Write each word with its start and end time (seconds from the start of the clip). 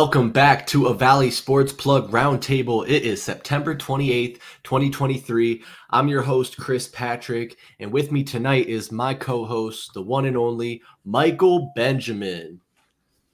Welcome 0.00 0.30
back 0.30 0.66
to 0.68 0.86
a 0.86 0.94
Valley 0.94 1.30
Sports 1.30 1.74
Plug 1.74 2.10
Roundtable. 2.10 2.88
It 2.88 3.02
is 3.02 3.22
September 3.22 3.74
28th, 3.74 4.38
2023. 4.64 5.62
I'm 5.90 6.08
your 6.08 6.22
host, 6.22 6.56
Chris 6.56 6.88
Patrick, 6.88 7.58
and 7.80 7.92
with 7.92 8.10
me 8.10 8.24
tonight 8.24 8.66
is 8.66 8.90
my 8.90 9.12
co 9.12 9.44
host, 9.44 9.92
the 9.92 10.00
one 10.00 10.24
and 10.24 10.38
only 10.38 10.80
Michael 11.04 11.70
Benjamin. 11.76 12.62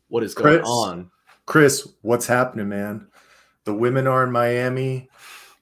What 0.08 0.24
is 0.24 0.34
going 0.34 0.56
Chris, 0.56 0.68
on? 0.68 1.10
Chris, 1.46 1.88
what's 2.02 2.26
happening, 2.26 2.68
man? 2.68 3.06
The 3.62 3.72
women 3.72 4.08
are 4.08 4.24
in 4.24 4.32
Miami, 4.32 5.08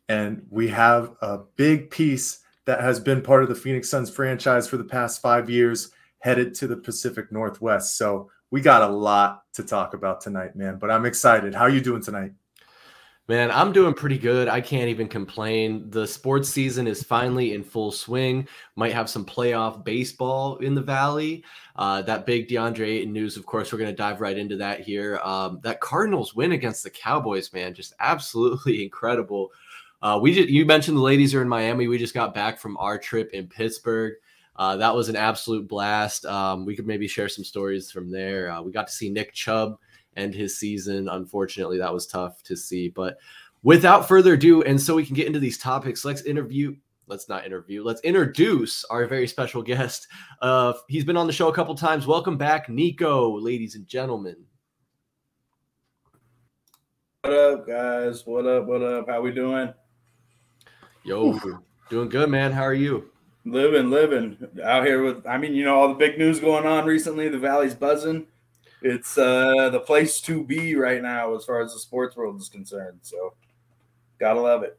and 0.08 0.46
we 0.48 0.68
have 0.68 1.16
a 1.20 1.40
big 1.56 1.90
piece 1.90 2.38
that 2.64 2.80
has 2.80 2.98
been 2.98 3.20
part 3.20 3.42
of 3.42 3.50
the 3.50 3.54
Phoenix 3.54 3.90
Suns 3.90 4.08
franchise 4.08 4.66
for 4.66 4.78
the 4.78 4.84
past 4.84 5.20
five 5.20 5.50
years 5.50 5.90
headed 6.20 6.54
to 6.54 6.66
the 6.66 6.78
Pacific 6.78 7.30
Northwest. 7.30 7.98
So 7.98 8.30
we 8.50 8.60
got 8.60 8.82
a 8.82 8.92
lot 8.92 9.42
to 9.54 9.62
talk 9.62 9.94
about 9.94 10.20
tonight, 10.20 10.56
man. 10.56 10.78
But 10.78 10.90
I'm 10.90 11.06
excited. 11.06 11.54
How 11.54 11.62
are 11.62 11.70
you 11.70 11.80
doing 11.80 12.02
tonight? 12.02 12.32
Man, 13.26 13.50
I'm 13.50 13.72
doing 13.72 13.94
pretty 13.94 14.18
good. 14.18 14.48
I 14.48 14.60
can't 14.60 14.90
even 14.90 15.08
complain. 15.08 15.88
The 15.88 16.06
sports 16.06 16.50
season 16.50 16.86
is 16.86 17.02
finally 17.02 17.54
in 17.54 17.64
full 17.64 17.90
swing. 17.90 18.46
Might 18.76 18.92
have 18.92 19.08
some 19.08 19.24
playoff 19.24 19.82
baseball 19.82 20.58
in 20.58 20.74
the 20.74 20.82
Valley. 20.82 21.42
Uh, 21.74 22.02
that 22.02 22.26
big 22.26 22.48
DeAndre 22.48 22.86
Ayton 22.86 23.14
news, 23.14 23.38
of 23.38 23.46
course, 23.46 23.72
we're 23.72 23.78
going 23.78 23.90
to 23.90 23.96
dive 23.96 24.20
right 24.20 24.36
into 24.36 24.56
that 24.56 24.80
here. 24.80 25.20
Um, 25.24 25.58
that 25.62 25.80
Cardinals 25.80 26.34
win 26.34 26.52
against 26.52 26.82
the 26.82 26.90
Cowboys, 26.90 27.50
man, 27.54 27.72
just 27.72 27.94
absolutely 27.98 28.82
incredible. 28.84 29.52
Uh, 30.02 30.18
we 30.20 30.34
just, 30.34 30.50
you 30.50 30.66
mentioned 30.66 30.98
the 30.98 31.02
ladies 31.02 31.34
are 31.34 31.40
in 31.40 31.48
Miami. 31.48 31.88
We 31.88 31.96
just 31.96 32.12
got 32.12 32.34
back 32.34 32.58
from 32.58 32.76
our 32.76 32.98
trip 32.98 33.30
in 33.32 33.46
Pittsburgh. 33.46 34.16
Uh, 34.56 34.76
that 34.76 34.94
was 34.94 35.08
an 35.08 35.16
absolute 35.16 35.66
blast. 35.66 36.24
Um, 36.26 36.64
we 36.64 36.76
could 36.76 36.86
maybe 36.86 37.08
share 37.08 37.28
some 37.28 37.44
stories 37.44 37.90
from 37.90 38.10
there. 38.10 38.50
Uh, 38.50 38.62
we 38.62 38.72
got 38.72 38.86
to 38.86 38.92
see 38.92 39.10
Nick 39.10 39.32
Chubb 39.32 39.78
end 40.16 40.34
his 40.34 40.58
season. 40.58 41.08
Unfortunately, 41.08 41.78
that 41.78 41.92
was 41.92 42.06
tough 42.06 42.42
to 42.44 42.56
see. 42.56 42.88
But 42.88 43.18
without 43.62 44.06
further 44.06 44.34
ado, 44.34 44.62
and 44.62 44.80
so 44.80 44.94
we 44.94 45.04
can 45.04 45.16
get 45.16 45.26
into 45.26 45.40
these 45.40 45.58
topics, 45.58 46.04
let's 46.04 46.22
interview. 46.22 46.76
Let's 47.06 47.28
not 47.28 47.44
interview. 47.44 47.82
Let's 47.82 48.00
introduce 48.00 48.84
our 48.86 49.06
very 49.06 49.26
special 49.26 49.62
guest. 49.62 50.06
Uh, 50.40 50.72
he's 50.88 51.04
been 51.04 51.18
on 51.18 51.26
the 51.26 51.32
show 51.34 51.48
a 51.48 51.54
couple 51.54 51.74
times. 51.74 52.06
Welcome 52.06 52.38
back, 52.38 52.68
Nico, 52.68 53.38
ladies 53.38 53.74
and 53.74 53.86
gentlemen. 53.86 54.36
What 57.22 57.32
up, 57.32 57.66
guys? 57.66 58.24
What 58.24 58.46
up? 58.46 58.66
What 58.66 58.82
up? 58.82 59.08
How 59.08 59.20
we 59.20 59.32
doing? 59.32 59.74
Yo, 61.02 61.38
doing 61.90 62.08
good, 62.08 62.30
man. 62.30 62.52
How 62.52 62.62
are 62.62 62.72
you? 62.72 63.10
Living, 63.44 63.90
living 63.90 64.38
out 64.62 64.86
here 64.86 65.02
with. 65.02 65.26
I 65.26 65.36
mean, 65.36 65.54
you 65.54 65.64
know, 65.64 65.78
all 65.78 65.88
the 65.88 65.94
big 65.94 66.18
news 66.18 66.40
going 66.40 66.66
on 66.66 66.86
recently. 66.86 67.28
The 67.28 67.38
valley's 67.38 67.74
buzzing. 67.74 68.26
It's 68.80 69.18
uh 69.18 69.70
the 69.70 69.80
place 69.80 70.20
to 70.22 70.44
be 70.44 70.76
right 70.76 71.02
now 71.02 71.34
as 71.34 71.44
far 71.44 71.60
as 71.60 71.72
the 71.72 71.78
sports 71.78 72.16
world 72.16 72.40
is 72.40 72.48
concerned. 72.48 73.00
So, 73.02 73.34
gotta 74.18 74.40
love 74.40 74.62
it. 74.62 74.78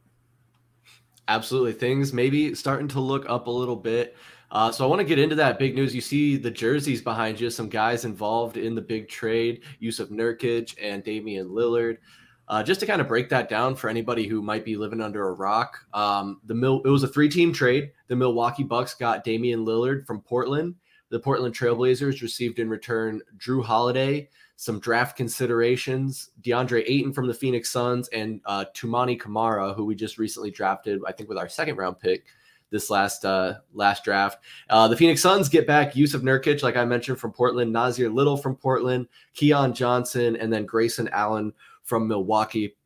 Absolutely, 1.28 1.72
things 1.72 2.12
maybe 2.12 2.54
starting 2.54 2.88
to 2.88 3.00
look 3.00 3.28
up 3.28 3.46
a 3.46 3.50
little 3.50 3.76
bit. 3.76 4.16
Uh, 4.50 4.70
so 4.70 4.84
I 4.84 4.88
want 4.88 5.00
to 5.00 5.04
get 5.04 5.18
into 5.18 5.34
that 5.36 5.58
big 5.58 5.74
news. 5.74 5.94
You 5.94 6.00
see 6.00 6.36
the 6.36 6.50
jerseys 6.50 7.02
behind 7.02 7.40
you, 7.40 7.50
some 7.50 7.68
guys 7.68 8.04
involved 8.04 8.56
in 8.56 8.74
the 8.74 8.80
big 8.80 9.08
trade, 9.08 9.62
Jusuf 9.82 10.08
Nurkic 10.08 10.76
and 10.80 11.02
Damian 11.02 11.48
Lillard. 11.48 11.98
Uh, 12.48 12.62
just 12.62 12.80
to 12.80 12.86
kind 12.86 13.00
of 13.00 13.08
break 13.08 13.28
that 13.28 13.48
down 13.48 13.74
for 13.74 13.90
anybody 13.90 14.26
who 14.26 14.40
might 14.40 14.64
be 14.64 14.76
living 14.76 15.00
under 15.00 15.28
a 15.28 15.32
rock, 15.32 15.84
um, 15.92 16.40
the 16.44 16.54
Mil- 16.54 16.82
it 16.84 16.88
was 16.88 17.02
a 17.02 17.08
three-team 17.08 17.52
trade. 17.52 17.90
The 18.08 18.16
Milwaukee 18.16 18.62
Bucks 18.62 18.94
got 18.94 19.24
Damian 19.24 19.64
Lillard 19.64 20.06
from 20.06 20.20
Portland. 20.20 20.76
The 21.08 21.20
Portland 21.20 21.54
Trailblazers 21.54 22.22
received 22.22 22.58
in 22.58 22.68
return 22.68 23.20
Jrue 23.38 23.64
Holiday, 23.64 24.28
some 24.56 24.80
draft 24.80 25.16
considerations, 25.16 26.30
DeAndre 26.42 26.84
Ayton 26.86 27.12
from 27.12 27.26
the 27.26 27.34
Phoenix 27.34 27.70
Suns, 27.70 28.08
and 28.08 28.40
uh, 28.46 28.64
Toumani 28.74 29.18
Camara, 29.18 29.72
who 29.72 29.84
we 29.84 29.94
just 29.94 30.18
recently 30.18 30.50
drafted, 30.50 31.00
I 31.06 31.12
think, 31.12 31.28
with 31.28 31.38
our 31.38 31.48
second 31.48 31.76
round 31.76 31.98
pick 31.98 32.26
this 32.70 32.90
last 32.90 33.24
uh, 33.24 33.54
last 33.74 34.04
draft. 34.04 34.42
Uh, 34.68 34.88
the 34.88 34.96
Phoenix 34.96 35.20
Suns 35.20 35.48
get 35.48 35.66
back 35.66 35.94
Jusuf 35.94 36.22
Nurkic, 36.22 36.62
like 36.62 36.76
I 36.76 36.84
mentioned, 36.84 37.18
from 37.18 37.32
Portland, 37.32 37.74
Nassir 37.74 38.12
Little 38.12 38.36
from 38.36 38.56
Portland, 38.56 39.06
Keon 39.34 39.72
Johnson, 39.72 40.36
and 40.36 40.52
then 40.52 40.66
Grayson 40.66 41.08
Allen 41.12 41.52
from 41.86 42.06
Milwaukee. 42.06 42.76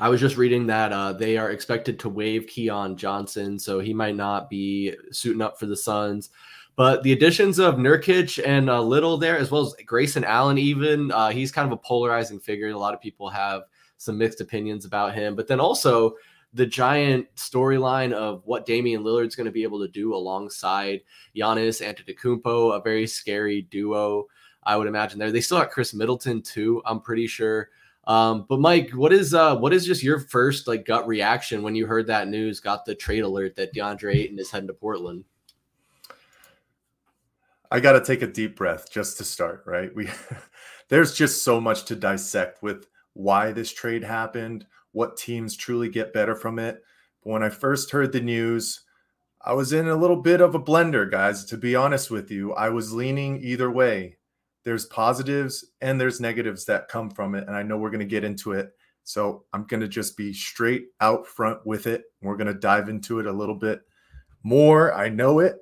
I 0.00 0.08
was 0.08 0.20
just 0.20 0.36
reading 0.36 0.66
that 0.66 0.92
uh, 0.92 1.12
they 1.12 1.36
are 1.36 1.52
expected 1.52 2.00
to 2.00 2.08
waive 2.08 2.48
Keon 2.48 2.96
Johnson, 2.96 3.58
so 3.60 3.78
he 3.78 3.94
might 3.94 4.16
not 4.16 4.50
be 4.50 4.92
suiting 5.12 5.42
up 5.42 5.58
for 5.58 5.66
the 5.66 5.76
Suns. 5.76 6.30
But 6.76 7.04
the 7.04 7.12
additions 7.12 7.60
of 7.60 7.76
Nurkic 7.76 8.44
and 8.44 8.68
uh, 8.68 8.82
Little 8.82 9.16
there, 9.16 9.38
as 9.38 9.52
well 9.52 9.62
as 9.62 9.74
Grayson 9.86 10.24
Allen, 10.24 10.58
even 10.58 11.12
uh, 11.12 11.28
he's 11.28 11.52
kind 11.52 11.66
of 11.66 11.72
a 11.72 11.80
polarizing 11.80 12.40
figure. 12.40 12.68
A 12.70 12.76
lot 12.76 12.94
of 12.94 13.00
people 13.00 13.28
have 13.28 13.62
some 13.98 14.18
mixed 14.18 14.40
opinions 14.40 14.84
about 14.84 15.14
him. 15.14 15.36
But 15.36 15.46
then 15.46 15.60
also 15.60 16.16
the 16.52 16.66
giant 16.66 17.32
storyline 17.36 18.12
of 18.12 18.42
what 18.44 18.66
Damian 18.66 19.04
Lillard's 19.04 19.36
going 19.36 19.46
to 19.46 19.52
be 19.52 19.62
able 19.62 19.80
to 19.80 19.88
do 19.88 20.14
alongside 20.14 21.02
Giannis 21.36 21.80
Antetokounmpo, 21.80 22.76
a 22.76 22.82
very 22.82 23.06
scary 23.06 23.62
duo. 23.62 24.26
I 24.64 24.76
would 24.76 24.88
imagine 24.88 25.20
there. 25.20 25.30
They 25.30 25.40
still 25.40 25.58
got 25.58 25.70
Khris 25.70 25.94
Middleton 25.94 26.42
too. 26.42 26.82
I'm 26.86 27.00
pretty 27.00 27.28
sure. 27.28 27.70
Um, 28.06 28.44
but 28.48 28.60
Mike, 28.60 28.90
what 28.90 29.12
is 29.12 29.32
uh 29.32 29.56
what 29.56 29.72
is 29.72 29.86
just 29.86 30.02
your 30.02 30.18
first 30.18 30.66
like 30.66 30.84
gut 30.84 31.06
reaction 31.06 31.62
when 31.62 31.74
you 31.74 31.86
heard 31.86 32.06
that 32.08 32.28
news? 32.28 32.60
Got 32.60 32.84
the 32.84 32.94
trade 32.94 33.24
alert 33.24 33.56
that 33.56 33.74
DeAndre 33.74 34.14
Ayton 34.14 34.38
is 34.38 34.50
heading 34.50 34.68
to 34.68 34.74
Portland. 34.74 35.24
I 37.70 37.80
got 37.80 37.92
to 37.92 38.00
take 38.00 38.22
a 38.22 38.26
deep 38.26 38.56
breath 38.56 38.90
just 38.90 39.18
to 39.18 39.24
start, 39.24 39.64
right? 39.66 39.94
We 39.94 40.08
there's 40.88 41.14
just 41.14 41.42
so 41.42 41.60
much 41.60 41.84
to 41.86 41.96
dissect 41.96 42.62
with 42.62 42.86
why 43.14 43.52
this 43.52 43.72
trade 43.72 44.04
happened, 44.04 44.66
what 44.92 45.16
teams 45.16 45.56
truly 45.56 45.88
get 45.88 46.12
better 46.12 46.34
from 46.34 46.58
it. 46.58 46.82
But 47.22 47.30
when 47.30 47.42
I 47.42 47.48
first 47.48 47.90
heard 47.90 48.12
the 48.12 48.20
news, 48.20 48.82
I 49.40 49.54
was 49.54 49.72
in 49.72 49.88
a 49.88 49.96
little 49.96 50.20
bit 50.20 50.40
of 50.40 50.54
a 50.54 50.60
blender, 50.60 51.10
guys, 51.10 51.44
to 51.46 51.56
be 51.56 51.74
honest 51.74 52.10
with 52.10 52.30
you. 52.30 52.52
I 52.54 52.68
was 52.68 52.92
leaning 52.92 53.42
either 53.42 53.70
way. 53.70 54.16
There's 54.64 54.86
positives 54.86 55.72
and 55.80 56.00
there's 56.00 56.20
negatives 56.20 56.64
that 56.66 56.88
come 56.88 57.10
from 57.10 57.34
it, 57.34 57.46
and 57.46 57.56
I 57.56 57.62
know 57.62 57.76
we're 57.76 57.90
going 57.90 58.00
to 58.00 58.06
get 58.06 58.24
into 58.24 58.52
it. 58.52 58.70
So 59.04 59.44
I'm 59.52 59.64
going 59.64 59.80
to 59.80 59.88
just 59.88 60.16
be 60.16 60.32
straight 60.32 60.86
out 61.00 61.26
front 61.26 61.64
with 61.66 61.86
it. 61.86 62.04
We're 62.22 62.36
going 62.36 62.52
to 62.52 62.54
dive 62.54 62.88
into 62.88 63.20
it 63.20 63.26
a 63.26 63.32
little 63.32 63.54
bit 63.54 63.82
more. 64.42 64.94
I 64.94 65.10
know 65.10 65.40
it, 65.40 65.56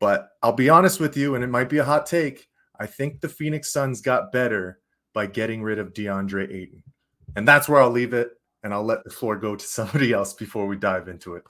but 0.00 0.28
I'll 0.42 0.52
be 0.52 0.70
honest 0.70 0.98
with 0.98 1.16
you, 1.16 1.34
and 1.34 1.44
it 1.44 1.48
might 1.48 1.68
be 1.68 1.78
a 1.78 1.84
hot 1.84 2.06
take. 2.06 2.48
I 2.80 2.86
think 2.86 3.20
the 3.20 3.28
Phoenix 3.28 3.72
Suns 3.72 4.00
got 4.00 4.32
better 4.32 4.80
by 5.12 5.26
getting 5.26 5.62
rid 5.62 5.78
of 5.78 5.92
DeAndre 5.92 6.50
Ayton. 6.52 6.82
And 7.36 7.46
that's 7.46 7.68
where 7.68 7.80
I'll 7.80 7.90
leave 7.90 8.14
it. 8.14 8.30
And 8.64 8.72
I'll 8.72 8.84
let 8.84 9.04
the 9.04 9.10
floor 9.10 9.36
go 9.36 9.56
to 9.56 9.64
somebody 9.78 10.12
else 10.12 10.32
before 10.32 10.66
we 10.66 10.76
dive 10.76 11.08
into 11.08 11.34
it. 11.34 11.44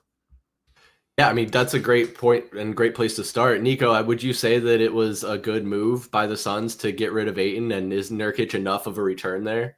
Yeah, 1.18 1.28
I 1.28 1.34
mean 1.34 1.50
that's 1.50 1.74
a 1.74 1.78
great 1.78 2.14
point 2.14 2.52
and 2.52 2.74
great 2.74 2.94
place 2.94 3.16
to 3.16 3.24
start. 3.24 3.60
Nico, 3.60 4.02
would 4.02 4.22
you 4.22 4.32
say 4.32 4.58
that 4.58 4.80
it 4.80 4.92
was 4.92 5.24
a 5.24 5.36
good 5.36 5.64
move 5.64 6.10
by 6.10 6.26
the 6.26 6.36
Suns 6.36 6.74
to 6.76 6.90
get 6.90 7.12
rid 7.12 7.28
of 7.28 7.38
Ayton, 7.38 7.70
and 7.72 7.92
is 7.92 8.10
Nurkic 8.10 8.54
enough 8.54 8.87
of 8.87 8.96
a 8.96 9.02
return 9.02 9.44
there? 9.44 9.76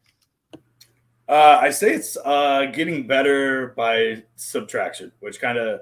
Uh, 1.29 1.59
I 1.61 1.71
say 1.71 1.95
it's 1.95 2.17
uh, 2.25 2.67
getting 2.67 3.07
better 3.07 3.69
by 3.77 4.23
subtraction, 4.37 5.11
which 5.21 5.41
kind 5.41 5.59
of 5.59 5.81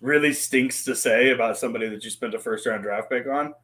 really 0.00 0.32
stinks 0.32 0.84
to 0.84 0.94
say 0.94 1.30
about 1.30 1.58
somebody 1.58 1.88
that 1.88 2.02
you 2.02 2.10
spent 2.10 2.34
a 2.34 2.38
first 2.38 2.66
round 2.66 2.82
draft 2.82 3.10
pick 3.10 3.26
on. 3.26 3.54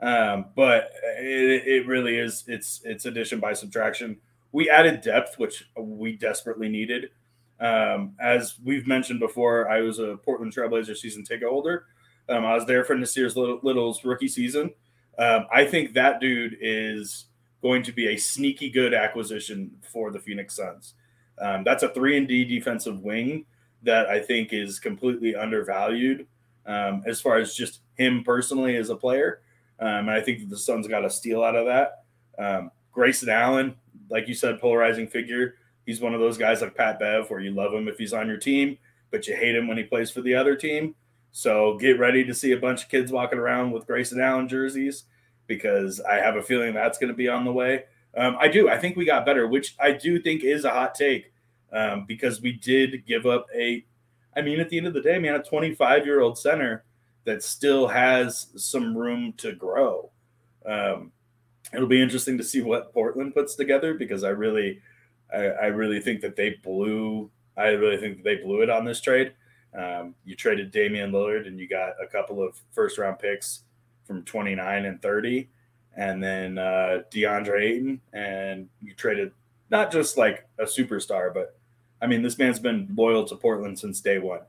Um, 0.00 0.46
but 0.56 0.90
it, 1.18 1.66
it 1.66 1.86
really 1.86 2.18
is 2.18 2.44
it's 2.48 2.82
it's 2.84 3.06
addition 3.06 3.40
by 3.40 3.54
subtraction. 3.54 4.18
We 4.50 4.68
added 4.68 5.00
depth, 5.00 5.38
which 5.38 5.64
we 5.78 6.16
desperately 6.16 6.68
needed. 6.68 7.10
Um, 7.60 8.14
as 8.20 8.56
we've 8.62 8.86
mentioned 8.86 9.20
before, 9.20 9.68
I 9.68 9.80
was 9.80 9.98
a 9.98 10.16
Portland 10.16 10.54
Trailblazer 10.54 10.96
season 10.96 11.24
ticket 11.24 11.48
holder. 11.48 11.86
Um, 12.28 12.44
I 12.44 12.54
was 12.54 12.66
there 12.66 12.84
for 12.84 12.96
Little, 12.96 13.60
Little's 13.62 14.04
rookie 14.04 14.28
season. 14.28 14.72
Um, 15.18 15.46
I 15.52 15.64
think 15.64 15.92
that 15.94 16.20
dude 16.20 16.56
is 16.60 17.26
going 17.62 17.82
to 17.84 17.92
be 17.92 18.08
a 18.08 18.16
sneaky 18.16 18.70
good 18.70 18.94
acquisition 18.94 19.70
for 19.92 20.10
the 20.10 20.18
Phoenix 20.18 20.56
Suns. 20.56 20.94
Um, 21.40 21.64
that's 21.64 21.82
a 21.82 21.88
three 21.88 22.16
and 22.16 22.26
D 22.26 22.44
defensive 22.44 23.00
wing 23.00 23.46
that 23.82 24.08
I 24.08 24.20
think 24.20 24.52
is 24.52 24.78
completely 24.78 25.34
undervalued 25.34 26.26
um, 26.66 27.02
as 27.06 27.20
far 27.20 27.38
as 27.38 27.54
just 27.54 27.80
him 27.94 28.22
personally 28.24 28.76
as 28.76 28.90
a 28.90 28.96
player. 28.96 29.42
Um, 29.78 30.08
and 30.08 30.10
I 30.10 30.20
think 30.20 30.40
that 30.40 30.50
the 30.50 30.58
Suns 30.58 30.86
got 30.86 31.04
a 31.04 31.10
steal 31.10 31.42
out 31.42 31.56
of 31.56 31.66
that. 31.66 32.70
Grayson 32.92 33.30
Allen, 33.30 33.74
like 34.10 34.28
you 34.28 34.34
said, 34.34 34.60
polarizing 34.60 35.08
figure. 35.08 35.56
He's 35.86 36.00
one 36.00 36.14
of 36.14 36.20
those 36.20 36.38
guys 36.38 36.60
like 36.60 36.74
Pat 36.74 36.98
Bev, 36.98 37.28
where 37.30 37.40
you 37.40 37.50
love 37.52 37.72
him 37.72 37.88
if 37.88 37.98
he's 37.98 38.12
on 38.12 38.28
your 38.28 38.36
team, 38.36 38.78
but 39.10 39.26
you 39.26 39.34
hate 39.34 39.56
him 39.56 39.66
when 39.66 39.76
he 39.76 39.84
plays 39.84 40.10
for 40.10 40.20
the 40.20 40.34
other 40.34 40.56
team. 40.56 40.94
So 41.32 41.78
get 41.78 41.98
ready 41.98 42.24
to 42.24 42.34
see 42.34 42.52
a 42.52 42.58
bunch 42.58 42.82
of 42.82 42.88
kids 42.88 43.10
walking 43.10 43.38
around 43.38 43.72
with 43.72 43.86
Grayson 43.86 44.20
Allen 44.20 44.48
jerseys 44.48 45.04
because 45.46 46.00
I 46.00 46.16
have 46.16 46.36
a 46.36 46.42
feeling 46.42 46.74
that's 46.74 46.98
going 46.98 47.08
to 47.08 47.16
be 47.16 47.28
on 47.28 47.44
the 47.44 47.52
way. 47.52 47.84
Um, 48.16 48.36
I 48.38 48.48
do. 48.48 48.68
I 48.68 48.78
think 48.78 48.96
we 48.96 49.04
got 49.04 49.24
better, 49.24 49.46
which 49.46 49.74
I 49.80 49.92
do 49.92 50.20
think 50.20 50.44
is 50.44 50.64
a 50.64 50.70
hot 50.70 50.94
take 50.94 51.32
um, 51.72 52.04
because 52.06 52.40
we 52.40 52.52
did 52.52 53.06
give 53.06 53.26
up 53.26 53.46
a. 53.54 53.84
I 54.36 54.42
mean, 54.42 54.60
at 54.60 54.68
the 54.68 54.78
end 54.78 54.86
of 54.86 54.94
the 54.94 55.00
day, 55.00 55.18
man, 55.18 55.34
a 55.34 55.42
25 55.42 56.06
year 56.06 56.20
old 56.20 56.38
center 56.38 56.84
that 57.24 57.42
still 57.42 57.86
has 57.88 58.48
some 58.56 58.96
room 58.96 59.32
to 59.38 59.52
grow. 59.52 60.10
Um, 60.66 61.12
it'll 61.72 61.86
be 61.86 62.02
interesting 62.02 62.38
to 62.38 62.44
see 62.44 62.60
what 62.60 62.92
Portland 62.92 63.34
puts 63.34 63.54
together 63.54 63.94
because 63.94 64.24
I 64.24 64.30
really, 64.30 64.80
I, 65.34 65.44
I 65.44 65.66
really 65.66 66.00
think 66.00 66.20
that 66.20 66.36
they 66.36 66.50
blew. 66.62 67.30
I 67.56 67.68
really 67.68 67.96
think 67.96 68.18
that 68.18 68.24
they 68.24 68.36
blew 68.36 68.62
it 68.62 68.70
on 68.70 68.84
this 68.84 69.00
trade. 69.00 69.32
Um, 69.76 70.14
you 70.24 70.36
traded 70.36 70.70
Damian 70.70 71.12
Lillard 71.12 71.46
and 71.46 71.58
you 71.58 71.66
got 71.66 71.94
a 72.02 72.06
couple 72.06 72.42
of 72.42 72.60
first 72.72 72.98
round 72.98 73.18
picks 73.18 73.62
from 74.04 74.24
29 74.24 74.84
and 74.84 75.00
30, 75.00 75.48
and 75.96 76.22
then 76.22 76.58
uh, 76.58 77.02
DeAndre 77.10 77.62
Ayton, 77.62 78.00
and 78.12 78.68
you 78.80 78.94
traded 78.94 79.32
not 79.70 79.90
just 79.90 80.18
like 80.18 80.46
a 80.58 80.64
superstar, 80.64 81.32
but 81.32 81.56
I 82.02 82.06
mean, 82.06 82.22
this 82.22 82.36
man's 82.36 82.58
been 82.58 82.88
loyal 82.94 83.24
to 83.24 83.36
Portland 83.36 83.78
since 83.78 84.00
day 84.00 84.18
one. 84.18 84.40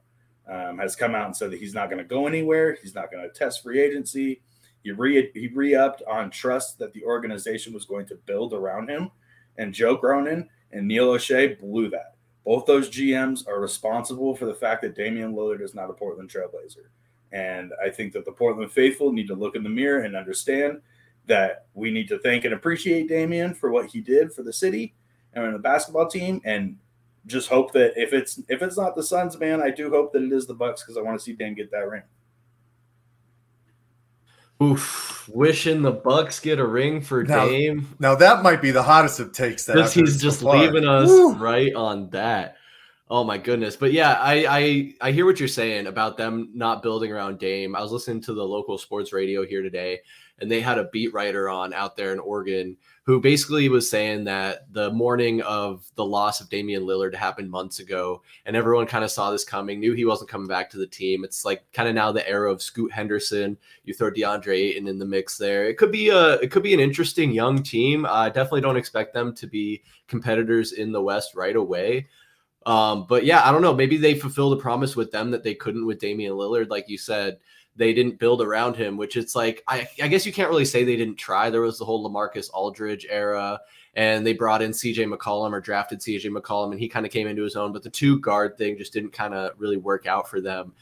Um, 0.46 0.78
has 0.80 0.98
come 0.98 1.16
out 1.16 1.28
and 1.28 1.36
said 1.36 1.52
that 1.52 1.60
he's 1.60 1.74
not 1.74 1.90
going 1.90 2.04
to 2.04 2.04
go 2.04 2.28
anywhere. 2.28 2.78
He's 2.82 2.94
not 2.94 3.10
going 3.10 3.24
to 3.24 3.30
test 3.30 3.64
free 3.64 3.80
agency. 3.80 4.42
He 4.84 4.92
re 4.92 5.32
he 5.34 5.48
re-upped 5.48 6.02
on 6.06 6.30
trust 6.30 6.80
that 6.80 6.92
the 6.92 7.04
organization 7.06 7.74
was 7.74 7.86
going 7.86 8.06
to 8.08 8.16
build 8.16 8.54
around 8.54 8.90
him. 8.90 9.12
And 9.58 9.74
Joe 9.74 9.96
Cronin 9.96 10.50
and 10.74 10.88
Neil 10.88 11.14
Olshey 11.14 11.60
blew 11.60 11.90
that. 11.90 12.16
Both 12.46 12.66
those 12.66 12.90
GMs 12.90 13.48
are 13.48 13.62
responsible 13.62 14.36
for 14.36 14.46
the 14.46 14.54
fact 14.54 14.82
that 14.82 14.96
Damian 14.96 15.34
Lillard 15.34 15.62
is 15.62 15.74
not 15.74 15.90
a 15.90 15.94
Portland 15.94 16.30
Trailblazer. 16.30 16.88
And 17.32 17.72
I 17.84 17.90
think 17.90 18.14
that 18.14 18.26
the 18.26 18.32
Portland 18.32 18.72
faithful 18.72 19.12
need 19.12 19.28
to 19.28 19.36
look 19.36 19.56
in 19.56 19.64
the 19.64 19.70
mirror 19.70 20.02
and 20.02 20.16
understand 20.16 20.82
that 21.26 21.68
we 21.74 21.90
need 21.90 22.08
to 22.10 22.20
thank 22.20 22.44
and 22.44 22.54
appreciate 22.54 23.08
Damian 23.08 23.56
for 23.56 23.72
what 23.72 23.88
he 23.88 24.02
did 24.02 24.34
for 24.34 24.44
the 24.44 24.52
city 24.52 24.94
and 25.34 25.54
the 25.54 25.60
basketball 25.60 26.08
team 26.08 26.42
and 26.44 26.78
just 27.26 27.48
hope 27.48 27.72
that 27.72 27.94
if 27.96 28.14
it's 28.14 28.42
if 28.50 28.62
it's 28.62 28.78
not 28.78 28.96
the 28.96 29.04
Suns, 29.04 29.40
man, 29.40 29.62
I 29.62 29.70
do 29.70 29.90
hope 29.90 30.12
that 30.14 30.24
it 30.24 30.34
is 30.34 30.46
the 30.46 30.54
Bucks 30.54 30.84
because 30.84 30.98
I 30.98 31.02
want 31.02 31.18
to 31.18 31.24
see 31.24 31.34
Dame 31.34 31.54
get 31.54 31.72
that 31.72 31.88
ring. 31.88 32.04
Oof, 34.62 35.30
wishing 35.34 35.82
the 35.82 35.92
Bucks 35.92 36.40
get 36.40 36.60
a 36.60 36.66
ring 36.66 37.02
for 37.02 37.24
now, 37.24 37.48
Dame. 37.48 37.96
Now 38.00 38.16
that 38.16 38.44
might 38.44 38.62
be 38.62 38.72
the 38.72 38.84
hottest 38.84 39.20
of 39.20 39.34
takes. 39.34 39.66
That 39.66 39.92
he's 39.92 40.22
just 40.22 40.42
so 40.42 40.52
leaving 40.52 40.88
us 40.88 41.10
Woo. 41.10 41.34
right 41.34 41.74
on 41.74 42.10
that. 42.12 42.58
Oh 43.10 43.24
my 43.24 43.38
goodness. 43.38 43.76
But 43.76 43.94
yeah, 43.94 44.14
I, 44.14 44.46
I 44.48 44.94
I 45.10 45.12
hear 45.12 45.26
what 45.26 45.40
you're 45.40 45.48
saying 45.48 45.88
about 45.88 46.18
them 46.18 46.52
not 46.54 46.82
building 46.82 47.12
around 47.12 47.40
Dame. 47.40 47.76
I 47.76 47.82
was 47.82 47.92
listening 47.92 48.22
to 48.22 48.34
the 48.34 48.44
local 48.44 48.78
sports 48.78 49.12
radio 49.12 49.46
here 49.46 49.62
today, 49.62 50.00
and 50.40 50.52
they 50.52 50.62
had 50.62 50.78
a 50.78 50.86
beat 50.86 51.14
writer 51.14 51.50
on 51.50 51.74
out 51.74 51.96
there 51.96 52.12
in 52.12 52.20
Oregon 52.20 52.78
who 53.06 53.20
basically 53.20 53.68
was 53.68 53.90
saying 53.90 54.24
that 54.24 54.72
the 54.72 54.90
mourning 54.92 55.42
of 55.42 55.86
the 55.96 56.06
loss 56.06 56.40
of 56.40 56.50
Damian 56.50 56.84
Lillard 56.84 57.14
happened 57.14 57.52
months 57.52 57.80
ago, 57.80 58.22
and 58.46 58.56
everyone 58.56 58.86
kind 58.86 59.04
of 59.04 59.12
saw 59.12 59.30
this 59.30 59.44
coming, 59.44 59.80
knew 59.80 59.94
he 59.94 60.06
wasn't 60.06 60.30
coming 60.30 60.48
back 60.48 60.70
to 60.70 60.78
the 60.78 60.88
team. 60.88 61.26
It's 61.26 61.44
like 61.44 61.70
kind 61.74 61.90
of 61.90 61.96
now 61.96 62.14
the 62.14 62.28
era 62.28 62.50
of 62.50 62.62
Scoot 62.62 62.94
Henderson. 62.94 63.58
You 63.84 63.94
throw 63.94 64.10
DeAndre 64.10 64.56
Ayton 64.56 64.88
in 64.88 65.00
the 65.00 65.06
mix 65.06 65.38
there. 65.38 65.66
It 65.66 65.78
could 65.78 65.92
be 65.92 66.10
a 66.10 66.36
it 66.36 66.50
could 66.50 66.64
be 66.64 66.74
an 66.74 66.80
interesting 66.80 67.32
young 67.32 67.62
team. 67.62 68.06
I 68.06 68.30
definitely 68.30 68.62
don't 68.62 68.78
expect 68.78 69.14
them 69.14 69.36
to 69.36 69.48
be 69.48 69.84
competitors 70.08 70.72
in 70.72 70.94
the 70.94 71.02
West 71.02 71.36
right 71.36 71.58
away. 71.58 72.08
Um, 72.66 73.06
but 73.10 73.26
yeah, 73.26 73.46
I 73.46 73.52
don't 73.52 73.62
know. 73.62 73.74
Maybe 73.74 73.98
they 73.98 74.16
fulfilled 74.16 74.54
a 74.54 74.62
promise 74.62 74.96
with 74.96 75.12
them 75.12 75.30
that 75.32 75.44
they 75.44 75.56
couldn't 75.56 75.86
with 75.86 76.00
Damian 76.00 76.34
Lillard, 76.34 76.70
like 76.70 76.88
you 76.88 76.98
said 76.98 77.40
they 77.76 77.94
didn't 77.94 78.20
build 78.20 78.42
around 78.42 78.76
him, 78.76 78.98
which 78.98 79.18
it's 79.18 79.36
like 79.36 79.64
I, 79.68 79.88
I 80.02 80.08
guess 80.08 80.26
you 80.26 80.34
can't 80.34 80.50
really 80.50 80.66
say 80.66 80.84
they 80.84 80.96
didn't 80.96 81.16
try. 81.16 81.50
There 81.50 81.62
was 81.62 81.80
the 81.80 81.86
whole 81.86 82.08
Lamarcus 82.08 82.50
Aldridge 82.54 83.06
era, 83.10 83.60
and 83.96 84.26
they 84.26 84.34
brought 84.34 84.62
in 84.62 84.72
CJ 84.72 85.12
McCollum 85.12 85.52
or 85.52 85.62
drafted 85.62 86.00
CJ 86.00 86.26
McCollum, 86.36 86.72
and 86.72 86.80
he 86.80 86.88
kind 86.88 87.06
of 87.06 87.12
came 87.12 87.28
into 87.28 87.44
his 87.44 87.56
own. 87.56 87.74
But 87.74 87.84
the 87.84 87.90
two 87.90 88.20
guard 88.20 88.58
thing 88.58 88.78
just 88.78 88.94
didn't 88.94 89.14
kind 89.14 89.34
of 89.34 89.52
really 89.58 89.78
work 89.78 90.06
out 90.06 90.30
for 90.30 90.40
them. 90.40 90.74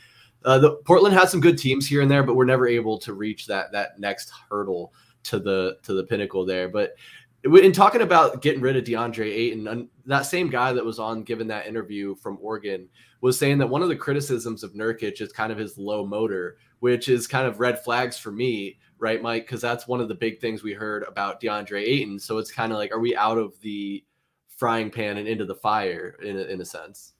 Uh, 0.44 0.58
the 0.58 0.72
Portland 0.86 1.16
had 1.16 1.30
some 1.30 1.40
good 1.40 1.58
teams 1.58 1.88
here 1.88 2.02
and 2.02 2.10
there, 2.10 2.24
but 2.24 2.36
we're 2.36 2.46
never 2.46 2.68
able 2.68 2.98
to 3.00 3.14
reach 3.14 3.46
that 3.48 3.72
that 3.72 4.00
next 4.00 4.32
hurdle 4.50 4.94
to 5.24 5.40
the 5.40 5.78
to 5.84 5.94
the 5.94 6.04
pinnacle 6.04 6.46
there. 6.46 6.68
But 6.68 6.96
in 7.44 7.72
talking 7.72 8.02
about 8.02 8.42
getting 8.42 8.62
rid 8.62 8.76
of 8.76 8.84
DeAndre 8.84 9.26
Ayton, 9.26 9.90
that 10.06 10.26
same 10.26 10.50
guy 10.50 10.74
that 10.74 10.86
was 10.86 11.00
on 11.00 11.24
giving 11.24 11.48
that 11.48 11.68
interview 11.68 12.16
from 12.16 12.38
Oregon 12.42 12.88
was 13.22 13.38
saying 13.38 13.58
that 13.60 13.70
one 13.70 13.82
of 13.82 13.90
the 13.90 13.96
criticisms 13.96 14.64
of 14.64 14.74
Nurkic 14.74 15.22
is 15.22 15.32
kind 15.32 15.52
of 15.52 15.58
his 15.58 15.78
low 15.78 16.06
motor, 16.06 16.58
which 16.82 17.08
is 17.08 17.28
kind 17.28 17.48
of 17.48 17.60
red 17.60 17.80
flags 17.84 18.18
for 18.18 18.32
me, 18.32 18.78
right, 18.98 19.22
Mike? 19.22 19.44
Because 19.44 19.62
that's 19.62 19.88
one 19.88 20.02
of 20.02 20.08
the 20.08 20.16
big 20.16 20.42
things 20.42 20.64
we 20.64 20.74
heard 20.74 21.04
about 21.08 21.40
DeAndre 21.40 21.82
Ayton. 21.82 22.20
So 22.20 22.40
it's 22.40 22.52
kind 22.52 22.72
of 22.72 22.80
like, 22.80 22.92
are 22.92 23.00
we 23.00 23.16
out 23.16 23.38
of 23.38 23.60
the 23.62 24.04
frying 24.48 24.90
pan 24.90 25.18
and 25.18 25.28
into 25.28 25.46
the 25.46 25.56
fire 25.56 26.18
in 26.24 26.38
a, 26.38 26.42
in 26.42 26.60
a 26.60 26.66
sense? 26.66 27.14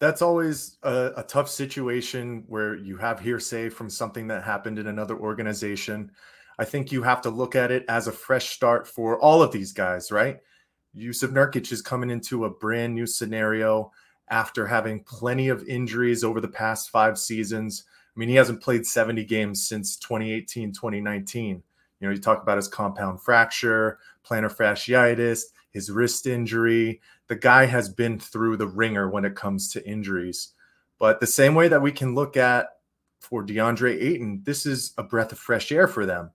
That's 0.00 0.20
always 0.20 0.78
a, 0.82 1.12
a 1.16 1.22
tough 1.22 1.48
situation 1.48 2.44
where 2.48 2.74
you 2.74 2.96
have 2.96 3.20
hearsay 3.20 3.68
from 3.68 3.88
something 3.88 4.26
that 4.28 4.42
happened 4.42 4.80
in 4.80 4.88
another 4.88 5.16
organization. 5.16 6.10
I 6.58 6.64
think 6.64 6.90
you 6.90 7.02
have 7.04 7.22
to 7.22 7.30
look 7.30 7.54
at 7.54 7.70
it 7.70 7.84
as 7.88 8.08
a 8.08 8.12
fresh 8.12 8.50
start 8.50 8.88
for 8.88 9.18
all 9.20 9.42
of 9.42 9.52
these 9.52 9.72
guys, 9.72 10.10
right? 10.10 10.40
Jusuf 10.96 11.30
Nurkic 11.30 11.70
is 11.70 11.82
coming 11.82 12.10
into 12.10 12.46
a 12.46 12.50
brand 12.50 12.94
new 12.96 13.06
scenario 13.06 13.92
after 14.28 14.66
having 14.66 15.04
plenty 15.04 15.48
of 15.48 15.66
injuries 15.68 16.24
over 16.24 16.40
the 16.40 16.48
past 16.48 16.90
five 16.90 17.16
seasons. 17.16 17.84
I 18.16 18.18
mean, 18.18 18.30
he 18.30 18.36
hasn't 18.36 18.62
played 18.62 18.86
70 18.86 19.24
games 19.24 19.68
since 19.68 19.96
2018, 19.98 20.72
2019. 20.72 21.62
You 22.00 22.06
know, 22.06 22.14
you 22.14 22.20
talk 22.20 22.42
about 22.42 22.56
his 22.56 22.68
compound 22.68 23.20
fracture, 23.20 23.98
plantar 24.26 24.54
fasciitis, 24.54 25.42
his 25.70 25.90
wrist 25.90 26.26
injury. 26.26 27.02
The 27.28 27.36
guy 27.36 27.66
has 27.66 27.90
been 27.90 28.18
through 28.18 28.56
the 28.56 28.68
wringer 28.68 29.10
when 29.10 29.26
it 29.26 29.36
comes 29.36 29.70
to 29.72 29.86
injuries. 29.86 30.54
But 30.98 31.20
the 31.20 31.26
same 31.26 31.54
way 31.54 31.68
that 31.68 31.82
we 31.82 31.92
can 31.92 32.14
look 32.14 32.38
at 32.38 32.68
for 33.20 33.44
DeAndre 33.44 34.00
Ayton, 34.00 34.40
this 34.44 34.64
is 34.64 34.94
a 34.96 35.02
breath 35.02 35.32
of 35.32 35.38
fresh 35.38 35.70
air 35.70 35.86
for 35.86 36.06
them. 36.06 36.30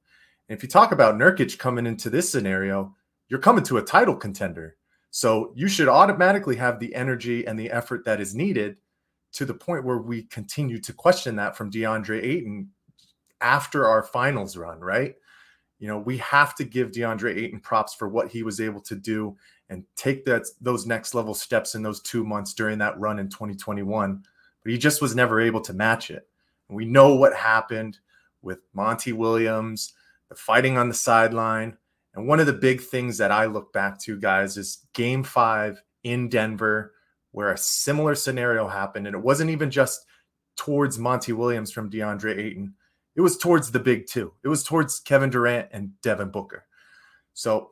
And 0.49 0.57
if 0.57 0.61
you 0.61 0.69
talk 0.69 0.91
about 0.91 1.15
Nurkic 1.15 1.57
coming 1.57 1.87
into 1.87 2.11
this 2.11 2.29
scenario, 2.29 2.95
you're 3.27 3.39
coming 3.39 3.63
to 3.63 3.77
a 3.77 3.83
title 3.83 4.15
contender. 4.15 4.77
So 5.09 5.51
you 5.55 5.67
should 5.67 5.87
automatically 5.87 6.57
have 6.57 6.79
the 6.79 6.93
energy 6.93 7.47
and 7.47 7.59
the 7.59 7.71
effort 7.71 8.05
that 8.05 8.21
is 8.21 8.35
needed 8.35 8.77
to 9.33 9.45
the 9.45 9.53
point 9.53 9.85
where 9.85 9.97
we 9.97 10.23
continue 10.23 10.79
to 10.79 10.93
question 10.93 11.35
that 11.37 11.55
from 11.55 11.71
DeAndre 11.71 12.23
Ayton 12.23 12.69
after 13.39 13.87
our 13.87 14.03
finals 14.03 14.57
run, 14.57 14.79
right? 14.79 15.15
You 15.79 15.87
know, 15.87 15.97
we 15.97 16.17
have 16.19 16.53
to 16.55 16.63
give 16.63 16.91
DeAndre 16.91 17.35
Ayton 17.35 17.59
props 17.59 17.95
for 17.95 18.07
what 18.07 18.29
he 18.29 18.43
was 18.43 18.61
able 18.61 18.81
to 18.81 18.95
do 18.95 19.35
and 19.69 19.83
take 19.95 20.25
that 20.25 20.43
those 20.59 20.85
next 20.85 21.15
level 21.15 21.33
steps 21.33 21.75
in 21.75 21.81
those 21.81 22.01
two 22.01 22.23
months 22.23 22.53
during 22.53 22.77
that 22.79 22.99
run 22.99 23.19
in 23.19 23.29
2021. 23.29 24.23
But 24.63 24.71
he 24.71 24.77
just 24.77 25.01
was 25.01 25.15
never 25.15 25.41
able 25.41 25.61
to 25.61 25.73
match 25.73 26.11
it. 26.11 26.27
And 26.67 26.77
we 26.77 26.85
know 26.85 27.15
what 27.15 27.33
happened 27.33 27.97
with 28.41 28.59
Monty 28.73 29.13
Williams, 29.13 29.93
the 30.29 30.35
fighting 30.35 30.77
on 30.77 30.87
the 30.87 30.93
sideline. 30.93 31.77
And 32.13 32.27
one 32.27 32.39
of 32.39 32.45
the 32.45 32.53
big 32.53 32.81
things 32.81 33.17
that 33.17 33.31
I 33.31 33.45
look 33.45 33.73
back 33.73 33.99
to, 34.01 34.19
guys, 34.19 34.57
is 34.57 34.85
game 34.93 35.23
five 35.23 35.81
in 36.03 36.29
Denver 36.29 36.93
where 37.31 37.51
a 37.51 37.57
similar 37.57 38.15
scenario 38.15 38.67
happened. 38.67 39.07
And 39.07 39.15
it 39.15 39.21
wasn't 39.21 39.49
even 39.49 39.71
just 39.71 40.05
towards 40.57 40.99
Monty 40.99 41.33
Williams 41.33 41.71
from 41.71 41.89
DeAndre 41.89 42.37
Ayton, 42.37 42.73
it 43.15 43.21
was 43.21 43.37
towards 43.37 43.71
the 43.71 43.79
big 43.79 44.07
two. 44.07 44.33
It 44.43 44.47
was 44.47 44.63
towards 44.63 44.99
Kevin 44.99 45.29
Durant 45.29 45.69
and 45.71 45.99
Devin 46.01 46.29
Booker. 46.29 46.65
So, 47.33 47.71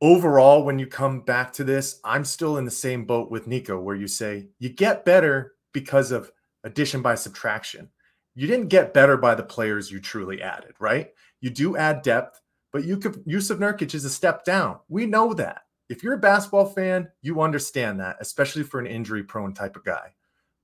overall, 0.00 0.64
when 0.64 0.78
you 0.78 0.86
come 0.86 1.20
back 1.20 1.52
to 1.54 1.64
this, 1.64 2.00
I'm 2.04 2.24
still 2.24 2.58
in 2.58 2.64
the 2.64 2.70
same 2.70 3.04
boat 3.04 3.30
with 3.30 3.46
Nico, 3.46 3.80
where 3.80 3.96
you 3.96 4.08
say 4.08 4.48
you 4.58 4.68
get 4.68 5.04
better 5.04 5.54
because 5.72 6.12
of 6.12 6.30
addition 6.64 7.02
by 7.02 7.14
subtraction. 7.14 7.90
You 8.34 8.46
didn't 8.46 8.68
get 8.68 8.94
better 8.94 9.16
by 9.16 9.34
the 9.34 9.42
players 9.42 9.90
you 9.90 10.00
truly 10.00 10.42
added, 10.42 10.74
right? 10.80 11.10
You 11.40 11.50
do 11.50 11.76
add 11.76 12.02
depth, 12.02 12.40
but 12.72 12.84
you 12.84 12.96
could 12.96 13.24
Jusuf 13.26 13.58
Nurkic 13.58 13.94
is 13.94 14.04
a 14.04 14.10
step 14.10 14.44
down. 14.44 14.78
We 14.88 15.06
know 15.06 15.34
that 15.34 15.62
if 15.88 16.02
you're 16.02 16.14
a 16.14 16.18
basketball 16.18 16.66
fan, 16.66 17.08
you 17.22 17.40
understand 17.40 18.00
that, 18.00 18.16
especially 18.20 18.62
for 18.62 18.80
an 18.80 18.86
injury 18.86 19.22
prone 19.22 19.52
type 19.52 19.76
of 19.76 19.84
guy. 19.84 20.14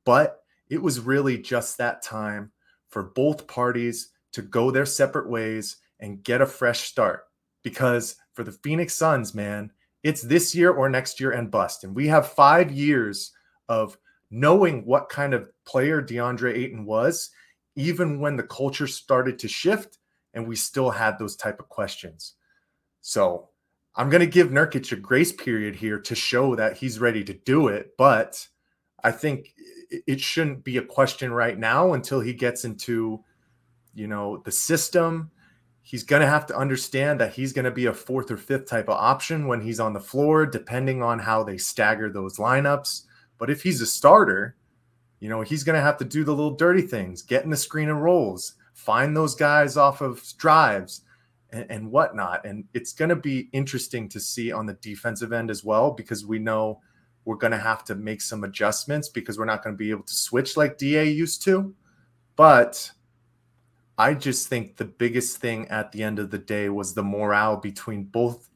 But 0.05 0.43
it 0.69 0.81
was 0.81 1.01
really 1.01 1.37
just 1.37 1.77
that 1.79 2.03
time 2.03 2.53
for 2.89 3.03
both 3.03 3.47
parties 3.47 4.13
to 4.33 4.43
go 4.43 4.71
their 4.71 4.87
separate 4.87 5.29
ways 5.29 5.77
and 5.99 6.23
get 6.23 6.41
a 6.41 6.47
fresh 6.47 6.89
start. 6.89 7.25
Because 7.63 8.17
for 8.33 8.45
the 8.45 8.53
Phoenix 8.53 8.95
Suns, 8.95 9.35
man, 9.35 9.71
it's 10.03 10.23
this 10.23 10.55
year 10.55 10.71
or 10.71 10.89
next 10.89 11.21
year 11.21 11.33
and 11.33 11.51
bust. 11.51 11.85
And 11.85 11.95
we 11.95 12.09
have 12.09 12.33
five 12.33 12.71
years 12.71 13.33
of 13.69 13.99
knowing 14.31 14.85
what 14.87 15.09
kind 15.09 15.35
of 15.35 15.51
player 15.67 16.01
DeAndre 16.01 16.57
Ayton 16.57 16.87
was, 16.87 17.31
even 17.77 18.21
when 18.21 18.37
the 18.37 18.43
culture 18.45 18.87
started 18.87 19.39
to 19.41 19.49
shift 19.49 19.99
and 20.33 20.47
we 20.47 20.57
still 20.57 20.91
had 20.91 21.19
those 21.19 21.37
type 21.37 21.61
of 21.61 21.69
questions. 21.69 22.35
So 23.03 23.50
I'm 23.97 24.09
going 24.09 24.21
to 24.21 24.27
give 24.27 24.49
Nurkic 24.49 24.93
a 24.93 24.97
grace 24.97 25.33
period 25.33 25.77
here 25.77 25.99
to 25.99 26.15
show 26.15 26.55
that 26.57 26.77
he's 26.77 27.01
ready 27.01 27.25
to 27.25 27.35
do 27.35 27.69
it. 27.69 27.97
But 27.99 28.47
I 29.03 29.11
think 29.11 29.55
it 30.07 30.21
shouldn't 30.21 30.65
be 30.65 30.77
a 30.77 30.83
question 30.83 31.33
right 31.33 31.59
now 31.59 31.93
until 31.93 32.21
he 32.21 32.33
gets 32.33 32.65
into, 32.65 33.25
you 33.95 34.07
know, 34.07 34.43
the 34.45 34.53
system. 34.53 35.31
He's 35.83 36.05
going 36.05 36.23
to 36.23 36.29
have 36.29 36.47
to 36.47 36.57
understand 36.57 37.21
that 37.21 37.33
he's 37.33 37.53
going 37.53 37.65
to 37.65 37.71
be 37.71 37.87
a 37.87 37.93
fourth 37.93 38.31
or 38.31 38.37
fifth 38.37 38.69
type 38.69 38.89
of 38.89 38.97
option 38.97 39.49
when 39.49 39.61
he's 39.61 39.81
on 39.81 39.93
the 39.93 40.01
floor, 40.01 40.47
depending 40.47 41.03
on 41.03 41.19
how 41.19 41.43
they 41.43 41.59
stagger 41.59 42.11
those 42.11 42.37
lineups. 42.37 43.03
But 43.39 43.51
if 43.51 43.63
he's 43.63 43.81
a 43.81 43.87
starter, 43.87 44.55
you 45.19 45.29
know, 45.29 45.41
he's 45.41 45.65
going 45.65 45.77
to 45.77 45.83
have 45.83 45.97
to 45.99 46.05
do 46.05 46.23
the 46.23 46.35
little 46.35 46.55
dirty 46.55 46.83
things, 46.83 47.23
get 47.23 47.43
in 47.45 47.51
the 47.51 47.57
screen 47.57 47.89
and 47.89 48.03
rolls, 48.03 48.55
find 48.73 49.17
those 49.17 49.35
guys 49.35 49.77
off 49.77 50.01
of 50.01 50.23
drives, 50.39 51.03
and, 51.53 51.67
and 51.71 51.91
whatnot. 51.91 52.45
And 52.45 52.65
it's 52.75 52.93
going 52.93 53.09
to 53.09 53.17
be 53.17 53.49
interesting 53.53 54.09
to 54.11 54.21
see 54.21 54.53
on 54.53 54.67
the 54.67 54.75
defensive 54.75 55.33
end 55.33 55.51
as 55.51 55.65
well, 55.65 55.91
because 55.91 56.25
we 56.25 56.39
know 56.39 56.81
we're 57.25 57.37
going 57.37 57.53
to 57.53 57.59
have 57.59 57.85
to 57.85 57.95
make 57.95 58.23
some 58.23 58.45
adjustments 58.45 59.09
because 59.09 59.39
we're 59.39 59.45
not 59.45 59.63
going 59.63 59.75
to 59.75 59.79
be 59.79 59.91
able 59.91 60.05
to 60.05 60.15
switch 60.15 60.57
like 60.57 60.79
DA 60.79 61.09
used 61.09 61.43
to. 61.45 61.75
But 62.37 62.91
I 63.99 64.15
just 64.15 64.49
think 64.49 64.77
the 64.77 64.87
biggest 64.87 65.39
thing 65.39 65.69
at 65.69 65.93
the 65.93 66.03
end 66.03 66.19
of 66.19 66.31
the 66.31 66.39
day 66.39 66.71
was 66.71 66.95
the 66.95 67.03
morale 67.03 67.57
between 67.57 68.05
both 68.05 68.49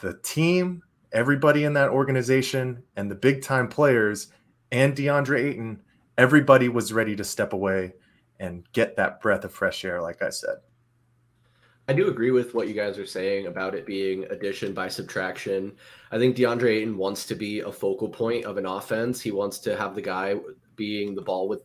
the 0.00 0.18
team, 0.22 0.82
everybody 1.12 1.64
in 1.64 1.74
that 1.74 1.90
organization, 1.90 2.82
and 2.96 3.10
the 3.10 3.14
big 3.14 3.42
time 3.42 3.68
players 3.68 4.28
and 4.72 4.96
DeAndre 4.96 5.50
Ayton. 5.50 5.82
Everybody 6.18 6.68
was 6.68 6.92
ready 6.92 7.14
to 7.16 7.24
step 7.24 7.52
away 7.52 7.94
and 8.40 8.64
get 8.72 8.96
that 8.96 9.20
breath 9.20 9.44
of 9.44 9.52
fresh 9.52 9.84
air, 9.84 10.02
like 10.02 10.20
I 10.20 10.30
said. 10.30 10.56
I 11.90 11.92
do 11.92 12.06
agree 12.06 12.30
with 12.30 12.54
what 12.54 12.68
you 12.68 12.74
guys 12.74 12.98
are 12.98 13.04
saying 13.04 13.48
about 13.48 13.74
it 13.74 13.84
being 13.84 14.22
addition 14.30 14.72
by 14.72 14.86
subtraction. 14.86 15.72
I 16.12 16.18
think 16.18 16.36
DeAndre 16.36 16.76
Ayton 16.76 16.96
wants 16.96 17.26
to 17.26 17.34
be 17.34 17.58
a 17.58 17.72
focal 17.72 18.08
point 18.08 18.44
of 18.44 18.58
an 18.58 18.64
offense. 18.64 19.20
He 19.20 19.32
wants 19.32 19.58
to 19.58 19.76
have 19.76 19.96
the 19.96 20.00
guy 20.00 20.36
being 20.76 21.16
the 21.16 21.22
ball 21.22 21.48
with 21.48 21.62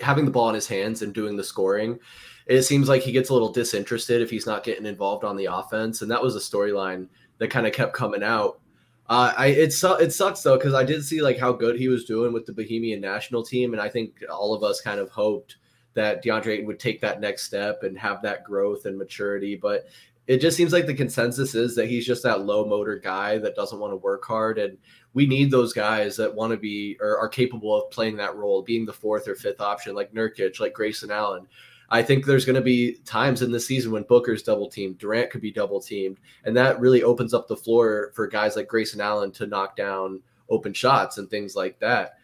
having 0.00 0.26
the 0.26 0.30
ball 0.30 0.48
in 0.48 0.54
his 0.54 0.68
hands 0.68 1.02
and 1.02 1.12
doing 1.12 1.36
the 1.36 1.42
scoring. 1.42 1.98
It 2.46 2.62
seems 2.62 2.88
like 2.88 3.02
he 3.02 3.10
gets 3.10 3.30
a 3.30 3.32
little 3.32 3.50
disinterested 3.50 4.22
if 4.22 4.30
he's 4.30 4.46
not 4.46 4.62
getting 4.62 4.86
involved 4.86 5.24
on 5.24 5.36
the 5.36 5.46
offense, 5.46 6.02
and 6.02 6.10
that 6.12 6.22
was 6.22 6.36
a 6.36 6.38
storyline 6.38 7.08
that 7.38 7.50
kind 7.50 7.66
of 7.66 7.72
kept 7.72 7.94
coming 7.94 8.22
out. 8.22 8.60
Uh, 9.08 9.34
I 9.36 9.46
it 9.48 9.72
su- 9.72 9.98
it 9.98 10.12
sucks 10.12 10.44
though 10.44 10.56
because 10.56 10.74
I 10.74 10.84
did 10.84 11.04
see 11.04 11.20
like 11.20 11.36
how 11.36 11.50
good 11.50 11.74
he 11.74 11.88
was 11.88 12.04
doing 12.04 12.32
with 12.32 12.46
the 12.46 12.52
Bahamian 12.52 13.00
national 13.00 13.42
team, 13.42 13.72
and 13.72 13.82
I 13.82 13.88
think 13.88 14.22
all 14.30 14.54
of 14.54 14.62
us 14.62 14.80
kind 14.80 15.00
of 15.00 15.10
hoped 15.10 15.56
that 15.94 16.22
DeAndre 16.24 16.48
Ayton 16.48 16.66
would 16.66 16.80
take 16.80 17.00
that 17.00 17.20
next 17.20 17.44
step 17.44 17.82
and 17.82 17.98
have 17.98 18.22
that 18.22 18.44
growth 18.44 18.84
and 18.84 18.98
maturity. 18.98 19.56
But 19.56 19.86
it 20.26 20.38
just 20.38 20.56
seems 20.56 20.72
like 20.72 20.86
the 20.86 20.94
consensus 20.94 21.54
is 21.54 21.74
that 21.76 21.88
he's 21.88 22.06
just 22.06 22.22
that 22.22 22.42
low 22.42 22.64
motor 22.64 22.98
guy 22.98 23.38
that 23.38 23.56
doesn't 23.56 23.78
want 23.78 23.92
to 23.92 23.96
work 23.96 24.24
hard. 24.24 24.58
And 24.58 24.78
we 25.12 25.26
need 25.26 25.50
those 25.50 25.72
guys 25.72 26.16
that 26.16 26.34
want 26.34 26.50
to 26.52 26.56
be 26.56 26.96
or 27.00 27.18
are 27.18 27.28
capable 27.28 27.76
of 27.76 27.90
playing 27.90 28.16
that 28.16 28.36
role, 28.36 28.62
being 28.62 28.86
the 28.86 28.92
fourth 28.92 29.28
or 29.28 29.34
fifth 29.34 29.60
option, 29.60 29.94
like 29.94 30.12
Nurkic, 30.12 30.60
like 30.60 30.74
Grayson 30.74 31.10
Allen. 31.10 31.46
I 31.90 32.02
think 32.02 32.24
there's 32.24 32.46
going 32.46 32.56
to 32.56 32.62
be 32.62 32.94
times 33.04 33.42
in 33.42 33.52
the 33.52 33.60
season 33.60 33.92
when 33.92 34.04
Booker's 34.04 34.42
double 34.42 34.68
teamed, 34.68 34.98
Durant 34.98 35.30
could 35.30 35.42
be 35.42 35.52
double 35.52 35.80
teamed, 35.80 36.18
and 36.44 36.56
that 36.56 36.80
really 36.80 37.02
opens 37.02 37.34
up 37.34 37.46
the 37.46 37.56
floor 37.56 38.10
for 38.14 38.26
guys 38.26 38.56
like 38.56 38.68
Grayson 38.68 39.02
Allen 39.02 39.30
to 39.32 39.46
knock 39.46 39.76
down 39.76 40.20
open 40.48 40.72
shots 40.72 41.18
and 41.18 41.28
things 41.28 41.54
like 41.54 41.78
that. 41.80 42.18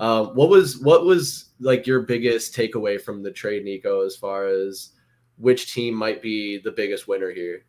Uh, 0.00 0.24
what 0.24 0.48
was 0.48 0.78
what 0.78 1.04
was 1.04 1.50
like 1.60 1.86
your 1.86 2.00
biggest 2.00 2.56
takeaway 2.56 2.98
from 2.98 3.22
the 3.22 3.30
trade, 3.30 3.64
Nico, 3.64 4.00
as 4.00 4.16
far 4.16 4.46
as 4.46 4.92
which 5.36 5.74
team 5.74 5.94
might 5.94 6.22
be 6.22 6.58
the 6.58 6.72
biggest 6.72 7.06
winner 7.06 7.30
here? 7.30 7.66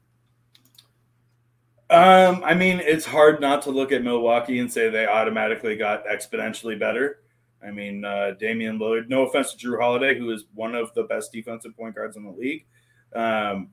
Um, 1.89 2.41
I 2.45 2.53
mean, 2.53 2.79
it's 2.79 3.05
hard 3.05 3.41
not 3.41 3.61
to 3.63 3.69
look 3.69 3.91
at 3.91 4.01
Milwaukee 4.01 4.59
and 4.59 4.71
say 4.71 4.89
they 4.89 5.05
automatically 5.05 5.75
got 5.75 6.05
exponentially 6.05 6.79
better. 6.79 7.19
I 7.61 7.71
mean, 7.71 8.05
uh, 8.05 8.31
Damian 8.39 8.79
Lillard. 8.79 9.09
No 9.09 9.27
offense 9.27 9.53
to 9.53 9.67
Jrue 9.67 9.81
Holiday, 9.81 10.17
who 10.17 10.31
is 10.31 10.45
one 10.53 10.73
of 10.73 10.93
the 10.93 11.03
best 11.03 11.33
defensive 11.33 11.75
point 11.75 11.95
guards 11.95 12.15
in 12.15 12.23
the 12.23 12.31
league. 12.31 12.65
Um, 13.13 13.71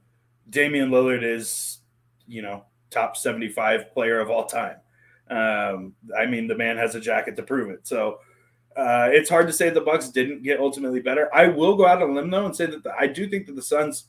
Damian 0.50 0.90
Lillard 0.90 1.22
is, 1.22 1.78
you 2.26 2.42
know, 2.42 2.64
top 2.90 3.16
seventy-five 3.16 3.92
player 3.92 4.18
of 4.18 4.30
all 4.30 4.46
time. 4.46 4.78
Um, 5.30 5.94
I 6.18 6.26
mean, 6.26 6.48
the 6.48 6.56
man 6.56 6.76
has 6.76 6.96
a 6.96 7.00
jacket 7.00 7.36
to 7.36 7.44
prove 7.44 7.70
it. 7.70 7.86
So 7.86 8.18
uh, 8.78 9.08
it's 9.10 9.28
hard 9.28 9.48
to 9.48 9.52
say 9.52 9.70
the 9.70 9.80
Bucks 9.80 10.08
didn't 10.08 10.44
get 10.44 10.60
ultimately 10.60 11.00
better. 11.00 11.34
I 11.34 11.48
will 11.48 11.76
go 11.76 11.84
out 11.84 12.00
on 12.00 12.10
a 12.10 12.12
limb 12.14 12.30
though 12.30 12.46
and 12.46 12.54
say 12.54 12.66
that 12.66 12.84
the, 12.84 12.94
I 12.98 13.08
do 13.08 13.28
think 13.28 13.46
that 13.46 13.56
the 13.56 13.62
Suns 13.62 14.04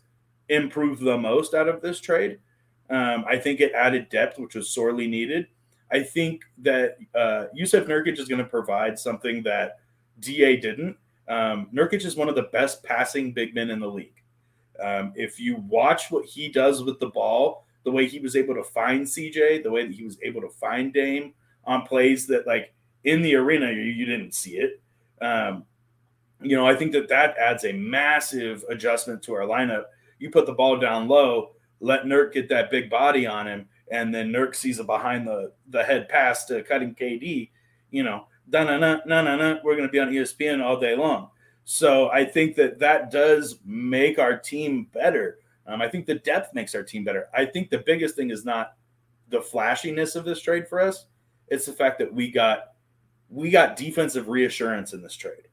improved 0.48 1.02
the 1.02 1.18
most 1.18 1.56
out 1.56 1.68
of 1.68 1.82
this 1.82 2.00
trade. 2.00 2.38
Um, 2.92 3.26
I 3.28 3.38
think 3.38 3.62
it 3.62 3.74
added 3.74 4.10
depth, 4.10 4.38
which 4.38 4.54
was 4.54 4.70
sorely 4.70 5.08
needed. 5.08 5.48
I 5.92 6.04
think 6.04 6.44
that 6.60 6.98
uh, 7.16 7.46
Jusuf 7.58 7.88
Nurkic 7.88 8.20
is 8.20 8.28
going 8.28 8.44
to 8.44 8.50
provide 8.50 9.00
something 9.00 9.42
that 9.44 9.80
Da 10.20 10.56
didn't. 10.58 10.98
Um, 11.28 11.70
Nurkic 11.74 12.06
is 12.06 12.16
one 12.16 12.30
of 12.30 12.36
the 12.36 12.50
best 12.54 12.84
passing 12.84 13.34
big 13.34 13.56
men 13.56 13.72
in 13.72 13.80
the 13.80 13.88
league. 13.88 14.22
Um, 14.80 15.14
if 15.16 15.40
you 15.40 15.58
watch 15.68 16.12
what 16.12 16.26
he 16.26 16.48
does 16.48 16.84
with 16.84 17.00
the 17.00 17.08
ball, 17.08 17.66
the 17.86 17.92
way 17.92 18.08
he 18.08 18.20
was 18.20 18.36
able 18.36 18.54
to 18.54 18.64
find 18.64 19.06
CJ, 19.06 19.64
the 19.64 19.72
way 19.72 19.88
that 19.88 19.94
he 19.94 20.04
was 20.04 20.20
able 20.22 20.42
to 20.42 20.50
find 20.50 20.94
Dame 20.94 21.34
on 21.66 21.84
plays 21.84 22.28
that 22.28 22.46
like 22.46 22.72
in 23.04 23.22
the 23.22 23.36
arena, 23.36 23.72
you, 23.72 23.82
you 23.82 24.06
didn't 24.06 24.34
see 24.34 24.58
it. 24.58 24.82
Um, 25.22 25.66
you 26.42 26.56
know, 26.56 26.66
I 26.66 26.76
think 26.76 26.92
that 26.94 27.10
that 27.10 27.38
adds 27.38 27.66
a 27.66 27.74
massive 27.74 28.64
adjustment 28.70 29.22
to 29.24 29.34
our 29.34 29.42
lineup. 29.42 29.86
You 30.20 30.30
put 30.30 30.46
the 30.46 30.54
ball 30.54 30.80
down 30.80 31.08
low, 31.08 31.52
let 31.80 32.04
Nurk 32.04 32.34
get 32.34 32.50
that 32.50 32.72
big 32.72 32.90
body 32.90 33.26
on 33.26 33.48
him, 33.48 33.68
and 33.92 34.14
then 34.14 34.32
Nurk 34.32 34.56
sees 34.56 34.80
a 34.80 34.84
behind 34.84 35.28
the 35.28 35.52
the 35.70 35.84
head 35.84 36.08
pass 36.10 36.46
to 36.46 36.64
cutting 36.64 36.96
KD. 36.96 37.50
You 37.92 38.04
know, 38.04 38.28
na 38.48 38.64
na 38.64 38.78
na 38.78 39.22
na 39.22 39.36
na. 39.36 39.56
We're 39.64 39.76
going 39.76 39.88
to 39.88 39.92
be 39.92 40.00
on 40.00 40.12
ESPN 40.12 40.64
all 40.64 40.80
day 40.80 40.96
long. 40.96 41.30
So 41.66 42.10
I 42.10 42.26
think 42.26 42.56
that 42.56 42.80
that 42.80 43.12
does 43.12 43.60
make 43.66 44.18
our 44.18 44.38
team 44.38 44.88
better. 44.94 45.40
Um, 45.68 45.82
I 45.82 45.88
think 45.88 46.06
the 46.06 46.16
depth 46.16 46.54
makes 46.56 46.74
our 46.74 46.84
team 46.84 47.04
better. 47.04 47.28
I 47.34 47.46
think 47.46 47.70
the 47.70 47.80
biggest 47.80 48.16
thing 48.16 48.32
is 48.32 48.44
not 48.44 48.74
the 49.30 49.42
flashiness 49.42 50.16
of 50.16 50.26
this 50.26 50.42
trade 50.42 50.68
for 50.68 50.80
us; 50.80 51.06
it's 51.48 51.66
the 51.66 51.74
fact 51.74 52.00
that 52.00 52.14
we 52.14 52.32
got 52.32 52.69
we 53.30 53.50
got 53.50 53.76
defensive 53.76 54.28
reassurance 54.28 54.94
in 54.94 55.02
this 55.02 55.16
trade. 55.16 55.48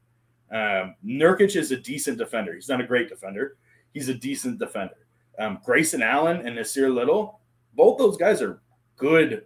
Um, 0.51 0.95
Nurkic 1.05 1.55
is 1.55 1.71
a 1.71 1.77
decent 1.77 2.17
defender. 2.17 2.53
He's 2.53 2.69
not 2.69 2.81
a 2.81 2.87
great 2.87 3.09
defender. 3.09 3.57
He's 3.93 4.09
a 4.09 4.13
decent 4.13 4.59
defender. 4.59 4.95
Um, 5.39 5.59
Grayson 5.63 6.01
Allen 6.01 6.45
and 6.45 6.57
Nassir 6.57 6.93
Little, 6.93 7.39
both 7.73 7.97
those 7.97 8.17
guys 8.17 8.41
are 8.41 8.61
good. 8.95 9.45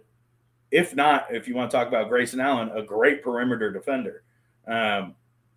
If 0.70 0.96
not, 0.96 1.26
if 1.30 1.46
you 1.46 1.54
want 1.54 1.70
to 1.70 1.76
talk 1.76 1.88
about 1.88 2.08
Grayson 2.08 2.40
Allen, 2.40 2.70
a 2.74 2.82
great 2.82 3.22
perimeter 3.22 3.70
defender. 3.70 4.22
Um, 4.66 5.14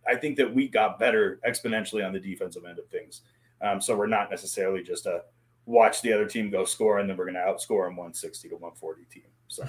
I 0.07 0.15
think 0.15 0.35
that 0.37 0.53
we 0.53 0.67
got 0.67 0.99
better 0.99 1.39
exponentially 1.47 2.05
on 2.05 2.11
the 2.11 2.19
defensive 2.19 2.65
end 2.65 2.79
of 2.79 2.87
things. 2.89 3.21
Um, 3.61 3.79
so 3.79 3.95
we're 3.95 4.07
not 4.07 4.29
necessarily 4.29 4.83
just 4.83 5.05
a 5.05 5.21
watch 5.65 6.01
the 6.01 6.11
other 6.11 6.27
team 6.27 6.49
go 6.51 6.65
score 6.65 6.99
and 6.99 7.09
then 7.09 7.15
we're 7.15 7.25
going 7.25 7.35
to 7.35 7.39
outscore 7.39 7.87
them 7.87 7.95
160 7.95 8.49
to 8.49 8.55
140 8.55 9.05
team. 9.05 9.23
So. 9.47 9.65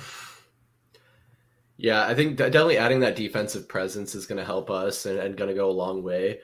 Yeah, 1.79 2.07
I 2.07 2.15
think 2.15 2.37
definitely 2.37 2.79
adding 2.79 3.01
that 3.01 3.17
defensive 3.17 3.69
presence 3.69 4.15
is 4.15 4.27
going 4.27 4.39
to 4.39 4.45
help 4.45 4.71
us 4.71 5.07
and, 5.07 5.19
and 5.19 5.37
going 5.37 5.49
to 5.51 5.55
go 5.55 5.69
a 5.69 5.73
long 5.73 6.03
way. 6.03 6.41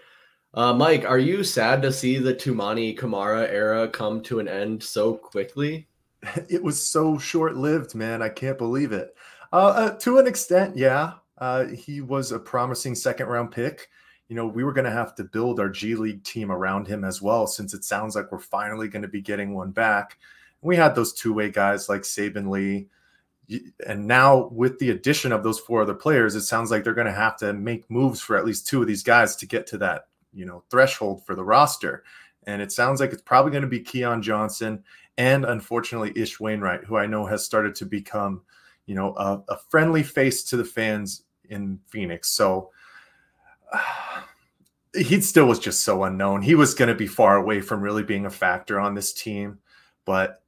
Uh, 0.54 0.74
Mike, 0.74 1.06
are 1.06 1.18
you 1.18 1.42
sad 1.42 1.80
to 1.80 1.92
see 1.92 2.18
the 2.18 2.34
Toumani 2.34 2.96
Camara 2.96 3.48
era 3.48 3.88
come 3.88 4.22
to 4.24 4.38
an 4.38 4.48
end 4.48 4.82
so 4.82 5.14
quickly? 5.14 5.88
It 6.48 6.62
was 6.62 6.80
so 6.80 7.18
short 7.18 7.56
lived, 7.56 7.96
man. 7.96 8.22
I 8.22 8.28
can't 8.28 8.56
believe 8.56 8.92
it. 8.92 9.16
Uh, 9.52 9.56
uh, 9.56 9.98
to 9.98 10.18
an 10.18 10.28
extent, 10.28 10.76
yeah. 10.76 11.14
Uh, 11.38 11.66
he 11.66 12.00
was 12.00 12.30
a 12.30 12.38
promising 12.38 12.94
second 12.94 13.26
round 13.26 13.50
pick. 13.50 13.88
You 14.28 14.36
know, 14.36 14.46
we 14.46 14.62
were 14.62 14.72
going 14.72 14.84
to 14.84 14.92
have 14.92 15.16
to 15.16 15.24
build 15.24 15.58
our 15.58 15.68
G 15.68 15.96
League 15.96 16.22
team 16.22 16.52
around 16.52 16.86
him 16.86 17.02
as 17.02 17.20
well, 17.20 17.48
since 17.48 17.74
it 17.74 17.82
sounds 17.82 18.14
like 18.14 18.30
we're 18.30 18.38
finally 18.38 18.86
going 18.86 19.02
to 19.02 19.08
be 19.08 19.20
getting 19.20 19.52
one 19.52 19.72
back. 19.72 20.16
We 20.60 20.76
had 20.76 20.94
those 20.94 21.12
two 21.12 21.32
way 21.32 21.50
guys 21.50 21.88
like 21.88 22.02
Saben 22.02 22.48
Lee 22.48 22.86
and 23.86 24.06
now 24.06 24.48
with 24.52 24.78
the 24.78 24.90
addition 24.90 25.32
of 25.32 25.42
those 25.42 25.58
four 25.58 25.82
other 25.82 25.94
players, 25.94 26.34
it 26.34 26.42
sounds 26.42 26.70
like 26.70 26.84
they're 26.84 26.94
going 26.94 27.06
to 27.06 27.12
have 27.12 27.36
to 27.38 27.52
make 27.52 27.90
moves 27.90 28.20
for 28.20 28.36
at 28.36 28.44
least 28.44 28.66
two 28.66 28.80
of 28.80 28.88
these 28.88 29.02
guys 29.02 29.36
to 29.36 29.46
get 29.46 29.66
to 29.68 29.78
that 29.78 30.06
you 30.32 30.46
know 30.46 30.62
threshold 30.70 31.24
for 31.24 31.34
the 31.34 31.44
roster. 31.44 32.04
And 32.46 32.60
it 32.60 32.72
sounds 32.72 33.00
like 33.00 33.12
it's 33.12 33.22
probably 33.22 33.52
going 33.52 33.62
to 33.62 33.68
be 33.68 33.80
Keon 33.80 34.22
Johnson 34.22 34.82
and 35.16 35.44
unfortunately 35.44 36.12
Ish 36.16 36.40
Wainwright, 36.40 36.84
who 36.84 36.96
I 36.96 37.06
know 37.06 37.26
has 37.26 37.44
started 37.44 37.74
to 37.76 37.86
become 37.86 38.42
you 38.86 38.94
know 38.94 39.14
a, 39.16 39.42
a 39.48 39.58
friendly 39.68 40.02
face 40.02 40.42
to 40.44 40.56
the 40.56 40.64
fans 40.64 41.24
in 41.48 41.80
Phoenix. 41.88 42.30
So. 42.30 42.70
Uh, 43.72 43.80
he 44.94 45.22
still 45.22 45.46
was 45.46 45.58
just 45.58 45.84
so 45.84 46.04
unknown. 46.04 46.42
He 46.42 46.54
was 46.54 46.74
going 46.74 46.90
to 46.90 46.94
be 46.94 47.06
far 47.06 47.38
away 47.38 47.62
from 47.62 47.80
really 47.80 48.02
being 48.02 48.26
a 48.26 48.30
factor 48.30 48.78
on 48.78 48.94
this 48.94 49.10
team. 49.10 49.58
But 50.04 50.42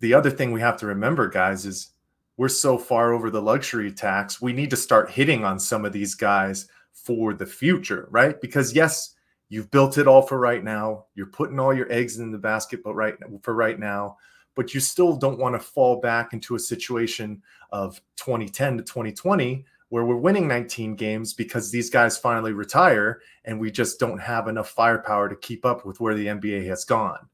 the 0.00 0.14
other 0.14 0.30
thing 0.30 0.52
we 0.52 0.60
have 0.60 0.76
to 0.78 0.86
remember, 0.86 1.28
guys, 1.28 1.64
is 1.64 1.90
we're 2.38 2.48
so 2.48 2.78
far 2.78 3.12
over 3.12 3.30
the 3.30 3.42
luxury 3.42 3.92
tax. 3.92 4.40
We 4.40 4.52
need 4.52 4.70
to 4.70 4.76
start 4.76 5.10
hitting 5.10 5.44
on 5.44 5.58
some 5.58 5.84
of 5.84 5.92
these 5.92 6.14
guys 6.14 6.68
for 6.92 7.34
the 7.34 7.44
future, 7.44 8.06
right? 8.10 8.40
Because 8.40 8.72
yes, 8.72 9.16
you've 9.48 9.70
built 9.72 9.98
it 9.98 10.06
all 10.06 10.22
for 10.22 10.38
right 10.38 10.62
now. 10.62 11.06
You're 11.16 11.26
putting 11.26 11.58
all 11.58 11.74
your 11.74 11.90
eggs 11.92 12.18
in 12.18 12.30
the 12.30 12.38
basket, 12.38 12.82
but 12.84 12.94
right 12.94 13.14
for 13.42 13.54
right 13.54 13.78
now, 13.78 14.16
but 14.54 14.72
you 14.72 14.78
still 14.78 15.16
don't 15.16 15.40
want 15.40 15.56
to 15.56 15.58
fall 15.58 16.00
back 16.00 16.32
into 16.32 16.54
a 16.54 16.60
situation 16.60 17.42
of 17.72 18.00
2010 18.16 18.78
to 18.78 18.82
2020 18.84 19.64
where 19.88 20.04
we're 20.04 20.16
winning 20.16 20.46
19 20.46 20.94
games 20.94 21.34
because 21.34 21.70
these 21.72 21.90
guys 21.90 22.18
finally 22.18 22.52
retire 22.52 23.20
and 23.46 23.58
we 23.58 23.70
just 23.70 23.98
don't 23.98 24.18
have 24.18 24.46
enough 24.46 24.68
firepower 24.68 25.28
to 25.28 25.36
keep 25.36 25.64
up 25.64 25.84
with 25.84 25.98
where 25.98 26.14
the 26.14 26.26
NBA 26.26 26.66
has 26.66 26.84
gone. 26.84 27.28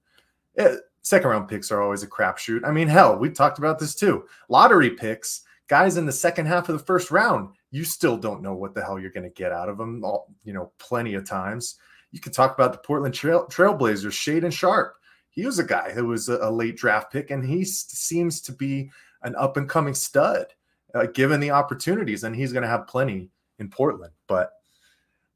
It, 0.54 0.62
eh, 0.62 0.76
second 1.04 1.28
round 1.28 1.49
picks 1.49 1.70
are 1.70 1.82
always 1.82 2.02
a 2.02 2.08
crapshoot. 2.08 2.66
I 2.66 2.73
mean, 2.73 2.88
hell, 2.88 3.16
we've 3.16 3.34
talked 3.34 3.58
about 3.58 3.78
this 3.78 3.94
too. 3.94 4.25
Lottery 4.49 4.90
picks, 4.90 5.42
guys 5.68 5.96
in 5.96 6.06
the 6.06 6.12
second 6.12 6.46
half 6.46 6.68
of 6.68 6.76
the 6.76 6.84
first 6.84 7.11
round, 7.11 7.50
you 7.70 7.84
still 7.84 8.16
don't 8.16 8.42
know 8.42 8.54
what 8.54 8.75
the 8.75 8.82
hell 8.82 8.99
you're 8.99 9.11
going 9.11 9.28
to 9.28 9.30
get 9.30 9.52
out 9.52 9.68
of 9.68 9.78
them. 9.78 10.02
All, 10.02 10.34
you 10.44 10.52
know, 10.52 10.73
plenty 10.78 11.14
of 11.14 11.28
times. 11.28 11.76
You 12.11 12.20
could 12.20 12.32
talk 12.32 12.54
about 12.54 12.73
the 12.73 12.78
Portland 12.78 13.14
Trail, 13.14 13.46
Trailblazers, 13.46 14.12
Shaedon 14.12 14.52
Sharpe. 14.52 14.96
he 15.30 15.44
was 15.44 15.58
a 15.58 15.64
guy 15.64 15.90
who 15.92 16.06
was 16.06 16.28
a, 16.28 16.38
a 16.38 16.50
late 16.50 16.76
draft 16.76 17.12
pick, 17.12 17.30
and 17.30 17.44
he 17.44 17.64
seems 17.64 18.40
to 18.42 18.52
be 18.52 18.90
an 19.23 19.34
up 19.37 19.56
and 19.56 19.68
coming 19.68 19.94
stud, 19.94 20.46
uh, 20.94 21.06
given 21.06 21.40
the 21.40 21.50
opportunities, 21.50 22.25
and 22.25 22.34
he's 22.34 22.52
going 22.52 22.62
to 22.62 22.68
have 22.68 22.87
plenty 22.87 23.30
in 23.58 23.68
Portland. 23.68 24.12
But 24.26 24.52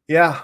yeah, 0.07 0.43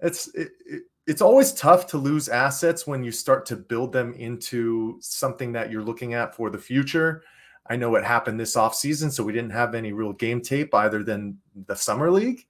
it's 0.00 0.28
it, 0.34 0.50
it, 0.66 0.82
it's 1.08 1.22
always 1.22 1.54
tough 1.54 1.86
to 1.86 1.96
lose 1.96 2.28
assets 2.28 2.86
when 2.86 3.02
you 3.02 3.10
start 3.10 3.46
to 3.46 3.56
build 3.56 3.94
them 3.94 4.12
into 4.12 4.98
something 5.00 5.52
that 5.52 5.70
you're 5.70 5.82
looking 5.82 6.12
at 6.12 6.34
for 6.34 6.50
the 6.50 6.58
future. 6.58 7.22
I 7.66 7.76
know 7.76 7.88
what 7.88 8.04
happened 8.04 8.38
this 8.38 8.56
offseason, 8.56 9.10
so 9.10 9.24
we 9.24 9.32
didn't 9.32 9.52
have 9.52 9.74
any 9.74 9.94
real 9.94 10.12
game 10.12 10.42
tape 10.42 10.74
either 10.74 11.02
than 11.02 11.38
the 11.66 11.74
summer 11.74 12.10
league. 12.10 12.44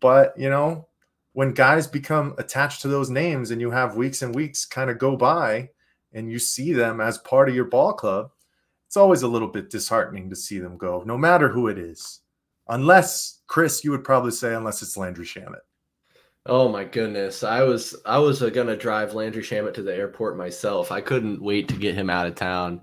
But 0.00 0.36
you 0.36 0.50
know, 0.50 0.88
when 1.34 1.52
guys 1.52 1.86
become 1.86 2.34
attached 2.38 2.82
to 2.82 2.88
those 2.88 3.08
names 3.08 3.52
and 3.52 3.60
you 3.60 3.70
have 3.70 3.94
weeks 3.94 4.22
and 4.22 4.34
weeks 4.34 4.64
kind 4.64 4.90
of 4.90 4.98
go 4.98 5.16
by 5.16 5.70
and 6.12 6.28
you 6.28 6.40
see 6.40 6.72
them 6.72 7.00
as 7.00 7.18
part 7.18 7.48
of 7.48 7.54
your 7.54 7.66
ball 7.66 7.92
club, 7.92 8.32
it's 8.88 8.96
always 8.96 9.22
a 9.22 9.28
little 9.28 9.48
bit 9.48 9.70
disheartening 9.70 10.28
to 10.28 10.36
see 10.36 10.58
them 10.58 10.76
go, 10.76 11.04
no 11.06 11.16
matter 11.16 11.48
who 11.48 11.68
it 11.68 11.78
is. 11.78 12.18
Unless, 12.66 13.42
Chris, 13.46 13.84
you 13.84 13.92
would 13.92 14.02
probably 14.02 14.32
say, 14.32 14.54
unless 14.54 14.82
it's 14.82 14.96
Landry 14.96 15.24
Shamet. 15.24 15.60
Oh 16.46 16.68
my 16.68 16.82
goodness. 16.82 17.44
I 17.44 17.62
was 17.62 17.94
I 18.04 18.18
was 18.18 18.42
uh, 18.42 18.50
going 18.50 18.66
to 18.66 18.76
drive 18.76 19.14
Landry 19.14 19.42
Shamet 19.42 19.74
to 19.74 19.82
the 19.82 19.94
airport 19.94 20.36
myself. 20.36 20.90
I 20.90 21.00
couldn't 21.00 21.40
wait 21.40 21.68
to 21.68 21.76
get 21.76 21.94
him 21.94 22.10
out 22.10 22.26
of 22.26 22.34
town, 22.34 22.80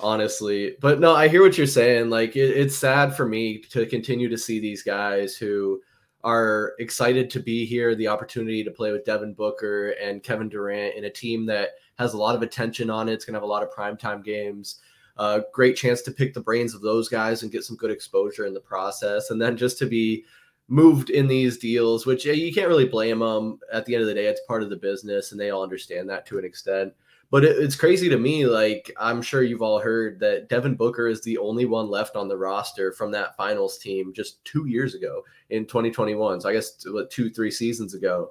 honestly. 0.00 0.76
But 0.80 0.98
no, 0.98 1.14
I 1.14 1.28
hear 1.28 1.42
what 1.42 1.58
you're 1.58 1.66
saying. 1.66 2.08
Like 2.08 2.36
it, 2.36 2.56
it's 2.56 2.76
sad 2.76 3.14
for 3.14 3.26
me 3.26 3.58
to 3.70 3.84
continue 3.84 4.30
to 4.30 4.38
see 4.38 4.60
these 4.60 4.82
guys 4.82 5.36
who 5.36 5.82
are 6.24 6.72
excited 6.78 7.28
to 7.30 7.40
be 7.40 7.66
here, 7.66 7.94
the 7.94 8.08
opportunity 8.08 8.64
to 8.64 8.70
play 8.70 8.92
with 8.92 9.04
Devin 9.04 9.34
Booker 9.34 9.90
and 10.02 10.22
Kevin 10.22 10.48
Durant 10.48 10.96
in 10.96 11.04
a 11.04 11.10
team 11.10 11.44
that 11.46 11.72
has 11.98 12.14
a 12.14 12.18
lot 12.18 12.34
of 12.34 12.40
attention 12.40 12.88
on 12.88 13.10
it. 13.10 13.12
It's 13.12 13.26
going 13.26 13.34
to 13.34 13.36
have 13.36 13.44
a 13.44 13.46
lot 13.46 13.62
of 13.62 13.70
primetime 13.70 14.24
games. 14.24 14.80
Uh, 15.18 15.40
great 15.52 15.76
chance 15.76 16.00
to 16.02 16.10
pick 16.10 16.32
the 16.32 16.40
brains 16.40 16.74
of 16.74 16.80
those 16.80 17.08
guys 17.10 17.42
and 17.42 17.52
get 17.52 17.64
some 17.64 17.76
good 17.76 17.90
exposure 17.90 18.46
in 18.46 18.54
the 18.54 18.60
process. 18.60 19.30
And 19.30 19.40
then 19.40 19.56
just 19.56 19.78
to 19.78 19.86
be 19.86 20.24
moved 20.68 21.10
in 21.10 21.28
these 21.28 21.58
deals, 21.58 22.06
which 22.06 22.24
you 22.24 22.52
can't 22.52 22.68
really 22.68 22.88
blame 22.88 23.20
them. 23.20 23.58
At 23.72 23.84
the 23.86 23.94
end 23.94 24.02
of 24.02 24.08
the 24.08 24.14
day, 24.14 24.26
it's 24.26 24.40
part 24.48 24.62
of 24.62 24.70
the 24.70 24.76
business, 24.76 25.32
and 25.32 25.40
they 25.40 25.50
all 25.50 25.62
understand 25.62 26.08
that 26.10 26.26
to 26.26 26.38
an 26.38 26.44
extent. 26.44 26.92
But 27.30 27.44
it, 27.44 27.56
it's 27.58 27.76
crazy 27.76 28.08
to 28.08 28.18
me. 28.18 28.46
Like 28.46 28.92
I'm 28.98 29.22
sure 29.22 29.42
you've 29.42 29.62
all 29.62 29.80
heard 29.80 30.20
that 30.20 30.48
Devin 30.48 30.74
Booker 30.74 31.08
is 31.08 31.22
the 31.22 31.38
only 31.38 31.66
one 31.66 31.88
left 31.88 32.16
on 32.16 32.28
the 32.28 32.38
roster 32.38 32.92
from 32.92 33.10
that 33.12 33.36
finals 33.36 33.78
team 33.78 34.12
just 34.12 34.44
two 34.44 34.66
years 34.66 34.94
ago 34.94 35.22
in 35.50 35.66
2021. 35.66 36.40
So 36.40 36.48
I 36.48 36.52
guess 36.52 36.84
two, 37.10 37.30
three 37.30 37.50
seasons 37.50 37.94
ago. 37.94 38.30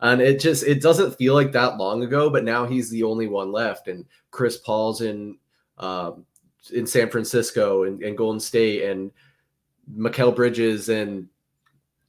And 0.00 0.20
it 0.20 0.40
just 0.40 0.64
it 0.64 0.82
doesn't 0.82 1.16
feel 1.16 1.34
like 1.34 1.52
that 1.52 1.76
long 1.76 2.02
ago, 2.02 2.28
but 2.28 2.44
now 2.44 2.66
he's 2.66 2.90
the 2.90 3.04
only 3.04 3.28
one 3.28 3.52
left. 3.52 3.86
And 3.86 4.04
Chris 4.32 4.56
Paul's 4.56 5.00
in 5.00 5.38
um, 5.78 6.26
in 6.72 6.86
San 6.86 7.10
Francisco 7.10 7.84
and, 7.84 8.02
and 8.02 8.18
Golden 8.18 8.40
State, 8.40 8.82
and 8.82 9.12
Mikal 9.96 10.34
Bridges 10.34 10.88
and 10.88 11.28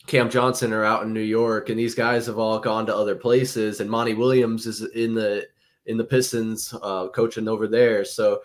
Cam 0.05 0.29
Johnson 0.29 0.73
are 0.73 0.83
out 0.83 1.03
in 1.03 1.13
New 1.13 1.21
York, 1.21 1.69
and 1.69 1.79
these 1.79 1.95
guys 1.95 2.25
have 2.25 2.37
all 2.37 2.59
gone 2.59 2.85
to 2.85 2.95
other 2.95 3.15
places. 3.15 3.79
And 3.79 3.89
Monty 3.89 4.13
Williams 4.13 4.65
is 4.65 4.81
in 4.81 5.13
the 5.13 5.47
in 5.85 5.97
the 5.97 6.03
Pistons, 6.03 6.73
uh, 6.81 7.09
coaching 7.09 7.47
over 7.47 7.67
there. 7.67 8.05
So 8.05 8.41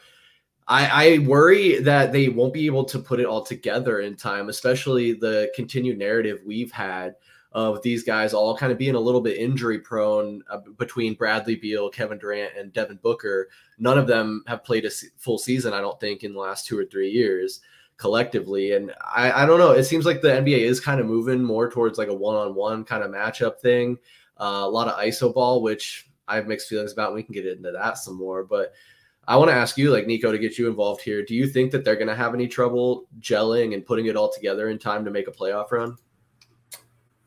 I, 0.67 1.15
I 1.15 1.19
worry 1.21 1.79
that 1.81 2.13
they 2.13 2.29
won't 2.29 2.53
be 2.53 2.67
able 2.67 2.85
to 2.85 2.99
put 2.99 3.21
it 3.21 3.27
all 3.27 3.43
together 3.43 4.01
in 4.01 4.17
time, 4.17 4.49
especially 4.49 5.13
the 5.13 5.51
continued 5.55 5.99
narrative 5.99 6.41
we've 6.45 6.73
had 6.73 7.15
of 7.53 7.81
these 7.83 8.03
guys 8.03 8.35
all 8.35 8.57
kind 8.57 8.71
of 8.71 8.77
being 8.77 8.95
a 8.95 9.01
little 9.01 9.21
bit 9.21 9.39
injury 9.39 9.79
prone 9.79 10.43
uh, 10.51 10.59
between 10.77 11.15
Bradley 11.15 11.57
Beal, 11.57 11.89
Kevin 11.89 12.19
Durant, 12.19 12.53
and 12.57 12.73
Devin 12.73 12.99
Booker. 13.03 13.49
None 13.79 13.99
of 13.99 14.07
them 14.07 14.45
have 14.47 14.65
played 14.65 14.85
a 14.85 14.91
full 15.17 15.39
season, 15.39 15.73
I 15.73 15.81
don't 15.81 15.99
think, 15.99 16.25
in 16.25 16.35
the 16.35 16.41
last 16.41 16.67
two 16.67 16.79
or 16.79 16.85
three 16.85 17.11
years 17.11 17.61
collectively. 17.99 18.73
And 18.73 18.95
I, 19.05 19.43
I 19.43 19.47
don't 19.47 19.59
know. 19.59 19.73
It 19.73 19.85
seems 19.85 20.07
like 20.07 20.23
the 20.23 20.29
NBA 20.29 20.61
is 20.61 20.81
kind 20.81 21.01
of 21.01 21.07
moving 21.07 21.43
more 21.43 21.71
towards 21.71 21.99
like 21.99 22.09
a 22.09 22.15
one 22.15 22.37
on 22.37 22.55
one 22.55 22.85
kind 22.85 23.03
of 23.03 23.11
matchup 23.11 23.61
thing. 23.61 23.99
Uh, 24.41 24.63
a 24.63 24.69
lot 24.69 24.89
of 24.89 24.99
ISO 24.99 25.35
ball, 25.35 25.61
which 25.61 26.09
I 26.27 26.37
have 26.37 26.47
mixed 26.47 26.69
feelings 26.69 26.93
about. 26.93 27.15
we 27.15 27.23
can 27.23 27.35
get 27.35 27.47
into 27.47 27.73
that 27.73 27.99
some 27.99 28.17
more, 28.17 28.45
but 28.45 28.73
I 29.27 29.37
want 29.37 29.51
to 29.51 29.55
ask 29.55 29.77
you, 29.77 29.91
like 29.91 30.07
Nico, 30.07 30.33
to 30.33 30.39
get 30.39 30.57
you 30.57 30.69
involved 30.69 31.03
here. 31.03 31.23
Do 31.23 31.35
you 31.35 31.47
think 31.47 31.71
that 31.73 31.85
they're 31.85 31.97
going 31.97 32.09
to 32.09 32.15
have 32.15 32.33
any 32.33 32.49
trouble 32.49 33.07
gelling 33.21 33.75
and 33.75 33.85
putting 33.85 34.07
it 34.07 34.17
all 34.17 34.33
together 34.33 34.71
in 34.71 34.79
time 34.79 35.05
to 35.05 35.11
make 35.11 35.29
a 35.29 35.33
playoff 35.33 35.71
run? 35.71 35.97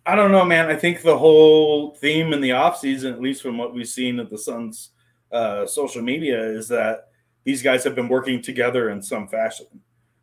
I 0.06 0.16
don't 0.16 0.32
know, 0.32 0.44
man. 0.44 0.68
I 0.68 0.76
think 0.76 1.04
the 1.04 1.18
whole 1.18 1.94
theme 1.96 2.34
in 2.34 2.42
the 2.42 2.50
offseason, 2.50 3.12
at 3.14 3.22
least 3.22 3.44
from 3.44 3.58
what 3.58 3.74
we've 3.74 3.88
seen 3.88 4.20
at 4.20 4.32
the 4.32 4.38
Suns' 4.38 4.90
uh, 5.32 5.68
social 5.68 6.02
media, 6.02 6.42
is 6.42 6.68
that 6.70 7.10
these 7.44 7.62
guys 7.62 7.84
have 7.84 7.94
been 7.94 8.08
working 8.08 8.42
together 8.42 8.90
in 8.90 9.02
some 9.02 9.28
fashion, 9.28 9.68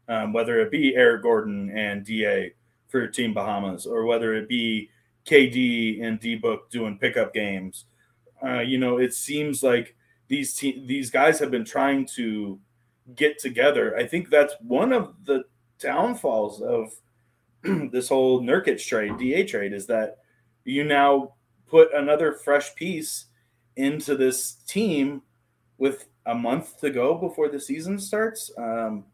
um, 0.08 0.32
whether 0.32 0.60
it 0.60 0.70
be 0.70 0.94
Eric 0.96 1.22
Gordon 1.22 1.70
and 1.70 2.04
DA 2.04 2.52
for 2.88 3.06
Team 3.06 3.34
Bahamas, 3.34 3.86
or 3.86 4.04
whether 4.04 4.34
it 4.34 4.48
be 4.48 4.90
KD 5.26 6.02
and 6.02 6.18
D 6.18 6.36
Book 6.36 6.70
doing 6.70 6.98
pickup 6.98 7.34
games, 7.34 7.84
uh, 8.44 8.60
you 8.60 8.78
know, 8.78 8.98
it 8.98 9.12
seems 9.14 9.62
like 9.62 9.94
these 10.28 10.54
te- 10.54 10.84
these 10.86 11.10
guys 11.10 11.38
have 11.38 11.50
been 11.50 11.64
trying 11.64 12.06
to 12.16 12.58
get 13.14 13.38
together. 13.38 13.96
I 13.96 14.06
think 14.06 14.30
that's 14.30 14.54
one 14.60 14.92
of 14.92 15.14
the 15.24 15.44
downfalls 15.78 16.60
of 16.60 16.92
this 17.92 18.08
whole 18.08 18.40
Nurkic 18.42 18.84
trade, 18.84 19.18
DA 19.18 19.44
trade, 19.44 19.72
is 19.72 19.86
that 19.86 20.18
you 20.64 20.84
now 20.84 21.34
put 21.66 21.92
another 21.94 22.32
fresh 22.32 22.74
piece 22.74 23.26
into 23.76 24.16
this 24.16 24.54
team 24.66 25.22
with 25.78 26.08
a 26.26 26.34
month 26.34 26.78
to 26.80 26.90
go 26.90 27.14
before 27.14 27.48
the 27.48 27.60
season 27.60 27.98
starts. 27.98 28.50
Um, 28.58 29.04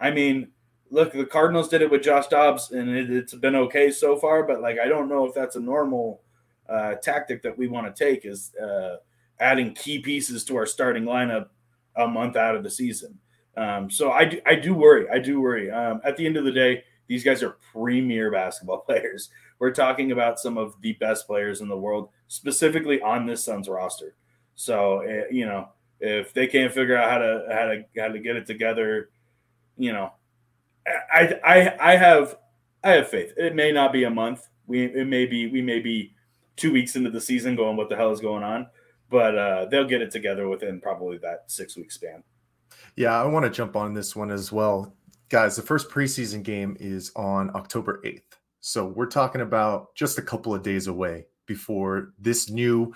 I 0.00 0.10
mean, 0.10 0.48
look, 0.90 1.12
the 1.12 1.26
Cardinals 1.26 1.68
did 1.68 1.82
it 1.82 1.90
with 1.90 2.02
Josh 2.02 2.26
Dobbs, 2.28 2.72
and 2.72 2.90
it, 2.90 3.08
has 3.08 3.34
been 3.34 3.56
okay 3.56 3.90
so 3.90 4.16
far. 4.16 4.42
But 4.44 4.60
like, 4.60 4.78
I 4.78 4.88
don't 4.88 5.08
know 5.08 5.26
if 5.26 5.34
that's 5.34 5.56
a 5.56 5.60
normal 5.60 6.22
uh, 6.68 6.94
tactic 6.94 7.42
that 7.42 7.56
we 7.56 7.68
want 7.68 7.94
to 7.94 8.04
take 8.04 8.24
is 8.24 8.52
uh, 8.56 8.96
adding 9.38 9.74
key 9.74 9.98
pieces 9.98 10.44
to 10.44 10.56
our 10.56 10.66
starting 10.66 11.04
lineup 11.04 11.48
a 11.96 12.06
month 12.06 12.36
out 12.36 12.56
of 12.56 12.62
the 12.62 12.70
season. 12.70 13.18
Um, 13.56 13.90
so 13.90 14.12
I 14.12 14.24
do, 14.24 14.40
I 14.46 14.54
do 14.54 14.74
worry. 14.74 15.06
I 15.10 15.18
do 15.18 15.40
worry. 15.40 15.70
Um, 15.70 16.00
at 16.04 16.16
the 16.16 16.26
end 16.26 16.36
of 16.36 16.44
the 16.44 16.52
day, 16.52 16.84
these 17.08 17.24
guys 17.24 17.42
are 17.42 17.56
premier 17.72 18.30
basketball 18.30 18.78
players. 18.86 19.30
We're 19.58 19.72
talking 19.72 20.12
about 20.12 20.38
some 20.38 20.56
of 20.56 20.80
the 20.80 20.94
best 20.94 21.26
players 21.26 21.60
in 21.60 21.68
the 21.68 21.76
world, 21.76 22.08
specifically 22.28 23.00
on 23.02 23.26
this 23.26 23.44
Suns 23.44 23.68
roster. 23.68 24.14
So 24.54 25.02
uh, 25.02 25.24
you 25.30 25.44
know, 25.46 25.68
if 26.00 26.32
they 26.32 26.46
can't 26.46 26.72
figure 26.72 26.96
out 26.96 27.10
how 27.10 27.18
to 27.18 27.46
how 27.50 27.66
to 27.66 27.84
how 27.98 28.08
to 28.12 28.18
get 28.18 28.36
it 28.36 28.46
together, 28.46 29.10
you 29.80 29.92
know, 29.92 30.12
I 30.86 31.40
I 31.42 31.92
I 31.92 31.96
have 31.96 32.36
I 32.84 32.90
have 32.90 33.08
faith. 33.08 33.32
It 33.36 33.54
may 33.54 33.72
not 33.72 33.92
be 33.92 34.04
a 34.04 34.10
month. 34.10 34.46
We 34.66 34.84
it 34.84 35.06
may 35.06 35.26
be 35.26 35.46
we 35.46 35.62
may 35.62 35.80
be 35.80 36.14
two 36.56 36.72
weeks 36.72 36.94
into 36.94 37.10
the 37.10 37.20
season 37.20 37.56
going, 37.56 37.76
what 37.76 37.88
the 37.88 37.96
hell 37.96 38.12
is 38.12 38.20
going 38.20 38.42
on? 38.42 38.68
But 39.08 39.36
uh, 39.36 39.66
they'll 39.70 39.88
get 39.88 40.02
it 40.02 40.10
together 40.10 40.48
within 40.48 40.80
probably 40.80 41.18
that 41.18 41.44
six 41.50 41.76
week 41.76 41.90
span. 41.90 42.22
Yeah, 42.96 43.20
I 43.20 43.26
want 43.26 43.44
to 43.44 43.50
jump 43.50 43.74
on 43.74 43.94
this 43.94 44.14
one 44.14 44.30
as 44.30 44.52
well. 44.52 44.94
Guys, 45.30 45.56
the 45.56 45.62
first 45.62 45.88
preseason 45.88 46.42
game 46.42 46.76
is 46.78 47.10
on 47.16 47.50
October 47.54 48.00
8th. 48.04 48.22
So 48.60 48.86
we're 48.86 49.06
talking 49.06 49.40
about 49.40 49.94
just 49.94 50.18
a 50.18 50.22
couple 50.22 50.54
of 50.54 50.62
days 50.62 50.86
away 50.86 51.26
before 51.46 52.12
this 52.18 52.50
new, 52.50 52.92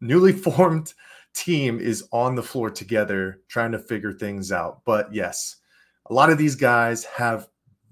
newly 0.00 0.32
formed 0.48 0.94
team 1.32 1.78
is 1.78 2.08
on 2.12 2.34
the 2.34 2.42
floor 2.42 2.70
together 2.70 3.40
trying 3.48 3.72
to 3.72 3.78
figure 3.78 4.12
things 4.12 4.50
out. 4.50 4.82
But 4.84 5.14
yes, 5.14 5.56
a 6.10 6.14
lot 6.14 6.30
of 6.30 6.38
these 6.38 6.56
guys 6.56 7.04
have 7.04 7.48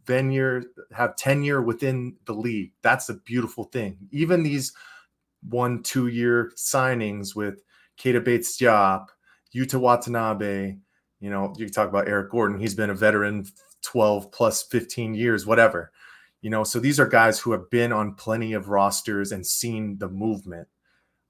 tenure 0.07 0.65
have 0.93 1.17
tenure 1.17 1.63
within 1.63 2.17
the 2.27 2.33
league. 2.33 2.73
That's 2.83 3.09
a 3.09 3.15
beautiful 3.15 3.65
thing. 3.65 3.97
Even 4.11 4.43
these 4.43 4.73
one, 5.49 5.83
two 5.83 6.09
year 6.09 6.51
signings 6.57 7.37
with 7.37 7.63
Keita 7.99 8.23
Bates 8.25 8.59
Diop, 8.59 9.07
Yuta 9.55 9.79
Watanabe, 9.79 10.77
you 11.21 11.31
know, 11.31 11.53
you 11.57 11.67
can 11.67 11.73
talk 11.73 11.89
about 11.89 12.09
Eric 12.09 12.31
Gordon. 12.31 12.59
He's 12.59 12.75
been 12.75 12.91
a 12.91 12.95
veteran 12.95 13.47
12 13.83 14.33
plus 14.33 14.65
15 14.65 15.15
years, 15.15 15.47
whatever. 15.47 15.93
You 16.43 16.51
know, 16.51 16.65
so 16.65 16.79
these 16.79 17.01
are 17.01 17.07
guys 17.07 17.39
who 17.39 17.53
have 17.53 17.71
been 17.71 17.93
on 17.93 18.15
plenty 18.15 18.53
of 18.53 18.69
rosters 18.69 19.33
and 19.33 19.47
seen 19.47 19.99
the 19.99 20.09
movement. 20.09 20.69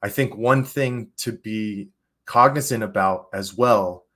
I 0.02 0.08
think 0.08 0.36
one 0.36 0.64
thing 0.64 1.10
to 1.18 1.32
be 1.32 1.88
cognizant 2.26 2.82
about 2.82 3.26
as 3.32 3.54
well 3.54 4.06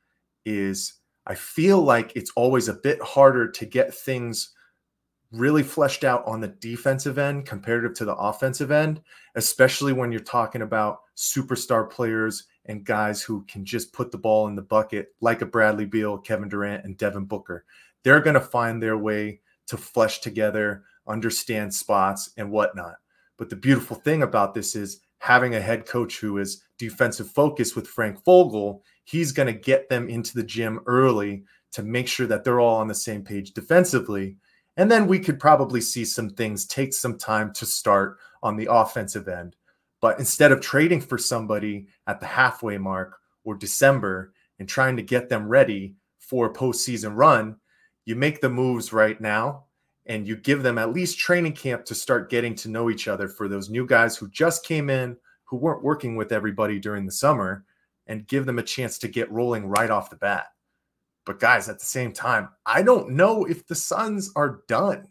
is 0.45 0.95
I 1.27 1.35
feel 1.35 1.81
like 1.81 2.13
it's 2.17 2.33
always 2.37 2.69
a 2.69 2.75
bit 2.75 3.01
harder 3.01 3.51
to 3.51 3.67
get 3.67 3.95
things 3.95 4.55
really 5.31 5.63
fleshed 5.63 6.05
out 6.05 6.27
on 6.27 6.41
the 6.41 6.49
defensive 6.49 7.19
end 7.19 7.47
comparative 7.47 7.95
to 7.95 8.05
the 8.05 8.15
offensive 8.15 8.71
end, 8.71 9.01
especially 9.35 9.93
when 9.93 10.13
you're 10.13 10.21
talking 10.21 10.63
about 10.63 11.01
superstar 11.17 11.89
players 11.89 12.45
and 12.67 12.85
guys 12.85 13.23
who 13.23 13.45
can 13.45 13.65
just 13.65 13.93
put 13.93 14.13
the 14.13 14.19
ball 14.19 14.47
in 14.47 14.55
the 14.55 14.63
bucket, 14.63 15.09
like 15.21 15.41
a 15.41 15.47
Bradley 15.47 15.87
Beal, 15.87 16.19
Kevin 16.19 16.49
Durant, 16.49 16.85
and 16.85 16.97
Devin 16.97 17.25
Booker. 17.25 17.65
They're 18.03 18.21
going 18.21 18.35
to 18.35 18.41
find 18.41 18.83
their 18.83 18.99
way 18.99 19.41
to 19.69 19.77
flesh 19.77 20.21
together, 20.21 20.85
understand 21.07 21.73
spots, 21.75 22.31
and 22.37 22.51
whatnot. 22.51 22.97
But 23.39 23.49
the 23.49 23.57
beautiful 23.57 23.97
thing 23.97 24.23
about 24.23 24.55
this 24.55 24.77
is 24.77 25.01
having 25.23 25.55
a 25.55 25.61
head 25.61 25.87
coach 25.87 26.19
who 26.19 26.39
is 26.39 26.65
defensive 26.79 27.31
focused 27.31 27.77
with 27.77 27.87
Frank 27.87 28.25
Vogel, 28.25 28.83
he's 29.05 29.31
going 29.31 29.47
to 29.47 29.53
get 29.53 29.89
them 29.89 30.09
into 30.09 30.35
the 30.35 30.43
gym 30.43 30.81
early 30.87 31.45
to 31.71 31.85
make 31.85 32.09
sure 32.09 32.27
that 32.27 32.43
they're 32.43 32.59
all 32.59 32.81
on 32.81 32.89
the 32.89 32.95
same 32.95 33.23
page 33.23 33.53
defensively. 33.53 34.37
And 34.77 34.91
then 34.91 35.07
we 35.07 35.21
could 35.21 35.39
probably 35.39 35.81
see 35.81 36.05
some 36.05 36.31
things 36.31 36.67
take 36.67 36.93
some 36.93 37.17
time 37.19 37.53
to 37.53 37.65
start 37.65 38.19
on 38.43 38.57
the 38.57 38.67
offensive 38.69 39.29
end. 39.29 39.55
But 40.01 40.19
instead 40.19 40.51
of 40.51 40.61
trading 40.61 41.01
for 41.01 41.19
somebody 41.19 41.87
at 42.09 42.19
the 42.19 42.27
halfway 42.27 42.77
mark 42.77 43.17
or 43.45 43.55
December 43.55 44.33
and 44.59 44.69
trying 44.69 44.97
to 44.97 45.03
get 45.03 45.29
them 45.29 45.47
ready 45.47 45.95
for 46.19 46.47
a 46.47 46.53
postseason 46.53 47.13
run, 47.15 47.59
you 48.07 48.17
make 48.17 48.41
the 48.41 48.51
moves 48.51 48.93
right 48.93 49.21
now 49.21 49.67
and 50.13 50.29
you 50.29 50.37
give 50.37 50.63
them 50.63 50.77
at 50.77 50.93
least 50.93 51.19
training 51.19 51.55
camp 51.55 51.87
to 51.87 51.95
start 51.95 52.29
getting 52.29 52.55
to 52.55 52.69
know 52.69 52.91
each 52.91 53.09
other 53.09 53.29
for 53.29 53.49
those 53.49 53.71
new 53.71 53.87
guys 53.87 54.15
who 54.15 54.29
just 54.29 54.63
came 54.63 54.91
in, 54.91 55.17
who 55.45 55.57
weren't 55.57 55.83
working 55.83 56.17
with 56.17 56.33
everybody 56.33 56.79
during 56.79 57.07
the 57.07 57.13
summer, 57.13 57.65
and 58.07 58.29
give 58.29 58.45
them 58.45 58.59
a 58.59 58.63
chance 58.63 58.99
to 58.99 59.09
get 59.09 59.33
rolling 59.33 59.67
right 59.67 59.89
off 59.89 60.11
the 60.11 60.17
bat. 60.17 60.49
But 61.25 61.41
guys, 61.41 61.71
at 61.71 61.79
the 61.79 61.87
same 61.87 62.13
time, 62.13 62.51
I 62.67 62.83
don't 62.83 63.13
know 63.13 63.47
if 63.47 63.67
the 63.67 63.75
Suns 63.75 64.31
are 64.37 64.61
done. 64.69 65.09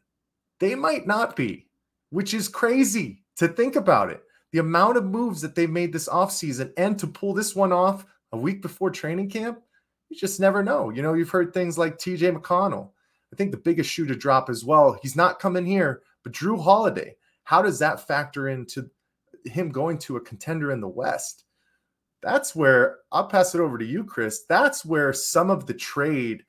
They 0.60 0.76
might 0.76 1.08
not 1.08 1.36
be, 1.36 1.68
which 2.12 2.36
is 2.36 2.48
crazy 2.48 3.24
to 3.38 3.48
think 3.48 3.76
about 3.76 4.12
it. 4.12 4.22
The 4.52 4.60
amount 4.60 4.98
of 4.98 5.06
moves 5.06 5.42
that 5.42 5.56
they 5.56 5.66
made 5.66 5.94
this 5.94 6.10
offseason 6.10 6.74
and 6.78 7.00
to 7.00 7.08
pull 7.08 7.34
this 7.34 7.56
one 7.56 7.72
off 7.72 8.06
a 8.34 8.38
week 8.38 8.62
before 8.62 8.92
training 8.92 9.32
camp, 9.32 9.62
you 10.10 10.18
just 10.18 10.40
never 10.40 10.62
know. 10.62 10.92
You 10.92 11.02
know, 11.02 11.16
you've 11.16 11.32
heard 11.32 11.56
things 11.56 11.76
like 11.76 11.98
TJ 11.98 12.38
McConnell 12.38 12.92
I 13.32 13.36
think 13.36 13.52
the 13.52 13.58
biggest 13.58 13.90
shoe 13.90 14.06
to 14.08 14.16
drop 14.16 14.50
as 14.50 14.66
well. 14.66 14.98
He's 15.02 15.16
not 15.16 15.40
coming 15.40 15.66
here, 15.66 16.02
but 16.24 16.34
Jrue 16.34 16.62
Holiday. 16.62 17.16
How 17.44 17.62
does 17.62 17.80
that 17.80 18.06
factor 18.08 18.50
into 18.50 18.90
him 19.46 19.70
going 19.70 19.98
to 20.00 20.18
a 20.18 20.22
contender 20.22 20.72
in 20.72 20.82
the 20.82 20.88
West? 20.88 21.46
That's 22.22 22.56
where 22.56 23.00
I'll 23.12 23.28
pass 23.28 23.56
it 23.56 23.62
over 23.62 23.78
to 23.78 23.86
you, 23.86 24.04
Chris. 24.04 24.44
That's 24.48 24.86
where 24.86 25.12
some 25.12 25.50
of 25.50 25.66
the 25.66 25.74
trade 25.74 26.44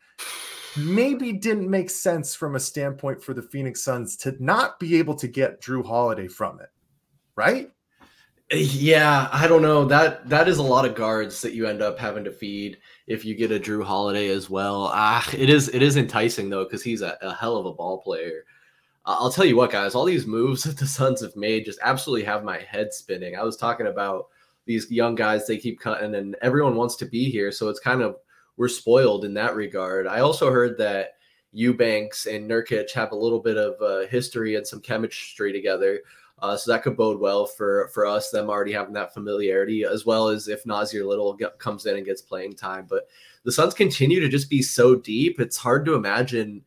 maybe 0.77 1.33
didn't 1.33 1.71
make 1.71 1.91
sense 1.91 2.35
from 2.35 2.57
a 2.57 2.61
standpoint 2.61 3.23
for 3.23 3.35
the 3.35 3.43
Phoenix 3.43 3.83
Suns 3.83 4.17
to 4.19 4.37
not 4.39 4.79
be 4.79 4.97
able 4.97 5.15
to 5.15 5.29
get 5.29 5.63
Jrue 5.63 5.85
Holiday 5.85 6.29
from 6.29 6.61
it, 6.61 6.69
right? 7.37 7.71
Yeah, 8.55 9.31
I 9.33 9.47
don't 9.47 9.63
know. 9.63 9.87
That 9.87 10.29
that 10.29 10.47
is 10.47 10.59
a 10.59 10.63
lot 10.63 10.85
of 10.85 10.95
guards 10.95 11.41
that 11.41 11.55
you 11.55 11.67
end 11.67 11.81
up 11.81 11.99
having 11.99 12.25
to 12.25 12.31
feed 12.31 12.79
if 13.07 13.25
you 13.25 13.35
get 13.35 13.51
a 13.51 13.59
Jrue 13.59 13.83
Holiday 13.83 14.29
as 14.29 14.51
well. 14.51 14.91
Ah, 14.93 15.27
it 15.33 15.49
is 15.49 15.69
it 15.71 15.81
is 15.81 15.97
enticing 15.97 16.51
though 16.51 16.65
because 16.65 16.83
he's 16.83 17.01
a, 17.01 17.17
a, 17.23 17.35
hell 17.35 17.57
of 17.57 17.65
a 17.65 17.73
ball 17.73 18.03
player. 18.03 18.45
I'll 19.07 19.33
tell 19.33 19.47
you 19.47 19.57
what, 19.57 19.73
guys, 19.73 19.95
all 19.95 20.05
these 20.05 20.27
moves 20.27 20.63
that 20.65 20.77
the 20.77 20.87
Suns 20.87 21.23
have 21.23 21.35
made 21.35 21.65
just 21.65 21.79
absolutely 21.83 22.25
have 22.27 22.45
my 22.45 22.59
head 22.59 22.93
spinning. 22.93 23.37
I 23.37 23.43
was 23.43 23.57
talking 23.57 23.87
about 23.87 24.27
these 24.67 24.91
young 24.91 25.15
guys 25.15 25.47
they 25.47 25.57
keep 25.57 25.81
cutting, 25.81 26.15
and 26.15 26.37
everyone 26.43 26.77
wants 26.77 26.97
to 26.97 27.07
be 27.07 27.31
here, 27.31 27.53
so 27.53 27.71
it's 27.71 27.81
kind 27.81 28.03
of 28.03 28.17
we're 28.59 28.69
spoiled 28.69 29.25
in 29.25 29.33
that 29.35 29.57
regard. 29.57 30.07
I 30.07 30.21
also 30.21 30.51
heard 30.51 30.77
that 30.77 31.15
Eubanks 31.53 32.27
and 32.27 32.51
Nurkic 32.51 32.93
have 32.93 33.13
a 33.13 33.17
little 33.17 33.41
bit 33.41 33.57
of 33.57 33.81
uh, 33.81 34.07
history 34.09 34.57
and 34.57 34.67
some 34.67 34.81
chemistry 34.81 35.53
together. 35.53 36.01
Uh, 36.43 36.57
so 36.57 36.73
that 36.73 36.83
could 36.83 36.97
bode 36.97 37.21
well 37.21 37.47
for 37.47 37.89
for 37.95 38.05
us, 38.05 38.31
them 38.31 38.51
already 38.51 38.73
having 38.73 38.95
that 38.95 39.15
familiarity, 39.15 39.85
as 39.85 40.05
well 40.05 40.27
as 40.27 40.49
if 40.49 40.65
Nassir 40.65 41.07
Little 41.07 41.35
get, 41.35 41.57
comes 41.61 41.87
in 41.87 41.97
and 41.97 42.05
gets 42.05 42.21
playing 42.21 42.55
time. 42.55 42.85
But 42.91 43.09
the 43.45 43.53
Suns 43.53 43.75
continue 43.75 44.19
to 44.19 44.29
just 44.29 44.51
be 44.51 44.61
so 44.61 44.97
deep; 44.97 45.39
it's 45.39 45.57
hard 45.57 45.85
to 45.87 45.95
imagine, 45.95 46.65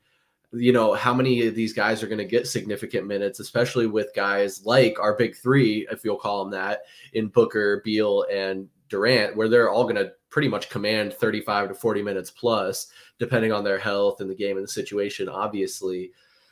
you 0.53 0.71
know, 0.71 0.93
how 0.93 1.13
many 1.13 1.45
of 1.45 1.55
these 1.55 1.73
guys 1.73 2.01
are 2.01 2.07
going 2.07 2.19
to 2.19 2.25
get 2.25 2.47
significant 2.47 3.05
minutes, 3.05 3.41
especially 3.41 3.85
with 3.85 4.15
guys 4.15 4.65
like 4.65 4.97
our 4.97 5.13
big 5.13 5.35
three, 5.35 5.85
if 5.91 6.05
you'll 6.05 6.15
call 6.15 6.45
them 6.45 6.53
that, 6.53 6.83
in 7.11 7.27
Booker, 7.27 7.81
Beal, 7.83 8.25
and 8.31 8.69
Durant, 8.87 9.35
where 9.35 9.49
they're 9.49 9.69
all 9.69 9.83
going 9.83 9.97
to 9.97 10.13
pretty 10.29 10.47
much 10.47 10.69
command 10.69 11.13
35 11.13 11.69
to 11.69 11.75
40 11.75 12.01
minutes 12.01 12.31
plus, 12.31 12.87
depending 13.19 13.51
on 13.51 13.65
their 13.65 13.79
health 13.79 14.21
and 14.21 14.29
the 14.29 14.35
game 14.35 14.55
and 14.55 14.63
the 14.63 14.71
situation, 14.71 15.27
obviously 15.27 16.11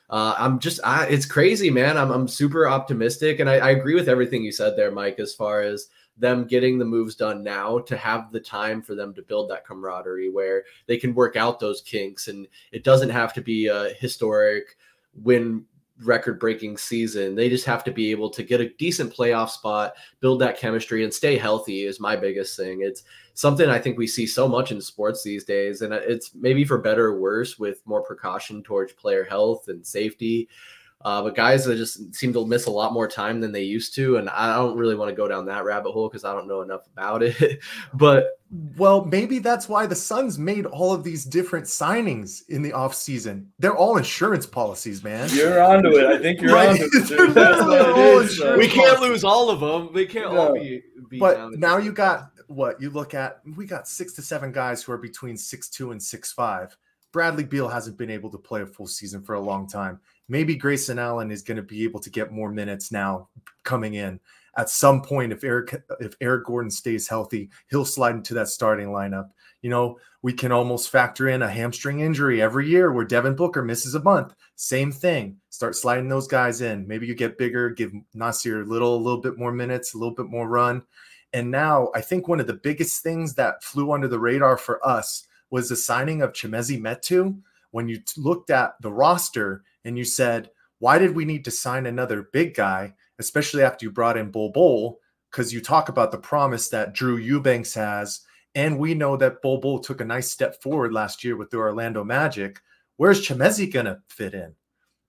uh, 0.10 0.36
I'm 0.38 0.60
just, 0.60 0.80
I, 0.84 1.06
it's 1.06 1.26
crazy, 1.26 1.70
man. 1.70 1.98
I'm, 1.98 2.12
I'm 2.12 2.28
super 2.28 2.68
optimistic. 2.68 3.40
And 3.40 3.50
I, 3.50 3.56
I 3.56 3.70
agree 3.72 3.96
with 3.96 4.10
everything 4.10 4.44
you 4.44 4.52
said 4.52 4.76
there, 4.76 4.92
Mike, 4.92 5.20
as 5.20 5.34
far 5.34 5.62
as 5.62 5.88
them 6.18 6.46
getting 6.46 6.78
the 6.78 6.86
moves 6.86 7.16
done 7.16 7.44
now 7.44 7.80
to 7.80 7.98
have 7.98 8.32
the 8.32 8.40
time 8.40 8.82
for 8.82 8.94
them 8.94 9.14
to 9.16 9.24
build 9.24 9.50
that 9.50 9.66
camaraderie 9.66 10.30
where 10.30 10.64
they 10.86 10.98
can 10.98 11.16
work 11.16 11.36
out 11.36 11.60
those 11.60 11.82
kinks. 11.82 12.28
And 12.28 12.48
it 12.72 12.84
doesn't 12.84 13.10
have 13.10 13.34
to 13.34 13.42
be 13.42 13.68
a 13.68 13.94
historic 14.00 14.78
win 15.16 15.66
record 16.04 16.40
breaking 16.40 16.78
season. 16.78 17.36
They 17.36 17.50
just 17.50 17.66
have 17.66 17.84
to 17.86 17.92
be 17.92 18.12
able 18.12 18.30
to 18.32 18.44
get 18.44 18.62
a 18.62 18.70
decent 18.78 19.14
playoff 19.14 19.50
spot, 19.50 19.94
build 20.20 20.42
that 20.42 20.58
chemistry, 20.58 21.04
and 21.04 21.14
stay 21.14 21.38
healthy 21.38 21.86
is 21.86 22.00
my 22.00 22.16
biggest 22.16 22.58
thing. 22.58 22.82
It's 22.82 23.04
something 23.34 23.70
I 23.70 23.80
think 23.80 23.98
we 23.98 24.08
see 24.08 24.28
so 24.28 24.48
much 24.48 24.72
in 24.72 24.80
sports 24.82 25.24
these 25.24 25.44
days. 25.44 25.82
And 25.82 25.94
it's 25.94 26.36
maybe 26.36 26.64
for 26.66 26.78
better 26.78 27.08
or 27.08 27.20
worse 27.20 27.58
with 27.58 27.82
more 27.86 28.02
precaution 28.02 28.64
towards 28.64 28.94
player 28.94 29.24
health 29.24 29.68
and 29.68 29.86
safety. 29.86 30.50
Uh, 31.04 31.22
but 31.22 31.36
guys 31.36 31.66
that 31.66 31.76
just 31.76 32.16
seem 32.16 32.32
to 32.32 32.46
miss 32.46 32.66
a 32.66 32.72
lot 32.72 32.94
more 32.94 33.10
time 33.10 33.42
than 33.42 33.52
they 33.52 33.62
used 33.62 33.94
to, 33.94 34.16
and 34.18 34.30
I 34.30 34.56
don't 34.56 34.78
really 34.78 34.96
want 34.96 35.10
to 35.10 35.16
go 35.16 35.28
down 35.28 35.46
that 35.48 35.66
rabbit 35.66 35.92
hole 35.92 36.08
because 36.08 36.24
I 36.24 36.32
don't 36.32 36.48
know 36.48 36.62
enough 36.62 36.88
about 36.94 37.22
it. 37.24 37.60
but 37.94 38.40
well, 38.78 39.04
maybe 39.04 39.40
that's 39.40 39.68
why 39.68 39.86
the 39.86 39.96
Suns 39.96 40.40
made 40.40 40.66
all 40.66 40.94
of 40.94 41.04
these 41.04 41.26
different 41.26 41.66
signings 41.66 42.44
in 42.48 42.62
the 42.62 42.72
offseason. 42.72 43.48
They're 43.60 43.76
all 43.76 43.98
insurance 43.98 44.46
policies, 44.46 45.04
man. 45.04 45.28
You're 45.34 45.62
onto 45.62 45.90
it. 45.90 46.06
I 46.06 46.20
think 46.20 46.40
you're 46.40 46.54
right. 46.54 46.70
onto 46.70 46.84
it. 46.86 47.34
That's 47.34 47.62
what 47.64 47.90
it 47.90 47.98
is. 47.98 48.40
We 48.58 48.68
can't 48.68 49.02
lose 49.02 49.24
all 49.24 49.50
of 49.50 49.60
them. 49.60 49.94
They 49.94 50.06
can't 50.06 50.32
no. 50.32 50.40
all 50.40 50.54
be. 50.54 50.84
be 51.10 51.20
but 51.20 51.54
now 51.54 51.78
you 51.78 51.92
got 51.92 52.30
what 52.54 52.82
you 52.82 52.90
look 52.90 53.14
at. 53.14 53.42
We 53.56 53.66
got 53.66 53.88
six 53.88 54.14
to 54.14 54.22
seven 54.22 54.52
guys 54.52 54.84
who 54.84 54.92
are 54.92 54.98
between 54.98 55.38
six 55.38 55.70
two 55.70 55.92
and 55.92 56.02
six 56.02 56.32
five. 56.32 56.76
Bradley 57.12 57.44
Beal 57.44 57.68
hasn't 57.68 57.98
been 57.98 58.10
able 58.10 58.32
to 58.32 58.38
play 58.40 58.62
a 58.62 58.66
full 58.66 58.88
season 58.88 59.22
for 59.22 59.36
a 59.36 59.40
long 59.40 59.68
time 59.68 60.00
maybe 60.28 60.56
Grayson 60.56 61.00
Allen 61.00 61.32
is 61.32 61.42
going 61.42 61.58
to 61.58 61.64
be 61.64 61.84
able 61.84 62.00
to 62.02 62.10
get 62.10 62.32
more 62.32 62.52
minutes 62.52 62.92
now 62.92 63.30
coming 63.64 63.96
in. 63.96 64.20
At 64.56 64.70
some 64.70 65.02
point, 65.02 65.34
if 65.34 65.44
Eric 65.44 65.84
if 66.00 66.16
Eric 66.22 66.46
Gordon 66.46 66.70
stays 66.70 67.08
healthy, 67.08 67.50
he'll 67.70 67.86
slide 67.86 68.16
into 68.16 68.36
that 68.36 68.50
starting 68.50 68.90
lineup. 68.90 69.30
You 69.64 69.72
know, 69.72 69.98
we 70.22 70.32
can 70.32 70.52
almost 70.52 70.90
factor 70.90 71.30
in 71.30 71.42
a 71.42 71.50
hamstring 71.50 72.02
injury 72.02 72.42
every 72.42 72.68
year 72.70 72.92
where 72.92 73.06
Devin 73.06 73.36
Booker 73.36 73.64
misses 73.64 73.96
a 73.96 74.04
month. 74.04 74.36
Same 74.56 74.92
thing. 74.92 75.38
Start 75.50 75.76
sliding 75.76 76.08
those 76.08 76.28
guys 76.28 76.62
in. 76.62 76.88
Maybe 76.88 77.08
you 77.08 77.16
get 77.16 77.38
bigger, 77.38 77.72
give 77.72 77.94
Nasir 78.14 78.62
a 78.62 78.66
little, 78.66 78.96
a 78.96 79.04
little 79.04 79.22
bit 79.22 79.40
more 79.40 79.52
minutes, 79.52 79.94
a 79.94 79.98
little 79.98 80.14
bit 80.14 80.28
more 80.28 80.48
run. 80.48 80.84
And 81.34 81.50
now 81.50 81.90
I 81.96 82.02
think 82.02 82.28
one 82.28 82.40
of 82.40 82.48
the 82.48 82.54
biggest 82.54 83.02
things 83.02 83.34
that 83.36 83.64
flew 83.64 83.92
under 83.92 84.08
the 84.08 84.20
radar 84.20 84.58
for 84.58 84.86
us 84.88 85.28
was 85.50 85.70
the 85.70 85.76
signing 85.76 86.22
of 86.22 86.34
Chimezie 86.34 86.80
Metu. 86.80 87.40
When 87.72 87.90
you 87.90 88.02
looked 88.18 88.52
at 88.52 88.76
the 88.82 88.92
roster, 88.92 89.64
and 89.86 89.98
you 89.98 90.06
said, 90.06 90.50
why 90.80 90.98
did 90.98 91.16
we 91.16 91.26
need 91.26 91.46
to 91.46 91.52
sign 91.52 91.86
another 91.86 92.30
big 92.34 92.56
guy, 92.56 92.94
especially 93.20 93.64
after 93.64 93.86
you 93.86 93.92
brought 93.92 94.18
in 94.18 94.32
Bol 94.32 94.52
Bol? 94.52 95.00
Because 95.32 95.54
you 95.54 95.62
talk 95.62 95.90
about 95.90 96.12
the 96.12 96.18
promise 96.18 96.70
that 96.70 96.94
Drew 96.94 97.18
Eubanks 97.18 97.74
has. 97.74 98.22
And 98.56 98.78
we 98.78 98.94
know 98.94 99.18
that 99.18 99.42
Bol 99.42 99.60
Bol 99.60 99.80
took 99.80 100.02
a 100.02 100.06
nice 100.06 100.30
step 100.30 100.62
forward 100.62 100.94
last 100.94 101.24
year 101.24 101.36
with 101.36 101.50
the 101.50 101.58
Orlando 101.58 102.04
Magic. 102.04 102.62
Where's 102.98 103.26
Chimezie 103.26 103.72
going 103.72 103.88
to 103.88 104.00
fit 104.08 104.34
in? 104.34 104.54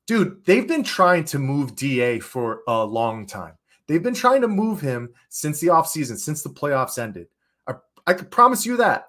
Dude, 0.06 0.44
they've 0.44 0.66
been 0.66 0.84
trying 0.84 1.24
to 1.24 1.38
move 1.38 1.76
DA 1.76 2.20
for 2.20 2.60
a 2.66 2.84
long 2.84 3.26
time. 3.26 3.54
They've 3.86 4.02
been 4.02 4.14
trying 4.14 4.40
to 4.42 4.48
move 4.48 4.80
him 4.80 5.10
since 5.28 5.60
the 5.60 5.68
offseason, 5.68 6.18
since 6.18 6.42
the 6.42 6.50
playoffs 6.50 6.98
ended. 6.98 7.28
I, 7.68 7.74
I 8.06 8.14
could 8.14 8.30
promise 8.30 8.64
you 8.64 8.76
that. 8.78 9.08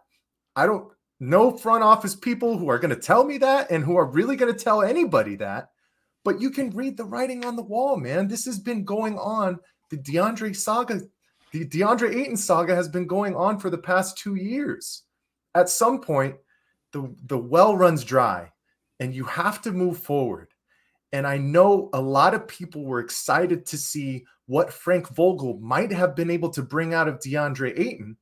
I 0.55 0.65
don't 0.65 0.91
no 1.19 1.51
front 1.51 1.83
office 1.83 2.15
people 2.15 2.57
who 2.57 2.69
are 2.69 2.79
going 2.79 2.93
to 2.93 3.01
tell 3.01 3.23
me 3.23 3.37
that 3.37 3.71
and 3.71 3.83
who 3.83 3.95
are 3.95 4.05
really 4.05 4.35
going 4.35 4.53
to 4.53 4.63
tell 4.63 4.81
anybody 4.81 5.35
that. 5.37 5.69
But 6.23 6.41
you 6.41 6.49
can 6.49 6.71
read 6.71 6.97
the 6.97 7.05
writing 7.05 7.45
on 7.45 7.55
the 7.55 7.63
wall, 7.63 7.97
man. 7.97 8.27
This 8.27 8.45
has 8.45 8.59
been 8.59 8.83
going 8.83 9.17
on. 9.17 9.59
The 9.91 9.97
DeAndre 9.97 10.55
saga, 10.55 11.01
the 11.51 11.65
DeAndre 11.65 12.15
Ayton 12.15 12.37
saga 12.37 12.75
has 12.75 12.89
been 12.89 13.07
going 13.07 13.35
on 13.35 13.59
for 13.59 13.69
the 13.69 13.77
past 13.77 14.17
two 14.17 14.35
years. 14.35 15.03
At 15.53 15.69
some 15.69 16.01
point, 16.01 16.35
the, 16.91 17.15
the 17.27 17.37
well 17.37 17.77
runs 17.77 18.03
dry 18.03 18.51
and 18.99 19.13
you 19.13 19.23
have 19.25 19.61
to 19.61 19.71
move 19.71 19.99
forward. 19.99 20.49
And 21.15 21.25
I 21.25 21.37
know 21.37 21.89
a 21.93 22.01
lot 22.01 22.33
of 22.33 22.47
people 22.47 22.83
were 22.83 22.99
excited 22.99 23.65
to 23.67 23.77
see 23.77 24.25
what 24.47 24.71
Frank 24.71 25.09
Vogel 25.09 25.57
might 25.59 25.91
have 25.91 26.15
been 26.15 26.29
able 26.29 26.49
to 26.49 26.61
bring 26.61 26.93
out 26.93 27.07
of 27.07 27.19
DeAndre 27.19 27.79
Ayton 27.79 28.17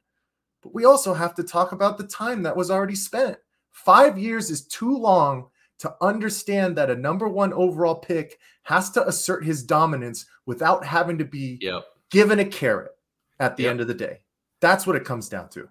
but 0.64 0.74
we 0.74 0.86
also 0.86 1.14
have 1.14 1.36
to 1.36 1.44
talk 1.44 1.74
about 1.74 1.98
the 1.98 2.08
time 2.08 2.42
that 2.44 2.56
was 2.56 2.72
already 2.72 2.96
spent. 2.96 3.38
Five 3.72 4.18
years 4.18 4.50
is 4.50 4.66
too 4.66 4.98
long 4.98 5.50
to 5.80 5.94
understand 6.02 6.78
that 6.78 6.90
a 6.90 6.96
number 6.96 7.28
one 7.28 7.52
overall 7.54 7.96
pick 7.96 8.40
has 8.64 8.90
to 8.92 9.06
assert 9.06 9.44
his 9.44 9.64
dominance 9.64 10.26
without 10.46 10.86
having 10.86 11.18
to 11.18 11.26
be 11.26 11.60
yep. 11.62 11.84
given 12.10 12.40
a 12.40 12.46
carrot 12.46 12.92
at 13.40 13.58
the 13.58 13.64
yep. 13.64 13.72
end 13.72 13.82
of 13.82 13.88
the 13.88 13.94
day. 13.94 14.22
That's 14.62 14.88
what 14.88 14.96
it 14.96 15.04
comes 15.04 15.28
down 15.28 15.50
to. 15.50 15.68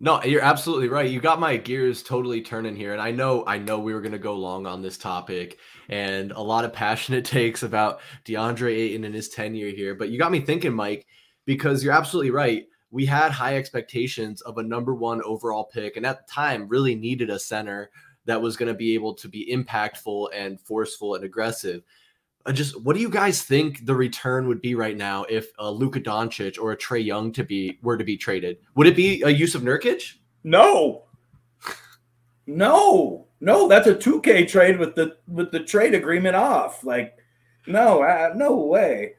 No, 0.00 0.22
you're 0.22 0.42
absolutely 0.42 0.88
right. 0.88 1.10
You 1.10 1.20
got 1.20 1.40
my 1.40 1.56
gears 1.56 2.04
totally 2.04 2.40
turning 2.40 2.76
here. 2.76 2.92
And 2.92 3.02
I 3.02 3.10
know, 3.10 3.44
I 3.48 3.58
know 3.58 3.80
we 3.80 3.92
were 3.92 4.00
going 4.00 4.12
to 4.12 4.18
go 4.18 4.34
long 4.34 4.64
on 4.64 4.80
this 4.80 4.96
topic 4.96 5.58
and 5.88 6.30
a 6.32 6.40
lot 6.40 6.64
of 6.64 6.72
passionate 6.72 7.24
takes 7.24 7.64
about 7.64 8.00
DeAndre 8.24 8.76
Ayton 8.76 9.04
and 9.04 9.14
his 9.14 9.28
tenure 9.28 9.70
here. 9.70 9.96
But 9.96 10.10
you 10.10 10.18
got 10.18 10.30
me 10.30 10.40
thinking, 10.40 10.72
Mike, 10.72 11.06
because 11.46 11.82
you're 11.82 11.94
absolutely 11.94 12.30
right. 12.30 12.66
We 12.90 13.06
had 13.06 13.32
high 13.32 13.56
expectations 13.56 14.40
of 14.42 14.58
a 14.58 14.62
number 14.62 14.94
one 14.94 15.20
overall 15.22 15.64
pick, 15.64 15.96
and 15.96 16.06
at 16.06 16.26
the 16.26 16.32
time, 16.32 16.68
really 16.68 16.94
needed 16.94 17.28
a 17.28 17.38
center 17.38 17.90
that 18.24 18.40
was 18.40 18.56
going 18.56 18.72
to 18.72 18.78
be 18.78 18.94
able 18.94 19.14
to 19.14 19.28
be 19.28 19.50
impactful 19.52 20.28
and 20.34 20.60
forceful 20.60 21.14
and 21.14 21.24
aggressive. 21.24 21.82
Uh, 22.48 22.52
just 22.52 22.80
what 22.82 22.94
do 22.96 23.00
you 23.02 23.10
guys 23.10 23.42
think 23.42 23.84
the 23.84 23.94
return 23.94 24.48
would 24.48 24.62
be 24.62 24.74
right 24.74 24.96
now 24.96 25.24
if 25.28 25.52
a 25.58 25.70
Luka 25.70 26.00
Doncic 26.00 26.58
or 26.58 26.72
a 26.72 26.76
Trae 26.76 27.04
Young 27.04 27.30
to 27.32 27.44
be 27.44 27.78
were 27.82 27.98
to 27.98 28.04
be 28.04 28.16
traded? 28.16 28.56
Would 28.74 28.86
it 28.86 28.96
be 28.96 29.20
a 29.22 29.26
Jusuf 29.26 29.60
Nurkic? 29.60 30.14
No, 30.44 31.04
no, 32.46 33.26
no. 33.40 33.68
That's 33.68 33.86
a 33.86 33.94
two 33.94 34.20
K 34.22 34.46
trade 34.46 34.78
with 34.78 34.94
the 34.94 35.16
with 35.26 35.52
the 35.52 35.60
trade 35.60 35.94
agreement 35.94 36.36
off. 36.36 36.84
Like, 36.84 37.18
no, 37.66 38.02
uh, 38.02 38.32
no 38.34 38.56
way. 38.56 39.14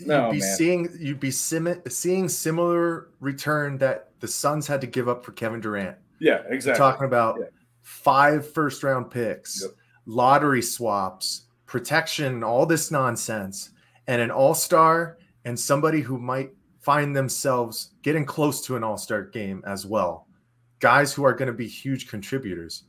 No, 0.00 0.26
you'd 0.26 0.32
be 0.32 0.40
man. 0.40 0.56
seeing 0.56 0.88
you'd 1.00 1.20
be 1.20 1.30
sim- 1.30 1.82
seeing 1.88 2.28
similar 2.28 3.08
return 3.20 3.78
that 3.78 4.10
the 4.20 4.28
Suns 4.28 4.66
had 4.66 4.80
to 4.82 4.86
give 4.86 5.08
up 5.08 5.24
for 5.24 5.32
Kevin 5.32 5.60
Durant. 5.60 5.96
Yeah, 6.18 6.42
You're 6.42 6.52
exactly. 6.52 6.78
talking 6.78 7.06
about 7.06 7.36
Yeah. 7.38 7.46
five 7.80 8.50
first 8.52 8.82
round 8.82 9.10
picks, 9.10 9.62
Yep. 9.62 9.70
lottery 10.06 10.62
swaps, 10.62 11.46
protection, 11.70 12.42
all 12.42 12.66
this 12.66 12.90
nonsense, 12.90 13.70
and 14.08 14.20
an 14.20 14.30
all 14.30 14.54
star 14.54 15.18
and 15.44 15.58
somebody 15.58 16.00
who 16.00 16.18
might 16.18 16.50
find 16.80 17.14
themselves 17.14 17.94
getting 18.02 18.26
close 18.26 18.60
to 18.66 18.76
an 18.76 18.82
all 18.82 18.98
star 18.98 19.22
game 19.22 19.62
as 19.64 19.86
well. 19.86 20.26
Guys 20.80 21.12
who 21.12 21.24
are 21.24 21.32
going 21.32 21.46
to 21.46 21.54
be 21.54 21.68
huge 21.68 22.08
contributors. 22.08 22.84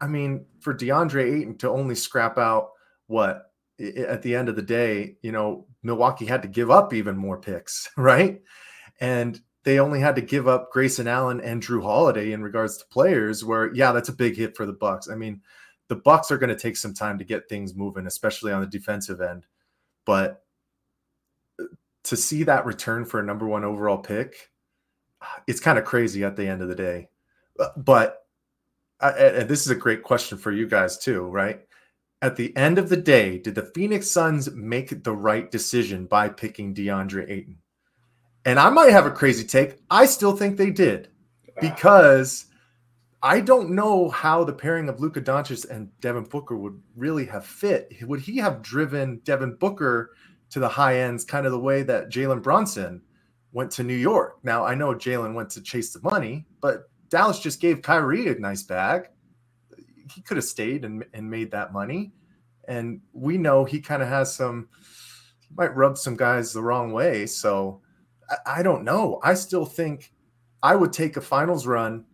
I 0.00 0.08
mean, 0.08 0.44
for 0.58 0.74
DeAndre 0.74 1.40
Ayton 1.40 1.58
to 1.58 1.70
only 1.70 1.94
scrap 1.94 2.36
out 2.36 2.70
what 3.06 3.52
at 3.78 4.22
the 4.22 4.34
end 4.34 4.48
of 4.48 4.56
the 4.56 4.62
day, 4.62 5.16
you 5.22 5.30
know, 5.30 5.66
Milwaukee 5.84 6.26
had 6.26 6.42
to 6.42 6.48
give 6.48 6.70
up 6.70 6.92
even 6.92 7.16
more 7.16 7.40
picks, 7.40 7.88
right? 7.96 8.42
And 9.00 9.40
they 9.62 9.78
only 9.78 10.00
had 10.00 10.16
to 10.16 10.22
give 10.22 10.48
up 10.48 10.72
Grayson 10.72 11.06
Allen 11.06 11.40
and 11.42 11.62
Jrue 11.62 11.82
Holiday 11.82 12.32
in 12.32 12.42
regards 12.42 12.76
to 12.78 12.86
players 12.86 13.44
where 13.44 13.72
yeah, 13.72 13.92
that's 13.92 14.08
a 14.08 14.14
big 14.14 14.36
hit 14.36 14.56
for 14.56 14.66
the 14.66 14.72
Bucks. 14.72 15.08
I 15.08 15.14
mean, 15.14 15.42
the 15.90 15.96
Bucks 15.96 16.30
are 16.30 16.38
going 16.38 16.48
to 16.48 16.56
take 16.56 16.76
some 16.76 16.94
time 16.94 17.18
to 17.18 17.24
get 17.24 17.48
things 17.48 17.74
moving, 17.74 18.06
especially 18.06 18.52
on 18.52 18.60
the 18.60 18.66
defensive 18.66 19.20
end. 19.20 19.44
But 20.06 20.44
uh, 21.60 21.64
to 22.04 22.16
see 22.16 22.44
that 22.44 22.64
return 22.64 23.04
for 23.04 23.18
a 23.18 23.24
number 23.24 23.46
1 23.46 23.64
overall 23.64 23.98
pick, 23.98 24.50
it's 25.48 25.58
kind 25.58 25.78
of 25.78 25.84
crazy 25.84 26.22
at 26.22 26.36
the 26.36 26.46
end 26.46 26.62
of 26.62 26.68
the 26.68 26.76
day. 26.76 27.08
Uh, 27.58 27.70
But 27.76 28.18
and 29.00 29.48
this 29.48 29.62
is 29.62 29.70
a 29.70 29.74
great 29.74 30.02
question 30.02 30.38
for 30.38 30.52
you 30.52 30.68
guys 30.68 30.98
too, 30.98 31.22
right? 31.22 31.62
At 32.22 32.36
the 32.36 32.54
end 32.56 32.78
of 32.78 32.88
the 32.88 32.98
day, 32.98 33.38
did 33.38 33.54
the 33.54 33.70
Phoenix 33.74 34.10
Suns 34.10 34.50
make 34.52 35.02
the 35.02 35.12
right 35.12 35.50
decision 35.50 36.04
by 36.04 36.28
picking 36.28 36.74
DeAndre 36.74 37.28
Ayton? 37.28 37.58
And 38.44 38.60
I 38.60 38.68
might 38.68 38.92
have 38.92 39.06
a 39.06 39.10
crazy 39.10 39.44
take. 39.44 39.78
I 39.90 40.06
still 40.06 40.36
think 40.36 40.56
they 40.56 40.70
did 40.70 41.08
because 41.60 42.46
I 43.22 43.40
don't 43.40 43.70
know 43.70 44.08
how 44.08 44.44
the 44.44 44.52
pairing 44.52 44.88
of 44.88 45.00
Luka 45.00 45.20
Doncic 45.20 45.68
and 45.68 45.90
Devin 46.00 46.24
Booker 46.24 46.56
would 46.56 46.80
really 46.96 47.26
have 47.26 47.44
fit. 47.44 47.92
Would 48.02 48.20
he 48.20 48.38
have 48.38 48.62
driven 48.62 49.20
Devin 49.24 49.56
Booker 49.56 50.12
to 50.50 50.58
the 50.58 50.68
high 50.68 51.00
ends, 51.00 51.24
kind 51.24 51.44
of 51.44 51.52
the 51.52 51.60
way 51.60 51.82
that 51.82 52.08
Jalen 52.10 52.42
Brunson 52.42 53.02
went 53.52 53.70
to 53.72 53.82
New 53.82 53.96
York? 53.96 54.38
Now 54.42 54.64
I 54.64 54.74
know 54.74 54.94
Jalen 54.94 55.34
went 55.34 55.50
to 55.50 55.62
chase 55.62 55.92
the 55.92 56.00
money, 56.02 56.46
but 56.62 56.88
Dallas 57.10 57.40
just 57.40 57.60
gave 57.60 57.82
Kyrie 57.82 58.28
a 58.28 58.38
nice 58.38 58.62
bag. 58.62 59.08
He 60.14 60.22
could 60.22 60.38
have 60.38 60.44
stayed 60.44 60.84
and, 60.84 61.04
and 61.12 61.30
made 61.30 61.50
that 61.50 61.74
money. 61.74 62.12
And 62.68 63.00
we 63.12 63.36
know 63.36 63.64
he 63.64 63.80
kind 63.80 64.02
of 64.02 64.08
has 64.08 64.34
some, 64.34 64.68
he 65.40 65.54
might 65.54 65.76
rub 65.76 65.98
some 65.98 66.16
guys 66.16 66.52
the 66.52 66.62
wrong 66.62 66.92
way. 66.92 67.26
So 67.26 67.82
I, 68.30 68.60
I 68.60 68.62
don't 68.62 68.84
know. 68.84 69.20
I 69.22 69.34
still 69.34 69.66
think 69.66 70.12
I 70.62 70.74
would 70.74 70.92
take 70.92 71.16
a 71.16 71.20
finals 71.20 71.66
run 71.66 72.06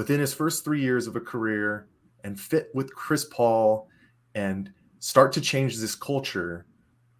within 0.00 0.18
his 0.18 0.32
first 0.32 0.64
three 0.64 0.80
years 0.80 1.06
of 1.06 1.14
a 1.14 1.20
career 1.20 1.86
and 2.24 2.40
fit 2.40 2.70
with 2.72 2.94
Chris 2.94 3.26
Paul 3.26 3.86
and 4.34 4.72
start 4.98 5.30
to 5.34 5.42
change 5.42 5.76
this 5.76 5.94
culture 5.94 6.64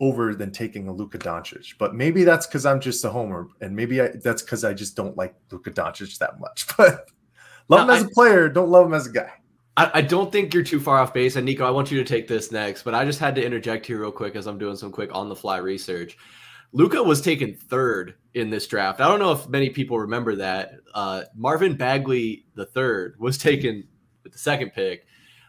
over 0.01 0.35
than 0.35 0.51
taking 0.51 0.89
a 0.89 0.93
Luka 0.93 1.19
Doncic. 1.19 1.75
But 1.79 1.95
maybe 1.95 2.25
that's 2.25 2.47
because 2.47 2.65
I'm 2.65 2.81
just 2.81 3.05
a 3.05 3.11
homer, 3.11 3.49
and 3.61 3.77
maybe 3.77 4.01
I, 4.01 4.09
that's 4.25 4.41
because 4.41 4.65
I 4.65 4.73
just 4.73 4.97
don't 4.97 5.15
like 5.15 5.35
Luka 5.51 5.73
Doncic 5.73 6.17
that 6.21 6.41
much. 6.41 6.67
But 7.69 7.77
love 7.77 7.87
him 7.87 7.91
as 7.91 8.05
I- 8.05 8.07
a 8.07 8.09
player, 8.09 8.49
don't 8.49 8.71
love 8.71 8.87
him 8.87 8.95
as 8.95 9.07
a 9.07 9.13
guy. 9.13 9.31
I, 9.77 9.91
I 9.95 10.01
don't 10.01 10.33
think 10.33 10.55
you're 10.55 10.63
too 10.63 10.81
far 10.81 11.01
off 11.01 11.13
base. 11.13 11.37
And 11.37 11.45
Nico, 11.45 11.67
I 11.67 11.71
want 11.71 11.91
you 11.91 12.03
to 12.03 12.05
take 12.05 12.27
this 12.29 12.51
next, 12.51 12.83
but 12.83 12.95
I 12.95 13.05
just 13.05 13.21
had 13.21 13.35
to 13.35 13.45
interject 13.45 13.85
here 13.85 14.01
real 14.01 14.11
quick 14.11 14.37
as 14.37 14.47
I'm 14.47 14.57
doing 14.59 14.75
some 14.75 14.91
quick 14.91 15.11
on 15.15 15.29
the 15.29 15.37
fly 15.37 15.59
research. 15.59 16.17
Luka 16.73 17.03
was 17.03 17.21
taken 17.21 17.55
third 17.55 18.15
in 18.35 18.51
this 18.51 18.67
draft. 18.67 19.01
I 19.01 19.09
don't 19.09 19.19
know 19.19 19.33
if 19.33 19.49
many 19.49 19.71
people 19.71 19.99
remember 19.99 20.37
that. 20.37 20.75
Uh, 20.95 21.25
Marvin 21.35 21.77
Bagley 21.77 22.47
the 22.55 22.67
third 22.67 23.17
was 23.19 23.39
taken 23.39 23.87
with 24.23 24.33
the 24.33 24.39
second 24.39 24.73
pick. 24.73 25.07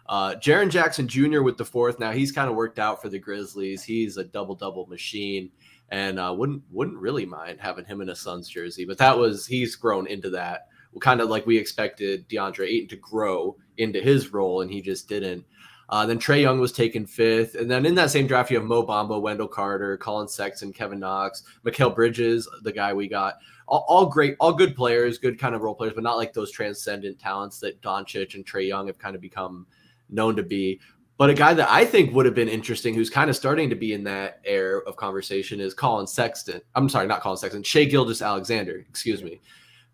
Uh, 0.07 0.35
Jaren 0.35 0.69
Jackson 0.69 1.07
Jr. 1.07 1.41
with 1.41 1.57
the 1.57 1.65
fourth. 1.65 1.99
Now 1.99 2.11
he's 2.11 2.31
kind 2.31 2.49
of 2.49 2.55
worked 2.55 2.79
out 2.79 3.01
for 3.01 3.09
the 3.09 3.19
Grizzlies. 3.19 3.83
He's 3.83 4.17
a 4.17 4.23
double 4.23 4.55
double 4.55 4.85
machine, 4.87 5.51
and 5.89 6.19
uh, 6.19 6.33
wouldn't 6.35 6.63
wouldn't 6.71 6.97
really 6.97 7.25
mind 7.25 7.59
having 7.61 7.85
him 7.85 8.01
in 8.01 8.09
a 8.09 8.15
Suns 8.15 8.49
jersey. 8.49 8.83
But 8.83 8.97
that 8.97 9.17
was 9.17 9.45
he's 9.45 9.75
grown 9.75 10.07
into 10.07 10.29
that. 10.31 10.67
Kind 10.99 11.21
of 11.21 11.29
like 11.29 11.45
we 11.45 11.57
expected 11.57 12.27
DeAndre 12.27 12.67
Ayton 12.67 12.89
to 12.89 12.95
grow 12.97 13.55
into 13.77 14.01
his 14.01 14.33
role, 14.33 14.61
and 14.61 14.71
he 14.71 14.81
just 14.81 15.07
didn't. 15.07 15.45
Uh, 15.91 16.05
then 16.05 16.17
Trae 16.17 16.41
Young 16.41 16.61
was 16.61 16.71
taken 16.71 17.05
fifth, 17.05 17.55
and 17.55 17.69
then 17.69 17.85
in 17.85 17.93
that 17.95 18.09
same 18.09 18.25
draft 18.25 18.49
you 18.49 18.57
have 18.57 18.65
Mo 18.65 18.87
Bamba, 18.87 19.21
Wendell 19.21 19.49
Carter, 19.49 19.97
Collin 19.97 20.27
Sexton, 20.27 20.71
Kevin 20.71 21.01
Knox, 21.01 21.43
Mikal 21.65 21.93
Bridges, 21.93 22.47
the 22.63 22.71
guy 22.71 22.93
we 22.93 23.09
got. 23.09 23.39
All, 23.67 23.85
all 23.89 24.05
great, 24.05 24.37
all 24.39 24.53
good 24.53 24.73
players, 24.73 25.17
good 25.17 25.37
kind 25.37 25.53
of 25.53 25.61
role 25.61 25.75
players, 25.75 25.93
but 25.93 26.03
not 26.03 26.15
like 26.15 26.31
those 26.31 26.49
transcendent 26.49 27.19
talents 27.19 27.59
that 27.59 27.81
Doncic 27.81 28.35
and 28.35 28.45
Trae 28.45 28.69
Young 28.69 28.87
have 28.87 28.99
kind 28.99 29.15
of 29.15 29.21
become 29.21 29.67
known 30.09 30.35
to 30.37 30.43
be. 30.43 30.79
But 31.17 31.29
a 31.29 31.33
guy 31.33 31.53
that 31.53 31.69
I 31.69 31.85
think 31.85 32.15
would 32.15 32.25
have 32.25 32.35
been 32.35 32.47
interesting, 32.47 32.93
who's 32.93 33.09
kind 33.09 33.29
of 33.29 33.35
starting 33.35 33.69
to 33.69 33.75
be 33.75 33.93
in 33.93 34.03
that 34.05 34.39
air 34.45 34.81
of 34.87 34.95
conversation, 34.95 35.59
is 35.59 35.73
Collin 35.73 36.07
Sexton. 36.07 36.61
I'm 36.73 36.89
sorry, 36.89 37.05
not 37.05 37.19
Collin 37.19 37.37
Sexton, 37.37 37.63
Shai 37.63 37.83
Gilgeous-Alexander. 37.83 38.85
Excuse 38.89 39.21
me. 39.23 39.41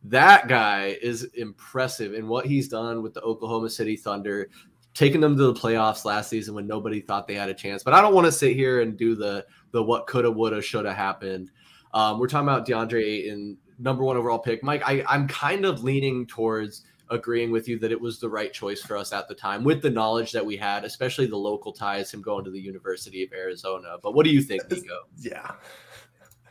That 0.03 0.47
guy 0.47 0.97
is 1.01 1.23
impressive 1.33 2.13
in 2.13 2.27
what 2.27 2.45
he's 2.45 2.69
done 2.69 3.01
with 3.01 3.13
the 3.13 3.21
Oklahoma 3.21 3.69
City 3.69 3.97
Thunder, 3.97 4.49
taking 4.97 5.21
them 5.21 5.37
to 5.37 5.43
the 5.43 5.53
playoffs 5.53 6.05
last 6.05 6.27
season 6.27 6.55
when 6.55 6.65
nobody 6.65 6.99
thought 6.99 7.27
they 7.27 7.35
had 7.35 7.49
a 7.49 7.53
chance. 7.53 7.83
But 7.83 7.93
I 7.93 8.01
don't 8.01 8.15
want 8.15 8.25
to 8.25 8.31
sit 8.31 8.55
here 8.55 8.81
and 8.81 8.97
do 8.97 9.15
the 9.15 9.45
the 9.71 9.81
what 9.81 10.07
coulda, 10.07 10.31
woulda, 10.31 10.59
shoulda 10.59 10.91
happened. 10.91 11.51
Um, 11.93 12.19
we're 12.19 12.27
talking 12.27 12.47
about 12.47 12.67
DeAndre 12.67 13.03
Ayton, 13.03 13.57
number 13.77 14.03
one 14.03 14.17
overall 14.17 14.39
pick. 14.39 14.63
Mike, 14.63 14.81
I, 14.85 15.05
I'm 15.07 15.27
kind 15.27 15.65
of 15.65 15.83
leaning 15.83 16.25
towards 16.25 16.83
agreeing 17.11 17.51
with 17.51 17.67
you 17.67 17.77
that 17.77 17.91
it 17.91 18.01
was 18.01 18.19
the 18.19 18.27
right 18.27 18.51
choice 18.51 18.81
for 18.81 18.97
us 18.97 19.13
at 19.13 19.27
the 19.27 19.35
time 19.35 19.63
with 19.63 19.83
the 19.83 19.89
knowledge 19.89 20.31
that 20.31 20.45
we 20.45 20.57
had, 20.57 20.83
especially 20.83 21.27
the 21.27 21.37
local 21.37 21.71
ties, 21.71 22.11
him 22.11 22.23
going 22.23 22.43
to 22.43 22.51
the 22.51 22.59
University 22.59 23.23
of 23.23 23.31
Arizona. 23.33 23.97
But 24.01 24.15
what 24.15 24.25
do 24.25 24.31
you 24.31 24.41
think, 24.41 24.69
Nico? 24.69 24.97
Yeah. 25.19 25.51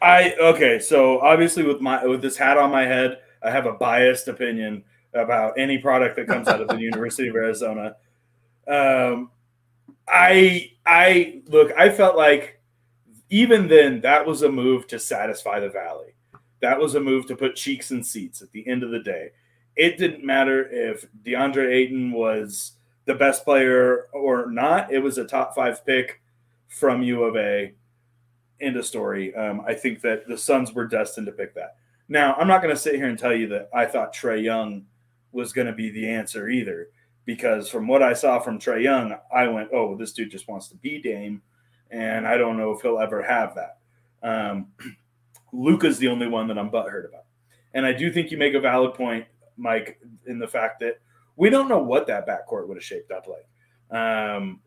I 0.00 0.35
okay, 0.40 0.78
so 0.78 1.18
obviously 1.20 1.64
with 1.64 1.80
my 1.80 2.04
with 2.06 2.22
this 2.22 2.37
hat 2.37 2.59
on 2.59 2.70
my 2.70 2.85
head, 2.85 3.18
I 3.42 3.50
have 3.50 3.66
a 3.66 3.72
biased 3.72 4.28
opinion 4.28 4.85
about 5.14 5.54
any 5.59 5.78
product 5.78 6.14
that 6.14 6.28
comes 6.28 6.46
out 6.46 6.61
of 6.61 6.68
the 6.68 6.78
University 6.78 7.28
of 7.28 7.35
Arizona. 7.35 7.96
Um, 8.68 9.31
I 10.09 10.72
I 10.85 11.42
look, 11.46 11.72
I 11.76 11.90
felt 11.90 12.16
like 12.16 12.61
even 13.31 13.68
then 13.68 14.00
that 14.02 14.26
was 14.26 14.42
a 14.42 14.50
move 14.50 14.87
to 14.88 14.98
satisfy 14.98 15.61
the 15.61 15.68
valley. 15.68 16.14
That 16.61 16.79
was 16.79 16.94
a 16.94 17.00
move 17.00 17.26
to 17.26 17.37
put 17.37 17.57
cheeks 17.57 17.90
in 17.90 18.02
seats 18.02 18.40
at 18.42 18.50
the 18.52 18.66
end 18.66 18.83
of 18.83 18.90
the 18.90 19.00
day. 19.00 19.31
It 19.76 19.98
didn't 19.98 20.24
matter 20.24 20.68
if 20.70 21.07
DeAndre 21.24 21.70
Ayton 21.72 22.12
was 22.12 22.72
the 23.05 23.14
best 23.14 23.44
player 23.44 24.07
or 24.12 24.50
not. 24.50 24.92
It 24.92 25.00
was 25.00 25.18
a 25.18 25.24
top 25.24 25.55
five 25.55 25.85
pick 25.85 26.22
from 26.68 27.02
U 27.02 27.24
of 27.24 27.37
A. 27.37 27.72
End 28.61 28.76
of 28.76 28.87
story. 28.87 29.35
Um, 29.35 29.62
I 29.66 29.74
think 29.74 30.00
that 30.00 30.26
the 30.26 30.38
Suns 30.38 30.72
were 30.72 30.87
destined 30.87 31.26
to 31.26 31.33
pick 31.33 31.55
that. 31.55 31.76
Now, 32.09 32.35
I'm 32.35 32.48
not 32.48 32.62
going 32.62 32.74
to 32.74 32.81
sit 32.81 32.94
here 32.94 33.09
and 33.09 33.18
tell 33.18 33.35
you 33.35 33.48
that 33.48 33.68
I 33.74 33.85
thought 33.85 34.14
Trae 34.14 34.42
Young 34.42 34.87
was 35.33 35.52
going 35.52 35.66
to 35.66 35.72
be 35.72 35.90
the 35.90 36.09
answer 36.09 36.48
either, 36.48 36.88
because 37.26 37.68
from 37.68 37.86
what 37.86 38.02
I 38.02 38.14
saw 38.14 38.38
from 38.38 38.58
Trae 38.58 38.82
Young, 38.82 39.14
I 39.34 39.48
went, 39.48 39.68
"Oh, 39.72 39.96
this 39.96 40.12
dude 40.12 40.30
just 40.30 40.48
wants 40.48 40.68
to 40.68 40.76
be 40.76 41.00
Dame," 41.02 41.42
and 41.90 42.26
I 42.26 42.38
don't 42.38 42.56
know 42.56 42.70
if 42.70 42.80
he'll 42.80 42.98
ever 42.98 43.22
have 43.22 43.54
that. 43.56 43.78
Um, 44.22 44.68
Luka's 45.52 45.98
the 45.98 46.08
only 46.08 46.28
one 46.28 46.48
that 46.48 46.58
I'm 46.58 46.70
butthurt 46.70 47.08
about, 47.08 47.26
and 47.74 47.84
I 47.84 47.92
do 47.92 48.10
think 48.10 48.30
you 48.30 48.38
make 48.38 48.54
a 48.54 48.60
valid 48.60 48.94
point, 48.94 49.26
Mike, 49.58 50.00
in 50.26 50.38
the 50.38 50.48
fact 50.48 50.80
that 50.80 51.00
we 51.36 51.50
don't 51.50 51.68
know 51.68 51.82
what 51.82 52.06
that 52.06 52.26
backcourt 52.26 52.66
would 52.68 52.78
have 52.78 52.84
shaped 52.84 53.12
up 53.12 53.26
like. 53.26 53.46
Um, 53.96 54.60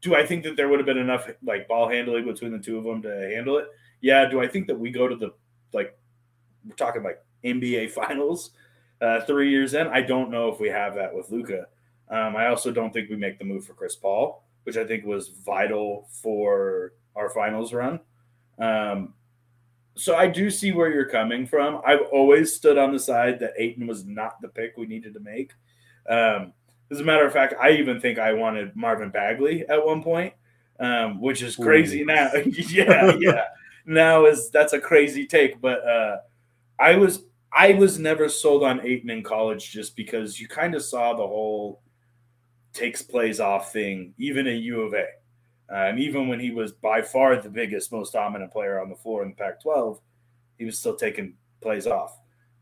do 0.00 0.14
I 0.14 0.24
think 0.24 0.44
that 0.44 0.56
there 0.56 0.68
would 0.68 0.78
have 0.78 0.86
been 0.86 0.98
enough 0.98 1.28
like 1.42 1.66
ball 1.66 1.88
handling 1.88 2.24
between 2.24 2.52
the 2.52 2.58
two 2.58 2.78
of 2.78 2.84
them 2.84 3.02
to 3.02 3.30
handle 3.34 3.58
it? 3.58 3.66
Yeah. 4.00 4.28
Do 4.28 4.40
I 4.40 4.46
think 4.46 4.66
that 4.68 4.78
we 4.78 4.90
go 4.90 5.08
to 5.08 5.16
the 5.16 5.32
like 5.72 5.98
we're 6.64 6.76
talking 6.76 7.02
like 7.02 7.22
NBA 7.44 7.90
finals 7.90 8.50
uh, 9.00 9.20
three 9.22 9.50
years 9.50 9.74
in? 9.74 9.86
I 9.88 10.00
don't 10.02 10.30
know 10.30 10.48
if 10.48 10.60
we 10.60 10.68
have 10.68 10.94
that 10.94 11.14
with 11.14 11.30
Luka. 11.30 11.66
Um, 12.10 12.36
I 12.36 12.48
also 12.48 12.70
don't 12.70 12.92
think 12.92 13.10
we 13.10 13.16
make 13.16 13.38
the 13.38 13.44
move 13.44 13.64
for 13.64 13.74
Chris 13.74 13.94
Paul, 13.94 14.44
which 14.64 14.76
I 14.76 14.84
think 14.84 15.04
was 15.04 15.28
vital 15.28 16.08
for 16.10 16.92
our 17.14 17.30
finals 17.30 17.72
run. 17.72 18.00
Um, 18.58 19.14
so 19.94 20.14
I 20.14 20.28
do 20.28 20.48
see 20.50 20.72
where 20.72 20.92
you're 20.92 21.08
coming 21.08 21.46
from. 21.46 21.80
I've 21.84 22.06
always 22.12 22.54
stood 22.54 22.78
on 22.78 22.92
the 22.92 23.00
side 23.00 23.40
that 23.40 23.54
Ayton 23.58 23.86
was 23.86 24.04
not 24.04 24.40
the 24.40 24.48
pick 24.48 24.76
we 24.76 24.86
needed 24.86 25.14
to 25.14 25.20
make. 25.20 25.52
Um, 26.08 26.52
as 26.90 27.00
a 27.00 27.04
matter 27.04 27.26
of 27.26 27.32
fact, 27.32 27.54
I 27.60 27.72
even 27.72 28.00
think 28.00 28.18
I 28.18 28.32
wanted 28.32 28.74
Marvin 28.76 29.10
Bagley 29.10 29.66
at 29.68 29.84
one 29.84 30.02
point, 30.02 30.34
um, 30.80 31.20
which 31.20 31.42
is 31.42 31.56
crazy 31.56 32.02
Ooh. 32.02 32.06
now. 32.06 32.30
yeah, 32.46 33.14
yeah. 33.18 33.44
Now 33.90 34.26
is 34.26 34.50
that's 34.50 34.74
a 34.74 34.80
crazy 34.80 35.26
take, 35.26 35.62
but 35.62 35.82
uh, 35.82 36.18
I 36.78 36.96
was 36.96 37.22
I 37.52 37.72
was 37.74 37.98
never 37.98 38.28
sold 38.28 38.62
on 38.62 38.86
Ayton 38.86 39.10
in 39.10 39.22
college 39.22 39.70
just 39.70 39.96
because 39.96 40.38
you 40.38 40.48
kind 40.48 40.74
of 40.74 40.82
saw 40.82 41.14
the 41.14 41.26
whole 41.26 41.80
takes 42.72 43.02
plays 43.02 43.40
off 43.40 43.72
thing, 43.72 44.14
even 44.18 44.46
at 44.46 44.56
U 44.56 44.82
of 44.82 44.94
A. 44.94 45.06
Um, 45.70 45.98
even 45.98 46.28
when 46.28 46.40
he 46.40 46.50
was 46.50 46.72
by 46.72 47.02
far 47.02 47.36
the 47.36 47.50
biggest, 47.50 47.92
most 47.92 48.12
dominant 48.12 48.52
player 48.52 48.80
on 48.80 48.88
the 48.88 48.96
floor 48.96 49.22
in 49.22 49.30
the 49.30 49.36
Pac 49.36 49.60
12, 49.62 50.00
he 50.56 50.64
was 50.64 50.78
still 50.78 50.96
taking 50.96 51.34
plays 51.60 51.86
off. 51.86 52.18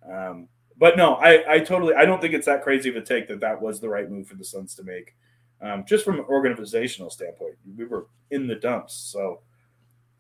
Um, 0.09 0.49
but 0.79 0.97
no, 0.97 1.15
I, 1.15 1.55
I 1.55 1.59
totally, 1.61 1.95
I 1.95 2.05
don't 2.05 2.21
think 2.21 2.35
it's 2.35 2.47
that 2.47 2.63
crazy 2.63 2.89
of 2.89 2.97
a 2.97 3.01
take 3.01 3.29
that 3.29 3.41
that 3.41 3.61
was 3.61 3.81
the 3.81 3.89
right 3.89 4.11
move 4.11 4.27
for 4.27 4.35
the 4.35 4.45
Suns 4.45 4.75
to 4.75 4.83
make. 4.83 5.15
Um, 5.61 5.85
just 5.87 6.05
from 6.05 6.19
an 6.19 6.27
organizational 6.29 7.11
standpoint, 7.11 7.55
we 7.77 7.85
were 7.87 8.07
in 8.31 8.47
the 8.47 8.57
dumps, 8.57 8.95
so 8.95 9.41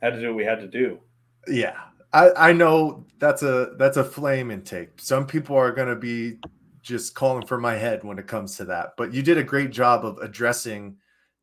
had 0.01 0.15
to 0.15 0.21
do 0.21 0.29
what 0.29 0.37
we 0.37 0.45
had 0.45 0.61
to 0.61 0.69
do. 0.69 1.01
Yeah, 1.47 1.77
I, 2.17 2.49
I 2.49 2.53
know 2.55 3.05
that's 3.19 3.43
a 3.43 3.75
that's 3.79 3.99
a 3.99 4.05
flame 4.05 4.51
intake. 4.51 4.89
Some 4.97 5.27
people 5.27 5.55
are 5.55 5.71
going 5.71 5.89
to 5.89 5.97
be 5.97 6.39
just 6.81 7.15
calling 7.15 7.47
for 7.47 7.59
my 7.59 7.75
head 7.75 8.05
when 8.05 8.19
it 8.19 8.27
comes 8.27 8.57
to 8.57 8.65
that, 8.65 8.95
but 8.97 9.13
you 9.13 9.23
did 9.23 9.37
a 9.37 9.43
great 9.43 9.71
job 9.71 10.07
of 10.07 10.17
addressing 10.19 10.97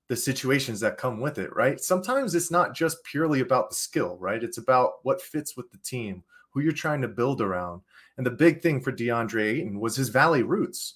the 0.09 0.15
situations 0.15 0.79
that 0.79 0.97
come 0.97 1.19
with 1.19 1.37
it, 1.37 1.55
right? 1.55 1.79
Sometimes 1.79 2.33
it's 2.33 2.49
not 2.49 2.73
just 2.73 3.03
purely 3.03 3.41
about 3.41 3.69
the 3.69 3.75
skill, 3.75 4.17
right? 4.19 4.43
It's 4.43 4.57
about 4.57 4.93
what 5.03 5.21
fits 5.21 5.55
with 5.55 5.71
the 5.71 5.77
team, 5.77 6.23
who 6.49 6.61
you're 6.61 6.71
trying 6.71 7.03
to 7.03 7.07
build 7.07 7.39
around. 7.39 7.81
And 8.17 8.25
the 8.25 8.31
big 8.31 8.63
thing 8.63 8.81
for 8.81 8.91
DeAndre 8.91 9.43
Ayton 9.43 9.79
was 9.79 9.95
his 9.95 10.09
Valley 10.09 10.41
roots. 10.41 10.95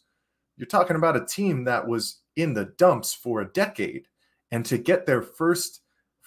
You're 0.58 0.66
talking 0.66 0.96
about 0.96 1.18
a 1.18 1.26
team 1.26 1.66
that 1.66 1.88
was 1.88 2.22
in 2.36 2.56
the 2.56 2.74
dumps 2.80 3.14
for 3.14 3.42
a 3.42 3.54
decade. 3.54 4.08
And 4.50 4.66
to 4.66 4.80
get 4.80 5.06
their 5.06 5.22
first 5.22 5.82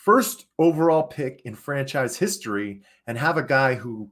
first 0.05 0.47
overall 0.59 1.03
pick 1.03 1.43
in 1.45 1.55
franchise 1.55 2.17
history 2.17 2.81
and 3.07 3.19
have 3.19 3.37
a 3.37 3.43
guy 3.43 3.75
who 3.75 4.11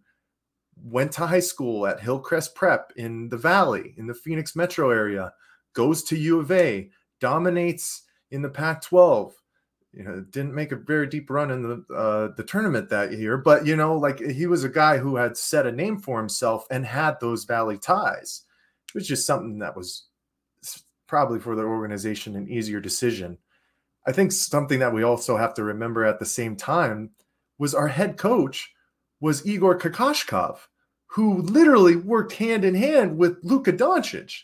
went 0.84 1.10
to 1.12 1.26
high 1.26 1.40
school 1.40 1.86
at 1.86 2.00
Hillcrest 2.00 2.54
Prep 2.54 2.92
in 2.96 3.28
the 3.30 3.38
Valley, 3.38 3.94
in 3.96 4.06
the 4.06 4.14
Phoenix 4.14 4.54
metro 4.54 4.90
area, 4.90 5.32
goes 5.72 6.02
to 6.04 6.16
U 6.16 6.40
of 6.40 6.52
A, 6.52 6.90
dominates 7.20 8.02
in 8.30 8.42
the 8.42 8.50
Pac-12. 8.50 9.32
You 9.94 10.04
know, 10.04 10.20
didn't 10.20 10.54
make 10.54 10.72
a 10.72 10.76
very 10.76 11.06
deep 11.06 11.30
run 11.30 11.50
in 11.50 11.62
the 11.62 11.94
uh, 11.94 12.34
the 12.36 12.44
tournament 12.44 12.90
that 12.90 13.12
year, 13.12 13.38
but 13.38 13.66
you 13.66 13.74
know, 13.74 13.96
like 13.96 14.20
he 14.20 14.46
was 14.46 14.62
a 14.62 14.68
guy 14.68 14.98
who 14.98 15.16
had 15.16 15.36
set 15.36 15.66
a 15.66 15.72
name 15.72 15.98
for 15.98 16.18
himself 16.18 16.66
and 16.70 16.84
had 16.84 17.18
those 17.18 17.44
Valley 17.44 17.78
ties. 17.78 18.42
Was 18.94 19.08
just 19.08 19.26
something 19.26 19.58
that 19.60 19.74
was 19.74 20.08
probably 21.06 21.40
for 21.40 21.56
the 21.56 21.62
organization 21.62 22.36
an 22.36 22.48
easier 22.48 22.80
decision. 22.80 23.38
I 24.06 24.12
think 24.12 24.32
something 24.32 24.78
that 24.78 24.92
we 24.92 25.02
also 25.02 25.36
have 25.36 25.54
to 25.54 25.64
remember 25.64 26.04
at 26.04 26.18
the 26.18 26.26
same 26.26 26.56
time 26.56 27.10
was 27.58 27.74
our 27.74 27.88
head 27.88 28.16
coach 28.16 28.72
was 29.20 29.46
Igor 29.46 29.78
Kokoskov, 29.78 30.58
who 31.06 31.42
literally 31.42 31.96
worked 31.96 32.32
hand 32.32 32.64
in 32.64 32.74
hand 32.74 33.16
with 33.16 33.38
Luka 33.42 33.72
Doncic. 33.72 34.42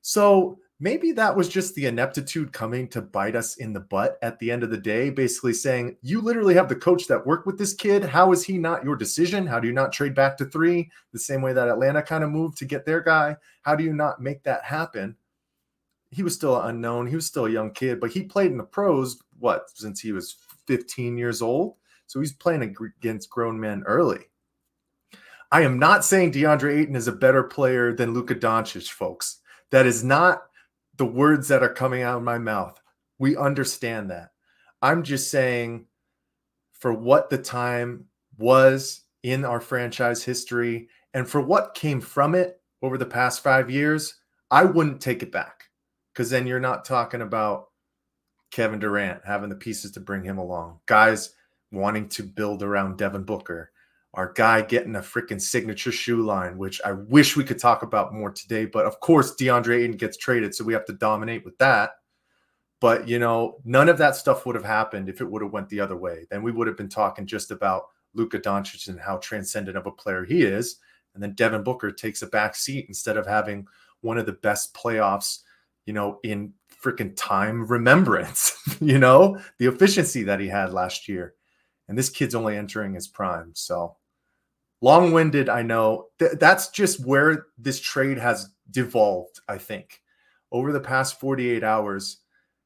So 0.00 0.58
maybe 0.80 1.12
that 1.12 1.36
was 1.36 1.48
just 1.48 1.74
the 1.74 1.86
ineptitude 1.86 2.52
coming 2.52 2.88
to 2.88 3.02
bite 3.02 3.36
us 3.36 3.56
in 3.56 3.72
the 3.72 3.80
butt 3.80 4.18
at 4.22 4.38
the 4.38 4.50
end 4.50 4.62
of 4.62 4.70
the 4.70 4.78
day, 4.78 5.10
basically 5.10 5.52
saying, 5.52 5.96
You 6.02 6.20
literally 6.20 6.54
have 6.54 6.68
the 6.68 6.76
coach 6.76 7.06
that 7.06 7.26
worked 7.26 7.46
with 7.46 7.58
this 7.58 7.74
kid. 7.74 8.04
How 8.04 8.32
is 8.32 8.44
he 8.44 8.58
not 8.58 8.84
your 8.84 8.96
decision? 8.96 9.46
How 9.46 9.60
do 9.60 9.68
you 9.68 9.74
not 9.74 9.92
trade 9.92 10.14
back 10.14 10.36
to 10.38 10.46
three 10.46 10.90
the 11.12 11.18
same 11.18 11.42
way 11.42 11.52
that 11.52 11.68
Atlanta 11.68 12.02
kind 12.02 12.24
of 12.24 12.30
moved 12.30 12.58
to 12.58 12.64
get 12.64 12.86
their 12.86 13.00
guy? 13.00 13.36
How 13.62 13.76
do 13.76 13.84
you 13.84 13.92
not 13.92 14.20
make 14.20 14.42
that 14.44 14.64
happen? 14.64 15.16
He 16.14 16.22
was 16.22 16.34
still 16.34 16.60
unknown. 16.60 17.06
He 17.06 17.16
was 17.16 17.26
still 17.26 17.46
a 17.46 17.50
young 17.50 17.72
kid, 17.72 17.98
but 18.00 18.10
he 18.10 18.22
played 18.22 18.52
in 18.52 18.58
the 18.58 18.64
pros, 18.64 19.20
what, 19.38 19.68
since 19.74 20.00
he 20.00 20.12
was 20.12 20.36
15 20.66 21.18
years 21.18 21.42
old? 21.42 21.76
So 22.06 22.20
he's 22.20 22.32
playing 22.32 22.62
against 22.62 23.30
grown 23.30 23.58
men 23.58 23.82
early. 23.84 24.20
I 25.50 25.62
am 25.62 25.78
not 25.78 26.04
saying 26.04 26.32
DeAndre 26.32 26.78
Ayton 26.78 26.96
is 26.96 27.08
a 27.08 27.12
better 27.12 27.42
player 27.42 27.92
than 27.92 28.12
Luka 28.12 28.34
Doncic, 28.34 28.90
folks. 28.90 29.40
That 29.70 29.86
is 29.86 30.04
not 30.04 30.42
the 30.96 31.06
words 31.06 31.48
that 31.48 31.62
are 31.62 31.72
coming 31.72 32.02
out 32.02 32.18
of 32.18 32.22
my 32.22 32.38
mouth. 32.38 32.80
We 33.18 33.36
understand 33.36 34.10
that. 34.10 34.30
I'm 34.82 35.02
just 35.02 35.30
saying, 35.30 35.86
for 36.72 36.92
what 36.92 37.30
the 37.30 37.38
time 37.38 38.06
was 38.36 39.02
in 39.22 39.44
our 39.44 39.60
franchise 39.60 40.22
history 40.22 40.88
and 41.14 41.28
for 41.28 41.40
what 41.40 41.74
came 41.74 42.00
from 42.00 42.34
it 42.34 42.60
over 42.82 42.98
the 42.98 43.06
past 43.06 43.42
five 43.42 43.70
years, 43.70 44.14
I 44.50 44.64
wouldn't 44.64 45.00
take 45.00 45.22
it 45.22 45.32
back 45.32 45.63
because 46.14 46.30
then 46.30 46.46
you're 46.46 46.60
not 46.60 46.84
talking 46.84 47.20
about 47.20 47.70
Kevin 48.50 48.78
Durant 48.78 49.22
having 49.24 49.48
the 49.48 49.56
pieces 49.56 49.90
to 49.92 50.00
bring 50.00 50.22
him 50.22 50.38
along, 50.38 50.78
guys 50.86 51.34
wanting 51.72 52.08
to 52.10 52.22
build 52.22 52.62
around 52.62 52.96
Devin 52.96 53.24
Booker, 53.24 53.72
our 54.14 54.32
guy 54.32 54.62
getting 54.62 54.94
a 54.94 55.00
freaking 55.00 55.42
signature 55.42 55.90
shoe 55.90 56.22
line, 56.22 56.56
which 56.56 56.80
I 56.84 56.92
wish 56.92 57.36
we 57.36 57.42
could 57.42 57.58
talk 57.58 57.82
about 57.82 58.14
more 58.14 58.30
today. 58.30 58.64
But 58.64 58.86
of 58.86 59.00
course, 59.00 59.34
DeAndre 59.34 59.82
Ayton 59.82 59.96
gets 59.96 60.16
traded, 60.16 60.54
so 60.54 60.62
we 60.62 60.72
have 60.72 60.84
to 60.86 60.92
dominate 60.92 61.44
with 61.44 61.58
that. 61.58 61.90
But 62.80 63.08
you 63.08 63.18
know, 63.18 63.58
none 63.64 63.88
of 63.88 63.98
that 63.98 64.14
stuff 64.14 64.46
would 64.46 64.54
have 64.54 64.64
happened 64.64 65.08
if 65.08 65.20
it 65.20 65.28
would 65.28 65.42
have 65.42 65.52
went 65.52 65.68
the 65.68 65.80
other 65.80 65.96
way. 65.96 66.26
Then 66.30 66.44
we 66.44 66.52
would 66.52 66.68
have 66.68 66.76
been 66.76 66.88
talking 66.88 67.26
just 67.26 67.50
about 67.50 67.86
Luka 68.14 68.38
Doncic 68.38 68.86
and 68.86 69.00
how 69.00 69.16
transcendent 69.16 69.76
of 69.76 69.86
a 69.86 69.90
player 69.90 70.24
he 70.24 70.42
is, 70.42 70.76
and 71.14 71.22
then 71.22 71.32
Devin 71.32 71.64
Booker 71.64 71.90
takes 71.90 72.22
a 72.22 72.28
back 72.28 72.54
seat 72.54 72.86
instead 72.86 73.16
of 73.16 73.26
having 73.26 73.66
one 74.02 74.18
of 74.18 74.26
the 74.26 74.32
best 74.32 74.74
playoffs, 74.74 75.40
you 75.86 75.92
know, 75.92 76.18
in 76.22 76.52
freaking 76.82 77.14
time 77.16 77.66
remembrance. 77.66 78.56
you 78.80 78.98
know, 78.98 79.38
the 79.58 79.66
efficiency 79.66 80.22
that 80.24 80.40
he 80.40 80.48
had 80.48 80.72
last 80.72 81.08
year, 81.08 81.34
and 81.88 81.98
this 81.98 82.10
kid's 82.10 82.34
only 82.34 82.56
entering 82.56 82.94
his 82.94 83.08
prime, 83.08 83.52
so 83.54 83.96
long 84.80 85.12
winded, 85.12 85.48
I 85.48 85.62
know. 85.62 86.08
Th- 86.18 86.32
that's 86.38 86.68
just 86.68 87.04
where 87.04 87.46
this 87.58 87.80
trade 87.80 88.18
has 88.18 88.50
devolved, 88.70 89.40
I 89.48 89.58
think. 89.58 90.02
Over 90.52 90.72
the 90.72 90.80
past 90.80 91.18
48 91.18 91.64
hours, 91.64 92.18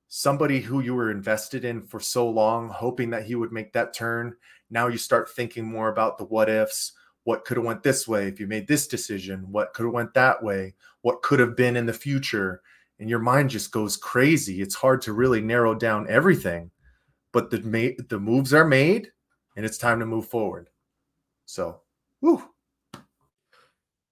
somebody 0.09 0.61
who 0.61 0.81
you 0.81 0.95
were 0.95 1.11
invested 1.11 1.65
in 1.65 1.83
for 1.83 2.01
so 2.01 2.29
long, 2.29 2.69
hoping 2.69 3.11
that 3.11 3.25
he 3.25 3.37
would 3.37 3.53
make 3.53 3.73
that 3.73 3.95
turn, 3.95 4.35
now 4.71 4.89
you 4.89 4.99
start 4.99 5.31
thinking 5.31 5.65
more 5.65 5.89
about 5.89 6.19
the 6.19 6.25
what 6.25 6.51
ifs. 6.51 6.93
What 7.25 7.45
could 7.45 7.57
have 7.57 7.67
went 7.67 7.83
this 7.83 8.09
way 8.09 8.27
if 8.27 8.41
you 8.41 8.47
made 8.47 8.67
this 8.67 8.89
decision? 8.89 9.47
What 9.51 9.73
could 9.75 9.85
have 9.85 9.95
went 9.95 10.15
that 10.15 10.43
way? 10.43 10.75
What 11.03 11.23
could 11.23 11.41
have 11.41 11.57
been 11.57 11.77
in 11.77 11.87
the 11.87 11.93
future? 11.93 12.63
And 13.01 13.09
your 13.09 13.21
mind 13.21 13.51
just 13.51 13.71
goes 13.71 13.97
crazy. 13.97 14.61
It's 14.61 14.75
hard 14.75 15.03
to 15.03 15.13
really 15.13 15.41
narrow 15.41 15.75
down 15.75 16.09
everything, 16.09 16.71
but 17.33 17.51
the 17.51 17.97
the 18.09 18.19
moves 18.19 18.53
are 18.53 18.67
made, 18.67 19.13
and 19.57 19.65
it's 19.65 19.79
time 19.79 20.01
to 20.01 20.07
move 20.07 20.27
forward. 20.27 20.69
So 21.47 21.83
Woo. 22.21 22.43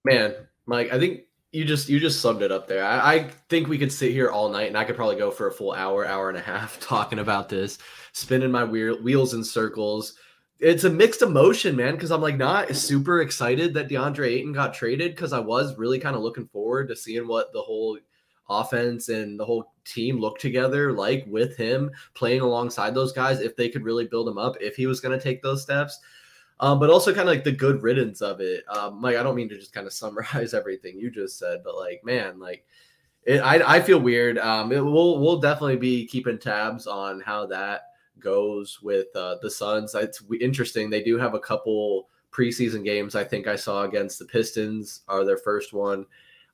Man, 0.05 0.35
Mike, 0.67 0.93
I 0.93 0.99
think 0.99 1.23
you 1.53 1.65
just 1.65 1.89
you 1.89 1.99
just 1.99 2.21
summed 2.21 2.43
it 2.43 2.53
up 2.53 2.69
there. 2.69 2.85
I, 2.85 3.15
I, 3.15 3.31
think 3.49 3.69
we 3.69 3.79
could 3.79 3.93
sit 3.93 4.13
here 4.13 4.31
all 4.31 4.49
night, 4.49 4.69
and 4.69 4.77
I 4.77 4.85
could 4.85 4.97
probably 4.97 5.17
go 5.17 5.31
for 5.31 5.49
a 5.49 5.53
full 5.53 5.73
hour, 5.73 6.07
hour 6.07 6.29
and 6.29 6.39
a 6.39 6.43
half 6.43 6.79
talking 6.81 7.19
about 7.19 7.49
this, 7.49 7.79
spinning 8.13 8.51
my 8.51 8.65
wheel, 8.65 9.03
wheels 9.03 9.35
in 9.35 9.43
circles. 9.43 10.15
It's 10.59 10.85
a 10.85 10.91
mixed 10.91 11.23
emotion, 11.23 11.77
man, 11.77 11.95
because 11.95 12.11
I'm 12.11 12.23
like 12.23 12.37
not 12.37 12.75
super 12.75 13.21
excited 13.21 13.75
that 13.75 13.89
DeAndre 13.89 14.29
Ayton 14.29 14.53
got 14.53 14.73
traded 14.73 15.15
because 15.15 15.33
I 15.33 15.39
was 15.39 15.77
really 15.77 15.99
kind 15.99 16.17
of 16.17 16.23
looking 16.23 16.47
forward 16.47 16.89
to 16.89 16.97
seeing 16.97 17.29
what 17.29 17.53
the 17.53 17.61
whole 17.61 17.99
offense 18.49 19.09
and 19.09 19.39
the 19.39 19.45
whole 19.45 19.73
team 19.85 20.19
look 20.19 20.39
together 20.39 20.93
like 20.93 21.25
with 21.29 21.57
him 21.57 21.91
playing 22.15 22.41
alongside 22.41 22.95
those 22.95 23.13
guys 23.13 23.41
if 23.41 23.57
they 23.57 23.69
could 23.69 23.83
really 23.83 24.05
build 24.05 24.29
him 24.29 24.39
up 24.39 24.57
if 24.61 24.77
he 24.77 24.87
was 24.87 25.01
going 25.01 25.17
to 25.17 25.23
take 25.23 25.43
those 25.43 25.63
steps 25.63 26.01
um, 26.61 26.79
but 26.79 26.91
also 26.91 27.13
kind 27.13 27.29
of 27.29 27.35
like 27.35 27.45
the 27.45 27.53
good 27.53 27.83
riddance 27.83 28.23
of 28.23 28.41
it. 28.41 28.65
Um, 28.69 29.03
like 29.03 29.17
I 29.17 29.23
don't 29.23 29.37
mean 29.37 29.49
to 29.51 29.59
just 29.59 29.73
kind 29.73 29.87
of 29.87 29.93
summarize 29.93 30.55
everything 30.55 30.99
you 30.99 31.11
just 31.11 31.39
said, 31.39 31.61
but 31.65 31.77
like 31.77 32.05
man, 32.05 32.39
like 32.39 32.65
it, 33.25 33.41
I 33.41 33.77
I 33.77 33.81
feel 33.81 33.99
weird. 33.99 34.39
Um, 34.39 34.73
it, 34.73 34.85
we'll 34.85 35.21
we'll 35.21 35.41
definitely 35.41 35.77
be 35.77 36.07
keeping 36.07 36.39
tabs 36.39 36.87
on 36.87 37.21
how 37.21 37.47
that 37.47 37.83
goes 38.19 38.81
with 38.83 39.09
uh, 39.15 39.37
the 39.43 39.51
Suns. 39.51 39.95
It's 39.95 40.23
interesting. 40.41 40.89
They 40.89 41.03
do 41.03 41.19
have 41.19 41.35
a 41.35 41.41
couple 41.41 42.09
preseason 42.33 42.85
games. 42.85 43.15
I 43.15 43.25
think 43.25 43.47
I 43.47 43.57
saw 43.57 43.85
against 43.85 44.19
the 44.19 44.25
Pistons 44.25 45.03
are 45.09 45.25
their 45.25 45.39
first 45.39 45.73
one, 45.73 46.07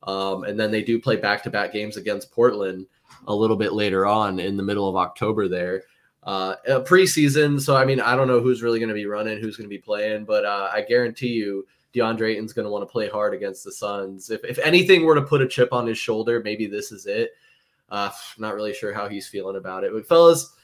um, 0.03 0.45
and 0.45 0.59
then 0.59 0.71
they 0.71 0.83
do 0.83 1.01
play 1.01 1.17
back 1.17 1.43
to 1.43 1.51
back 1.51 1.73
games 1.73 1.97
against 1.97 2.33
Portland 2.33 2.87
a 3.27 3.35
little 3.35 3.57
bit 3.57 3.73
later 3.73 4.07
on 4.07 4.41
in 4.41 4.57
the 4.57 4.63
middle 4.63 4.89
of 4.89 4.97
October 4.97 5.49
there 5.49 5.83
uh, 6.25 6.57
preseason. 6.81 7.61
So 7.61 7.77
I 7.77 7.85
mean, 7.85 8.01
I 8.01 8.17
don't 8.17 8.29
know 8.29 8.41
who's 8.41 8.63
really 8.63 8.79
going 8.79 8.89
to 8.89 8.95
be 8.95 9.07
running, 9.07 9.39
who's 9.39 9.57
going 9.57 9.69
to 9.69 9.75
be 9.75 9.79
playing, 9.79 10.25
but 10.25 10.45
uh, 10.45 10.71
I 10.73 10.83
guarantee 10.83 11.29
you, 11.29 11.67
DeAndre 11.95 12.33
Ayton's 12.33 12.53
going 12.53 12.65
to 12.65 12.71
want 12.71 12.83
to 12.83 12.91
play 12.91 13.09
hard 13.09 13.35
against 13.35 13.65
the 13.65 13.73
Suns. 13.73 14.31
If 14.31 14.45
if 14.45 14.59
anything 14.59 15.05
were 15.05 15.15
to 15.15 15.23
put 15.23 15.43
a 15.43 15.49
chip 15.49 15.73
on 15.73 15.87
his 15.87 15.99
shoulder, 15.99 16.41
maybe 16.43 16.67
this 16.67 16.93
is 16.93 17.07
it. 17.07 17.33
Uh, 17.89 18.11
not 18.39 18.55
really 18.55 18.73
sure 18.73 18.95
how 18.95 19.09
he's 19.09 19.29
feeling 19.29 19.57
about 19.57 19.85
it, 19.85 19.93
but 19.93 20.07
fellas. 20.07 20.55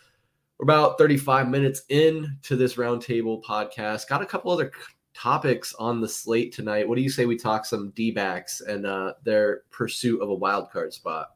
We're 0.58 0.64
about 0.64 0.98
35 0.98 1.48
minutes 1.48 1.82
in 1.88 2.36
to 2.42 2.56
this 2.56 2.74
roundtable 2.74 3.40
podcast. 3.44 4.08
Got 4.08 4.22
a 4.22 4.26
couple 4.26 4.50
other 4.50 4.72
topics 5.14 5.74
on 5.78 6.00
the 6.00 6.08
slate 6.08 6.52
tonight. 6.52 6.88
What 6.88 6.96
do 6.96 7.02
you 7.02 7.10
say 7.10 7.26
we 7.26 7.36
talk 7.36 7.64
some 7.64 7.90
D 7.90 8.10
backs 8.10 8.60
and 8.60 8.86
uh, 8.86 9.14
their 9.24 9.62
pursuit 9.70 10.20
of 10.20 10.28
a 10.28 10.34
wild 10.34 10.70
card 10.70 10.92
spot? 10.92 11.30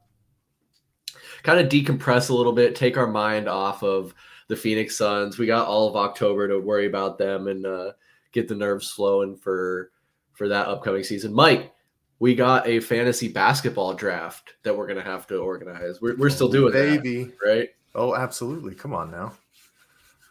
Kind 1.43 1.59
of 1.59 1.69
decompress 1.71 2.29
a 2.29 2.33
little 2.33 2.53
bit, 2.53 2.75
take 2.75 2.97
our 2.97 3.07
mind 3.07 3.47
off 3.47 3.83
of 3.83 4.13
the 4.47 4.55
Phoenix 4.55 4.97
Suns. 4.97 5.37
We 5.37 5.45
got 5.45 5.67
all 5.67 5.87
of 5.87 5.95
October 5.95 6.47
to 6.47 6.59
worry 6.59 6.85
about 6.87 7.17
them 7.17 7.47
and 7.47 7.65
uh, 7.65 7.91
get 8.31 8.47
the 8.47 8.55
nerves 8.55 8.91
flowing 8.91 9.35
for 9.37 9.91
for 10.33 10.47
that 10.47 10.67
upcoming 10.67 11.03
season. 11.03 11.31
Mike, 11.33 11.71
we 12.19 12.33
got 12.33 12.65
a 12.67 12.79
fantasy 12.79 13.27
basketball 13.27 13.93
draft 13.93 14.55
that 14.63 14.75
we're 14.75 14.87
gonna 14.87 15.01
have 15.03 15.27
to 15.27 15.37
organize. 15.37 16.01
We're, 16.01 16.15
we're 16.15 16.29
still 16.29 16.49
doing 16.49 16.73
Baby. 16.73 17.25
that, 17.25 17.33
right? 17.45 17.69
Oh, 17.93 18.15
absolutely. 18.15 18.73
Come 18.73 18.93
on 18.93 19.11
now. 19.11 19.33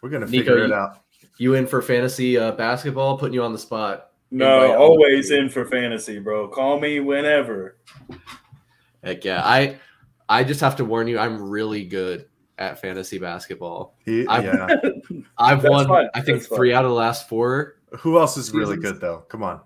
We're 0.01 0.09
gonna 0.09 0.25
Nico, 0.25 0.43
figure 0.51 0.63
it 0.65 0.67
you- 0.69 0.73
out. 0.75 1.02
You 1.37 1.55
in 1.55 1.65
for 1.67 1.81
fantasy 1.81 2.37
uh, 2.37 2.51
basketball? 2.51 3.17
Putting 3.17 3.33
you 3.33 3.43
on 3.43 3.53
the 3.53 3.59
spot. 3.59 4.11
No, 4.31 4.63
Invite- 4.63 4.77
always 4.77 5.31
in 5.31 5.49
for 5.49 5.65
fantasy, 5.65 6.19
bro. 6.19 6.47
Call 6.47 6.79
me 6.79 6.99
whenever. 6.99 7.77
Heck 9.03 9.23
yeah. 9.25 9.41
I 9.43 9.77
I 10.29 10.43
just 10.43 10.61
have 10.61 10.75
to 10.77 10.85
warn 10.85 11.07
you, 11.07 11.19
I'm 11.19 11.41
really 11.49 11.83
good 11.85 12.25
at 12.57 12.79
fantasy 12.79 13.17
basketball. 13.19 13.95
He- 14.05 14.27
I've- 14.27 14.45
yeah. 14.47 14.67
I've 15.37 15.63
won 15.63 15.87
fine. 15.87 16.07
I 16.13 16.21
think 16.21 16.37
That's 16.39 16.47
fine. 16.47 16.57
three 16.57 16.73
out 16.73 16.85
of 16.85 16.89
the 16.91 16.95
last 16.95 17.27
four. 17.29 17.75
Who 17.99 18.17
else 18.19 18.37
is 18.37 18.51
really 18.53 18.77
good 18.77 18.99
though? 19.01 19.25
Come 19.29 19.43
on. 19.43 19.61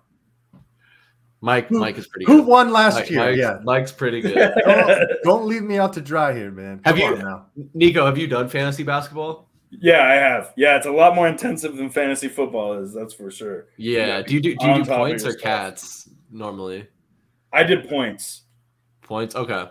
Mike 1.42 1.68
Who- 1.68 1.80
Mike 1.80 1.98
is 1.98 2.08
pretty 2.08 2.26
good. 2.26 2.32
Who 2.34 2.40
good. 2.42 2.48
won 2.48 2.72
last 2.72 2.96
Mike- 2.96 3.10
year? 3.10 3.20
Mike's, 3.20 3.38
yeah. 3.40 3.60
Mike's 3.64 3.92
pretty 3.92 4.22
good. 4.22 4.54
Don't, 4.66 5.10
don't 5.24 5.46
leave 5.48 5.64
me 5.64 5.78
out 5.78 5.94
to 5.94 6.02
dry 6.02 6.34
here, 6.34 6.52
man. 6.52 6.82
Have 6.84 6.98
you- 6.98 7.06
on 7.06 7.20
now. 7.20 7.46
Nico, 7.74 8.06
have 8.06 8.18
you 8.18 8.28
done 8.28 8.50
fantasy 8.50 8.84
basketball? 8.84 9.47
Yeah, 9.70 10.04
I 10.04 10.14
have. 10.14 10.54
Yeah, 10.58 10.78
it's 10.78 10.86
a 10.86 10.92
lot 10.92 11.16
more 11.16 11.28
intensive 11.28 11.76
than 11.78 11.90
fantasy 11.90 12.28
football 12.28 12.74
is. 12.82 12.94
That's 12.94 13.14
for 13.14 13.30
sure. 13.32 13.68
Yeah. 13.78 14.06
Yeah, 14.08 14.22
Do 14.24 14.34
you 14.34 14.42
do, 14.42 14.56
do 14.56 14.68
you 14.68 14.84
do 14.84 14.86
points 14.86 15.24
your 15.24 15.34
or 15.34 15.38
stuff. 15.38 15.44
cats 15.44 16.10
normally? 16.32 16.88
I 17.54 17.64
did 17.64 17.88
points. 17.90 18.44
Points. 19.02 19.36
Okay. 19.36 19.70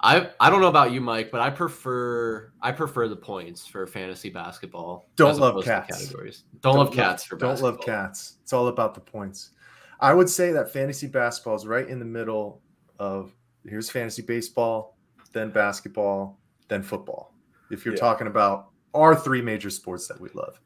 I 0.00 0.30
I 0.38 0.48
don't 0.48 0.60
know 0.60 0.68
about 0.68 0.92
you, 0.92 1.00
Mike, 1.00 1.32
but 1.32 1.40
I 1.40 1.50
prefer 1.50 2.52
I 2.62 2.70
prefer 2.70 3.08
the 3.08 3.16
points 3.16 3.66
for 3.66 3.84
fantasy 3.86 4.30
basketball. 4.30 5.08
Don't 5.16 5.38
love 5.38 5.64
cats. 5.64 5.98
Categories. 6.04 6.44
Don't, 6.60 6.76
love 6.76 6.92
cats 6.92 7.24
for 7.24 7.36
Don't 7.36 7.50
basketball. 7.50 7.72
love 7.72 7.80
cats. 7.80 8.34
It's 8.42 8.52
all 8.52 8.68
about 8.68 8.94
the 8.94 9.00
points. 9.00 9.50
I 10.00 10.14
would 10.14 10.28
say 10.30 10.52
that 10.52 10.72
fantasy 10.72 11.08
basketball 11.08 11.56
is 11.56 11.66
right 11.66 11.88
in 11.88 11.98
the 11.98 12.04
middle 12.04 12.62
of 13.00 13.32
here's 13.66 13.90
fantasy 13.90 14.22
baseball, 14.22 14.96
then 15.32 15.50
basketball, 15.50 16.38
then 16.68 16.84
football. 16.84 17.34
If 17.72 17.84
you're 17.84 17.94
Yeah. 17.94 18.00
talking 18.00 18.28
about 18.28 18.67
our 18.94 19.14
three 19.14 19.42
major 19.42 19.70
sports 19.70 20.08
that 20.08 20.20
we 20.20 20.28
love, 20.34 20.60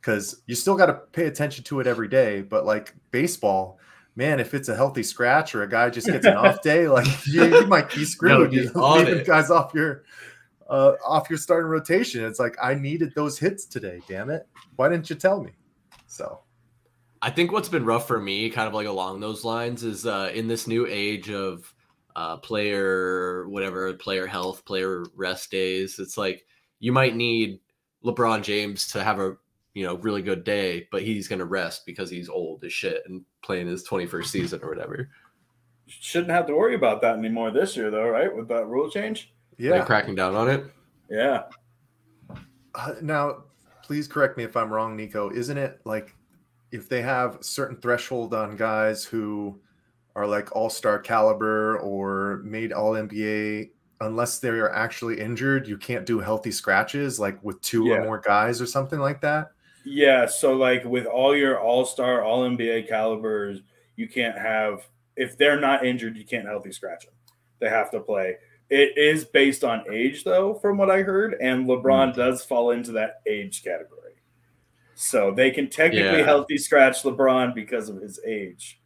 because 0.00 0.42
you 0.46 0.54
still 0.54 0.76
got 0.76 0.86
to 0.86 0.94
pay 0.94 1.26
attention 1.26 1.64
to 1.64 1.80
it 1.80 1.86
every 1.86 2.08
day. 2.08 2.42
But 2.42 2.64
like 2.64 2.94
baseball, 3.10 3.78
man, 4.16 4.40
if 4.40 4.54
it's 4.54 4.68
a 4.68 4.74
healthy 4.74 5.02
scratch 5.02 5.54
or 5.54 5.62
a 5.62 5.68
guy 5.68 5.90
just 5.90 6.06
gets 6.06 6.26
an 6.26 6.36
off 6.36 6.60
day, 6.62 6.88
like 6.88 7.06
you, 7.26 7.44
you 7.44 7.66
might 7.66 7.90
be 7.94 8.04
screwed. 8.04 8.52
You 8.52 8.70
on 8.74 8.98
leaving 8.98 9.18
it. 9.18 9.26
guys 9.26 9.50
off 9.50 9.72
your 9.74 10.04
uh, 10.68 10.92
off 11.06 11.30
your 11.30 11.38
starting 11.38 11.70
rotation. 11.70 12.24
It's 12.24 12.38
like 12.38 12.56
I 12.62 12.74
needed 12.74 13.14
those 13.14 13.38
hits 13.38 13.64
today. 13.64 14.00
Damn 14.08 14.30
it! 14.30 14.46
Why 14.76 14.88
didn't 14.88 15.08
you 15.08 15.16
tell 15.16 15.42
me? 15.42 15.52
So 16.06 16.40
I 17.22 17.30
think 17.30 17.52
what's 17.52 17.68
been 17.68 17.84
rough 17.84 18.06
for 18.06 18.20
me, 18.20 18.50
kind 18.50 18.68
of 18.68 18.74
like 18.74 18.86
along 18.86 19.20
those 19.20 19.44
lines, 19.44 19.82
is 19.82 20.06
uh, 20.06 20.30
in 20.34 20.48
this 20.48 20.66
new 20.66 20.86
age 20.86 21.30
of 21.30 21.72
uh, 22.16 22.36
player 22.38 23.48
whatever, 23.48 23.92
player 23.94 24.26
health, 24.26 24.64
player 24.64 25.04
rest 25.14 25.50
days. 25.50 25.98
It's 25.98 26.18
like 26.18 26.44
you 26.80 26.92
might 26.92 27.16
need 27.16 27.60
LeBron 28.04 28.42
James 28.42 28.88
to 28.88 29.02
have 29.02 29.18
a 29.20 29.36
you 29.74 29.84
know 29.84 29.96
really 29.96 30.22
good 30.22 30.44
day, 30.44 30.88
but 30.90 31.02
he's 31.02 31.28
going 31.28 31.38
to 31.38 31.44
rest 31.44 31.86
because 31.86 32.10
he's 32.10 32.28
old 32.28 32.64
as 32.64 32.72
shit 32.72 33.02
and 33.06 33.24
playing 33.42 33.66
his 33.66 33.82
twenty 33.82 34.06
first 34.06 34.30
season 34.30 34.60
or 34.62 34.68
whatever. 34.68 35.08
Shouldn't 35.86 36.32
have 36.32 36.46
to 36.46 36.54
worry 36.54 36.74
about 36.74 37.00
that 37.02 37.16
anymore 37.16 37.50
this 37.50 37.76
year, 37.76 37.90
though, 37.90 38.08
right? 38.08 38.34
With 38.34 38.48
that 38.48 38.66
rule 38.66 38.90
change. 38.90 39.32
They're 39.58 39.76
yeah. 39.76 39.84
cracking 39.84 40.14
down 40.14 40.34
on 40.34 40.48
it. 40.48 40.64
Yeah. 41.10 41.44
Uh, 42.74 42.94
now, 43.00 43.44
please 43.82 44.06
correct 44.06 44.36
me 44.36 44.44
if 44.44 44.56
I'm 44.56 44.70
wrong, 44.70 44.96
Nico. 44.96 45.30
Isn't 45.30 45.56
it 45.56 45.80
like 45.84 46.14
if 46.70 46.88
they 46.88 47.02
have 47.02 47.38
certain 47.40 47.76
threshold 47.76 48.34
on 48.34 48.56
guys 48.56 49.04
who 49.04 49.58
are 50.14 50.26
like 50.26 50.54
all 50.54 50.68
star 50.68 50.98
caliber 50.98 51.78
or 51.78 52.42
made 52.44 52.72
all 52.72 52.92
NBA, 52.92 53.70
unless 54.00 54.38
they 54.38 54.48
are 54.48 54.72
actually 54.72 55.20
injured, 55.20 55.66
you 55.66 55.76
can't 55.76 56.06
do 56.06 56.20
healthy 56.20 56.50
scratches 56.50 57.18
like 57.18 57.42
with 57.42 57.60
two 57.60 57.86
Yeah. 57.86 57.96
or 57.96 58.04
more 58.04 58.18
guys 58.18 58.60
or 58.60 58.66
something 58.66 58.98
like 58.98 59.20
that? 59.22 59.50
Yeah. 59.84 60.26
So, 60.26 60.54
like 60.54 60.84
with 60.84 61.06
all 61.06 61.36
your 61.36 61.58
all 61.60 61.84
star, 61.84 62.22
all 62.22 62.44
NBA 62.44 62.88
calibers, 62.88 63.60
you 63.96 64.08
can't 64.08 64.38
have, 64.38 64.86
if 65.16 65.36
they're 65.36 65.60
not 65.60 65.84
injured, 65.84 66.16
you 66.16 66.24
can't 66.24 66.46
healthy 66.46 66.72
scratch 66.72 67.04
them. 67.06 67.14
They 67.58 67.68
have 67.68 67.90
to 67.90 68.00
play. 68.00 68.36
It 68.70 68.96
is 68.96 69.24
based 69.24 69.64
on 69.64 69.84
age, 69.90 70.24
though, 70.24 70.54
from 70.54 70.76
what 70.76 70.90
I 70.90 71.02
heard. 71.02 71.36
And 71.40 71.66
LeBron 71.66 72.12
hmm. 72.12 72.20
does 72.20 72.44
fall 72.44 72.70
into 72.70 72.92
that 72.92 73.20
age 73.26 73.64
category. 73.64 73.96
So 74.94 75.32
they 75.32 75.50
can 75.50 75.70
technically 75.70 76.18
Yeah. 76.18 76.24
healthy 76.24 76.58
scratch 76.58 77.02
LeBron 77.02 77.54
because 77.54 77.88
of 77.88 78.00
his 78.00 78.20
age, 78.26 78.80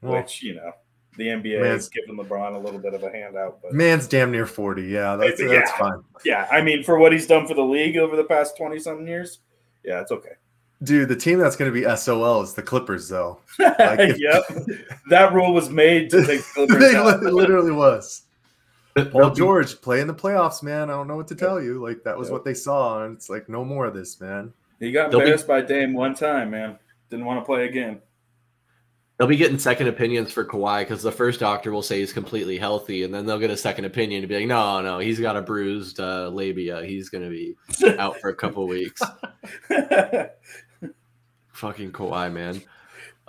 Well, 0.00 0.14
which, 0.14 0.42
you 0.42 0.54
know, 0.54 0.72
the 1.20 1.28
NBA 1.28 1.60
Man. 1.62 1.76
is 1.76 1.88
giving 1.88 2.16
LeBron 2.16 2.54
a 2.54 2.58
little 2.58 2.80
bit 2.80 2.94
of 2.94 3.02
a 3.04 3.10
handout. 3.10 3.60
But 3.62 3.72
man's 3.74 4.08
damn 4.08 4.32
near 4.32 4.46
40. 4.46 4.82
Yeah, 4.82 5.14
that's, 5.20 5.40
Yeah. 5.40 5.48
that's 5.48 5.70
fine. 5.72 6.02
yeah, 6.24 6.48
I 6.50 6.60
mean, 6.62 6.82
for 6.82 6.98
what 6.98 7.12
he's 7.12 7.26
done 7.26 7.46
for 7.46 7.54
the 7.54 7.62
league 7.62 7.96
over 7.96 8.16
the 8.16 8.24
past 8.24 8.56
20 8.56 8.78
something 8.78 9.06
years, 9.06 9.40
yeah, 9.84 10.00
it's 10.00 10.10
okay. 10.10 10.32
Dude, 10.82 11.08
the 11.08 11.16
team 11.16 11.38
that's 11.38 11.56
going 11.56 11.70
to 11.70 11.78
be 11.78 11.86
SOL 11.96 12.40
is 12.42 12.54
the 12.54 12.62
Clippers, 12.62 13.08
though. 13.08 13.38
if- 13.58 14.18
yep. 14.18 14.42
That 15.10 15.32
rule 15.34 15.52
was 15.52 15.68
made 15.68 16.08
to 16.10 16.24
take 16.26 16.40
the 16.56 16.66
they 16.66 16.66
Clippers 16.66 16.94
out. 16.94 17.22
li- 17.22 17.30
literally 17.30 17.70
was. 17.72 18.22
Paul 19.12 19.30
George 19.30 19.80
play 19.82 20.00
in 20.00 20.06
the 20.08 20.14
playoffs, 20.14 20.62
man. 20.62 20.90
I 20.90 20.94
don't 20.94 21.06
know 21.06 21.16
what 21.16 21.28
to 21.28 21.34
tell 21.34 21.62
you. 21.62 21.80
Like 21.82 22.02
that 22.04 22.18
was 22.18 22.28
Yep. 22.28 22.32
what 22.32 22.44
they 22.44 22.54
saw, 22.54 23.04
and 23.04 23.14
it's 23.16 23.30
like 23.30 23.48
no 23.48 23.64
more 23.64 23.86
of 23.86 23.94
this, 23.94 24.20
man. 24.20 24.52
He 24.80 24.90
got 24.90 25.10
They'll 25.10 25.20
be- 25.20 25.24
embarrassed 25.26 25.46
by 25.46 25.60
Dame 25.60 25.92
one 25.92 26.14
time, 26.14 26.50
man. 26.50 26.78
Didn't 27.10 27.24
want 27.26 27.40
to 27.40 27.44
play 27.44 27.66
again. 27.66 28.00
They'll 29.20 29.28
be 29.28 29.36
getting 29.36 29.58
second 29.58 29.88
opinions 29.88 30.32
for 30.32 30.46
Kawhi 30.46 30.80
because 30.80 31.02
the 31.02 31.12
first 31.12 31.40
doctor 31.40 31.72
will 31.72 31.82
say 31.82 32.00
he's 32.00 32.10
completely 32.10 32.56
healthy, 32.56 33.02
and 33.02 33.12
then 33.12 33.26
they'll 33.26 33.38
get 33.38 33.50
a 33.50 33.56
second 33.56 33.84
opinion 33.84 34.22
to 34.22 34.26
be 34.26 34.34
like, 34.34 34.46
no, 34.46 34.80
no, 34.80 34.98
he's 34.98 35.20
got 35.20 35.36
a 35.36 35.42
bruised 35.42 36.00
uh, 36.00 36.28
labia. 36.28 36.82
He's 36.82 37.10
going 37.10 37.24
to 37.24 37.28
be 37.28 37.54
out 37.98 38.18
for 38.18 38.30
a 38.30 38.34
couple 38.34 38.66
weeks. 38.66 39.02
Fucking 41.52 41.92
Kawhi, 41.92 42.32
man. 42.32 42.62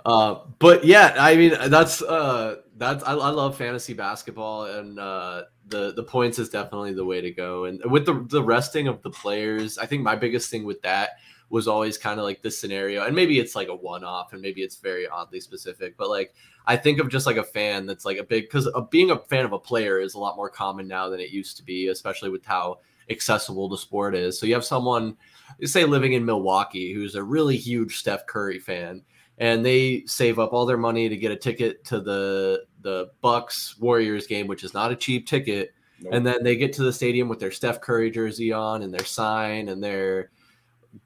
Uh, 0.06 0.36
but 0.58 0.82
yeah, 0.82 1.14
I 1.18 1.36
mean 1.36 1.58
that's 1.68 2.00
uh, 2.00 2.62
that's 2.78 3.04
I, 3.04 3.12
I 3.12 3.28
love 3.28 3.58
fantasy 3.58 3.92
basketball, 3.92 4.64
and 4.64 4.98
uh, 4.98 5.42
the 5.72 5.92
the 5.92 6.04
points 6.04 6.38
is 6.38 6.48
definitely 6.48 6.92
the 6.92 7.04
way 7.04 7.20
to 7.20 7.30
go. 7.30 7.64
And 7.64 7.82
with 7.90 8.06
the 8.06 8.24
the 8.28 8.42
resting 8.42 8.86
of 8.86 9.02
the 9.02 9.10
players, 9.10 9.78
I 9.78 9.86
think 9.86 10.02
my 10.02 10.14
biggest 10.14 10.50
thing 10.50 10.64
with 10.64 10.80
that 10.82 11.18
was 11.50 11.68
always 11.68 11.98
kind 11.98 12.18
of 12.18 12.24
like 12.24 12.40
this 12.40 12.58
scenario, 12.58 13.04
and 13.04 13.14
maybe 13.14 13.38
it's 13.38 13.54
like 13.54 13.68
a 13.68 13.74
one 13.74 14.04
off, 14.04 14.32
and 14.32 14.40
maybe 14.40 14.62
it's 14.62 14.76
very 14.76 15.06
oddly 15.06 15.40
specific, 15.40 15.96
but 15.96 16.08
like 16.08 16.34
I 16.66 16.76
think 16.76 16.98
of 16.98 17.10
just 17.10 17.26
like 17.26 17.36
a 17.36 17.42
fan 17.42 17.86
that's 17.86 18.04
like 18.04 18.18
a 18.18 18.24
big 18.24 18.44
because 18.44 18.68
being 18.90 19.10
a 19.10 19.18
fan 19.18 19.44
of 19.44 19.52
a 19.52 19.58
player 19.58 19.98
is 20.00 20.14
a 20.14 20.18
lot 20.18 20.36
more 20.36 20.48
common 20.48 20.86
now 20.86 21.08
than 21.08 21.20
it 21.20 21.30
used 21.30 21.56
to 21.58 21.62
be, 21.62 21.88
especially 21.88 22.30
with 22.30 22.44
how 22.44 22.78
accessible 23.10 23.68
the 23.68 23.76
sport 23.76 24.14
is. 24.14 24.38
So 24.38 24.46
you 24.46 24.54
have 24.54 24.64
someone, 24.64 25.16
say, 25.64 25.84
living 25.84 26.12
in 26.14 26.24
Milwaukee 26.24 26.94
who's 26.94 27.16
a 27.16 27.22
really 27.22 27.56
huge 27.56 27.98
Steph 27.98 28.26
Curry 28.26 28.58
fan, 28.58 29.02
and 29.38 29.64
they 29.64 30.04
save 30.06 30.38
up 30.38 30.52
all 30.52 30.66
their 30.66 30.78
money 30.78 31.08
to 31.08 31.16
get 31.16 31.32
a 31.32 31.36
ticket 31.36 31.84
to 31.86 32.00
the 32.00 32.64
the 32.82 33.10
Bucks 33.20 33.78
Warriors 33.78 34.26
game, 34.26 34.46
which 34.46 34.64
is 34.64 34.74
not 34.74 34.92
a 34.92 34.96
cheap 34.96 35.26
ticket. 35.26 35.74
Nope. 36.00 36.14
And 36.14 36.26
then 36.26 36.42
they 36.42 36.56
get 36.56 36.72
to 36.74 36.82
the 36.82 36.92
stadium 36.92 37.28
with 37.28 37.38
their 37.38 37.50
Steph 37.50 37.80
Curry 37.80 38.10
jersey 38.10 38.52
on 38.52 38.82
and 38.82 38.92
their 38.92 39.04
sign 39.04 39.68
and 39.68 39.82
their 39.82 40.30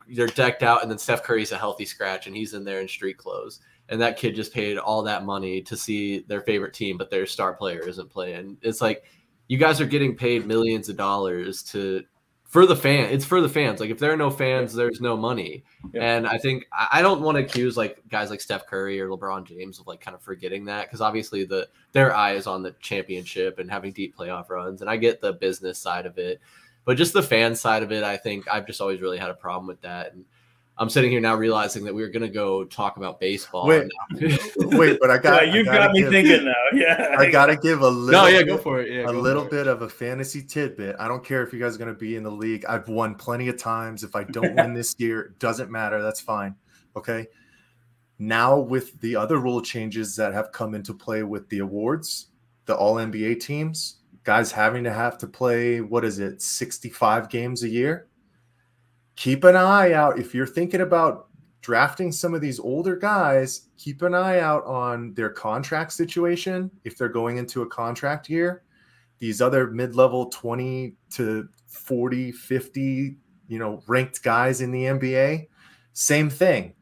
they're 0.08 0.26
decked 0.26 0.62
out, 0.62 0.82
and 0.82 0.90
then 0.90 0.98
Steph 0.98 1.22
Curry's 1.22 1.52
a 1.52 1.58
healthy 1.58 1.84
scratch, 1.84 2.26
and 2.26 2.36
he's 2.36 2.54
in 2.54 2.64
there 2.64 2.80
in 2.80 2.88
street 2.88 3.18
clothes. 3.18 3.60
And 3.88 4.00
that 4.00 4.16
kid 4.16 4.34
just 4.34 4.52
paid 4.52 4.78
all 4.78 5.02
that 5.02 5.24
money 5.24 5.62
to 5.62 5.76
see 5.76 6.20
their 6.20 6.40
favorite 6.40 6.74
team, 6.74 6.98
but 6.98 7.10
their 7.10 7.26
star 7.26 7.54
player 7.54 7.86
isn't 7.88 8.10
playing. 8.10 8.58
It's 8.62 8.80
like 8.80 9.04
you 9.48 9.58
guys 9.58 9.80
are 9.80 9.86
getting 9.86 10.16
paid 10.16 10.46
millions 10.46 10.88
of 10.88 10.96
dollars 10.96 11.62
to 11.64 12.02
for 12.46 12.64
the 12.64 12.76
fan. 12.76 13.10
It's 13.10 13.24
for 13.24 13.40
the 13.40 13.48
fans. 13.48 13.80
Like 13.80 13.90
if 13.90 13.98
there 13.98 14.12
are 14.12 14.16
no 14.16 14.30
fans, 14.30 14.72
there's 14.72 15.00
no 15.00 15.16
money. 15.16 15.64
Yeah. 15.92 16.16
And 16.16 16.26
I 16.26 16.38
think 16.38 16.66
I 16.72 17.02
don't 17.02 17.20
want 17.20 17.36
to 17.36 17.44
accuse 17.44 17.76
like 17.76 18.00
guys 18.08 18.30
like 18.30 18.40
Steph 18.40 18.66
Curry 18.66 19.00
or 19.00 19.08
LeBron 19.08 19.44
James 19.44 19.78
of 19.78 19.86
like 19.86 20.00
kind 20.00 20.14
of 20.14 20.22
forgetting 20.22 20.66
that 20.66 20.86
because 20.86 21.00
obviously 21.00 21.44
the 21.44 21.68
their 21.92 22.14
eye 22.14 22.32
is 22.32 22.46
on 22.46 22.62
the 22.62 22.72
championship 22.80 23.58
and 23.58 23.70
having 23.70 23.92
deep 23.92 24.16
playoff 24.16 24.48
runs. 24.48 24.80
And 24.80 24.88
I 24.88 24.96
get 24.96 25.20
the 25.20 25.32
business 25.32 25.78
side 25.78 26.06
of 26.06 26.18
it, 26.18 26.40
but 26.84 26.96
just 26.96 27.12
the 27.12 27.22
fan 27.22 27.56
side 27.56 27.82
of 27.82 27.90
it, 27.92 28.04
I 28.04 28.16
think 28.16 28.46
I've 28.48 28.66
just 28.66 28.80
always 28.80 29.00
really 29.00 29.18
had 29.18 29.30
a 29.30 29.34
problem 29.34 29.66
with 29.66 29.80
that. 29.82 30.12
And 30.12 30.24
I'm 30.78 30.90
sitting 30.90 31.10
here 31.10 31.20
now 31.22 31.34
realizing 31.36 31.84
that 31.84 31.94
we 31.94 32.02
were 32.02 32.08
gonna 32.08 32.28
go 32.28 32.64
talk 32.64 32.98
about 32.98 33.18
baseball. 33.18 33.66
Wait, 33.66 33.90
Wait, 34.58 34.98
but 35.00 35.10
I 35.10 35.16
got 35.18 35.46
yeah, 35.46 35.54
you've 35.56 35.68
I 35.68 35.76
gotta 35.78 35.92
me 35.94 36.00
give, 36.00 36.10
thinking 36.10 36.44
now. 36.44 36.52
Yeah. 36.74 37.16
I 37.18 37.30
gotta 37.30 37.56
give 37.56 37.80
a 37.80 37.88
little. 37.88 38.22
no, 38.22 38.26
yeah, 38.26 38.38
bit- 38.40 38.46
go 38.48 38.58
for 38.58 38.80
it. 38.82 38.92
Yeah, 38.92 39.08
a 39.08 39.12
little 39.12 39.42
for 39.44 39.48
it. 39.48 39.50
bit 39.52 39.66
of 39.68 39.82
a 39.82 39.88
fantasy 39.88 40.42
tidbit. 40.42 40.96
I 40.98 41.08
don't 41.08 41.24
care 41.24 41.42
if 41.42 41.52
you 41.52 41.58
guys 41.58 41.76
are 41.76 41.78
going 41.78 41.92
to 41.94 41.98
be 41.98 42.16
in 42.16 42.22
the 42.22 42.30
league. 42.30 42.64
I've 42.66 42.88
won 42.88 43.14
plenty 43.14 43.48
of 43.48 43.56
times. 43.56 44.04
If 44.04 44.14
I 44.14 44.24
don't 44.24 44.54
win 44.54 44.74
this 44.74 44.94
year, 44.98 45.20
it 45.22 45.38
doesn't 45.38 45.70
matter. 45.70 46.02
That's 46.02 46.20
fine. 46.20 46.54
Okay. 46.94 47.26
now 48.18 48.58
with 48.58 48.98
the 49.00 49.16
other 49.16 49.38
rule 49.38 49.60
changes 49.62 50.16
that 50.16 50.32
have 50.32 50.52
come 50.52 50.74
into 50.74 50.94
play 50.94 51.22
with 51.22 51.48
the 51.48 51.58
awards, 51.60 52.28
the 52.66 52.74
all 52.76 52.96
NBA 52.96 53.40
teams, 53.40 53.98
guys 54.24 54.50
having 54.52 54.84
to 54.84 54.92
have 54.92 55.16
to 55.18 55.26
play, 55.26 55.80
what 55.80 56.04
is 56.04 56.18
it, 56.18 56.42
65 56.42 57.28
games 57.28 57.62
a 57.62 57.68
year? 57.68 58.08
Keep 59.16 59.44
an 59.44 59.56
eye 59.56 59.92
out. 59.92 60.18
If 60.18 60.34
you're 60.34 60.46
thinking 60.46 60.82
about 60.82 61.28
drafting 61.62 62.12
some 62.12 62.34
of 62.34 62.40
these 62.40 62.60
older 62.60 62.96
guys, 62.96 63.68
keep 63.76 64.02
an 64.02 64.14
eye 64.14 64.40
out 64.40 64.64
on 64.66 65.14
their 65.14 65.30
contract 65.30 65.92
situation. 65.92 66.70
If 66.84 66.96
they're 66.96 67.08
going 67.08 67.38
into 67.38 67.62
a 67.62 67.66
contract 67.66 68.28
year, 68.28 68.62
these 69.18 69.40
other 69.40 69.70
mid 69.70 69.96
level 69.96 70.26
20 70.26 70.94
to 71.14 71.48
40, 71.66 72.32
50, 72.32 73.16
you 73.48 73.58
know, 73.58 73.82
ranked 73.86 74.22
guys 74.22 74.60
in 74.60 74.70
the 74.70 74.84
NBA, 74.84 75.48
same 75.92 76.30
thing 76.30 76.74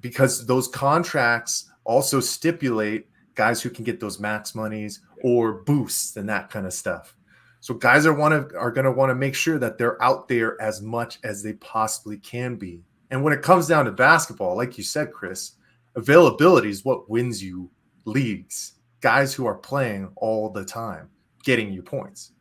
because 0.00 0.46
those 0.46 0.66
contracts 0.66 1.70
also 1.84 2.20
stipulate 2.20 3.06
guys 3.34 3.62
who 3.62 3.70
can 3.70 3.84
get 3.84 4.00
those 4.00 4.18
max 4.18 4.54
monies 4.54 5.00
or 5.22 5.62
boosts 5.62 6.16
and 6.16 6.28
that 6.28 6.50
kind 6.50 6.66
of 6.66 6.72
stuff. 6.72 7.16
So 7.60 7.74
guys 7.74 8.06
are 8.06 8.14
want 8.14 8.50
to 8.50 8.56
are 8.56 8.70
going 8.70 8.84
to 8.84 8.92
want 8.92 9.10
to 9.10 9.14
make 9.14 9.34
sure 9.34 9.58
that 9.58 9.78
they're 9.78 10.02
out 10.02 10.28
there 10.28 10.60
as 10.60 10.80
much 10.80 11.18
as 11.24 11.42
they 11.42 11.54
possibly 11.54 12.16
can 12.18 12.56
be. 12.56 12.82
And 13.10 13.22
when 13.22 13.32
it 13.32 13.42
comes 13.42 13.66
down 13.66 13.84
to 13.84 13.92
basketball, 13.92 14.56
like 14.56 14.78
you 14.78 14.84
said, 14.84 15.12
Chris, 15.12 15.52
availability 15.94 16.70
is 16.70 16.84
what 16.84 17.10
wins 17.10 17.42
you 17.42 17.70
leagues. 18.04 18.74
Guys 19.00 19.34
who 19.34 19.46
are 19.46 19.56
playing 19.56 20.10
all 20.16 20.50
the 20.50 20.64
time, 20.64 21.08
getting 21.44 21.72
you 21.72 21.82
points. 21.82 22.32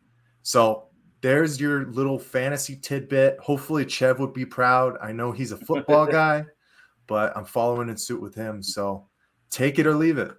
So 0.44 0.86
there's 1.22 1.60
your 1.60 1.86
little 1.88 2.20
fantasy 2.20 2.76
tidbit. 2.76 3.40
Hopefully, 3.40 3.88
Chev 3.88 4.20
would 4.20 4.34
be 4.34 4.46
proud. 4.46 4.98
I 5.02 5.12
know 5.12 5.32
he's 5.32 5.52
a 5.52 5.58
football 5.58 6.06
guy 6.12 6.46
but 7.10 7.36
I'm 7.36 7.44
following 7.44 7.90
in 7.90 7.98
suit 7.98 8.22
with 8.22 8.36
him. 8.36 8.62
So 8.64 9.08
take 9.50 9.80
it 9.80 9.88
or 9.88 9.96
leave 9.96 10.20
it. 10.20 10.32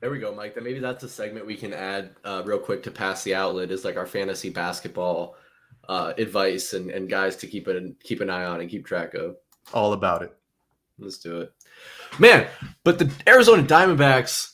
There 0.00 0.10
we 0.10 0.18
go, 0.18 0.34
Mike. 0.34 0.54
Then 0.54 0.64
maybe 0.64 0.78
that's 0.78 1.04
a 1.04 1.08
segment 1.08 1.46
we 1.46 1.56
can 1.56 1.72
add 1.72 2.16
uh, 2.24 2.42
real 2.44 2.58
quick 2.58 2.82
to 2.82 2.90
pass 2.90 3.24
the 3.24 3.34
outlet 3.34 3.70
is 3.70 3.84
like 3.84 3.96
our 3.96 4.06
fantasy 4.06 4.50
basketball 4.50 5.36
uh, 5.88 6.12
advice 6.18 6.74
and, 6.74 6.90
and 6.90 7.08
guys 7.08 7.36
to 7.36 7.46
keep 7.46 7.68
it 7.68 7.96
keep 8.02 8.20
an 8.20 8.30
eye 8.30 8.44
on 8.44 8.60
and 8.60 8.70
keep 8.70 8.84
track 8.86 9.14
of. 9.14 9.36
All 9.72 9.92
about 9.92 10.22
it. 10.22 10.36
Let's 10.98 11.18
do 11.18 11.40
it, 11.40 11.52
man. 12.18 12.46
But 12.84 12.98
the 12.98 13.12
Arizona 13.26 13.62
Diamondbacks, 13.62 14.52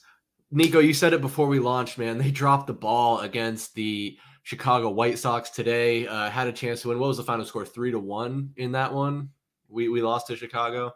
Nico, 0.50 0.80
you 0.80 0.94
said 0.94 1.12
it 1.12 1.20
before 1.20 1.46
we 1.46 1.58
launched, 1.58 1.98
man. 1.98 2.18
They 2.18 2.30
dropped 2.30 2.66
the 2.66 2.72
ball 2.72 3.20
against 3.20 3.74
the 3.74 4.16
Chicago 4.42 4.90
White 4.90 5.18
Sox 5.18 5.50
today. 5.50 6.06
Uh, 6.06 6.30
had 6.30 6.48
a 6.48 6.52
chance 6.52 6.82
to 6.82 6.88
win. 6.88 6.98
What 6.98 7.08
was 7.08 7.16
the 7.16 7.24
final 7.24 7.44
score? 7.44 7.64
Three 7.64 7.90
to 7.90 7.98
one 7.98 8.52
in 8.56 8.72
that 8.72 8.92
one 8.92 9.30
we 9.72 9.88
we 9.88 10.02
lost 10.02 10.28
to 10.28 10.36
Chicago. 10.36 10.92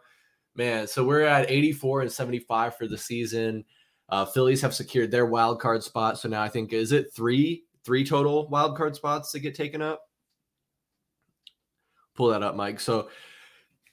Man, 0.55 0.87
so 0.87 1.03
we're 1.03 1.21
at 1.21 1.51
84 1.51 2.01
and 2.01 2.11
75 2.11 2.75
for 2.75 2.87
the 2.87 2.97
season. 2.97 3.63
Uh, 4.09 4.25
Phillies 4.25 4.61
have 4.61 4.73
secured 4.73 5.11
their 5.11 5.25
wild 5.25 5.59
card 5.59 5.83
spot. 5.83 6.17
So 6.19 6.29
now 6.29 6.41
I 6.41 6.49
think 6.49 6.73
is 6.73 6.91
it 6.91 7.13
three 7.13 7.63
three 7.83 8.05
total 8.05 8.47
wild 8.49 8.77
card 8.77 8.95
spots 8.95 9.31
to 9.31 9.39
get 9.39 9.55
taken 9.55 9.81
up? 9.81 10.01
Pull 12.15 12.29
that 12.29 12.43
up, 12.43 12.55
Mike. 12.55 12.79
So 12.79 13.09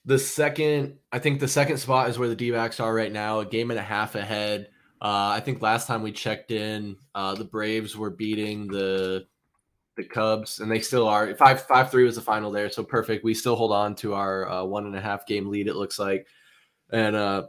the 0.05 0.19
second, 0.19 0.99
I 1.13 1.19
think 1.19 1.41
the 1.41 1.49
second 1.49 1.79
spot 1.79 2.09
is 2.09 2.19
where 2.19 2.29
the 2.29 2.37
D 2.37 2.53
are 2.55 2.95
right 2.95 3.13
now, 3.13 3.41
a 3.41 3.47
game 3.47 3.71
and 3.71 3.79
a 3.81 3.83
half 3.83 4.15
ahead. 4.15 4.69
Uh, 5.01 5.33
I 5.35 5.41
think 5.41 5.61
last 5.61 5.87
time 5.87 6.03
we 6.03 6.13
checked 6.13 6.51
in, 6.51 6.97
uh, 7.15 7.35
the 7.35 7.45
Braves 7.45 7.97
were 7.97 8.11
beating 8.11 8.67
the 8.69 9.27
the 9.97 10.05
Cubs, 10.05 10.61
and 10.61 10.71
they 10.71 10.81
still 10.81 11.07
are 11.07 11.35
five 11.37 11.63
five 11.63 11.91
three 11.91 12.05
was 12.05 12.17
the 12.17 12.23
final 12.23 12.51
there, 12.51 12.71
so 12.71 12.83
perfect. 12.83 13.25
We 13.25 13.35
still 13.35 13.55
hold 13.57 13.73
on 13.73 13.95
to 13.97 14.15
our 14.15 14.49
uh, 14.49 14.65
one 14.65 14.87
and 14.87 14.97
a 14.97 15.01
half 15.01 15.27
game 15.27 15.49
lead. 15.49 15.69
It 15.69 15.77
looks 15.77 15.99
like, 15.99 16.27
and 16.91 17.15
uh, 17.15 17.45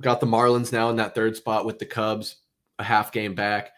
got 0.00 0.20
the 0.20 0.26
Marlins 0.26 0.72
now 0.72 0.90
in 0.90 0.96
that 0.96 1.14
third 1.14 1.36
spot 1.36 1.64
with 1.64 1.78
the 1.78 1.86
Cubs, 1.86 2.36
a 2.78 2.84
half 2.84 3.12
game 3.12 3.34
back. 3.34 3.72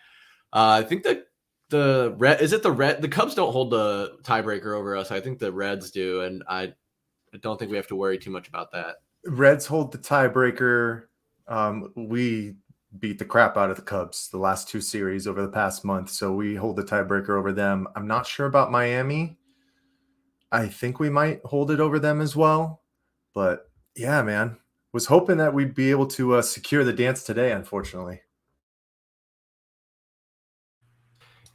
Uh, 0.52 0.80
I 0.80 0.82
think 0.82 1.02
that 1.04 1.26
the 1.68 2.14
red 2.16 2.40
is 2.40 2.52
it 2.52 2.62
the 2.62 2.70
red 2.70 3.02
the 3.02 3.08
Cubs 3.08 3.34
don't 3.34 3.52
hold 3.52 3.70
the 3.70 4.18
tiebreaker 4.22 4.76
over 4.76 4.96
us. 4.96 5.10
I 5.10 5.20
think 5.20 5.38
the 5.38 5.52
Reds 5.52 5.90
do, 5.90 6.22
and 6.22 6.42
I, 6.48 6.72
I 7.34 7.38
don't 7.40 7.58
think 7.58 7.70
we 7.70 7.76
have 7.76 7.88
to 7.88 7.96
worry 7.96 8.18
too 8.18 8.30
much 8.30 8.48
about 8.48 8.72
that. 8.72 8.96
Reds 9.26 9.66
hold 9.66 9.92
the 9.92 9.98
tiebreaker. 9.98 11.04
Um, 11.48 11.92
we 11.96 12.54
beat 12.98 13.18
the 13.18 13.24
crap 13.24 13.56
out 13.56 13.70
of 13.70 13.76
the 13.76 13.82
Cubs 13.82 14.28
the 14.28 14.38
last 14.38 14.68
two 14.68 14.80
series 14.80 15.26
over 15.26 15.42
the 15.42 15.48
past 15.48 15.84
month. 15.84 16.10
So 16.10 16.32
we 16.32 16.54
hold 16.54 16.76
the 16.76 16.84
tiebreaker 16.84 17.30
over 17.30 17.52
them. 17.52 17.88
I'm 17.96 18.06
not 18.06 18.26
sure 18.26 18.46
about 18.46 18.70
Miami. 18.70 19.38
I 20.52 20.68
think 20.68 20.98
we 21.00 21.10
might 21.10 21.40
hold 21.44 21.70
it 21.70 21.80
over 21.80 21.98
them 21.98 22.20
as 22.20 22.36
well. 22.36 22.82
But 23.34 23.68
yeah, 23.94 24.22
man, 24.22 24.56
was 24.96 25.04
hoping 25.04 25.36
that 25.36 25.52
we'd 25.52 25.74
be 25.74 25.90
able 25.90 26.06
to 26.06 26.36
uh, 26.36 26.40
secure 26.40 26.82
the 26.82 26.90
dance 26.90 27.22
today, 27.22 27.52
unfortunately. 27.52 28.18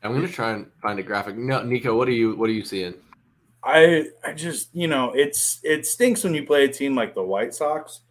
I'm 0.04 0.14
gonna 0.14 0.28
try 0.28 0.52
and 0.52 0.68
find 0.80 1.00
a 1.00 1.04
graphic. 1.04 1.36
No, 1.38 1.64
Nico, 1.64 1.98
what 1.98 2.08
are 2.08 2.12
you 2.12 2.36
what 2.36 2.52
are 2.52 2.54
you 2.54 2.64
seeing? 2.64 2.94
I 3.64 4.10
I 4.24 4.34
just 4.34 4.70
you 4.76 4.88
know 4.88 5.12
it's 5.14 5.60
it 5.64 5.88
stinks 5.88 6.24
when 6.24 6.36
you 6.36 6.46
play 6.46 6.66
a 6.66 6.68
team 6.68 6.94
like 6.94 7.16
the 7.16 7.24
White 7.24 7.56
Sox 7.56 8.02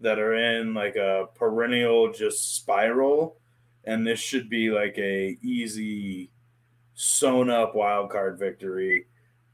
that 0.00 0.18
are 0.18 0.34
in 0.34 0.74
like 0.74 0.96
a 0.96 1.28
perennial 1.36 2.12
just 2.12 2.56
spiral, 2.56 3.36
and 3.84 4.04
this 4.04 4.18
should 4.18 4.50
be 4.50 4.70
like 4.70 4.98
a 4.98 5.38
easy 5.42 6.32
sewn 6.94 7.50
up 7.50 7.76
wild 7.76 8.10
card 8.10 8.36
victory. 8.36 9.06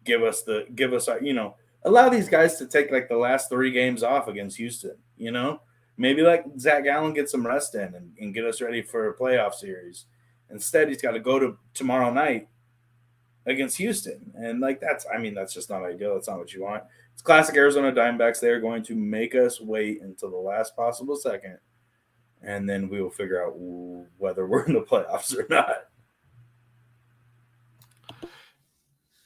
Give 0.04 0.22
us 0.22 0.42
the 0.42 0.64
give 0.74 0.94
us 0.94 1.06
our, 1.06 1.20
you 1.20 1.34
know 1.34 1.54
allow 1.82 2.08
these 2.08 2.30
guys 2.30 2.56
to 2.56 2.66
take 2.66 2.90
like 2.90 3.08
the 3.10 3.16
last 3.16 3.50
three 3.50 3.70
games 3.70 4.02
off 4.02 4.26
against 4.26 4.56
Houston. 4.56 4.96
You 5.18 5.32
know, 5.32 5.60
maybe 5.96 6.22
like 6.22 6.44
Zach 6.58 6.84
Gallen 6.84 7.12
get 7.12 7.28
some 7.28 7.46
rest 7.46 7.74
in 7.74 7.94
and, 7.94 8.12
and 8.18 8.32
get 8.32 8.44
us 8.44 8.60
ready 8.60 8.82
for 8.82 9.08
a 9.08 9.16
playoff 9.16 9.54
series. 9.54 10.06
Instead, 10.50 10.88
he's 10.88 11.02
got 11.02 11.10
to 11.12 11.20
go 11.20 11.38
to 11.38 11.58
tomorrow 11.74 12.10
night 12.12 12.48
against 13.46 13.76
Houston, 13.78 14.32
and 14.34 14.60
like 14.60 14.80
that's 14.80 15.06
I 15.12 15.18
mean 15.18 15.34
that's 15.34 15.52
just 15.52 15.70
not 15.70 15.84
ideal. 15.84 16.14
That's 16.14 16.28
not 16.28 16.38
what 16.38 16.52
you 16.52 16.62
want. 16.62 16.84
It's 17.12 17.22
classic 17.22 17.56
Arizona 17.56 17.92
Diamondbacks. 17.92 18.40
They're 18.40 18.60
going 18.60 18.82
to 18.84 18.94
make 18.94 19.34
us 19.34 19.60
wait 19.60 20.00
until 20.02 20.30
the 20.30 20.36
last 20.36 20.76
possible 20.76 21.16
second, 21.16 21.58
and 22.42 22.68
then 22.68 22.88
we 22.88 23.02
will 23.02 23.10
figure 23.10 23.44
out 23.44 23.54
whether 24.18 24.46
we're 24.46 24.64
in 24.64 24.74
the 24.74 24.80
playoffs 24.80 25.36
or 25.36 25.46
not. 25.50 25.88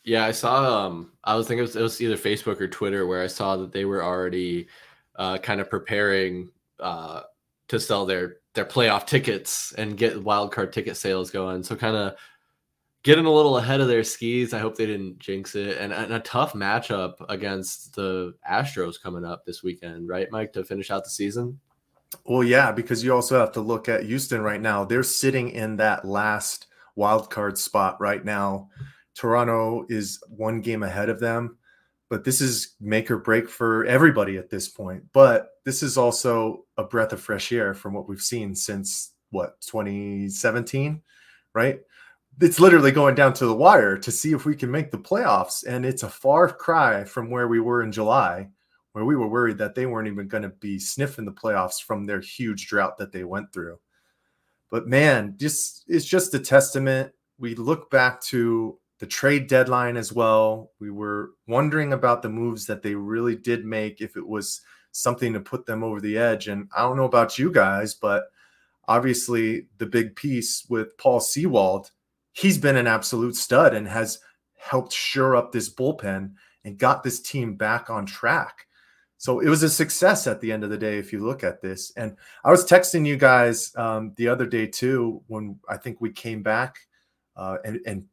Yeah, 0.04 0.24
I 0.24 0.32
saw. 0.32 0.86
Um, 0.86 1.12
I 1.22 1.36
was 1.36 1.46
thinking 1.46 1.60
it 1.60 1.62
was, 1.62 1.76
it 1.76 1.82
was 1.82 2.00
either 2.00 2.16
Facebook 2.16 2.60
or 2.60 2.66
Twitter 2.66 3.06
where 3.06 3.22
I 3.22 3.28
saw 3.28 3.56
that 3.56 3.72
they 3.72 3.84
were 3.84 4.02
already 4.02 4.66
uh, 5.16 5.38
kind 5.38 5.60
of 5.60 5.70
preparing 5.70 6.50
uh, 6.80 7.22
to 7.68 7.80
sell 7.80 8.06
their 8.06 8.36
their 8.54 8.64
playoff 8.66 9.06
tickets 9.06 9.72
and 9.78 9.96
get 9.96 10.22
wild 10.22 10.52
card 10.52 10.72
ticket 10.72 10.96
sales 10.96 11.30
going. 11.30 11.62
So 11.62 11.74
kind 11.74 11.96
of 11.96 12.14
getting 13.02 13.24
a 13.24 13.32
little 13.32 13.58
ahead 13.58 13.80
of 13.80 13.88
their 13.88 14.04
skis. 14.04 14.52
I 14.52 14.58
hope 14.58 14.76
they 14.76 14.86
didn't 14.86 15.18
jinx 15.18 15.54
it. 15.54 15.78
And, 15.78 15.92
and, 15.92 16.12
a 16.12 16.20
tough 16.20 16.52
matchup 16.52 17.14
against 17.28 17.94
the 17.94 18.34
Astros 18.48 19.00
coming 19.00 19.24
up 19.24 19.44
this 19.44 19.62
weekend, 19.62 20.08
right, 20.08 20.28
Mike, 20.30 20.52
to 20.52 20.64
finish 20.64 20.90
out 20.90 21.04
the 21.04 21.10
season? 21.10 21.58
Well, 22.24 22.44
yeah, 22.44 22.70
because 22.72 23.02
you 23.02 23.14
also 23.14 23.38
have 23.38 23.52
to 23.52 23.60
look 23.60 23.88
at 23.88 24.04
Houston 24.04 24.42
right 24.42 24.60
now. 24.60 24.84
They're 24.84 25.02
sitting 25.02 25.50
in 25.50 25.76
that 25.76 26.04
last 26.04 26.66
wild 26.94 27.30
card 27.30 27.58
spot 27.58 28.00
right 28.00 28.24
now. 28.24 28.68
Toronto 29.14 29.86
is 29.88 30.22
one 30.28 30.60
game 30.60 30.82
ahead 30.82 31.08
of 31.08 31.20
them, 31.20 31.56
but 32.12 32.24
this 32.24 32.42
is 32.42 32.74
make 32.78 33.10
or 33.10 33.16
break 33.16 33.48
for 33.48 33.86
everybody 33.86 34.36
at 34.36 34.50
this 34.50 34.68
point. 34.68 35.02
But 35.14 35.52
this 35.64 35.82
is 35.82 35.96
also 35.96 36.66
a 36.76 36.84
breath 36.84 37.14
of 37.14 37.22
fresh 37.22 37.50
air 37.52 37.72
from 37.72 37.94
what 37.94 38.06
we've 38.06 38.20
seen 38.20 38.54
since 38.54 39.14
what 39.30 39.58
2017, 39.62 41.00
right? 41.54 41.80
it's 42.38 42.60
literally 42.60 42.92
going 42.92 43.14
down 43.14 43.32
to 43.32 43.46
the 43.46 43.54
wire 43.54 43.96
to 43.96 44.10
see 44.10 44.34
if 44.34 44.44
we 44.44 44.54
can 44.54 44.70
make 44.70 44.90
the 44.90 44.98
playoffs. 44.98 45.64
And 45.66 45.86
it's 45.86 46.02
a 46.02 46.08
far 46.10 46.50
cry 46.50 47.04
from 47.04 47.30
where 47.30 47.48
we 47.48 47.60
were 47.60 47.82
in 47.82 47.90
July, 47.90 48.50
where 48.92 49.06
we 49.06 49.16
were 49.16 49.28
worried 49.28 49.56
that 49.58 49.74
they 49.74 49.86
weren't 49.86 50.08
even 50.08 50.28
going 50.28 50.42
to 50.42 50.50
be 50.50 50.78
sniffing 50.78 51.24
the 51.24 51.32
playoffs 51.32 51.82
from 51.82 52.04
their 52.04 52.20
huge 52.20 52.66
drought 52.68 52.98
that 52.98 53.12
they 53.12 53.24
went 53.24 53.54
through. 53.54 53.78
But 54.70 54.86
man, 54.86 55.36
just 55.38 55.84
it's 55.88 56.04
just 56.04 56.34
a 56.34 56.38
testament. 56.38 57.12
We 57.38 57.54
look 57.54 57.90
back 57.90 58.20
to 58.24 58.78
the 59.02 59.06
trade 59.08 59.48
deadline 59.48 59.96
as 59.96 60.12
well. 60.12 60.70
We 60.78 60.92
were 60.92 61.32
wondering 61.48 61.92
about 61.92 62.22
the 62.22 62.28
moves 62.28 62.66
that 62.66 62.84
they 62.84 62.94
really 62.94 63.34
did 63.34 63.64
make, 63.64 64.00
if 64.00 64.16
it 64.16 64.24
was 64.24 64.60
something 64.92 65.32
to 65.32 65.40
put 65.40 65.66
them 65.66 65.82
over 65.82 66.00
the 66.00 66.16
edge. 66.16 66.46
And 66.46 66.68
I 66.76 66.82
don't 66.82 66.96
know 66.96 67.04
about 67.04 67.36
you 67.36 67.50
guys, 67.50 67.94
but 67.94 68.26
obviously 68.86 69.66
the 69.78 69.86
big 69.86 70.14
piece 70.14 70.64
with 70.68 70.96
Paul 70.98 71.18
Sewald 71.18 71.90
he's 72.32 72.58
been 72.58 72.76
an 72.76 72.86
absolute 72.86 73.34
stud 73.36 73.74
and 73.74 73.86
has 73.88 74.20
helped 74.56 74.92
shore 74.92 75.34
up 75.34 75.50
this 75.50 75.68
bullpen 75.68 76.34
and 76.64 76.78
got 76.78 77.02
this 77.02 77.20
team 77.20 77.56
back 77.56 77.90
on 77.90 78.06
track. 78.06 78.66
So 79.18 79.40
it 79.40 79.48
was 79.48 79.62
a 79.62 79.70
success 79.70 80.28
at 80.28 80.40
the 80.40 80.50
end 80.50 80.64
of 80.64 80.70
the 80.70 80.78
day, 80.78 80.98
if 80.98 81.12
you 81.12 81.24
look 81.24 81.44
at 81.44 81.60
this. 81.60 81.92
And 81.96 82.16
I 82.44 82.52
was 82.52 82.64
texting 82.64 83.06
you 83.06 83.16
guys 83.16 83.72
um, 83.76 84.12
the 84.16 84.28
other 84.28 84.46
day 84.46 84.66
too, 84.66 85.22
when 85.26 85.58
I 85.68 85.76
think 85.76 86.00
we 86.00 86.10
came 86.10 86.42
back 86.42 86.76
uh, 87.36 87.58
and, 87.64 87.80
and 87.86 88.04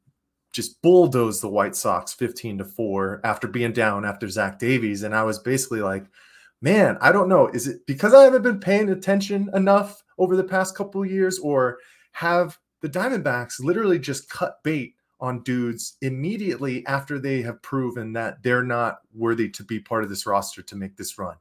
just 0.60 0.82
bulldozed 0.82 1.42
the 1.42 1.48
White 1.48 1.74
Sox 1.74 2.12
15 2.14 2.58
to 2.58 2.66
4 2.66 3.22
after 3.24 3.48
being 3.48 3.72
down 3.72 4.04
after 4.04 4.28
Zach 4.28 4.60
Davies. 4.60 5.04
And 5.04 5.16
I 5.16 5.24
was 5.24 5.40
basically 5.40 5.80
like, 5.80 6.04
man, 6.62 6.98
I 7.00 7.14
don't 7.14 7.30
know. 7.30 7.48
Is 7.48 7.70
it 7.70 7.86
because 7.88 8.14
I 8.14 8.26
haven't 8.26 8.42
been 8.42 8.60
paying 8.60 8.90
attention 8.90 9.50
enough 9.54 10.04
over 10.18 10.36
the 10.36 10.44
past 10.44 10.76
couple 10.76 11.06
years, 11.06 11.40
or 11.40 11.78
have 12.12 12.58
the 12.82 12.90
Diamondbacks 12.90 13.62
literally 13.62 14.00
just 14.00 14.30
cut 14.30 14.62
bait 14.64 14.96
on 15.22 15.44
dudes 15.44 15.96
immediately 16.02 16.86
after 16.88 17.20
they 17.20 17.42
have 17.42 17.62
proven 17.62 18.12
that 18.12 18.44
they're 18.44 18.62
not 18.62 19.00
worthy 19.14 19.50
to 19.52 19.64
be 19.64 19.80
part 19.80 20.04
of 20.04 20.10
this 20.10 20.26
roster 20.26 20.62
to 20.62 20.76
make 20.76 20.98
this 20.98 21.18
run? 21.18 21.38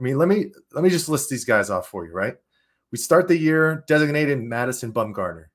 I 0.00 0.02
mean, 0.02 0.16
let 0.16 0.28
me 0.28 0.46
let 0.72 0.82
me 0.82 0.88
just 0.88 1.10
list 1.10 1.28
these 1.28 1.44
guys 1.44 1.68
off 1.68 1.88
for 1.88 2.06
you, 2.06 2.12
right? 2.12 2.36
We 2.90 2.96
start 2.96 3.28
the 3.28 3.36
year 3.36 3.84
designated 3.86 4.42
Madison 4.42 4.94
Bumgarner. 4.94 5.48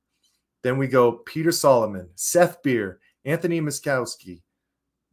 Then 0.61 0.77
we 0.77 0.87
go 0.87 1.13
Peter 1.25 1.51
Solomon, 1.51 2.09
Seth 2.15 2.61
Beer, 2.61 2.99
Anthony 3.27 3.59
Miskowski, 3.59 4.41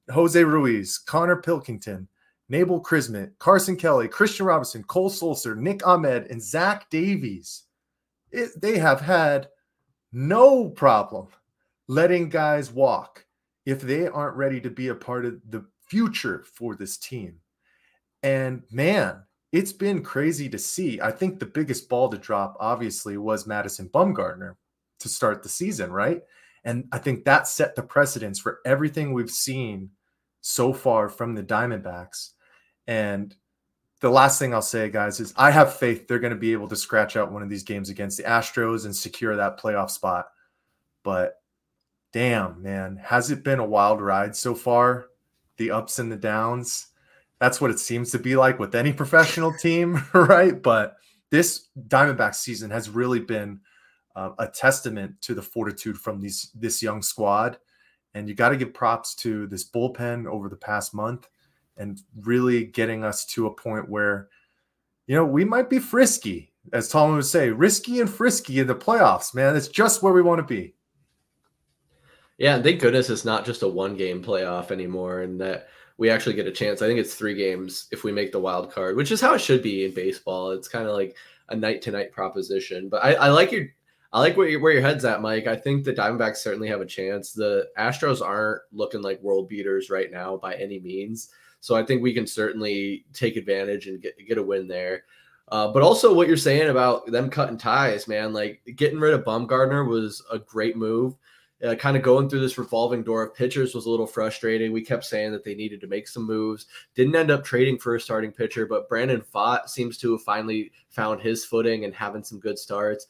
Jose 0.08 0.42
Ruiz, 0.42 0.98
Connor 0.98 1.36
Pilkington, 1.36 2.08
Nabil 2.50 2.80
Crismatt, 2.80 3.32
Carson 3.38 3.76
Kelly, 3.76 4.08
Kristian 4.08 4.46
Robinson, 4.46 4.84
Cole 4.84 5.10
Sulser, 5.10 5.56
Nick 5.56 5.86
Ahmed, 5.86 6.28
and 6.30 6.42
Zach 6.42 6.88
Davies. 6.90 7.64
It, 8.30 8.60
they 8.60 8.78
have 8.78 9.00
had 9.00 9.48
no 10.12 10.68
problem 10.68 11.28
letting 11.88 12.28
guys 12.28 12.70
walk 12.70 13.26
if 13.66 13.80
they 13.80 14.06
aren't 14.06 14.36
ready 14.36 14.60
to 14.60 14.70
be 14.70 14.88
a 14.88 14.94
part 14.94 15.24
of 15.24 15.40
the 15.48 15.66
future 15.88 16.44
for 16.54 16.76
this 16.76 16.96
team. 16.96 17.40
And 18.22 18.62
man, 18.70 19.24
it's 19.52 19.72
been 19.72 20.02
crazy 20.02 20.48
to 20.50 20.58
see. 20.58 21.00
I 21.00 21.10
think 21.10 21.38
the 21.38 21.46
biggest 21.46 21.88
ball 21.88 22.08
to 22.10 22.18
drop, 22.18 22.56
obviously, 22.60 23.16
was 23.16 23.46
Madison 23.46 23.88
Bumgarner 23.88 24.54
to 25.00 25.08
start 25.08 25.42
the 25.42 25.48
season, 25.48 25.92
right? 25.92 26.22
And 26.64 26.88
I 26.92 26.98
think 26.98 27.24
that 27.24 27.46
set 27.46 27.74
the 27.74 27.82
precedence 27.82 28.38
for 28.38 28.60
everything 28.64 29.12
we've 29.12 29.30
seen 29.30 29.90
so 30.40 30.72
far 30.72 31.08
from 31.08 31.34
the 31.34 31.42
Diamondbacks. 31.42 32.30
And 32.86 33.34
the 34.00 34.10
last 34.10 34.38
thing 34.38 34.52
I'll 34.52 34.62
say, 34.62 34.90
guys, 34.90 35.20
is 35.20 35.32
I 35.36 35.50
have 35.50 35.76
faith 35.76 36.06
they're 36.06 36.18
going 36.18 36.32
to 36.32 36.38
be 36.38 36.52
able 36.52 36.68
to 36.68 36.76
scratch 36.76 37.16
out 37.16 37.32
one 37.32 37.42
of 37.42 37.48
these 37.48 37.62
games 37.62 37.88
against 37.88 38.16
the 38.16 38.24
Astros 38.24 38.84
and 38.84 38.94
secure 38.94 39.36
that 39.36 39.58
playoff 39.58 39.90
spot. 39.90 40.26
But 41.02 41.36
damn, 42.12 42.62
man, 42.62 42.96
has 43.02 43.30
it 43.30 43.42
been 43.44 43.60
a 43.60 43.66
wild 43.66 44.00
ride 44.00 44.36
so 44.36 44.54
far? 44.54 45.06
The 45.56 45.70
ups 45.70 45.98
and 45.98 46.10
the 46.10 46.16
downs. 46.16 46.88
That's 47.40 47.60
what 47.60 47.70
it 47.70 47.78
seems 47.78 48.10
to 48.12 48.18
be 48.18 48.36
like 48.36 48.58
with 48.58 48.74
any 48.74 48.92
professional 48.92 49.52
team, 49.52 50.02
right? 50.12 50.60
But 50.60 50.96
this 51.30 51.68
Diamondback 51.88 52.34
season 52.34 52.70
has 52.70 52.90
really 52.90 53.20
been 53.20 53.60
uh, 54.16 54.30
a 54.38 54.46
testament 54.46 55.20
to 55.22 55.34
the 55.34 55.42
fortitude 55.42 55.96
from 55.98 56.20
these 56.20 56.50
this 56.54 56.82
young 56.82 57.02
squad. 57.02 57.58
And 58.14 58.28
you 58.28 58.34
got 58.34 58.50
to 58.50 58.56
give 58.56 58.72
props 58.72 59.14
to 59.16 59.46
this 59.48 59.68
bullpen 59.68 60.26
over 60.26 60.48
the 60.48 60.56
past 60.56 60.94
month 60.94 61.28
and 61.76 62.00
really 62.20 62.64
getting 62.66 63.04
us 63.04 63.24
to 63.26 63.48
a 63.48 63.54
point 63.54 63.88
where, 63.88 64.28
you 65.08 65.16
know, 65.16 65.24
we 65.24 65.44
might 65.44 65.68
be 65.68 65.80
frisky, 65.80 66.52
as 66.72 66.88
Tom 66.88 67.14
would 67.16 67.24
say, 67.24 67.50
risky 67.50 68.00
and 68.00 68.08
frisky 68.08 68.60
in 68.60 68.68
the 68.68 68.74
playoffs, 68.74 69.34
man. 69.34 69.56
It's 69.56 69.66
just 69.66 70.02
where 70.02 70.12
we 70.12 70.22
want 70.22 70.38
to 70.38 70.54
be. 70.54 70.74
Yeah, 72.38 72.56
and 72.56 72.64
thank 72.64 72.80
goodness 72.80 73.10
it's 73.10 73.24
not 73.24 73.44
just 73.44 73.62
a 73.62 73.68
one 73.68 73.96
game 73.96 74.22
playoff 74.22 74.70
anymore 74.70 75.22
and 75.22 75.40
that 75.40 75.68
we 75.98 76.10
actually 76.10 76.34
get 76.34 76.46
a 76.46 76.52
chance. 76.52 76.82
I 76.82 76.86
think 76.86 76.98
it's 76.98 77.14
three 77.14 77.34
games 77.34 77.86
if 77.92 78.02
we 78.02 78.12
make 78.12 78.32
the 78.32 78.40
wild 78.40 78.72
card, 78.72 78.96
which 78.96 79.12
is 79.12 79.20
how 79.20 79.34
it 79.34 79.40
should 79.40 79.62
be 79.62 79.84
in 79.84 79.94
baseball. 79.94 80.50
It's 80.50 80.68
kind 80.68 80.88
of 80.88 80.94
like 80.94 81.16
a 81.48 81.56
night 81.56 81.82
to 81.82 81.92
night 81.92 82.10
proposition. 82.12 82.88
But 82.88 83.04
I, 83.04 83.14
I 83.14 83.28
like 83.28 83.52
your 83.52 83.66
I 84.14 84.20
like 84.20 84.36
where, 84.36 84.60
where 84.60 84.72
your 84.72 84.80
head's 84.80 85.04
at, 85.04 85.20
Mike. 85.20 85.48
I 85.48 85.56
think 85.56 85.82
the 85.82 85.92
Diamondbacks 85.92 86.36
certainly 86.36 86.68
have 86.68 86.80
a 86.80 86.86
chance. 86.86 87.32
The 87.32 87.66
Astros 87.76 88.24
aren't 88.24 88.62
looking 88.72 89.02
like 89.02 89.20
world 89.20 89.48
beaters 89.48 89.90
right 89.90 90.08
now 90.08 90.36
by 90.36 90.54
any 90.54 90.78
means. 90.78 91.30
So 91.58 91.74
I 91.74 91.82
think 91.82 92.00
we 92.00 92.14
can 92.14 92.24
certainly 92.24 93.06
take 93.12 93.36
advantage 93.36 93.88
and 93.88 94.00
get, 94.00 94.14
get 94.24 94.38
a 94.38 94.42
win 94.42 94.68
there. 94.68 95.02
Uh, 95.48 95.66
but 95.72 95.82
also 95.82 96.14
what 96.14 96.28
you're 96.28 96.36
saying 96.36 96.70
about 96.70 97.06
them 97.06 97.28
cutting 97.28 97.58
ties, 97.58 98.06
man, 98.06 98.32
like 98.32 98.62
getting 98.76 99.00
rid 99.00 99.14
of 99.14 99.24
Bumgarner 99.24 99.88
was 99.88 100.22
a 100.30 100.38
great 100.38 100.76
move. 100.76 101.16
Uh, 101.64 101.74
kind 101.74 101.96
of 101.96 102.02
going 102.02 102.28
through 102.28 102.40
this 102.40 102.58
revolving 102.58 103.02
door 103.02 103.22
of 103.22 103.34
pitchers 103.34 103.74
was 103.74 103.86
a 103.86 103.90
little 103.90 104.06
frustrating. 104.06 104.70
We 104.70 104.82
kept 104.82 105.04
saying 105.04 105.32
that 105.32 105.42
they 105.42 105.54
needed 105.56 105.80
to 105.80 105.86
make 105.88 106.06
some 106.06 106.24
moves. 106.24 106.66
Didn't 106.94 107.16
end 107.16 107.32
up 107.32 107.42
trading 107.42 107.78
for 107.78 107.96
a 107.96 108.00
starting 108.00 108.30
pitcher, 108.30 108.64
but 108.64 108.88
Brandon 108.88 109.22
Pfaadt 109.34 109.68
seems 109.68 109.98
to 109.98 110.12
have 110.12 110.22
finally 110.22 110.70
found 110.90 111.20
his 111.20 111.44
footing 111.44 111.84
and 111.84 111.94
having 111.94 112.22
some 112.22 112.38
good 112.38 112.58
starts. 112.58 113.08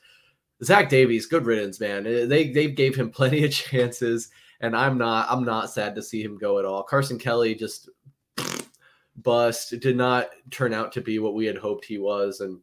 Zach 0.62 0.88
Davies, 0.88 1.26
good 1.26 1.46
riddance, 1.46 1.80
man. 1.80 2.06
Uh, 2.06 2.26
they 2.26 2.50
they 2.50 2.70
gave 2.70 2.94
him 2.94 3.10
plenty 3.12 3.44
of 3.44 3.52
chances, 3.52 4.30
and 4.60 4.76
I'm 4.76 4.98
not 4.98 5.26
I'm 5.30 5.44
not 5.44 5.70
sad 5.70 5.94
to 5.96 6.02
see 6.02 6.22
him 6.22 6.38
go 6.38 6.58
at 6.58 6.64
all. 6.64 6.82
Carson 6.82 7.18
Kelly 7.18 7.54
just 7.54 7.88
bust. 9.16 9.78
did 9.80 9.96
not 9.96 10.30
turn 10.50 10.72
out 10.72 10.92
to 10.92 11.00
be 11.00 11.18
what 11.18 11.34
we 11.34 11.46
had 11.46 11.58
hoped 11.58 11.84
he 11.84 11.98
was. 11.98 12.40
And 12.40 12.60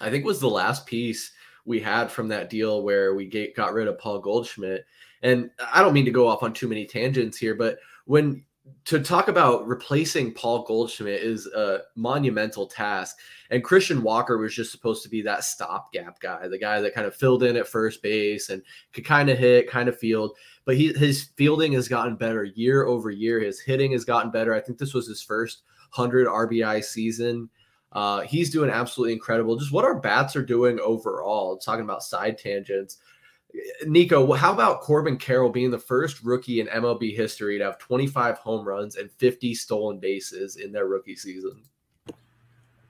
I 0.00 0.10
think 0.10 0.24
was 0.24 0.40
the 0.40 0.48
last 0.48 0.86
piece 0.86 1.32
we 1.64 1.80
had 1.80 2.10
from 2.10 2.28
that 2.28 2.50
deal 2.50 2.82
where 2.82 3.14
we 3.14 3.26
get, 3.26 3.54
got 3.54 3.74
rid 3.74 3.88
of 3.88 3.98
Paul 3.98 4.20
Goldschmidt. 4.20 4.84
And 5.22 5.50
I 5.72 5.82
don't 5.82 5.92
mean 5.92 6.06
to 6.06 6.10
go 6.10 6.26
off 6.26 6.42
on 6.42 6.52
too 6.52 6.68
many 6.68 6.86
tangents 6.86 7.36
here, 7.36 7.54
but 7.54 7.78
when 8.06 8.44
to 8.86 9.00
talk 9.00 9.28
about 9.28 9.66
replacing 9.66 10.32
Paul 10.32 10.64
Goldschmidt 10.64 11.22
is 11.22 11.46
a 11.46 11.82
monumental 11.96 12.66
task. 12.66 13.18
And 13.50 13.64
Christian 13.64 14.02
Walker 14.02 14.38
was 14.38 14.54
just 14.54 14.72
supposed 14.72 15.02
to 15.02 15.08
be 15.08 15.22
that 15.22 15.44
stopgap 15.44 16.20
guy, 16.20 16.48
the 16.48 16.58
guy 16.58 16.80
that 16.80 16.94
kind 16.94 17.06
of 17.06 17.14
filled 17.14 17.42
in 17.42 17.56
at 17.56 17.68
first 17.68 18.02
base 18.02 18.48
and 18.48 18.62
could 18.92 19.04
kind 19.04 19.28
of 19.28 19.38
hit, 19.38 19.70
kind 19.70 19.88
of 19.88 19.98
field. 19.98 20.36
But 20.64 20.76
he, 20.76 20.92
his 20.92 21.30
fielding 21.36 21.72
has 21.72 21.88
gotten 21.88 22.16
better 22.16 22.44
year 22.44 22.84
over 22.84 23.10
year. 23.10 23.40
His 23.40 23.60
hitting 23.60 23.92
has 23.92 24.04
gotten 24.04 24.30
better. 24.30 24.54
I 24.54 24.60
think 24.60 24.78
this 24.78 24.94
was 24.94 25.06
his 25.06 25.22
first 25.22 25.62
100 25.94 26.26
RBI 26.26 26.84
season. 26.84 27.48
Uh, 27.92 28.20
he's 28.20 28.50
doing 28.50 28.70
absolutely 28.70 29.12
incredible. 29.12 29.56
Just 29.56 29.72
what 29.72 29.84
our 29.84 29.98
bats 29.98 30.36
are 30.36 30.44
doing 30.44 30.78
overall. 30.80 31.56
Talking 31.58 31.84
about 31.84 32.04
side 32.04 32.38
tangents. 32.38 32.98
Nico, 33.86 34.32
how 34.32 34.52
about 34.52 34.80
Corbin 34.80 35.16
Carroll 35.16 35.50
being 35.50 35.70
the 35.70 35.78
first 35.78 36.22
rookie 36.22 36.60
in 36.60 36.66
MLB 36.68 37.16
history 37.16 37.58
to 37.58 37.64
have 37.64 37.78
25 37.78 38.38
home 38.38 38.66
runs 38.66 38.96
and 38.96 39.10
50 39.12 39.54
stolen 39.54 39.98
bases 39.98 40.56
in 40.56 40.72
their 40.72 40.86
rookie 40.86 41.16
season? 41.16 41.62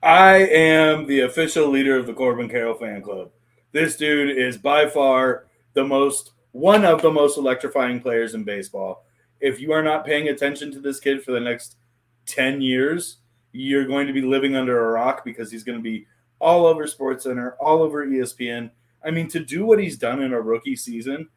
I 0.03 0.37
am 0.37 1.05
the 1.05 1.21
official 1.21 1.67
leader 1.67 1.97
of 1.97 2.07
the 2.07 2.13
Corbin 2.13 2.49
Carroll 2.49 2.77
fan 2.77 3.01
club. 3.01 3.29
This 3.71 3.95
dude 3.95 4.37
is 4.37 4.57
by 4.57 4.89
far 4.89 5.45
the 5.73 5.83
most 5.83 6.31
one 6.51 6.83
of 6.83 7.01
the 7.01 7.11
most 7.11 7.37
electrifying 7.37 8.01
players 8.01 8.33
in 8.33 8.43
baseball. 8.43 9.05
If 9.39 9.61
you 9.61 9.71
are 9.71 9.83
not 9.83 10.05
paying 10.05 10.27
attention 10.27 10.71
to 10.73 10.79
this 10.79 10.99
kid 10.99 11.23
for 11.23 11.31
the 11.31 11.39
next 11.39 11.77
10 12.25 12.61
years, 12.61 13.17
you're 13.53 13.87
going 13.87 14.07
to 14.07 14.13
be 14.13 14.21
living 14.21 14.55
under 14.55 14.87
a 14.87 14.91
rock 14.91 15.23
because 15.23 15.51
he's 15.51 15.63
going 15.63 15.77
to 15.77 15.83
be 15.83 16.07
all 16.39 16.65
over 16.65 16.87
Sports 16.87 17.23
Center, 17.23 17.55
all 17.59 17.81
over 17.81 18.05
ESPN. 18.05 18.71
I 19.03 19.11
mean, 19.11 19.27
to 19.29 19.39
do 19.39 19.65
what 19.65 19.79
he's 19.79 19.97
done 19.97 20.21
in 20.21 20.33
a 20.33 20.41
rookie 20.41 20.75
season, 20.75 21.29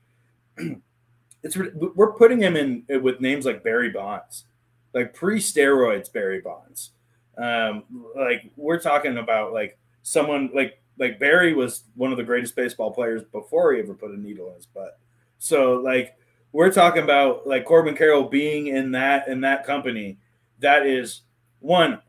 it's 1.43 1.57
we're 1.57 2.13
putting 2.13 2.41
him 2.41 2.57
in 2.57 2.85
with 3.03 3.21
names 3.21 3.45
like 3.45 3.63
Barry 3.63 3.91
Bonds, 3.91 4.45
like 4.93 5.15
pre-steroids 5.15 6.13
Barry 6.13 6.41
Bonds. 6.41 6.91
Um, 7.37 7.85
like 8.17 8.51
we're 8.57 8.81
talking 8.81 9.19
about 9.19 9.53
like 9.53 9.79
someone 10.03 10.51
like 10.55 10.81
like 10.99 11.19
Barry 11.19 11.55
was 11.55 11.85
one 11.97 12.13
of 12.13 12.19
the 12.19 12.25
greatest 12.25 12.55
baseball 12.55 12.93
players 12.93 13.23
before 13.25 13.73
he 13.73 13.81
ever 13.81 13.95
put 13.95 14.11
a 14.11 14.21
needle 14.21 14.49
in 14.49 14.55
his 14.55 14.67
butt. 14.67 14.99
So 15.39 15.75
like 15.75 16.17
we're 16.53 16.73
talking 16.73 17.03
about 17.03 17.47
like 17.47 17.65
Corbin 17.65 17.97
Carroll 17.97 18.29
being 18.29 18.69
in 18.69 18.93
that 18.93 19.29
in 19.29 19.41
that 19.43 19.67
company. 19.67 20.19
That 20.61 20.87
is 20.87 21.23
one 21.61 22.01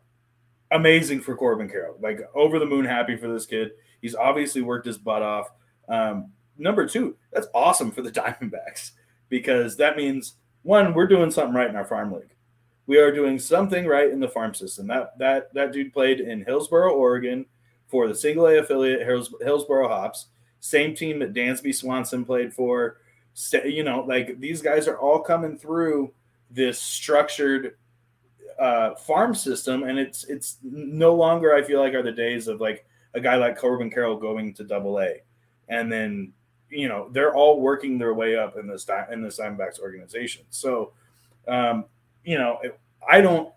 amazing 0.72 1.22
for 1.22 1.36
Corbin 1.36 1.68
Carroll. 1.68 1.98
Like 2.00 2.22
over 2.34 2.60
the 2.60 2.66
moon 2.66 2.86
happy 2.86 3.18
for 3.18 3.28
this 3.28 3.46
kid. 3.46 3.72
He's 4.06 4.14
obviously 4.14 4.62
worked 4.62 4.86
his 4.86 5.00
butt 5.00 5.24
off. 5.24 5.50
Um, 5.90 6.32
number 6.60 6.88
two, 6.88 7.18
that's 7.34 7.48
awesome 7.56 7.92
for 7.92 8.04
the 8.04 8.12
Diamondbacks 8.12 8.92
because 9.30 9.78
that 9.78 9.98
means 9.98 10.36
one, 10.62 10.94
we're 10.94 11.08
doing 11.08 11.32
something 11.32 11.56
right 11.56 11.68
in 11.68 11.76
our 11.76 11.86
farm 11.86 12.12
league. 12.12 12.36
We 12.86 13.00
are 13.00 13.12
doing 13.12 13.40
something 13.40 13.88
right 13.88 14.12
in 14.12 14.20
the 14.20 14.28
farm 14.28 14.54
system. 14.54 14.86
That 14.86 15.18
that 15.18 15.52
that 15.56 15.72
dude 15.72 15.92
played 15.92 16.20
in 16.20 16.46
Hillsboro, 16.46 16.94
Oregon, 16.94 17.48
for 17.88 18.08
the 18.08 18.14
single 18.14 18.46
A 18.46 18.60
affiliate 18.60 19.02
Hills, 19.02 19.34
Hillsboro 19.42 19.88
Hops, 19.88 20.28
same 20.60 20.94
team 20.94 21.18
that 21.18 21.34
Dansby 21.34 21.74
Swanson 21.74 22.26
played 22.26 22.54
for. 22.54 22.98
You 23.52 23.84
know, 23.84 24.02
like 24.02 24.40
these 24.40 24.62
guys 24.62 24.88
are 24.88 25.00
all 25.00 25.20
coming 25.20 25.58
through 25.58 26.14
this 26.52 26.80
structured 26.80 27.76
uh, 28.60 28.94
farm 28.94 29.34
system, 29.34 29.82
and 29.82 29.98
it's 29.98 30.26
it's 30.26 30.58
no 30.62 31.16
longer 31.16 31.56
I 31.56 31.64
feel 31.64 31.80
like 31.80 31.96
are 31.96 32.04
the 32.04 32.12
days 32.12 32.48
of 32.48 32.62
like 32.62 32.86
a 33.16 33.22
guy 33.22 33.36
like 33.36 33.58
Corbin 33.58 33.90
Carroll 33.90 34.18
going 34.18 34.54
to 34.54 34.64
Double 34.64 35.00
A, 35.00 35.22
and 35.70 35.92
then 35.92 36.34
you 36.70 36.88
know 36.88 37.10
they're 37.12 37.34
all 37.34 37.62
working 37.62 37.98
their 37.98 38.14
way 38.14 38.36
up 38.36 38.58
in 38.58 38.68
this 38.68 38.86
in 39.12 39.24
this 39.24 39.40
Diamondbacks 39.40 39.80
organization. 39.80 40.44
So, 40.50 40.92
um, 41.48 41.86
you 42.24 42.38
know, 42.38 42.60
I 43.10 43.22
don't, 43.22 43.52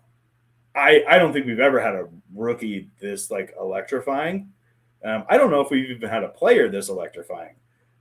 I 0.73 1.03
I 1.07 1.19
don't 1.19 1.33
think 1.33 1.45
we've 1.45 1.59
ever 1.59 1.79
had 1.79 1.93
a 1.93 2.07
rookie 2.33 2.89
this 2.99 3.29
like 3.29 3.53
electrifying. 3.59 4.51
Um, 5.03 5.25
I 5.29 5.37
don't 5.37 5.51
know 5.51 5.61
if 5.61 5.69
we've 5.69 5.89
even 5.89 6.09
had 6.09 6.23
a 6.23 6.29
player 6.29 6.69
this 6.69 6.89
electrifying. 6.89 7.55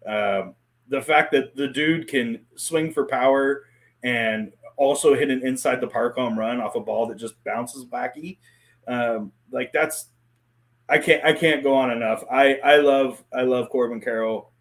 Um, 0.06 0.54
the 0.88 1.02
fact 1.02 1.32
that 1.32 1.54
the 1.54 1.68
dude 1.68 2.08
can 2.08 2.40
swing 2.56 2.92
for 2.92 3.04
power 3.04 3.64
and 4.02 4.52
also 4.76 5.14
hit 5.14 5.30
an 5.30 5.46
inside 5.46 5.80
the 5.80 5.86
park 5.86 6.14
home 6.16 6.38
run 6.38 6.60
off 6.60 6.76
a 6.76 6.80
ball 6.80 7.06
that 7.06 7.18
just 7.18 7.42
bounces 7.44 7.84
wacky. 7.86 8.38
Um, 8.86 9.32
like 9.50 9.72
that's 9.72 10.06
I 10.88 10.98
can't 10.98 11.24
I 11.24 11.32
can't 11.32 11.62
go 11.62 11.74
on 11.74 11.90
enough. 11.90 12.24
I 12.30 12.54
I 12.64 12.76
love 12.76 13.22
I 13.32 13.42
love 13.42 13.68
Corbin 13.70 14.00
Carroll. 14.00 14.52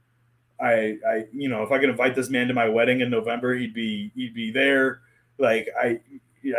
I 0.59 0.97
I 1.07 1.25
you 1.31 1.49
know 1.49 1.63
if 1.63 1.71
I 1.71 1.79
could 1.79 1.89
invite 1.89 2.15
this 2.15 2.29
man 2.29 2.47
to 2.47 2.53
my 2.53 2.67
wedding 2.67 3.01
in 3.01 3.09
November, 3.09 3.55
he'd 3.55 3.73
be 3.73 4.11
he'd 4.15 4.33
be 4.33 4.51
there. 4.51 5.01
Like 5.37 5.69
I 5.79 5.99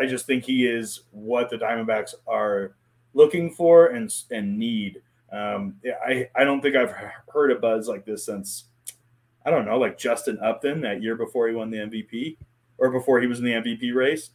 I 0.00 0.06
just 0.06 0.26
think 0.26 0.44
he 0.44 0.66
is 0.66 1.02
what 1.10 1.50
the 1.50 1.56
Diamondbacks 1.56 2.14
are 2.26 2.76
looking 3.14 3.52
for 3.52 3.88
and 3.88 4.12
and 4.30 4.58
need. 4.58 5.02
Um, 5.30 5.76
I 6.06 6.28
I 6.34 6.44
don't 6.44 6.62
think 6.62 6.74
I've 6.74 6.94
heard 7.32 7.52
a 7.52 7.56
buzz 7.56 7.88
like 7.88 8.06
this 8.06 8.24
since 8.24 8.64
I 9.44 9.50
don't 9.50 9.66
know 9.66 9.78
like 9.78 9.98
Justin 9.98 10.38
Upton 10.42 10.80
that 10.82 11.02
year 11.02 11.14
before 11.14 11.48
he 11.48 11.54
won 11.54 11.70
the 11.70 11.78
MVP 11.78 12.38
or 12.78 12.90
before 12.90 13.20
he 13.20 13.26
was 13.26 13.38
in 13.38 13.44
the 13.44 13.52
MVP 13.52 13.94
race. 13.94 14.30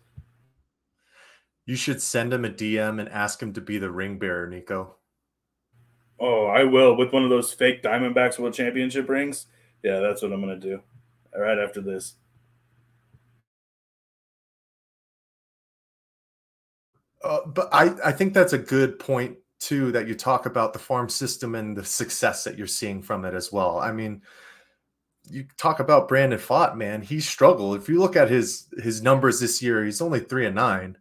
You 1.66 1.76
should 1.76 2.02
send 2.02 2.34
him 2.34 2.44
a 2.46 2.50
DM 2.50 3.00
and 3.00 3.10
ask 3.10 3.42
him 3.42 3.54
to 3.54 3.62
be 3.62 3.78
the 3.78 3.90
ring 3.90 4.20
bearer, 4.20 4.48
Nico. 4.48 4.98
Oh, 6.20 6.46
I 6.46 6.64
will 6.64 6.96
with 6.96 7.12
one 7.12 7.24
of 7.24 7.30
those 7.30 7.54
fake 7.54 7.84
Diamondbacks 7.84 8.40
World 8.40 8.54
Championship 8.54 9.10
rings. 9.10 9.48
Yeah, 9.84 10.00
that's 10.00 10.22
what 10.22 10.32
I'm 10.32 10.40
gonna 10.42 10.58
do. 10.58 10.82
Right 11.36 11.58
after 11.60 11.82
this. 11.82 12.16
Uh, 17.24 17.40
but 17.48 17.70
I, 17.72 17.96
I 18.06 18.12
think 18.12 18.34
that's 18.34 18.54
a 18.54 18.58
good 18.58 19.00
point 19.00 19.38
too 19.60 19.92
that 19.94 20.08
you 20.08 20.16
talk 20.16 20.46
about 20.46 20.74
the 20.74 20.80
farm 20.80 21.08
system 21.08 21.56
and 21.56 21.76
the 21.76 21.86
success 21.86 22.44
that 22.44 22.58
you're 22.58 22.68
seeing 22.68 23.02
from 23.02 23.24
it 23.24 23.34
as 23.34 23.52
well. 23.52 23.80
I 23.80 23.92
mean, 23.94 24.22
you 25.30 25.46
talk 25.58 25.80
about 25.80 26.10
Brandon 26.10 26.38
Pfaadt, 26.40 26.76
man, 26.76 27.02
he 27.02 27.22
struggled. 27.22 27.78
If 27.78 27.88
you 27.88 28.00
look 28.00 28.16
at 28.18 28.30
his 28.30 28.68
his 28.82 29.02
numbers 29.02 29.40
this 29.40 29.62
year, 29.62 29.84
he's 29.86 30.02
only 30.02 30.20
three 30.20 30.46
and 30.46 30.56
nine, 30.56 30.98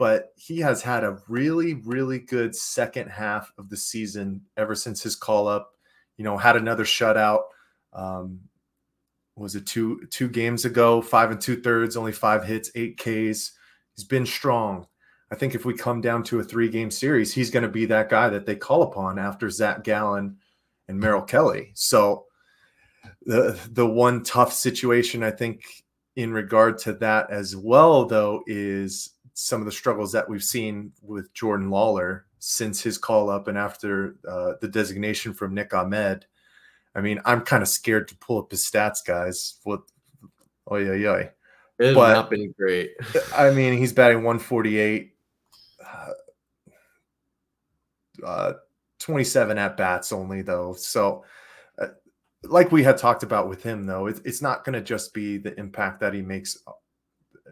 but 0.00 0.32
he 0.34 0.60
has 0.60 0.80
had 0.80 1.04
a 1.04 1.18
really, 1.28 1.74
really 1.74 2.18
good 2.18 2.56
second 2.56 3.10
half 3.10 3.52
of 3.58 3.68
the 3.68 3.76
season 3.76 4.40
ever 4.56 4.74
since 4.74 5.02
his 5.02 5.14
call 5.14 5.46
up. 5.46 5.72
You 6.16 6.24
know, 6.24 6.38
had 6.38 6.56
another 6.56 6.84
shutout. 6.84 7.42
Um, 7.92 8.40
was 9.36 9.56
it 9.56 9.66
two 9.66 10.06
two 10.10 10.30
games 10.30 10.64
ago? 10.64 11.02
Five 11.02 11.30
and 11.30 11.38
two 11.38 11.60
thirds, 11.60 11.98
only 11.98 12.12
five 12.12 12.42
hits, 12.42 12.70
eight 12.74 12.96
Ks. 12.96 13.52
He's 13.94 14.06
been 14.08 14.24
strong. 14.24 14.86
I 15.30 15.34
think 15.34 15.54
if 15.54 15.66
we 15.66 15.74
come 15.74 16.00
down 16.00 16.22
to 16.24 16.40
a 16.40 16.44
three 16.44 16.70
game 16.70 16.90
series, 16.90 17.34
he's 17.34 17.50
going 17.50 17.64
to 17.64 17.68
be 17.68 17.84
that 17.84 18.08
guy 18.08 18.30
that 18.30 18.46
they 18.46 18.56
call 18.56 18.84
upon 18.84 19.18
after 19.18 19.50
Zach 19.50 19.84
Gallen 19.84 20.38
and 20.88 20.98
Merrill 20.98 21.20
Kelly. 21.20 21.72
So 21.74 22.24
the 23.26 23.60
the 23.70 23.86
one 23.86 24.22
tough 24.22 24.54
situation 24.54 25.22
I 25.22 25.30
think 25.30 25.62
in 26.16 26.32
regard 26.32 26.78
to 26.78 26.94
that 26.94 27.30
as 27.30 27.54
well, 27.54 28.06
though, 28.06 28.42
is 28.46 29.10
some 29.40 29.60
of 29.60 29.66
the 29.66 29.72
struggles 29.72 30.12
that 30.12 30.28
we've 30.28 30.44
seen 30.44 30.92
with 31.02 31.32
Jordan 31.32 31.70
Lawlar 31.70 32.22
since 32.38 32.82
his 32.82 32.98
call 32.98 33.30
up 33.30 33.48
and 33.48 33.56
after 33.56 34.16
uh, 34.28 34.52
the 34.60 34.68
designation 34.68 35.32
from 35.32 35.54
Nick 35.54 35.74
Ahmed. 35.74 36.26
I 36.94 37.00
mean, 37.00 37.20
I'm 37.24 37.42
kind 37.42 37.62
of 37.62 37.68
scared 37.68 38.08
to 38.08 38.16
pull 38.16 38.38
up 38.38 38.50
his 38.50 38.64
stats, 38.64 38.98
guys. 39.06 39.56
What? 39.64 39.82
Oh 40.66 40.76
yeah, 40.76 40.94
yeah. 40.94 41.16
It 41.78 41.86
has 41.86 41.94
but, 41.94 42.12
not 42.12 42.30
been 42.30 42.52
great. 42.58 42.92
I 43.34 43.50
mean, 43.50 43.78
he's 43.78 43.92
batting 43.92 44.18
148, 44.18 45.14
uh, 45.86 46.10
uh, 48.26 48.52
27 48.98 49.58
at 49.58 49.76
bats 49.76 50.12
only, 50.12 50.42
though. 50.42 50.74
So 50.74 51.24
like 52.44 52.72
we 52.72 52.82
had 52.82 52.96
talked 52.96 53.22
about 53.22 53.48
with 53.48 53.62
him, 53.62 53.86
though, 53.86 54.06
it, 54.06 54.20
it's 54.24 54.42
not 54.42 54.64
going 54.64 54.74
to 54.74 54.80
just 54.80 55.12
be 55.12 55.38
the 55.38 55.58
impact 55.58 56.00
that 56.00 56.14
he 56.14 56.22
makes 56.22 56.58
uh, 56.66 56.72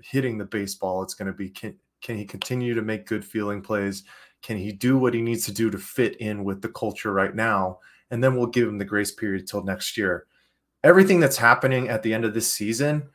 hitting 0.02 0.38
the 0.38 0.44
baseball. 0.44 1.02
It's 1.02 1.14
going 1.14 1.26
to 1.26 1.32
be 1.32 1.50
can, 1.50 1.76
can 2.02 2.16
he 2.16 2.24
continue 2.24 2.74
to 2.74 2.82
make 2.82 3.06
good 3.06 3.24
feeling 3.24 3.60
plays? 3.60 4.04
Can 4.42 4.56
he 4.56 4.72
do 4.72 4.98
what 4.98 5.14
he 5.14 5.20
needs 5.20 5.44
to 5.46 5.52
do 5.52 5.70
to 5.70 5.78
fit 5.78 6.16
in 6.16 6.44
with 6.44 6.62
the 6.62 6.68
culture 6.68 7.12
right 7.12 7.34
now? 7.34 7.78
And 8.10 8.22
then 8.22 8.36
we'll 8.36 8.46
give 8.46 8.68
him 8.68 8.78
the 8.78 8.84
grace 8.84 9.10
period 9.10 9.46
till 9.46 9.62
next 9.64 9.96
year. 9.96 10.26
Everything 10.84 11.20
that's 11.20 11.36
happening 11.36 11.88
at 11.88 12.02
the 12.02 12.14
end 12.14 12.24
of 12.24 12.34
this 12.34 12.50
season, 12.50 13.08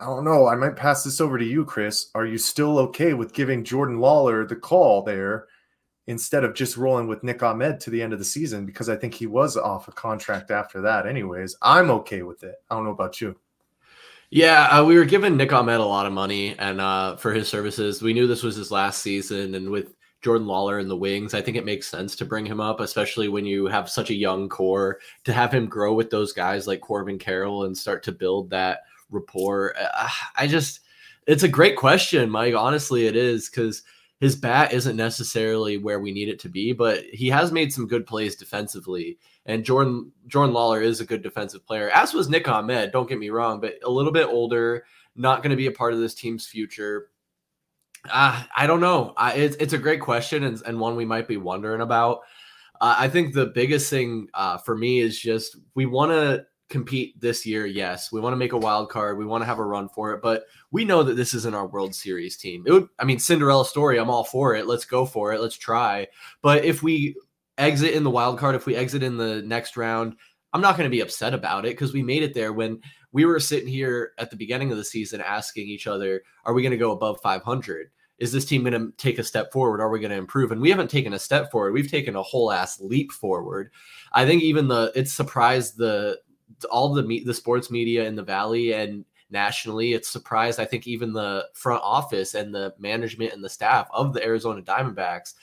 I 0.00 0.06
don't 0.06 0.24
know. 0.24 0.48
I 0.48 0.54
might 0.54 0.76
pass 0.76 1.04
this 1.04 1.20
over 1.20 1.36
to 1.36 1.44
you, 1.44 1.64
Chris. 1.64 2.10
Are 2.14 2.24
you 2.24 2.38
still 2.38 2.78
okay 2.78 3.12
with 3.12 3.34
giving 3.34 3.64
Jordan 3.64 3.98
Lawlar 3.98 4.48
the 4.48 4.56
call 4.56 5.02
there 5.02 5.46
instead 6.06 6.42
of 6.42 6.54
just 6.54 6.78
rolling 6.78 7.06
with 7.06 7.22
Nick 7.22 7.42
Ahmed 7.42 7.78
to 7.80 7.90
the 7.90 8.02
end 8.02 8.14
of 8.14 8.18
the 8.18 8.24
season 8.24 8.64
because 8.64 8.88
I 8.88 8.96
think 8.96 9.14
he 9.14 9.26
was 9.26 9.56
off 9.56 9.88
a 9.88 9.92
contract 9.92 10.50
after 10.50 10.80
that, 10.80 11.06
anyways. 11.06 11.54
I'm 11.60 11.90
okay 11.90 12.22
with 12.22 12.42
it. 12.42 12.56
I 12.70 12.74
don't 12.74 12.84
know 12.84 12.90
about 12.90 13.20
you. 13.20 13.36
Yeah, 14.30 14.68
uh, 14.68 14.84
we 14.84 14.96
were 14.96 15.04
giving 15.04 15.36
Nick 15.36 15.52
Ahmed 15.52 15.80
a 15.80 15.84
lot 15.84 16.06
of 16.06 16.12
money 16.12 16.56
and 16.58 16.80
uh, 16.80 17.16
for 17.16 17.32
his 17.32 17.48
services. 17.48 18.00
We 18.00 18.12
knew 18.12 18.28
this 18.28 18.44
was 18.44 18.54
his 18.54 18.70
last 18.70 19.02
season, 19.02 19.56
and 19.56 19.70
with 19.70 19.94
Jordan 20.22 20.46
Lawlar 20.46 20.80
in 20.80 20.86
the 20.86 20.96
wings, 20.96 21.34
I 21.34 21.42
think 21.42 21.56
it 21.56 21.64
makes 21.64 21.88
sense 21.88 22.14
to 22.16 22.24
bring 22.24 22.46
him 22.46 22.60
up, 22.60 22.78
especially 22.78 23.26
when 23.28 23.44
you 23.44 23.66
have 23.66 23.90
such 23.90 24.10
a 24.10 24.14
young 24.14 24.48
core. 24.48 25.00
To 25.24 25.32
have 25.32 25.52
him 25.52 25.66
grow 25.66 25.94
with 25.94 26.10
those 26.10 26.32
guys 26.32 26.68
like 26.68 26.80
Corbin 26.80 27.18
Carroll 27.18 27.64
and 27.64 27.76
start 27.76 28.04
to 28.04 28.12
build 28.12 28.50
that 28.50 28.82
rapport. 29.10 29.74
Uh, 29.76 30.08
I 30.36 30.46
just, 30.46 30.80
it's 31.26 31.42
a 31.42 31.48
great 31.48 31.76
question, 31.76 32.30
Mike. 32.30 32.54
Honestly, 32.54 33.06
it 33.06 33.16
is 33.16 33.48
because– 33.48 33.82
his 34.20 34.36
bat 34.36 34.74
isn't 34.74 34.96
necessarily 34.96 35.78
where 35.78 35.98
we 35.98 36.12
need 36.12 36.28
it 36.28 36.38
to 36.40 36.50
be, 36.50 36.72
but 36.72 37.04
he 37.04 37.28
has 37.30 37.52
made 37.52 37.72
some 37.72 37.88
good 37.88 38.06
plays 38.06 38.36
defensively. 38.36 39.18
And 39.46 39.64
Jordan 39.64 40.12
Jordan 40.26 40.54
Lawlar 40.54 40.84
is 40.84 41.00
a 41.00 41.06
good 41.06 41.22
defensive 41.22 41.66
player, 41.66 41.90
as 41.90 42.12
was 42.12 42.28
Nick 42.28 42.46
Ahmed. 42.46 42.92
Don't 42.92 43.08
get 43.08 43.18
me 43.18 43.30
wrong, 43.30 43.60
but 43.60 43.78
a 43.82 43.90
little 43.90 44.12
bit 44.12 44.28
older, 44.28 44.84
not 45.16 45.42
going 45.42 45.50
to 45.50 45.56
be 45.56 45.66
a 45.66 45.72
part 45.72 45.94
of 45.94 46.00
this 46.00 46.14
team's 46.14 46.46
future. 46.46 47.08
Uh, 48.10 48.42
I 48.54 48.66
don't 48.66 48.80
know. 48.80 49.14
I, 49.16 49.32
it's 49.32 49.56
it's 49.56 49.72
a 49.72 49.78
great 49.78 50.02
question 50.02 50.44
and, 50.44 50.60
and 50.66 50.78
one 50.78 50.96
we 50.96 51.06
might 51.06 51.26
be 51.26 51.38
wondering 51.38 51.80
about. 51.80 52.20
Uh, 52.78 52.96
I 52.98 53.08
think 53.08 53.32
the 53.32 53.46
biggest 53.46 53.88
thing 53.88 54.28
uh, 54.34 54.58
for 54.58 54.76
me 54.76 55.00
is 55.00 55.18
just 55.18 55.56
we 55.74 55.86
want 55.86 56.12
to 56.12 56.44
compete 56.70 57.20
this 57.20 57.44
year, 57.44 57.66
yes. 57.66 58.10
We 58.10 58.20
want 58.20 58.32
to 58.32 58.38
make 58.38 58.52
a 58.52 58.58
wild 58.58 58.88
card. 58.88 59.18
We 59.18 59.26
want 59.26 59.42
to 59.42 59.46
have 59.46 59.58
a 59.58 59.64
run 59.64 59.88
for 59.88 60.14
it, 60.14 60.22
but 60.22 60.44
we 60.70 60.84
know 60.84 61.02
that 61.02 61.14
this 61.14 61.34
isn't 61.34 61.54
our 61.54 61.66
World 61.66 61.94
Series 61.94 62.36
team. 62.36 62.64
It 62.66 62.72
would, 62.72 62.88
I 62.98 63.04
mean, 63.04 63.18
Cinderella 63.18 63.66
story. 63.66 63.98
I'm 63.98 64.08
all 64.08 64.24
for 64.24 64.54
it. 64.54 64.66
Let's 64.66 64.84
go 64.84 65.04
for 65.04 65.34
it. 65.34 65.40
Let's 65.40 65.58
try. 65.58 66.06
But 66.40 66.64
if 66.64 66.82
we 66.82 67.16
exit 67.58 67.92
in 67.92 68.04
the 68.04 68.10
wild 68.10 68.38
card, 68.38 68.54
if 68.54 68.66
we 68.66 68.76
exit 68.76 69.02
in 69.02 69.18
the 69.18 69.42
next 69.42 69.76
round, 69.76 70.16
I'm 70.52 70.60
not 70.60 70.76
going 70.76 70.88
to 70.88 70.96
be 70.96 71.02
upset 71.02 71.34
about 71.34 71.66
it 71.66 71.72
because 71.72 71.92
we 71.92 72.02
made 72.02 72.22
it 72.22 72.34
there 72.34 72.52
when 72.52 72.80
we 73.12 73.24
were 73.24 73.40
sitting 73.40 73.68
here 73.68 74.12
at 74.18 74.30
the 74.30 74.36
beginning 74.36 74.70
of 74.70 74.78
the 74.78 74.84
season 74.84 75.20
asking 75.20 75.68
each 75.68 75.86
other, 75.86 76.22
are 76.44 76.54
we 76.54 76.62
going 76.62 76.70
to 76.70 76.78
go 76.78 76.92
above 76.92 77.20
500? 77.20 77.90
Is 78.18 78.32
this 78.32 78.44
team 78.44 78.62
going 78.62 78.74
to 78.74 78.92
take 78.96 79.18
a 79.18 79.24
step 79.24 79.50
forward? 79.50 79.80
Are 79.80 79.88
we 79.88 79.98
going 79.98 80.10
to 80.10 80.16
improve? 80.16 80.52
And 80.52 80.60
we 80.60 80.70
haven't 80.70 80.90
taken 80.90 81.14
a 81.14 81.18
step 81.18 81.50
forward. 81.50 81.72
We've 81.72 81.90
taken 81.90 82.16
a 82.16 82.22
whole 82.22 82.52
ass 82.52 82.78
leap 82.80 83.10
forward. 83.12 83.70
I 84.12 84.26
think 84.26 84.42
even 84.42 84.68
the 84.68 84.92
it's 84.94 85.12
surprised 85.12 85.78
the 85.78 86.18
all 86.66 86.92
the 86.92 87.02
me- 87.02 87.24
the 87.24 87.34
sports 87.34 87.70
media 87.70 88.04
in 88.04 88.14
the 88.14 88.22
valley 88.22 88.72
and 88.72 89.04
nationally 89.30 89.92
it's 89.92 90.08
surprised 90.08 90.58
i 90.58 90.64
think 90.64 90.86
even 90.86 91.12
the 91.12 91.46
front 91.54 91.80
office 91.82 92.34
and 92.34 92.54
the 92.54 92.74
management 92.78 93.32
and 93.32 93.44
the 93.44 93.48
staff 93.48 93.88
of 93.92 94.12
the 94.12 94.24
arizona 94.24 94.60
diamondbacks 94.62 95.34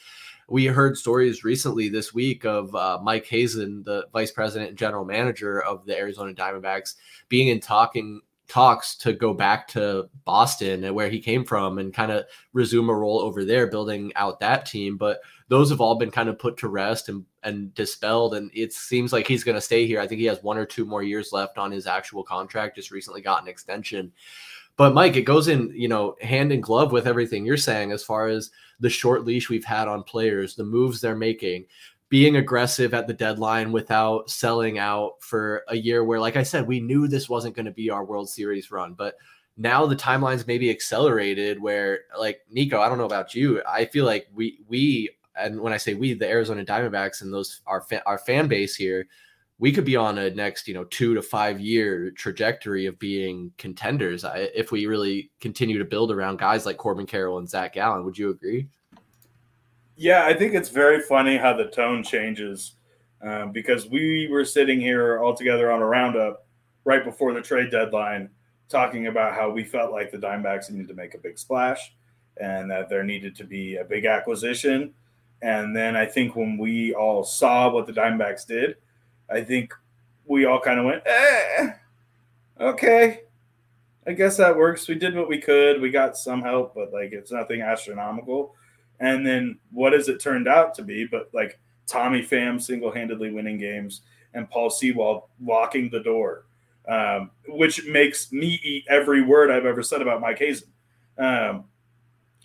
we 0.49 0.65
heard 0.65 0.97
stories 0.97 1.43
recently 1.43 1.89
this 1.89 2.13
week 2.13 2.45
of 2.45 2.73
uh, 2.75 2.99
mike 3.01 3.25
hazen 3.25 3.83
the 3.83 4.05
vice 4.13 4.31
president 4.31 4.69
and 4.69 4.77
general 4.77 5.05
manager 5.05 5.61
of 5.63 5.85
the 5.85 5.97
arizona 5.97 6.33
diamondbacks 6.33 6.95
being 7.29 7.47
in 7.47 7.59
talking 7.59 8.21
talks 8.47 8.95
to 8.95 9.13
go 9.13 9.33
back 9.33 9.67
to 9.67 10.09
Boston 10.25 10.83
and 10.85 10.95
where 10.95 11.09
he 11.09 11.19
came 11.19 11.43
from 11.43 11.79
and 11.79 11.93
kind 11.93 12.11
of 12.11 12.25
resume 12.53 12.89
a 12.89 12.95
role 12.95 13.19
over 13.19 13.43
there, 13.43 13.67
building 13.67 14.11
out 14.15 14.39
that 14.39 14.65
team. 14.65 14.97
But 14.97 15.19
those 15.49 15.69
have 15.69 15.81
all 15.81 15.95
been 15.95 16.11
kind 16.11 16.29
of 16.29 16.37
put 16.37 16.57
to 16.57 16.67
rest 16.67 17.09
and, 17.09 17.25
and 17.43 17.73
dispelled. 17.73 18.33
And 18.33 18.51
it 18.53 18.73
seems 18.73 19.13
like 19.13 19.27
he's 19.27 19.43
going 19.43 19.55
to 19.55 19.61
stay 19.61 19.87
here. 19.87 19.99
I 19.99 20.07
think 20.07 20.19
he 20.19 20.27
has 20.27 20.43
one 20.43 20.57
or 20.57 20.65
two 20.65 20.85
more 20.85 21.03
years 21.03 21.31
left 21.31 21.57
on 21.57 21.71
his 21.71 21.87
actual 21.87 22.23
contract, 22.23 22.75
just 22.75 22.91
recently 22.91 23.21
got 23.21 23.41
an 23.41 23.47
extension. 23.47 24.11
But 24.75 24.93
Mike, 24.93 25.15
it 25.15 25.23
goes 25.23 25.47
in, 25.47 25.71
you 25.73 25.87
know, 25.87 26.15
hand 26.21 26.51
in 26.51 26.61
glove 26.61 26.91
with 26.91 27.07
everything 27.07 27.45
you're 27.45 27.57
saying 27.57 27.91
as 27.91 28.03
far 28.03 28.27
as 28.27 28.51
the 28.79 28.89
short 28.89 29.25
leash 29.25 29.49
we've 29.49 29.65
had 29.65 29.87
on 29.87 30.03
players, 30.03 30.55
the 30.55 30.63
moves 30.63 31.01
they're 31.01 31.15
making, 31.15 31.65
being 32.09 32.35
aggressive 32.35 32.93
at 32.93 33.07
the 33.07 33.13
deadline 33.13 33.71
without 33.71 34.29
selling 34.29 34.77
out 34.77 35.13
for 35.19 35.63
a 35.69 35.75
year 35.75 36.03
where, 36.03 36.19
like 36.19 36.35
I 36.35 36.43
said, 36.43 36.67
we 36.67 36.79
knew 36.79 37.07
this 37.07 37.27
wasn't 37.27 37.55
going 37.55 37.65
to 37.65 37.71
be 37.71 37.89
our 37.89 38.05
World 38.05 38.29
Series 38.29 38.69
run. 38.69 38.93
But 38.93 39.15
now 39.57 39.87
the 39.87 39.95
timelines 39.95 40.45
maybe 40.45 40.69
accelerated 40.69 41.59
where, 41.59 42.01
like, 42.17 42.41
Nico, 42.51 42.79
I 42.79 42.87
don't 42.87 42.99
know 42.99 43.05
about 43.05 43.33
you. 43.33 43.63
I 43.67 43.85
feel 43.85 44.05
like 44.05 44.27
we, 44.35 44.59
we, 44.67 45.09
and 45.39 45.59
when 45.59 45.73
I 45.73 45.77
say 45.77 45.93
we, 45.93 46.13
the 46.13 46.27
Arizona 46.27 46.65
Diamondbacks 46.65 47.21
and 47.21 47.33
those, 47.33 47.61
our, 47.67 47.81
fa- 47.81 48.03
our 48.05 48.17
fan 48.17 48.47
base 48.47 48.75
here, 48.75 49.07
we 49.59 49.71
could 49.71 49.85
be 49.85 49.95
on 49.95 50.17
a 50.17 50.29
next, 50.29 50.67
you 50.67 50.73
know, 50.73 50.83
two 50.85 51.15
to 51.15 51.21
five 51.21 51.59
year 51.59 52.11
trajectory 52.11 52.85
of 52.85 52.99
being 52.99 53.51
contenders 53.57 54.23
if 54.53 54.71
we 54.71 54.85
really 54.85 55.31
continue 55.39 55.79
to 55.79 55.85
build 55.85 56.11
around 56.11 56.37
guys 56.37 56.65
like 56.65 56.77
Corbin 56.77 57.07
Carroll 57.07 57.39
and 57.39 57.49
Zach 57.49 57.73
Gallen. 57.73 58.05
Would 58.05 58.17
you 58.17 58.29
agree? 58.29 58.67
Yeah, 59.95 60.25
I 60.25 60.33
think 60.35 60.53
it's 60.53 60.69
very 60.69 61.01
funny 61.01 61.37
how 61.37 61.53
the 61.53 61.65
tone 61.65 62.03
changes 62.03 62.73
um, 63.23 63.51
because 63.51 63.87
we 63.87 64.27
were 64.29 64.45
sitting 64.45 64.79
here 64.79 65.19
all 65.19 65.33
together 65.33 65.71
on 65.71 65.81
a 65.81 65.85
roundup 65.85 66.45
right 66.85 67.03
before 67.03 67.33
the 67.33 67.41
trade 67.41 67.71
deadline 67.71 68.29
talking 68.69 69.07
about 69.07 69.33
how 69.33 69.49
we 69.49 69.63
felt 69.63 69.91
like 69.91 70.11
the 70.11 70.17
Dimebacks 70.17 70.69
needed 70.69 70.87
to 70.89 70.93
make 70.93 71.15
a 71.15 71.17
big 71.17 71.39
splash 71.39 71.95
and 72.39 72.69
that 72.69 72.89
there 72.89 73.03
needed 73.03 73.35
to 73.37 73.43
be 73.43 73.77
a 73.77 73.83
big 73.83 74.05
acquisition. 74.05 74.93
And 75.41 75.75
then 75.75 75.95
I 75.95 76.05
think 76.05 76.35
when 76.35 76.57
we 76.57 76.93
all 76.93 77.23
saw 77.23 77.71
what 77.71 77.85
the 77.85 77.93
Diamondbacks 77.93 78.45
did, 78.45 78.77
I 79.29 79.41
think 79.41 79.73
we 80.25 80.45
all 80.45 80.59
kind 80.59 80.79
of 80.79 80.85
went, 80.85 81.03
eh, 81.05 81.69
okay, 82.59 83.21
I 84.05 84.13
guess 84.13 84.37
that 84.37 84.55
works. 84.55 84.87
We 84.87 84.95
did 84.95 85.15
what 85.15 85.27
we 85.29 85.39
could. 85.39 85.81
We 85.81 85.89
got 85.89 86.17
some 86.17 86.41
help, 86.41 86.73
but 86.73 86.93
like 86.93 87.11
it's 87.11 87.31
nothing 87.31 87.61
astronomical. 87.61 88.55
And 88.99 89.25
then 89.25 89.59
what 89.71 89.93
has 89.93 90.09
it 90.09 90.19
turned 90.19 90.47
out 90.47 90.73
to 90.75 90.83
be? 90.83 91.05
But 91.05 91.29
like 91.33 91.59
Tommy 91.85 92.21
Pham 92.21 92.61
single 92.61 92.91
handedly 92.91 93.31
winning 93.31 93.57
games 93.57 94.01
and 94.33 94.49
Paul 94.49 94.69
Sewald 94.69 95.23
locking 95.43 95.89
the 95.89 95.99
door, 95.99 96.45
um, 96.87 97.31
which 97.47 97.85
makes 97.85 98.31
me 98.31 98.59
eat 98.63 98.85
every 98.89 99.21
word 99.21 99.51
I've 99.51 99.65
ever 99.65 99.83
said 99.83 100.01
about 100.01 100.21
Mike 100.21 100.39
Hazen. 100.39 100.69
Um, 101.17 101.65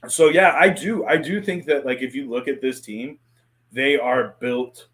so 0.08 0.28
yeah, 0.28 0.54
I 0.58 0.68
do. 0.68 1.04
I 1.06 1.16
do 1.16 1.40
think 1.42 1.66
that 1.66 1.86
like 1.86 2.02
if 2.02 2.14
you 2.14 2.28
look 2.28 2.48
at 2.48 2.60
this 2.60 2.80
team, 2.80 3.18
they 3.70 3.98
are 3.98 4.36
built 4.40 4.88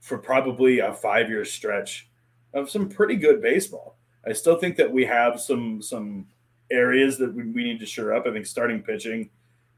for 0.00 0.18
probably 0.18 0.78
a 0.78 0.92
five 0.92 1.28
year 1.28 1.44
stretch 1.44 2.08
of 2.54 2.70
some 2.70 2.88
pretty 2.88 3.16
good 3.16 3.42
baseball. 3.42 3.96
I 4.26 4.32
still 4.32 4.56
think 4.56 4.76
that 4.76 4.90
we 4.90 5.04
have 5.04 5.40
some 5.40 5.82
some 5.82 6.26
areas 6.70 7.18
that 7.18 7.32
we, 7.34 7.44
we 7.44 7.64
need 7.64 7.80
to 7.80 7.86
shore 7.86 8.14
up. 8.14 8.26
I 8.26 8.32
think 8.32 8.46
starting 8.46 8.82
pitching 8.82 9.30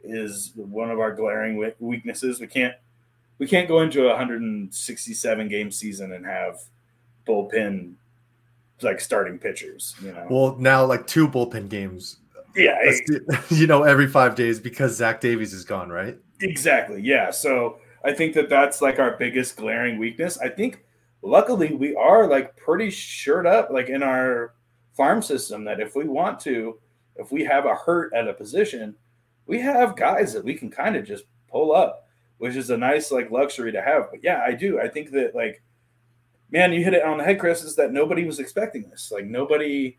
is 0.02 0.52
one 0.54 0.90
of 0.90 0.98
our 0.98 1.14
glaring 1.14 1.72
weaknesses. 1.78 2.40
We 2.40 2.46
can't 2.46 2.74
we 3.38 3.46
can't 3.46 3.68
go 3.68 3.80
into 3.80 4.04
a 4.04 4.08
167 4.08 5.48
game 5.48 5.70
season 5.70 6.12
and 6.12 6.24
have 6.24 6.60
bullpen 7.26 7.94
like 8.82 9.00
starting 9.00 9.38
pitchers. 9.38 9.94
You 10.02 10.12
know. 10.12 10.26
Well, 10.30 10.56
now 10.58 10.84
like 10.84 11.06
two 11.06 11.28
bullpen 11.28 11.68
games. 11.68 12.18
Yeah, 12.56 12.78
eh. 12.82 13.38
you 13.50 13.66
know, 13.66 13.84
every 13.84 14.06
five 14.06 14.34
days 14.34 14.58
because 14.58 14.96
Zach 14.96 15.20
Davies 15.20 15.52
is 15.52 15.64
gone, 15.64 15.90
right? 15.90 16.18
Exactly. 16.40 17.00
Yeah. 17.02 17.30
So 17.30 17.78
I 18.04 18.12
think 18.12 18.34
that 18.34 18.48
that's 18.48 18.82
like 18.82 18.98
our 18.98 19.16
biggest 19.16 19.56
glaring 19.56 19.98
weakness. 19.98 20.38
I 20.38 20.48
think 20.48 20.84
luckily 21.22 21.74
we 21.74 21.94
are 21.94 22.26
like 22.26 22.56
pretty 22.56 22.90
shored 22.90 23.46
up 23.46 23.70
like 23.70 23.88
in 23.88 24.02
our 24.02 24.54
farm 24.96 25.22
system 25.22 25.64
that 25.64 25.80
if 25.80 25.94
we 25.94 26.04
want 26.04 26.40
to 26.40 26.78
if 27.16 27.30
we 27.30 27.44
have 27.44 27.66
a 27.66 27.74
hurt 27.74 28.12
at 28.14 28.28
a 28.28 28.32
position 28.32 28.94
we 29.46 29.60
have 29.60 29.96
guys 29.96 30.32
that 30.32 30.44
we 30.44 30.54
can 30.54 30.70
kind 30.70 30.96
of 30.96 31.04
just 31.04 31.24
pull 31.50 31.72
up 31.74 32.08
which 32.38 32.56
is 32.56 32.70
a 32.70 32.76
nice 32.76 33.10
like 33.10 33.30
luxury 33.30 33.70
to 33.70 33.82
have 33.82 34.10
but 34.10 34.22
yeah 34.22 34.42
i 34.46 34.52
do 34.52 34.80
i 34.80 34.88
think 34.88 35.10
that 35.10 35.34
like 35.34 35.62
man 36.50 36.72
you 36.72 36.82
hit 36.82 36.94
it 36.94 37.04
on 37.04 37.18
the 37.18 37.24
head 37.24 37.38
chris 37.38 37.62
is 37.62 37.76
that 37.76 37.92
nobody 37.92 38.24
was 38.24 38.38
expecting 38.38 38.88
this 38.88 39.12
like 39.12 39.26
nobody 39.26 39.98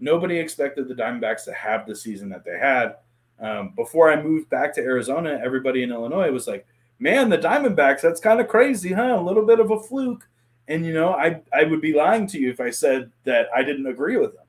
nobody 0.00 0.38
expected 0.38 0.88
the 0.88 0.94
diamondbacks 0.94 1.44
to 1.44 1.52
have 1.52 1.86
the 1.86 1.94
season 1.94 2.28
that 2.28 2.44
they 2.44 2.58
had 2.58 2.96
um, 3.40 3.72
before 3.76 4.10
i 4.10 4.20
moved 4.20 4.48
back 4.50 4.74
to 4.74 4.80
arizona 4.80 5.38
everybody 5.42 5.82
in 5.82 5.92
illinois 5.92 6.30
was 6.30 6.46
like 6.46 6.66
man 6.98 7.28
the 7.28 7.38
diamondbacks 7.38 8.00
that's 8.00 8.20
kind 8.20 8.40
of 8.40 8.48
crazy 8.48 8.92
huh 8.92 9.18
a 9.18 9.22
little 9.22 9.46
bit 9.46 9.60
of 9.60 9.70
a 9.70 9.80
fluke 9.80 10.26
and 10.70 10.86
you 10.86 10.92
know, 10.92 11.12
I 11.14 11.42
I 11.52 11.64
would 11.64 11.80
be 11.80 11.92
lying 11.92 12.28
to 12.28 12.38
you 12.38 12.48
if 12.48 12.60
I 12.60 12.70
said 12.70 13.10
that 13.24 13.48
I 13.54 13.64
didn't 13.64 13.88
agree 13.88 14.16
with 14.16 14.34
them, 14.34 14.46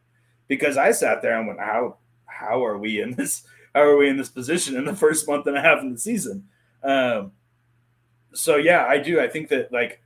because 0.47 0.77
I 0.77 0.91
sat 0.91 1.21
there 1.21 1.37
and 1.37 1.47
went, 1.47 1.59
how 1.59 1.97
how 2.27 2.63
are 2.63 2.77
we 2.77 3.01
in 3.01 3.15
this? 3.15 3.43
How 3.73 3.81
are 3.81 3.97
we 3.97 4.07
in 4.07 4.17
this 4.17 4.29
position 4.29 4.75
in 4.75 4.85
the 4.85 4.95
first 4.95 5.27
month 5.27 5.47
and 5.47 5.57
a 5.57 5.61
half 5.61 5.83
of 5.83 5.91
the 5.91 5.97
season? 5.97 6.47
Um, 6.83 7.31
so 8.33 8.57
yeah, 8.57 8.85
I 8.85 8.99
do. 8.99 9.19
I 9.19 9.27
think 9.27 9.49
that 9.49 9.71
like 9.71 10.03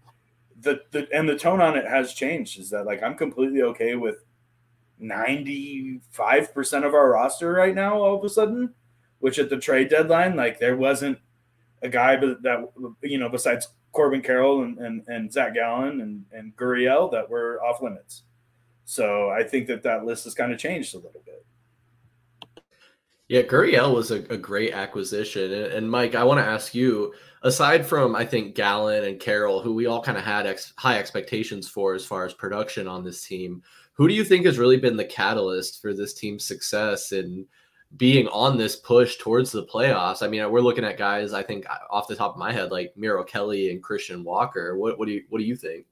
the 0.62 0.82
the 0.92 1.08
and 1.14 1.28
the 1.28 1.38
tone 1.38 1.60
on 1.60 1.76
it 1.76 1.86
has 1.86 2.14
changed. 2.14 2.60
Is 2.60 2.70
that 2.70 2.86
like 2.86 3.04
I'm 3.04 3.16
completely 3.16 3.64
okay 3.64 3.96
with 3.96 4.24
ninety 5.00 6.02
five 6.12 6.54
percent 6.54 6.86
of 6.86 6.94
our 6.94 7.12
roster 7.12 7.52
right 7.52 7.76
now. 7.76 8.02
All 8.02 8.18
of 8.18 8.24
a 8.24 8.30
sudden, 8.30 8.74
which 9.20 9.40
at 9.40 9.50
the 9.50 9.58
trade 9.58 9.90
deadline, 9.90 10.36
like 10.36 10.60
there 10.60 10.78
wasn't 10.78 11.18
a 11.82 11.90
guy 11.90 12.16
that 12.16 12.70
you 13.02 13.18
know 13.18 13.30
besides 13.30 13.68
Corbin 13.92 14.22
Carroll 14.22 14.64
and, 14.64 14.78
and, 14.78 15.08
and 15.08 15.32
Zach 15.32 15.54
Gallen 15.54 16.02
and, 16.02 16.26
and 16.32 16.56
Gurriel 16.58 17.10
that 17.12 17.30
were 17.30 17.64
off 17.64 17.82
limits. 17.82 18.24
So 18.84 19.30
I 19.30 19.42
think 19.42 19.68
that 19.68 19.84
that 19.84 20.06
list 20.06 20.26
has 20.26 20.36
kind 20.36 20.52
of 20.52 20.60
changed 20.60 20.94
a 20.94 20.98
little 20.98 21.24
bit. 21.26 21.46
Yeah, 23.28 23.42
Gurriel 23.42 23.96
was 23.96 24.12
a, 24.12 24.18
a 24.30 24.38
great 24.38 24.74
acquisition. 24.74 25.52
And, 25.52 25.74
and, 25.74 25.90
Mike, 25.90 26.14
I 26.14 26.24
want 26.24 26.40
to 26.40 26.46
ask 26.46 26.76
you, 26.76 27.14
aside 27.42 27.84
from, 27.84 28.16
I 28.16 28.24
think, 28.24 28.54
Gallen 28.54 29.06
and 29.06 29.20
Carroll, 29.20 29.62
who 29.62 29.74
we 29.74 29.88
all 29.88 30.02
kind 30.02 30.18
of 30.18 30.24
had 30.24 30.46
ex- 30.46 30.74
high 30.78 31.00
expectations 31.00 31.68
for 31.68 31.96
as 31.96 32.06
far 32.06 32.26
as 32.26 32.36
production 32.36 32.88
on 32.88 33.04
this 33.04 33.26
team, 33.26 33.64
who 33.96 34.08
do 34.08 34.14
you 34.14 34.24
think 34.24 34.46
has 34.46 34.60
really 34.60 34.78
been 34.78 34.96
the 34.96 35.06
catalyst 35.06 35.82
for 35.82 35.94
this 35.94 36.14
team's 36.14 36.46
success 36.46 37.12
and– 37.12 37.46
being 37.98 38.28
on 38.30 38.58
this 38.58 38.76
push 38.76 39.18
towards 39.18 39.52
the 39.52 39.66
playoffs. 39.66 40.22
I 40.22 40.28
mean, 40.28 40.50
we're 40.52 40.62
looking 40.62 40.84
at 40.84 40.98
guys. 40.98 41.34
I 41.34 41.44
think 41.44 41.70
uh, 41.70 41.78
off 41.90 42.08
the 42.08 42.16
top 42.16 42.34
of 42.34 42.38
my 42.38 42.52
head, 42.52 42.72
like 42.72 42.94
Merrill 42.98 43.24
Kelly 43.24 43.72
and 43.72 43.82
Christian 43.82 44.24
Walker. 44.24 44.78
What, 44.78 45.00
what 45.00 45.08
do 45.08 45.14
you 45.14 45.24
what 45.30 45.40
do 45.40 45.46
you 45.46 45.56
think? 45.56 45.86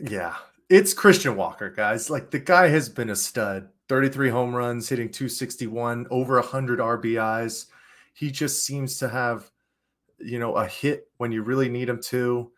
Yeah, 0.00 0.34
it's 0.68 0.94
Christian 0.94 1.36
Walker, 1.36 1.70
guys. 1.70 2.10
Like 2.10 2.30
the 2.30 2.38
guy 2.38 2.68
has 2.68 2.88
been 2.88 3.10
a 3.10 3.16
stud. 3.16 3.68
33 3.88 4.30
home 4.30 4.54
runs, 4.54 4.88
hitting 4.88 5.10
261, 5.10 6.06
over 6.10 6.34
100 6.36 6.78
RBIs. 6.78 7.66
He 8.14 8.30
just 8.30 8.64
seems 8.64 8.98
to 8.98 9.08
have, 9.08 9.50
you 10.18 10.38
know, 10.38 10.54
a 10.54 10.66
hit 10.66 11.08
when 11.16 11.32
you 11.32 11.42
really 11.42 11.68
need 11.68 11.88
him 11.88 12.00
to 12.04 12.52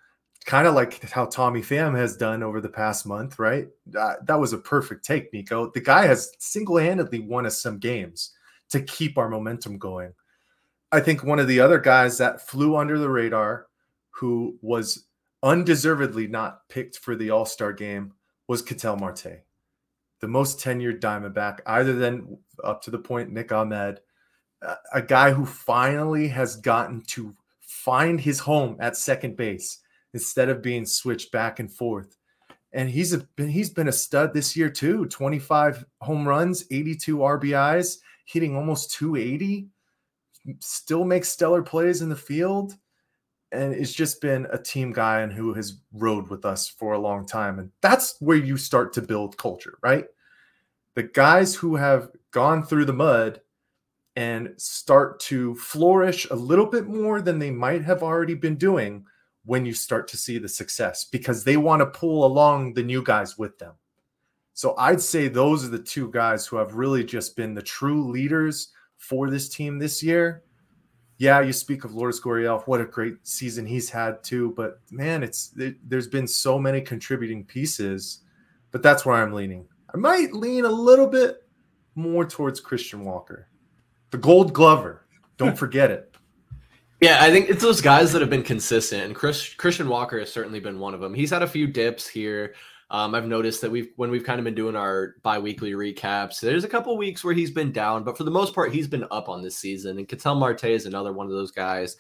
kind 0.45 0.67
of 0.67 0.75
like 0.75 1.03
how 1.11 1.27
Tommy 1.27 1.61
Pham 1.61 1.97
has 1.97 2.17
done 2.17 2.43
over 2.43 2.61
the 2.61 2.69
past 2.69 3.07
month, 3.07 3.39
right? 3.39 3.69
Uh, 3.97 4.15
that 4.25 4.39
was 4.39 4.53
a 4.53 4.59
perfect 4.59 5.05
take, 5.05 5.33
Nico. 5.33 5.71
The 5.71 5.81
guy 5.81 6.07
has 6.07 6.33
single 6.39 6.79
handedly 6.79 7.21
won 7.21 7.47
us 7.47 7.61
some 7.61 7.79
games 7.79 8.33
to 8.71 8.81
keep 8.83 9.19
our 9.19 9.29
momentum 9.29 9.79
going. 9.79 10.13
I 10.91 11.01
think 11.01 11.23
one 11.23 11.39
of 11.39 11.49
the 11.49 11.61
other 11.61 11.79
guys 11.79 12.19
that 12.19 12.47
flew 12.47 12.77
under 12.77 12.99
the 12.99 13.09
radar, 13.09 13.67
who 14.11 14.59
was 14.63 15.07
undeservedly 15.43 16.27
not 16.27 16.69
picked 16.69 16.99
for 16.99 17.17
the 17.17 17.31
All 17.31 17.47
Star 17.47 17.73
game, 17.73 18.13
was 18.49 18.63
Ketel 18.63 18.97
Marte, 18.97 19.43
the 20.21 20.29
most 20.29 20.59
tenured 20.59 21.01
Diamondback, 21.01 21.61
either 21.67 21.95
than 21.95 22.39
up 22.65 22.83
to 22.83 22.91
the 22.91 22.99
point 22.99 23.33
Nick 23.33 23.53
Ahmed, 23.53 24.01
a 24.93 25.03
guy 25.03 25.33
who 25.33 25.47
finally 25.47 26.29
has 26.29 26.57
gotten 26.57 27.03
to 27.03 27.35
find 27.61 28.21
his 28.21 28.39
home 28.39 28.77
at 28.81 28.97
second 28.97 29.37
base 29.37 29.79
instead 30.15 30.49
of 30.49 30.63
being 30.63 30.87
switched 30.87 31.33
back 31.33 31.59
and 31.59 31.71
forth. 31.71 32.17
And 32.73 32.89
he's 32.89 33.13
a, 33.13 33.27
he's 33.37 33.71
been 33.71 33.89
a 33.89 33.93
stud 33.93 34.33
this 34.33 34.57
year 34.57 34.71
too. 34.71 35.07
25 35.07 35.85
home 36.01 36.27
runs, 36.27 36.65
82 36.71 37.19
RBIs, 37.19 37.99
hitting 38.25 38.57
almost 38.57 38.93
280. 38.93 39.69
Still 40.61 41.05
makes 41.05 41.29
stellar 41.29 41.63
plays 41.63 42.03
in 42.03 42.09
the 42.09 42.17
field. 42.17 42.77
And 43.53 43.75
it's 43.75 43.93
just 43.93 44.23
been 44.23 44.47
a 44.51 44.57
team 44.57 44.93
guy 44.93 45.21
and 45.21 45.31
who 45.31 45.53
has 45.53 45.81
rode 45.93 46.29
with 46.29 46.47
us 46.47 46.69
for 46.69 46.95
a 46.95 46.99
long 46.99 47.27
time. 47.27 47.59
And 47.59 47.71
that's 47.83 48.17
where 48.21 48.39
you 48.39 48.57
start 48.57 48.95
to 48.95 49.03
build 49.03 49.37
culture, 49.37 49.77
right? 49.83 50.07
The 50.95 51.03
guys 51.03 51.55
who 51.55 51.77
have 51.77 52.11
gone 52.31 52.63
through 52.63 52.87
the 52.87 52.95
mud 52.95 53.43
and 54.17 54.55
start 54.57 55.21
to 55.21 55.55
flourish 55.57 56.27
a 56.31 56.35
little 56.35 56.67
bit 56.67 56.87
more 56.87 57.21
than 57.21 57.39
they 57.39 57.51
might 57.51 57.83
have 57.85 58.03
already 58.03 58.35
been 58.35 58.57
doing 58.57 59.05
when 59.45 59.67
you 59.67 59.75
start 59.75 60.07
to 60.09 60.17
see 60.17 60.39
the 60.39 60.49
success 60.49 61.05
because 61.05 61.45
they 61.45 61.57
want 61.57 61.81
to 61.81 61.87
pull 61.87 62.25
along 62.25 62.75
the 62.75 62.83
new 62.83 63.03
guys 63.03 63.37
with 63.37 63.59
them. 63.59 63.73
So 64.55 64.75
I'd 64.77 65.01
say 65.01 65.29
those 65.29 65.65
are 65.65 65.69
the 65.69 65.79
two 65.79 66.11
guys 66.11 66.47
who 66.47 66.57
have 66.57 66.75
really 66.75 67.05
just 67.05 67.37
been 67.37 67.55
the 67.55 67.63
true 67.63 68.09
leaders 68.09 68.69
for 68.97 69.31
this 69.31 69.49
team 69.49 69.79
this 69.79 70.03
year. 70.03 70.43
Yeah, 71.19 71.41
you 71.41 71.53
speak 71.53 71.85
of 71.85 71.95
Lourdes 71.95 72.21
Gurriel, 72.21 72.63
what 72.67 72.81
a 72.81 72.85
great 72.85 73.15
season 73.23 73.65
he's 73.65 73.89
had 73.89 74.23
too. 74.23 74.53
But 74.57 74.81
man, 74.91 75.23
it's 75.23 75.53
it, 75.57 75.77
there's 75.89 76.09
been 76.09 76.27
so 76.27 76.59
many 76.59 76.81
contributing 76.81 77.45
pieces. 77.45 78.21
But 78.73 78.83
that's 78.83 79.05
where 79.05 79.17
I'm 79.17 79.33
leaning. 79.33 79.69
I 79.95 79.99
might 79.99 80.33
lean 80.33 80.65
a 80.65 80.71
little 80.71 81.07
bit 81.07 81.47
more 81.95 82.25
towards 82.25 82.59
Christian 82.59 83.05
Walker, 83.05 83.49
the 84.11 84.19
Gold 84.19 84.53
Glover. 84.53 85.07
Don't 85.37 85.57
forget 85.65 85.91
it. 85.91 86.12
Yeah, 87.03 87.19
I 87.21 87.33
think 87.33 87.51
it's 87.51 87.63
those 87.63 87.81
guys 87.81 88.13
that 88.13 88.21
have 88.21 88.31
been 88.31 88.45
consistent, 88.45 89.03
and 89.03 89.13
Chris, 89.13 89.55
Christian 89.55 89.89
Walker 89.89 90.21
has 90.21 90.33
certainly 90.33 90.61
been 90.61 90.79
one 90.79 90.95
of 90.95 91.01
them. 91.01 91.13
He's 91.13 91.31
had 91.31 91.43
a 91.43 91.49
few 91.49 91.67
dips 91.67 92.07
here. 92.07 92.55
Um, 92.91 93.17
I've 93.17 93.27
noticed 93.27 93.61
that 93.63 93.73
we've 93.73 93.89
when 93.97 94.09
we've 94.09 94.23
kind 94.23 94.39
of 94.39 94.45
been 94.45 94.55
doing 94.55 94.77
our 94.77 95.17
biweekly 95.25 95.73
recaps, 95.73 96.41
there's 96.41 96.63
a 96.63 96.69
couple 96.69 96.97
weeks 96.97 97.25
where 97.25 97.35
he's 97.35 97.51
been 97.51 97.73
down, 97.73 98.05
but 98.05 98.17
for 98.17 98.23
the 98.23 98.31
most 98.31 98.55
part, 98.55 98.73
he's 98.73 98.87
been 98.87 99.05
up 99.11 99.29
on 99.29 99.43
this 99.43 99.57
season. 99.57 99.99
And 99.99 100.07
Ketel 100.07 100.37
Marte 100.37 100.63
is 100.63 100.87
another 100.87 101.13
one 101.13 101.27
of 101.27 101.33
those 101.33 101.51
guys. 101.51 101.97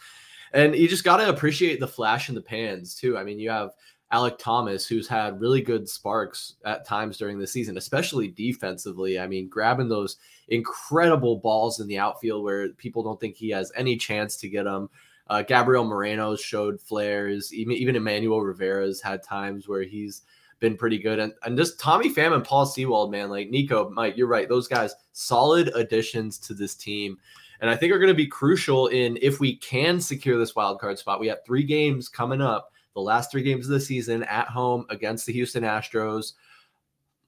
And 0.52 0.76
you 0.76 0.86
just 0.86 1.02
got 1.02 1.16
to 1.16 1.28
appreciate 1.28 1.80
the 1.80 1.88
flash 1.88 2.28
in 2.28 2.36
the 2.36 2.40
pans 2.40 2.94
too. 2.94 3.18
I 3.18 3.24
mean, 3.24 3.40
you 3.40 3.50
have 3.50 3.70
Alek 4.12 4.38
Thomas, 4.38 4.86
who's 4.86 5.08
had 5.08 5.40
really 5.40 5.62
good 5.62 5.88
sparks 5.88 6.56
at 6.64 6.86
times 6.86 7.16
during 7.16 7.38
the 7.38 7.46
season, 7.46 7.78
especially 7.78 8.28
defensively. 8.28 9.18
I 9.18 9.26
mean, 9.26 9.48
grabbing 9.48 9.88
those 9.88 10.16
incredible 10.48 11.36
balls 11.38 11.80
in 11.80 11.86
the 11.86 11.98
outfield 11.98 12.44
where 12.44 12.68
people 12.70 13.02
don't 13.02 13.18
think 13.18 13.36
he 13.36 13.50
has 13.50 13.72
any 13.74 13.96
chance 13.96 14.36
to 14.38 14.48
get 14.48 14.64
them. 14.64 14.90
Uh, 15.28 15.40
Gabriel 15.40 15.84
Moreno 15.84 16.36
showed 16.36 16.80
flares. 16.80 17.54
Even, 17.54 17.74
even 17.74 17.96
Emmanuel 17.96 18.42
Rivera's 18.42 19.00
had 19.00 19.22
times 19.22 19.66
where 19.66 19.82
he's 19.82 20.22
been 20.60 20.76
pretty 20.76 20.98
good. 20.98 21.18
And, 21.18 21.32
and 21.44 21.56
just 21.56 21.80
Tommy 21.80 22.12
Pham 22.12 22.34
and 22.34 22.44
Paul 22.44 22.66
Sewald, 22.66 23.10
man, 23.10 23.30
like 23.30 23.48
Nico, 23.48 23.88
Mike, 23.90 24.16
you're 24.16 24.26
right. 24.26 24.48
Those 24.48 24.68
guys, 24.68 24.94
solid 25.12 25.70
additions 25.74 26.38
to 26.40 26.54
this 26.54 26.74
team. 26.74 27.18
and 27.62 27.70
I 27.70 27.76
think 27.76 27.92
are 27.92 27.98
going 27.98 28.08
to 28.08 28.14
be 28.14 28.26
crucial 28.26 28.88
in 28.88 29.16
if 29.22 29.40
we 29.40 29.56
can 29.56 30.00
secure 30.00 30.36
this 30.36 30.54
wild 30.54 30.80
card 30.80 30.98
spot. 30.98 31.20
We 31.20 31.28
have 31.28 31.44
three 31.46 31.62
games 31.62 32.08
coming 32.08 32.42
up, 32.42 32.71
the 32.94 33.00
last 33.00 33.30
three 33.30 33.42
games 33.42 33.66
of 33.66 33.72
the 33.72 33.80
season 33.80 34.22
at 34.24 34.48
home 34.48 34.86
against 34.90 35.26
the 35.26 35.32
Houston 35.32 35.64
Astros. 35.64 36.32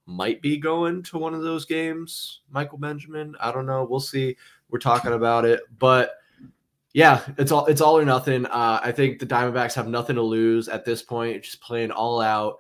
Might 0.06 0.42
be 0.42 0.58
going 0.58 1.02
to 1.04 1.18
one 1.18 1.32
of 1.32 1.42
those 1.42 1.64
games, 1.64 2.40
Michael 2.50 2.78
Benjamin. 2.78 3.34
I 3.40 3.50
don't 3.52 3.66
know. 3.66 3.86
We'll 3.88 4.00
see. 4.00 4.36
We're 4.68 4.78
talking 4.78 5.12
about 5.14 5.46
it, 5.46 5.60
but 5.78 6.12
yeah, 6.92 7.22
it's 7.38 7.50
all 7.50 7.66
it's 7.66 7.80
all 7.80 7.96
or 7.96 8.04
nothing. 8.04 8.44
Uh, 8.46 8.80
I 8.82 8.92
think 8.92 9.18
the 9.18 9.26
Diamondbacks 9.26 9.74
have 9.74 9.88
nothing 9.88 10.16
to 10.16 10.22
lose 10.22 10.68
at 10.68 10.84
this 10.84 11.02
point. 11.02 11.42
Just 11.42 11.60
playing 11.60 11.90
all 11.90 12.20
out 12.20 12.58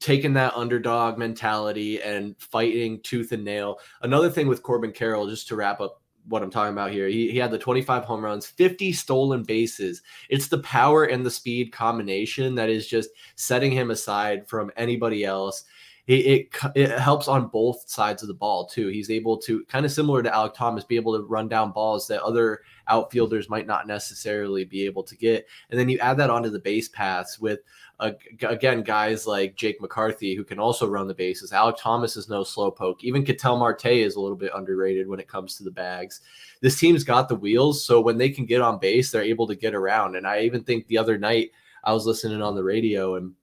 taking 0.00 0.32
that 0.32 0.54
underdog 0.56 1.18
mentality 1.18 2.02
and 2.02 2.34
fighting 2.38 3.00
tooth 3.02 3.32
and 3.32 3.44
nail. 3.44 3.78
Another 4.02 4.30
thing 4.30 4.48
with 4.48 4.62
Corbin 4.62 4.92
Carroll, 4.92 5.28
just 5.28 5.46
to 5.48 5.56
wrap 5.56 5.80
up 5.80 6.00
what 6.30 6.42
I'm 6.42 6.50
talking 6.50 6.72
about 6.72 6.92
here, 6.92 7.08
he, 7.08 7.30
he 7.30 7.38
had 7.38 7.50
the 7.50 7.58
25 7.58 8.04
home 8.04 8.24
runs, 8.24 8.46
50 8.46 8.92
stolen 8.92 9.42
bases. 9.42 10.00
It's 10.28 10.46
the 10.48 10.60
power 10.60 11.04
and 11.04 11.26
the 11.26 11.30
speed 11.30 11.72
combination 11.72 12.54
that 12.54 12.70
is 12.70 12.86
just 12.86 13.10
setting 13.34 13.72
him 13.72 13.90
aside 13.90 14.48
from 14.48 14.70
anybody 14.76 15.24
else. 15.24 15.64
It, 16.06 16.48
it, 16.54 16.70
it 16.74 16.98
helps 16.98 17.28
on 17.28 17.48
both 17.48 17.88
sides 17.88 18.22
of 18.22 18.28
the 18.28 18.34
ball 18.34 18.66
too. 18.66 18.88
He's 18.88 19.10
able 19.10 19.36
to 19.38 19.64
kind 19.66 19.86
of 19.86 19.92
similar 19.92 20.22
to 20.22 20.30
Alek 20.30 20.54
Thomas, 20.54 20.84
be 20.84 20.96
able 20.96 21.16
to 21.16 21.24
run 21.24 21.48
down 21.48 21.72
balls 21.72 22.08
that 22.08 22.22
other 22.22 22.60
outfielders 22.88 23.48
might 23.48 23.66
not 23.66 23.86
necessarily 23.86 24.64
be 24.64 24.84
able 24.84 25.04
to 25.04 25.16
get. 25.16 25.46
And 25.70 25.78
then 25.78 25.88
you 25.88 25.98
add 25.98 26.16
that 26.16 26.30
onto 26.30 26.50
the 26.50 26.58
base 26.58 26.88
paths 26.88 27.38
with 27.38 27.60
uh, 28.00 28.12
again, 28.42 28.82
guys 28.82 29.26
like 29.26 29.56
Jake 29.56 29.80
McCarthy 29.80 30.34
who 30.34 30.42
can 30.42 30.58
also 30.58 30.88
run 30.88 31.06
the 31.06 31.14
bases. 31.14 31.52
Alek 31.52 31.76
Thomas 31.78 32.16
is 32.16 32.30
no 32.30 32.42
slowpoke. 32.42 33.02
Even 33.02 33.24
Ketel 33.24 33.58
Marte 33.58 33.86
is 33.86 34.16
a 34.16 34.20
little 34.20 34.38
bit 34.38 34.52
underrated 34.54 35.06
when 35.06 35.20
it 35.20 35.28
comes 35.28 35.56
to 35.56 35.64
the 35.64 35.70
bags. 35.70 36.22
This 36.62 36.78
team's 36.78 37.04
got 37.04 37.28
the 37.28 37.36
wheels, 37.36 37.84
so 37.84 38.00
when 38.00 38.16
they 38.16 38.30
can 38.30 38.46
get 38.46 38.62
on 38.62 38.78
base, 38.78 39.10
they're 39.10 39.22
able 39.22 39.46
to 39.46 39.54
get 39.54 39.74
around. 39.74 40.16
And 40.16 40.26
I 40.26 40.40
even 40.40 40.64
think 40.64 40.86
the 40.86 40.98
other 40.98 41.18
night 41.18 41.50
I 41.84 41.92
was 41.92 42.06
listening 42.06 42.40
on 42.40 42.54
the 42.54 42.64
radio 42.64 43.16
and 43.16 43.34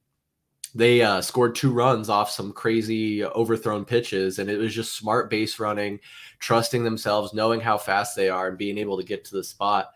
they 0.78 1.02
uh, 1.02 1.22
scored 1.22 1.56
two 1.56 1.72
runs 1.72 2.08
off 2.08 2.30
some 2.30 2.54
crazy 2.54 3.26
overthrown 3.26 3.84
pitches, 3.84 4.38
and 4.38 4.48
it 4.48 4.58
was 4.58 4.76
just 4.76 4.96
smart 4.96 5.28
base 5.28 5.60
running, 5.60 6.00
trusting 6.38 6.84
themselves, 6.84 7.34
knowing 7.34 7.60
how 7.60 7.80
fast 7.80 8.16
they 8.16 8.30
are, 8.30 8.50
and 8.50 8.60
being 8.60 8.78
able 8.78 8.96
to 8.96 9.04
get 9.04 9.26
to 9.26 9.36
the 9.36 9.44
spot. 9.44 9.92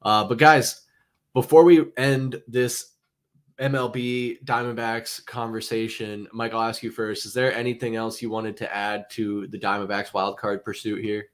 Uh, 0.00 0.22
but 0.22 0.38
guys, 0.38 0.82
before 1.34 1.64
we 1.64 1.86
end 1.96 2.40
this 2.46 2.92
MLB 3.60 4.44
Diamondbacks 4.44 5.26
conversation, 5.26 6.28
Mike, 6.32 6.54
I'll 6.54 6.62
ask 6.62 6.84
you 6.84 6.92
first. 6.92 7.26
Is 7.26 7.34
there 7.34 7.52
anything 7.52 7.96
else 7.96 8.22
you 8.22 8.30
wanted 8.30 8.56
to 8.58 8.72
add 8.72 9.10
to 9.10 9.48
the 9.48 9.58
Diamondbacks 9.58 10.12
wildcard 10.12 10.62
pursuit 10.62 11.02
here? 11.02 11.26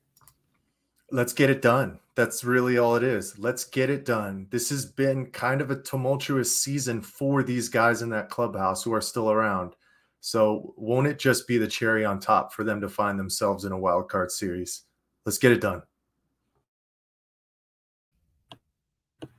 Let's 1.10 1.32
get 1.32 1.50
it 1.50 1.62
done. 1.62 2.00
That's 2.14 2.44
really 2.44 2.78
all 2.78 2.96
it 2.96 3.02
is. 3.02 3.38
Let's 3.38 3.64
get 3.64 3.88
it 3.90 4.04
done. 4.04 4.46
This 4.50 4.68
has 4.70 4.84
been 4.84 5.26
kind 5.26 5.60
of 5.60 5.70
a 5.70 5.80
tumultuous 5.80 6.54
season 6.54 7.00
for 7.00 7.42
these 7.42 7.68
guys 7.68 8.02
in 8.02 8.10
that 8.10 8.28
clubhouse 8.28 8.82
who 8.82 8.92
are 8.92 9.00
still 9.00 9.30
around. 9.30 9.74
So, 10.20 10.74
won't 10.76 11.06
it 11.06 11.18
just 11.18 11.46
be 11.46 11.58
the 11.58 11.68
cherry 11.68 12.04
on 12.04 12.18
top 12.18 12.52
for 12.52 12.64
them 12.64 12.80
to 12.80 12.88
find 12.88 13.18
themselves 13.18 13.64
in 13.64 13.72
a 13.72 13.78
wild 13.78 14.10
card 14.10 14.32
series? 14.32 14.82
Let's 15.24 15.38
get 15.38 15.52
it 15.52 15.60
done. 15.60 15.82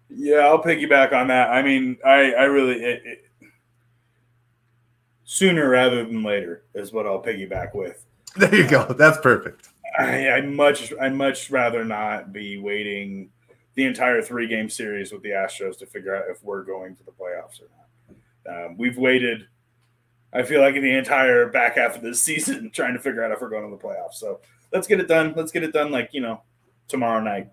Yeah, 0.10 0.40
I'll 0.40 0.64
piggyback 0.64 1.14
on 1.14 1.28
that. 1.28 1.50
I 1.50 1.62
mean, 1.62 1.98
I 2.06 2.32
I 2.32 2.44
really 2.46 2.82
it, 2.82 3.02
it, 3.06 3.20
sooner 5.24 5.70
rather 5.70 6.04
than 6.04 6.24
later 6.24 6.64
is 6.74 6.92
what 6.92 7.06
I'll 7.06 7.22
piggyback 7.22 7.76
with. 7.76 8.06
There 8.36 8.54
you 8.54 8.68
go. 8.68 8.86
That's 8.86 9.20
perfect. 9.20 9.70
I 9.98 10.30
I 10.30 10.42
much 10.42 10.94
I 11.00 11.10
much 11.10 11.50
rather 11.50 11.84
not 11.84 12.32
be 12.32 12.58
waiting 12.58 13.30
the 13.76 13.86
entire 13.86 14.22
three 14.22 14.48
game 14.48 14.70
series 14.70 15.12
with 15.12 15.24
the 15.24 15.30
Astros 15.30 15.78
to 15.80 15.86
figure 15.86 16.16
out 16.16 16.26
if 16.30 16.44
we're 16.44 16.64
going 16.64 16.96
to 16.96 17.04
the 17.04 17.12
playoffs 17.12 17.62
or 17.62 17.70
not. 17.78 18.66
Um, 18.66 18.78
we've 18.78 18.98
waited. 18.98 19.48
I 20.34 20.44
feel 20.44 20.62
like 20.62 20.76
in 20.76 20.84
the 20.84 20.96
entire 20.96 21.48
back 21.50 21.78
half 21.78 21.96
of 21.96 22.02
this 22.02 22.22
season 22.22 22.72
trying 22.74 22.94
to 22.94 23.00
figure 23.00 23.24
out 23.24 23.32
if 23.32 23.42
we're 23.42 23.50
going 23.50 23.70
to 23.70 23.76
the 23.76 23.82
playoffs. 23.82 24.16
So 24.16 24.42
let's 24.72 24.88
get 24.88 25.00
it 25.00 25.08
done. 25.08 25.34
Let's 25.36 25.52
get 25.52 25.64
it 25.64 25.74
done 25.74 25.92
like 25.92 26.10
you 26.12 26.22
know 26.22 26.42
tomorrow 26.88 27.22
night. 27.22 27.50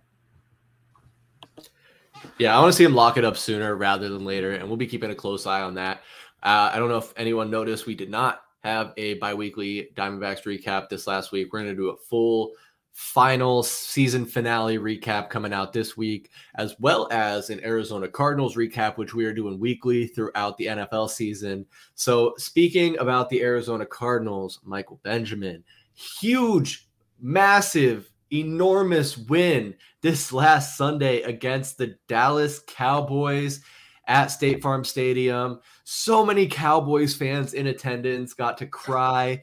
Yeah, 2.38 2.56
I 2.56 2.60
want 2.60 2.72
to 2.72 2.76
see 2.76 2.84
him 2.84 2.94
lock 2.94 3.16
it 3.18 3.24
up 3.24 3.36
sooner 3.36 3.74
rather 3.76 4.08
than 4.08 4.24
later, 4.24 4.52
and 4.52 4.66
we'll 4.68 4.76
be 4.76 4.86
keeping 4.86 5.10
a 5.10 5.14
close 5.14 5.46
eye 5.46 5.62
on 5.62 5.74
that. 5.74 5.98
Uh, 6.42 6.70
I 6.72 6.78
don't 6.78 6.88
know 6.88 6.98
if 6.98 7.12
anyone 7.16 7.50
noticed, 7.50 7.86
we 7.86 7.94
did 7.94 8.10
not 8.10 8.42
have 8.66 8.92
a 8.96 9.14
biweekly 9.14 9.90
Diamondbacks 9.94 10.42
recap 10.42 10.88
this 10.88 11.06
last 11.06 11.32
week. 11.32 11.52
We're 11.52 11.60
going 11.60 11.70
to 11.70 11.76
do 11.76 11.90
a 11.90 11.96
full 11.96 12.52
final 12.92 13.62
season 13.62 14.24
finale 14.24 14.78
recap 14.78 15.28
coming 15.28 15.52
out 15.52 15.72
this 15.72 15.96
week, 15.96 16.30
as 16.54 16.74
well 16.80 17.08
as 17.12 17.50
an 17.50 17.62
Arizona 17.62 18.08
Cardinals 18.08 18.56
recap, 18.56 18.96
which 18.96 19.14
we 19.14 19.26
are 19.26 19.34
doing 19.34 19.60
weekly 19.60 20.06
throughout 20.06 20.56
the 20.56 20.66
NFL 20.66 21.10
season. 21.10 21.66
So, 21.94 22.34
speaking 22.38 22.98
about 22.98 23.28
the 23.28 23.42
Arizona 23.42 23.86
Cardinals, 23.86 24.60
Michael 24.64 24.98
Benjamin, 25.04 25.62
huge, 25.94 26.88
massive 27.20 28.10
enormous 28.32 29.16
win 29.16 29.74
this 30.00 30.32
last 30.32 30.76
Sunday 30.76 31.22
against 31.22 31.78
the 31.78 31.96
Dallas 32.08 32.60
Cowboys 32.66 33.60
at 34.06 34.26
State 34.26 34.62
Farm 34.62 34.84
Stadium. 34.84 35.60
So 35.88 36.26
many 36.26 36.48
Cowboys 36.48 37.14
fans 37.14 37.54
in 37.54 37.68
attendance 37.68 38.34
got 38.34 38.58
to 38.58 38.66
cry, 38.66 39.40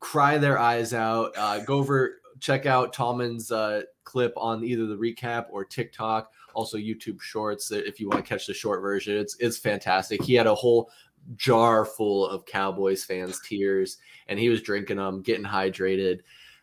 cry 0.00 0.36
their 0.36 0.58
eyes 0.58 0.92
out. 0.92 1.32
Uh, 1.34 1.60
go 1.60 1.78
over, 1.78 2.20
check 2.40 2.66
out 2.66 2.92
Tallman's 2.92 3.50
uh, 3.50 3.80
clip 4.04 4.34
on 4.36 4.62
either 4.62 4.84
the 4.84 4.98
recap 4.98 5.46
or 5.50 5.64
TikTok, 5.64 6.30
also 6.52 6.76
YouTube 6.76 7.22
Shorts 7.22 7.70
if 7.70 8.00
you 8.00 8.10
want 8.10 8.22
to 8.22 8.28
catch 8.28 8.46
the 8.46 8.52
short 8.52 8.82
version. 8.82 9.16
It's 9.16 9.38
it's 9.40 9.56
fantastic. 9.56 10.22
He 10.22 10.34
had 10.34 10.46
a 10.46 10.54
whole 10.54 10.90
jar 11.36 11.86
full 11.86 12.26
of 12.26 12.44
Cowboys 12.44 13.02
fans' 13.02 13.40
tears, 13.40 13.96
and 14.26 14.38
he 14.38 14.50
was 14.50 14.60
drinking 14.60 14.98
them, 14.98 15.22
getting 15.22 15.46
hydrated 15.46 16.20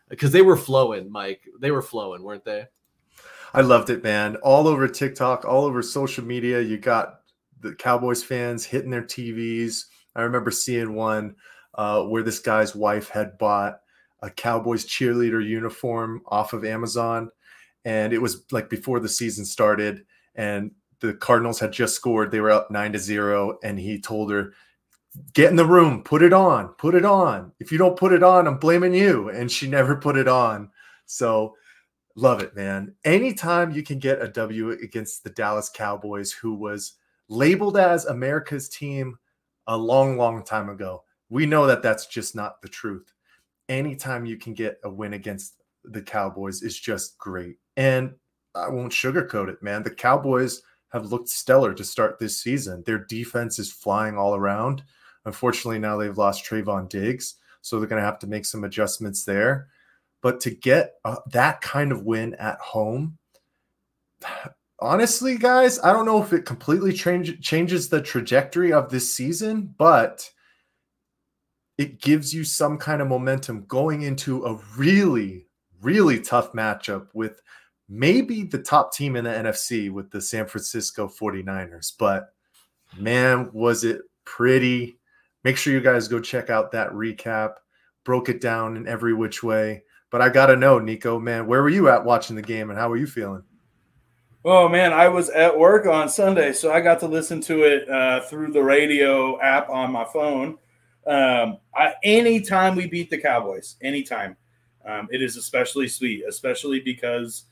because 0.08 0.30
they 0.30 0.42
were 0.42 0.56
flowing, 0.56 1.10
Mike. 1.10 1.42
They 1.58 1.72
were 1.72 1.82
flowing, 1.82 2.22
weren't 2.22 2.44
they? 2.44 2.66
I 3.52 3.62
loved 3.62 3.90
it, 3.90 4.04
man. 4.04 4.36
All 4.36 4.68
over 4.68 4.86
TikTok, 4.86 5.44
all 5.44 5.64
over 5.64 5.82
social 5.82 6.24
media, 6.24 6.60
you 6.60 6.78
got 6.78 7.22
the 7.70 7.74
Cowboys 7.74 8.22
fans 8.22 8.64
hitting 8.64 8.90
their 8.90 9.02
TVs. 9.02 9.84
I 10.14 10.22
remember 10.22 10.50
seeing 10.50 10.94
one 10.94 11.36
uh, 11.74 12.04
where 12.04 12.22
this 12.22 12.38
guy's 12.38 12.74
wife 12.74 13.08
had 13.08 13.38
bought 13.38 13.80
a 14.22 14.30
Cowboys 14.30 14.86
cheerleader 14.86 15.46
uniform 15.46 16.22
off 16.26 16.52
of 16.52 16.64
Amazon, 16.64 17.30
and 17.84 18.12
it 18.12 18.22
was 18.22 18.44
like 18.50 18.70
before 18.70 19.00
the 19.00 19.08
season 19.08 19.44
started, 19.44 20.04
and 20.34 20.70
the 21.00 21.14
Cardinals 21.14 21.60
had 21.60 21.72
just 21.72 21.94
scored. 21.94 22.30
They 22.30 22.40
were 22.40 22.50
up 22.50 22.70
nine 22.70 22.92
to 22.92 22.98
zero, 22.98 23.58
and 23.62 23.78
he 23.78 24.00
told 24.00 24.30
her, 24.30 24.54
get 25.34 25.50
in 25.50 25.56
the 25.56 25.66
room, 25.66 26.02
put 26.02 26.22
it 26.22 26.32
on, 26.32 26.68
put 26.68 26.94
it 26.94 27.04
on. 27.04 27.52
If 27.60 27.72
you 27.72 27.78
don't 27.78 27.98
put 27.98 28.12
it 28.12 28.22
on, 28.22 28.46
I'm 28.46 28.58
blaming 28.58 28.94
you. 28.94 29.28
And 29.28 29.50
she 29.50 29.68
never 29.68 29.96
put 30.00 30.16
it 30.16 30.28
on. 30.28 30.70
So 31.06 31.54
love 32.14 32.42
it, 32.42 32.56
man. 32.56 32.94
Anytime 33.04 33.72
you 33.72 33.82
can 33.82 33.98
get 33.98 34.22
a 34.22 34.28
W 34.28 34.70
against 34.70 35.24
the 35.24 35.30
Dallas 35.30 35.70
Cowboys, 35.72 36.32
who 36.32 36.54
was 36.54 36.94
labeled 37.28 37.76
as 37.76 38.06
America's 38.06 38.68
team 38.68 39.18
a 39.66 39.76
long, 39.76 40.16
long 40.16 40.44
time 40.44 40.68
ago, 40.68 41.04
we 41.28 41.46
know 41.46 41.66
that 41.66 41.82
that's 41.82 42.06
just 42.06 42.34
not 42.34 42.62
the 42.62 42.68
truth. 42.68 43.12
Anytime 43.68 44.26
you 44.26 44.36
can 44.36 44.54
get 44.54 44.78
a 44.84 44.90
win 44.90 45.14
against 45.14 45.62
the 45.84 46.02
Cowboys 46.02 46.62
is 46.62 46.78
just 46.78 47.18
great. 47.18 47.58
And 47.76 48.14
I 48.54 48.68
won't 48.68 48.92
sugarcoat 48.92 49.48
it, 49.48 49.62
man. 49.62 49.82
The 49.82 49.90
Cowboys 49.90 50.62
have 50.90 51.06
looked 51.06 51.28
stellar 51.28 51.74
to 51.74 51.84
start 51.84 52.18
this 52.18 52.40
season. 52.40 52.82
Their 52.86 52.98
defense 52.98 53.58
is 53.58 53.72
flying 53.72 54.16
all 54.16 54.34
around. 54.34 54.82
Unfortunately, 55.24 55.78
now 55.78 55.96
they've 55.96 56.16
lost 56.16 56.44
Trevon 56.44 56.88
Diggs, 56.88 57.36
so 57.60 57.78
they're 57.78 57.88
going 57.88 58.00
to 58.00 58.06
have 58.06 58.20
to 58.20 58.28
make 58.28 58.44
some 58.44 58.64
adjustments 58.64 59.24
there. 59.24 59.68
But 60.22 60.40
to 60.40 60.50
get 60.50 60.94
uh, 61.04 61.16
that 61.32 61.60
kind 61.60 61.92
of 61.92 62.04
win 62.04 62.34
at 62.34 62.58
home, 62.60 63.18
honestly, 64.80 65.36
guys, 65.38 65.78
I 65.80 65.92
don't 65.92 66.06
know 66.06 66.22
if 66.22 66.32
it 66.32 66.44
completely 66.44 66.92
change, 66.92 67.40
changes 67.40 67.88
the 67.88 68.00
trajectory 68.00 68.72
of 68.72 68.90
this 68.90 69.12
season, 69.12 69.74
but 69.78 70.30
it 71.78 72.00
gives 72.00 72.34
you 72.34 72.44
some 72.44 72.78
kind 72.78 73.02
of 73.02 73.08
momentum 73.08 73.64
going 73.68 74.02
into 74.02 74.44
a 74.44 74.60
really, 74.76 75.46
really 75.82 76.20
tough 76.20 76.52
matchup 76.52 77.08
with 77.12 77.40
maybe 77.88 78.42
the 78.42 78.58
top 78.58 78.92
team 78.92 79.16
in 79.16 79.24
the 79.24 79.30
NFC 79.30 79.90
with 79.90 80.10
the 80.10 80.20
San 80.20 80.46
Francisco 80.46 81.06
49ers. 81.08 81.92
But 81.98 82.32
man, 82.98 83.50
was 83.52 83.84
it 83.84 84.02
pretty 84.24 84.98
Make 85.46 85.56
sure 85.56 85.72
you 85.72 85.80
guys 85.80 86.08
go 86.08 86.18
check 86.18 86.50
out 86.50 86.72
that 86.72 86.90
recap. 86.90 87.52
Broke 88.02 88.28
it 88.28 88.40
down 88.40 88.76
in 88.76 88.88
every 88.88 89.14
which 89.14 89.44
way. 89.44 89.84
But 90.10 90.20
I 90.20 90.28
got 90.28 90.46
to 90.46 90.56
know, 90.56 90.80
Niko, 90.80 91.22
man, 91.22 91.46
where 91.46 91.62
were 91.62 91.68
you 91.68 91.88
at 91.88 92.04
watching 92.04 92.34
the 92.34 92.42
game 92.42 92.68
and 92.68 92.76
how 92.76 92.88
were 92.88 92.96
you 92.96 93.06
feeling? 93.06 93.44
Oh, 94.48 94.68
man, 94.68 94.92
I 94.92 95.08
was 95.08 95.28
at 95.28 95.58
work 95.58 95.86
on 95.86 96.08
Sunday, 96.08 96.52
so 96.52 96.72
I 96.72 96.80
got 96.80 97.00
to 97.00 97.08
listen 97.08 97.40
to 97.42 97.64
it 97.64 97.90
uh, 97.90 98.20
through 98.20 98.52
the 98.52 98.62
radio 98.62 99.40
app 99.40 99.68
on 99.68 99.90
my 99.90 100.04
phone. 100.04 100.56
Um, 101.04 101.58
I, 101.74 101.94
anytime 102.04 102.76
we 102.76 102.86
beat 102.86 103.10
the 103.10 103.18
Cowboys, 103.18 103.74
anytime, 103.82 104.36
um, 104.84 105.08
it 105.10 105.20
is 105.20 105.36
especially 105.36 105.88
sweet, 105.88 106.22
especially 106.28 106.78
because 106.78 107.46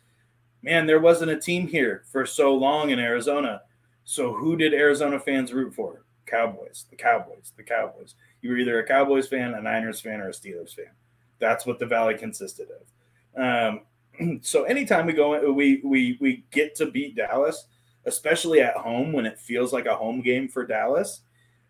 man, 0.63 0.87
there 0.87 1.01
wasn't 1.01 1.33
a 1.33 1.41
team 1.41 1.67
here 1.67 2.05
for 2.13 2.25
so 2.25 2.55
long 2.55 2.91
in 2.91 3.01
Arizona. 3.01 3.63
So 4.05 4.33
who 4.33 4.57
did 4.57 4.73
Arizona 4.73 5.19
fans 5.19 5.53
root 5.53 5.75
for? 5.75 6.05
Cowboys, 6.27 6.87
the 6.91 6.97
Cowboys, 6.97 7.53
the 7.57 7.65
Cowboys. 7.65 8.15
You 8.41 8.51
were 8.51 8.57
either 8.59 8.79
a 8.79 8.87
Cowboys 8.87 9.27
fan, 9.27 9.55
a 9.55 9.61
Niners 9.61 10.01
fan, 10.01 10.21
or 10.21 10.29
a 10.29 10.33
Steelers 10.33 10.77
fan. 10.77 10.93
That's 11.41 11.67
what 11.67 11.81
the 11.81 11.87
Valley 11.87 12.17
consisted 12.17 12.69
of. 12.71 13.73
Um, 13.75 13.81
so 14.43 14.65
anytime 14.65 15.07
we 15.07 15.13
go, 15.13 15.53
we 15.53 15.81
we 15.85 16.19
we 16.21 16.45
get 16.51 16.75
to 16.77 16.87
beat 16.87 17.17
Dallas, 17.17 17.67
especially 18.07 18.61
at 18.61 18.77
home 18.77 19.13
when 19.13 19.27
it 19.27 19.39
feels 19.39 19.73
like 19.73 19.87
a 19.87 19.97
home 19.97 20.21
game 20.21 20.49
for 20.49 20.67
Dallas. 20.67 21.21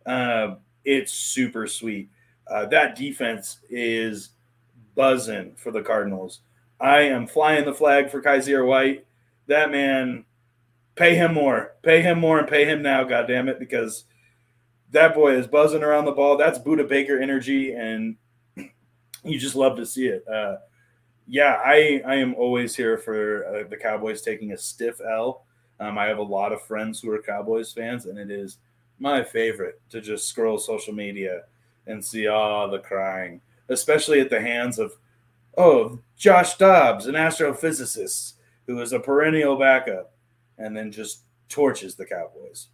Uh, 0.07 0.57
it's 0.85 1.13
super 1.13 1.67
sweet. 1.67 2.11
Uh, 2.47 2.67
that 2.67 2.97
defense 2.97 3.59
is 3.71 4.31
buzzing 4.95 5.55
for 5.57 5.71
the 5.71 5.83
Cardinals. 5.83 6.41
I 6.81 7.03
am 7.03 7.27
flying 7.27 7.65
the 7.65 7.75
flag 7.75 8.11
for 8.11 8.21
Kyzir 8.21 8.67
White. 8.67 9.07
That 9.47 9.71
man, 9.71 10.25
pay 10.95 11.15
him 11.15 11.35
more, 11.35 11.75
pay 11.83 12.03
him 12.03 12.19
more, 12.19 12.39
and 12.39 12.49
pay 12.49 12.65
him 12.65 12.83
now. 12.83 13.05
God 13.05 13.27
damn 13.27 13.49
it, 13.49 13.59
because 13.59 14.05
that 14.91 15.15
boy 15.15 15.37
is 15.37 15.47
buzzing 15.47 15.83
around 15.83 16.05
the 16.05 16.13
ball. 16.13 16.37
That's 16.37 16.59
Budda 16.59 16.89
Baker 16.89 17.19
energy, 17.19 17.73
and 17.73 18.17
you 19.25 19.39
just 19.39 19.57
love 19.57 19.77
to 19.77 19.87
see 19.87 20.07
it. 20.07 20.25
Uh, 20.29 20.57
yeah, 21.27 21.61
I 21.65 22.03
I 22.07 22.17
am 22.17 22.35
always 22.35 22.77
here 22.77 22.99
for 22.99 23.47
uh, 23.47 23.69
the 23.69 23.77
Cowboys 23.77 24.23
taking 24.23 24.53
a 24.53 24.59
stiff 24.59 25.01
L. 25.01 25.45
Um, 25.81 25.99
I 25.99 26.07
have 26.07 26.19
a 26.19 26.23
lot 26.23 26.53
of 26.53 26.63
friends 26.63 27.01
who 27.01 27.11
are 27.11 27.23
Cowboys 27.23 27.73
fans, 27.73 28.07
and 28.07 28.19
it 28.19 28.31
is 28.31 28.59
my 28.99 29.23
favorite 29.23 29.81
to 29.91 30.01
just 30.01 30.29
scroll 30.29 30.59
social 30.59 30.95
media 30.95 31.43
and 31.87 32.05
see 32.05 32.27
all 32.29 32.69
the 32.71 32.79
crying, 32.79 33.41
especially 33.69 34.21
at 34.21 34.31
the 34.31 34.41
hands 34.41 34.79
of 34.79 34.93
oh 35.57 35.99
Josh 36.17 36.57
Dobbs, 36.57 37.07
an 37.07 37.15
astrophysicist 37.15 38.35
who 38.67 38.81
is 38.81 38.93
a 38.93 39.01
perennial 39.01 39.57
backup, 39.57 40.13
and 40.59 40.77
then 40.77 40.93
just 40.93 41.23
torches 41.49 41.95
the 41.95 42.07
Cowboys. 42.07 42.69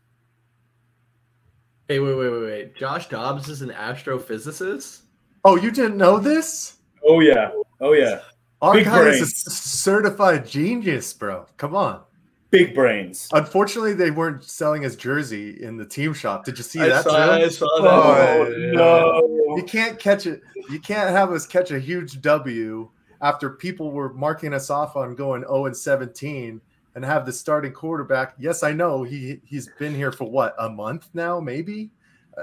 Hey, 1.89 1.99
wait, 1.99 2.15
wait, 2.15 2.31
wait, 2.31 2.43
wait. 2.43 2.77
Josh 2.77 3.09
Dobbs 3.09 3.49
is 3.49 3.63
an 3.63 3.71
astrophysicist. 3.71 5.01
Oh, 5.45 5.57
you 5.57 5.71
didn't 5.71 5.97
know 5.97 6.19
this? 6.19 6.77
Oh 7.05 7.21
yeah, 7.21 7.51
oh 7.81 7.93
yeah. 7.93 8.21
Our 8.63 8.75
Big 8.75 8.85
guy 8.85 9.03
brains. 9.03 9.21
is 9.21 9.47
a 9.47 9.51
certified 9.51 10.47
genius, 10.47 11.13
bro. 11.13 11.47
Come 11.57 11.75
on. 11.75 12.03
Big 12.51 12.75
brains. 12.75 13.29
Unfortunately, 13.33 13.95
they 13.95 14.11
weren't 14.11 14.43
selling 14.43 14.83
his 14.83 14.97
jersey 14.97 15.63
in 15.63 15.77
the 15.77 15.87
team 15.87 16.13
shop. 16.13 16.45
Did 16.45 16.59
you 16.59 16.65
see 16.65 16.81
I 16.81 16.89
that? 16.89 17.05
Saw, 17.05 17.33
I 17.33 17.49
saw 17.49 17.67
that. 17.81 17.89
Oh, 17.89 18.47
oh 18.47 19.27
no. 19.29 19.57
You 19.57 19.63
can't 19.63 19.99
catch 19.99 20.27
it. 20.27 20.43
You 20.69 20.81
can't 20.81 21.11
have 21.11 21.31
us 21.31 21.47
catch 21.47 21.71
a 21.71 21.79
huge 21.79 22.21
W 22.21 22.91
after 23.23 23.51
people 23.51 23.93
were 23.93 24.13
marking 24.15 24.53
us 24.53 24.69
off 24.69 24.97
on 24.97 25.15
going 25.15 25.43
0 25.43 25.67
and 25.67 25.77
17 25.77 26.61
and 26.97 27.05
have 27.05 27.25
the 27.25 27.33
starting 27.33 27.73
quarterback. 27.73 28.35
Yes, 28.39 28.63
I 28.63 28.73
know 28.73 29.05
he 29.05 29.41
he's 29.45 29.69
been 29.79 29.95
here 29.95 30.13
for 30.13 30.29
what 30.29 30.55
a 30.59 30.69
month 30.69 31.09
now, 31.15 31.39
maybe. 31.39 31.91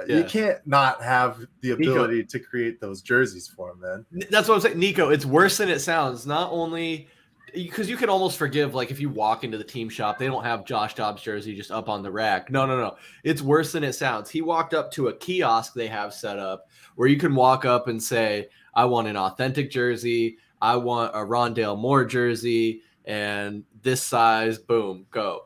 Yeah. 0.08 0.18
You 0.18 0.24
can't 0.24 0.66
not 0.66 1.02
have 1.02 1.46
the 1.62 1.72
ability 1.72 2.24
Niko, 2.24 2.30
to 2.30 2.40
create 2.40 2.80
those 2.80 3.02
jerseys 3.02 3.48
for 3.48 3.72
him, 3.72 3.80
man. 3.80 4.06
That's 4.30 4.48
what 4.48 4.56
I'm 4.56 4.62
saying, 4.62 4.78
Niko. 4.78 5.14
It's 5.14 5.26
worse 5.26 5.58
than 5.58 5.70
it 5.70 5.80
sounds. 5.80 6.26
Not 6.26 6.52
only 6.52 7.08
because 7.54 7.90
you 7.90 7.98
can 7.98 8.10
almost 8.10 8.38
forgive 8.38 8.76
like 8.76 8.92
if 8.92 9.00
you 9.00 9.10
walk 9.10 9.44
into 9.44 9.58
the 9.58 9.64
team 9.64 9.90
shop 9.90 10.18
they 10.18 10.28
don't 10.28 10.44
have 10.44 10.66
josh 10.66 10.94
dobbs 10.94 11.22
jersey 11.22 11.56
just 11.56 11.72
up 11.72 11.90
on 11.90 12.04
the 12.04 12.12
rack 12.12 12.52
no 12.52 12.66
no 12.66 12.78
no 12.78 12.96
it's 13.24 13.42
worse 13.42 13.72
than 13.72 13.84
it 13.84 13.94
sounds 13.94 14.30
he 14.30 14.42
walked 14.42 14.74
up 14.74 14.92
to 14.92 15.08
a 15.08 15.14
kiosk 15.14 15.74
they 15.74 15.88
have 15.88 16.14
set 16.14 16.38
up 16.38 16.68
where 16.96 17.08
you 17.08 17.18
can 17.18 17.34
walk 17.34 17.66
up 17.66 17.88
and 17.88 18.02
say 18.02 18.48
i 18.74 18.84
want 18.84 19.08
an 19.08 19.16
authentic 19.16 19.72
jersey 19.72 20.38
i 20.62 20.76
want 20.76 21.14
a 21.16 21.20
rondale 21.20 21.78
moore 21.78 22.06
jersey 22.06 22.82
and 23.06 23.64
this 23.82 24.04
size 24.04 24.58
boom 24.58 25.06
go 25.10 25.42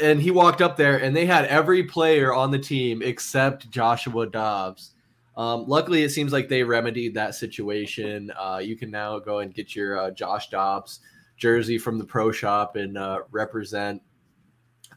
and 0.00 0.20
he 0.20 0.30
walked 0.30 0.62
up 0.62 0.76
there 0.76 0.96
and 0.96 1.14
they 1.14 1.26
had 1.26 1.44
every 1.46 1.82
player 1.82 2.32
on 2.32 2.50
the 2.50 2.58
team 2.58 3.02
except 3.02 3.70
joshua 3.70 4.26
dobbs 4.26 4.92
um, 5.38 5.66
luckily, 5.68 6.02
it 6.02 6.10
seems 6.10 6.32
like 6.32 6.48
they 6.48 6.64
remedied 6.64 7.14
that 7.14 7.36
situation. 7.36 8.32
Uh, 8.36 8.60
you 8.60 8.76
can 8.76 8.90
now 8.90 9.20
go 9.20 9.38
and 9.38 9.54
get 9.54 9.74
your 9.74 9.96
uh, 9.96 10.10
Josh 10.10 10.50
Dobbs 10.50 10.98
jersey 11.36 11.78
from 11.78 11.96
the 11.96 12.04
pro 12.04 12.32
shop 12.32 12.74
and 12.74 12.98
uh, 12.98 13.20
represent. 13.30 14.02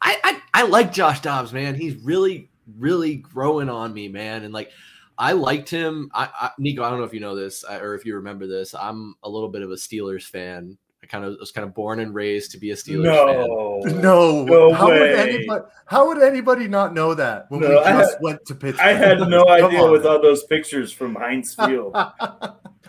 I, 0.02 0.18
I 0.24 0.62
I 0.62 0.64
like 0.64 0.92
Josh 0.92 1.22
Dobbs, 1.22 1.54
man. 1.54 1.76
He's 1.76 1.96
really 1.98 2.50
really 2.80 3.18
growing 3.18 3.70
on 3.70 3.94
me, 3.94 4.08
man. 4.08 4.44
And 4.44 4.52
like 4.52 4.72
I 5.16 5.34
liked 5.34 5.70
him. 5.70 6.10
I, 6.12 6.30
I 6.34 6.50
Niko, 6.60 6.80
I 6.80 6.90
don't 6.90 6.98
know 6.98 7.06
if 7.06 7.14
you 7.14 7.20
know 7.20 7.36
this 7.36 7.64
or 7.64 7.94
if 7.94 8.04
you 8.04 8.16
remember 8.16 8.48
this. 8.48 8.74
I'm 8.74 9.14
a 9.22 9.30
little 9.30 9.50
bit 9.50 9.62
of 9.62 9.70
a 9.70 9.76
Steelers 9.76 10.24
fan. 10.24 10.76
I 11.12 11.18
kind 11.18 11.26
of 11.26 11.38
was 11.40 11.52
kind 11.52 11.68
of 11.68 11.74
born 11.74 12.00
and 12.00 12.14
raised 12.14 12.52
to 12.52 12.58
be 12.58 12.72
a 12.72 12.76
Steelers 12.76 13.04
no. 13.04 13.82
fan. 13.84 14.02
No, 14.02 14.44
no. 14.46 14.74
How 14.74 14.90
way. 14.90 15.00
would 15.00 15.12
anybody? 15.12 15.66
How 15.86 16.08
would 16.08 16.22
anybody 16.22 16.68
not 16.68 16.94
know 16.94 17.14
that 17.14 17.50
when 17.50 17.62
no, 17.62 17.70
we 17.70 17.76
just 17.76 18.14
had, 18.14 18.22
went 18.22 18.46
to 18.46 18.56
Pittsburgh? 18.56 18.86
I 18.86 18.94
had 18.94 19.20
no 19.20 19.48
idea 19.50 19.82
on, 19.82 19.92
with 19.92 20.04
man. 20.04 20.14
all 20.14 20.22
those 20.22 20.44
pictures 20.46 20.92
from 20.92 21.16
Heinz 21.16 21.54
Field, 21.66 21.94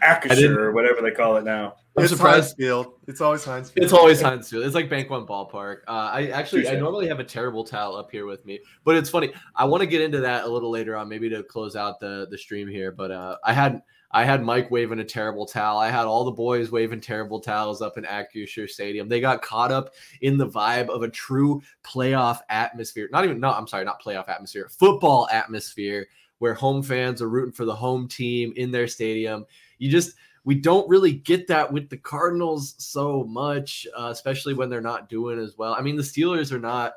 Acrisure, 0.02 0.56
or 0.56 0.72
whatever 0.72 1.02
they 1.02 1.10
call 1.10 1.36
it 1.36 1.44
now. 1.44 1.74
I'm 1.96 2.04
it's 2.04 2.12
surprised. 2.12 2.44
Heinz 2.44 2.54
Field. 2.54 2.94
It's 3.06 3.20
always 3.20 3.44
Heinz 3.44 3.70
Field. 3.70 3.84
It's 3.84 3.92
always 3.92 4.20
Heinz 4.20 4.48
Field. 4.48 4.64
It's 4.64 4.74
like 4.74 4.88
Bank 4.88 5.10
One 5.10 5.26
Ballpark. 5.26 5.78
Uh, 5.88 6.10
I 6.12 6.28
actually, 6.28 6.68
I 6.68 6.76
normally 6.76 7.08
have 7.08 7.20
a 7.20 7.24
terrible 7.24 7.64
towel 7.64 7.96
up 7.96 8.10
here 8.10 8.24
with 8.26 8.46
me, 8.46 8.60
but 8.84 8.96
it's 8.96 9.10
funny. 9.10 9.32
I 9.56 9.64
want 9.64 9.82
to 9.82 9.86
get 9.86 10.00
into 10.00 10.20
that 10.20 10.44
a 10.44 10.48
little 10.48 10.70
later 10.70 10.96
on, 10.96 11.08
maybe 11.08 11.28
to 11.30 11.42
close 11.42 11.76
out 11.76 12.00
the 12.00 12.28
the 12.30 12.38
stream 12.38 12.68
here. 12.68 12.92
But 12.92 13.10
uh, 13.10 13.36
I 13.44 13.52
had 13.52 13.82
I 14.12 14.24
had 14.24 14.42
Mike 14.42 14.70
waving 14.70 14.98
a 14.98 15.04
terrible 15.04 15.46
towel. 15.46 15.78
I 15.78 15.90
had 15.90 16.06
all 16.06 16.24
the 16.24 16.30
boys 16.30 16.70
waving 16.70 17.00
terrible 17.00 17.40
towels 17.40 17.80
up 17.80 17.96
in 17.96 18.04
Acrisure 18.04 18.68
Stadium. 18.68 19.08
They 19.08 19.20
got 19.20 19.42
caught 19.42 19.72
up 19.72 19.94
in 20.20 20.36
the 20.36 20.48
vibe 20.48 20.88
of 20.88 21.02
a 21.02 21.08
true 21.08 21.62
playoff 21.82 22.40
atmosphere. 22.50 23.08
Not 23.10 23.24
even 23.24 23.40
no, 23.40 23.50
I'm 23.50 23.66
sorry, 23.66 23.84
not 23.84 24.02
playoff 24.02 24.28
atmosphere, 24.28 24.68
football 24.68 25.28
atmosphere 25.32 26.08
where 26.38 26.54
home 26.54 26.82
fans 26.82 27.22
are 27.22 27.28
rooting 27.28 27.52
for 27.52 27.64
the 27.64 27.74
home 27.74 28.08
team 28.08 28.52
in 28.56 28.70
their 28.70 28.88
stadium. 28.88 29.46
You 29.78 29.90
just 29.90 30.16
we 30.44 30.56
don't 30.56 30.88
really 30.88 31.12
get 31.12 31.46
that 31.46 31.72
with 31.72 31.88
the 31.88 31.96
Cardinals 31.96 32.74
so 32.78 33.24
much, 33.24 33.86
uh, 33.96 34.08
especially 34.10 34.54
when 34.54 34.68
they're 34.68 34.80
not 34.80 35.08
doing 35.08 35.38
as 35.38 35.56
well. 35.56 35.74
I 35.74 35.82
mean, 35.82 35.96
the 35.96 36.02
Steelers 36.02 36.50
are 36.50 36.58
not 36.58 36.94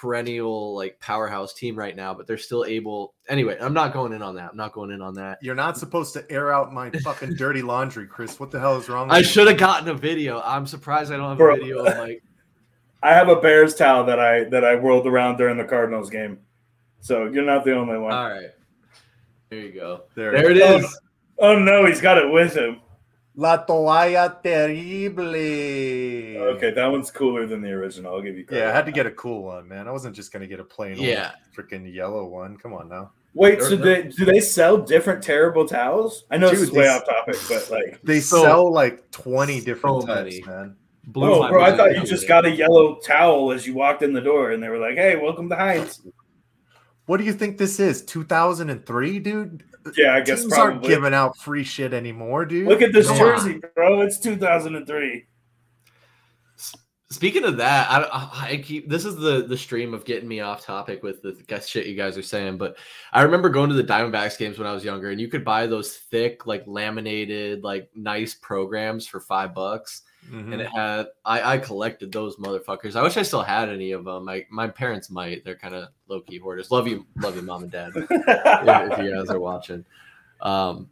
perennial 0.00 0.74
like 0.74 1.00
powerhouse 1.00 1.54
team 1.54 1.76
right 1.76 1.96
now, 1.96 2.12
but 2.12 2.26
they're 2.26 2.38
still 2.38 2.64
able. 2.64 3.14
Anyway, 3.28 3.56
I'm 3.60 3.72
not 3.72 3.92
going 3.92 4.12
in 4.12 4.22
on 4.22 4.34
that. 4.36 4.50
I'm 4.50 4.56
not 4.56 4.72
going 4.72 4.90
in 4.90 5.00
on 5.00 5.14
that. 5.14 5.38
You're 5.40 5.54
not 5.54 5.78
supposed 5.78 6.12
to 6.14 6.30
air 6.30 6.52
out 6.52 6.72
my 6.72 6.90
fucking 6.90 7.34
dirty 7.36 7.62
laundry, 7.62 8.06
Chris. 8.06 8.38
What 8.38 8.50
the 8.50 8.60
hell 8.60 8.76
is 8.76 8.88
wrong? 8.88 9.10
I 9.10 9.22
should 9.22 9.48
have 9.48 9.58
gotten 9.58 9.88
a 9.88 9.94
video. 9.94 10.40
I'm 10.42 10.66
surprised 10.66 11.12
I 11.12 11.16
don't 11.16 11.30
have 11.30 11.38
Bro, 11.38 11.54
a 11.54 11.58
video. 11.58 11.84
Of, 11.84 11.98
like, 11.98 12.22
I 13.02 13.14
have 13.14 13.28
a 13.28 13.36
Bears 13.36 13.74
towel 13.74 14.04
that 14.06 14.20
I 14.20 14.44
that 14.44 14.64
I 14.64 14.74
whirled 14.74 15.06
around 15.06 15.36
during 15.38 15.56
the 15.56 15.64
Cardinals 15.64 16.10
game, 16.10 16.38
so 17.00 17.24
you're 17.26 17.44
not 17.44 17.64
the 17.64 17.74
only 17.74 17.98
one. 17.98 18.12
All 18.12 18.28
right, 18.28 18.50
there 19.50 19.60
you 19.60 19.72
go. 19.72 20.02
There, 20.14 20.32
there 20.32 20.50
it 20.50 20.58
is. 20.58 20.84
Oh, 20.84 21.06
Oh 21.38 21.58
no, 21.58 21.86
he's 21.86 22.00
got 22.00 22.18
it 22.18 22.30
with 22.30 22.54
him. 22.54 22.80
La 23.38 23.58
toalla 23.66 24.42
terrible. 24.42 25.34
Okay, 26.54 26.70
that 26.70 26.86
one's 26.86 27.10
cooler 27.10 27.46
than 27.46 27.60
the 27.60 27.70
original. 27.70 28.14
I'll 28.14 28.22
give 28.22 28.38
you 28.38 28.46
credit. 28.46 28.64
Yeah, 28.64 28.70
I 28.70 28.74
had 28.74 28.86
to 28.86 28.92
get 28.92 29.04
a 29.04 29.10
cool 29.10 29.42
one, 29.42 29.68
man. 29.68 29.86
I 29.86 29.90
wasn't 29.90 30.16
just 30.16 30.32
gonna 30.32 30.46
get 30.46 30.58
a 30.58 30.64
plain 30.64 30.96
yeah 30.96 31.32
freaking 31.54 31.92
yellow 31.92 32.24
one. 32.24 32.56
Come 32.56 32.72
on 32.72 32.88
now. 32.88 33.12
Wait, 33.34 33.60
so 33.60 33.76
they 33.76 34.04
do 34.04 34.24
they 34.24 34.40
sell 34.40 34.78
different 34.78 35.22
terrible 35.22 35.68
towels? 35.68 36.24
I 36.30 36.38
know 36.38 36.48
Dude, 36.48 36.60
this 36.60 36.68
is 36.68 36.72
way 36.72 36.88
off 36.88 37.04
topic, 37.04 37.36
but 37.46 37.70
like 37.70 38.00
they 38.04 38.20
so, 38.20 38.42
sell 38.42 38.72
like 38.72 39.10
twenty 39.10 39.60
different 39.60 40.02
so 40.02 40.06
types, 40.06 40.46
man. 40.46 40.74
Blue 41.08 41.34
oh, 41.34 41.48
bro, 41.48 41.62
I 41.62 41.76
thought 41.76 41.94
you 41.94 42.02
just 42.04 42.26
got 42.26 42.46
a 42.46 42.50
yellow 42.50 42.98
towel 43.00 43.52
as 43.52 43.66
you 43.66 43.74
walked 43.74 44.02
in 44.02 44.14
the 44.14 44.22
door, 44.22 44.52
and 44.52 44.62
they 44.62 44.70
were 44.70 44.78
like, 44.78 44.94
"Hey, 44.94 45.16
welcome 45.16 45.50
to 45.50 45.56
Heinz." 45.56 46.00
What 47.04 47.18
do 47.18 47.24
you 47.24 47.34
think 47.34 47.58
this 47.58 47.78
is? 47.78 48.02
2003, 48.02 49.18
dude? 49.20 49.64
Yeah, 49.96 50.14
I 50.14 50.20
guess 50.20 50.40
Teams 50.40 50.52
probably. 50.52 50.72
aren't 50.72 50.82
giving 50.84 51.14
out 51.14 51.36
free 51.38 51.64
shit 51.64 51.92
anymore, 51.92 52.44
dude. 52.44 52.68
Look 52.68 52.82
at 52.82 52.92
this 52.92 53.06
Come 53.08 53.18
jersey, 53.18 53.54
on. 53.54 53.62
bro. 53.74 54.00
It's 54.00 54.18
2003. 54.18 55.26
Speaking 57.08 57.44
of 57.44 57.56
that, 57.58 57.88
I, 57.88 58.30
I, 58.50 58.56
keep 58.56 58.88
this 58.88 59.04
is 59.04 59.14
the 59.14 59.46
the 59.46 59.56
stream 59.56 59.94
of 59.94 60.04
getting 60.04 60.28
me 60.28 60.40
off 60.40 60.64
topic 60.64 61.04
with 61.04 61.22
the 61.22 61.40
guess 61.46 61.68
shit 61.68 61.86
you 61.86 61.94
guys 61.94 62.18
are 62.18 62.22
saying, 62.22 62.58
but 62.58 62.76
I 63.12 63.22
remember 63.22 63.48
going 63.48 63.70
to 63.70 63.76
the 63.76 63.84
Diamondbacks 63.84 64.36
games 64.36 64.58
when 64.58 64.66
I 64.66 64.72
was 64.72 64.84
younger, 64.84 65.10
and 65.10 65.20
you 65.20 65.28
could 65.28 65.44
buy 65.44 65.68
those 65.68 65.96
thick, 65.96 66.46
like 66.46 66.64
laminated, 66.66 67.62
like 67.62 67.88
nice 67.94 68.34
programs 68.34 69.06
for 69.06 69.20
five 69.20 69.54
bucks, 69.54 70.02
mm-hmm. 70.30 70.52
and 70.52 70.62
it 70.62 70.68
had 70.68 71.06
I, 71.24 71.54
I 71.54 71.58
collected 71.58 72.12
those 72.12 72.36
motherfuckers. 72.36 72.96
I 72.96 73.02
wish 73.02 73.16
I 73.16 73.22
still 73.22 73.42
had 73.42 73.68
any 73.68 73.92
of 73.92 74.04
them. 74.04 74.24
My 74.24 74.46
my 74.50 74.68
parents 74.68 75.10
might. 75.10 75.44
They're 75.44 75.56
kind 75.56 75.74
of 75.74 75.88
low 76.08 76.20
key 76.20 76.38
hoarders. 76.38 76.70
Love 76.70 76.86
you, 76.88 77.06
love 77.16 77.36
you, 77.36 77.42
mom 77.42 77.62
and 77.62 77.72
dad, 77.72 77.92
if, 77.96 78.10
if, 78.10 78.98
you 78.98 79.14
guys 79.14 79.30
are 79.30 79.40
watching. 79.40 79.84
Um, 80.40 80.90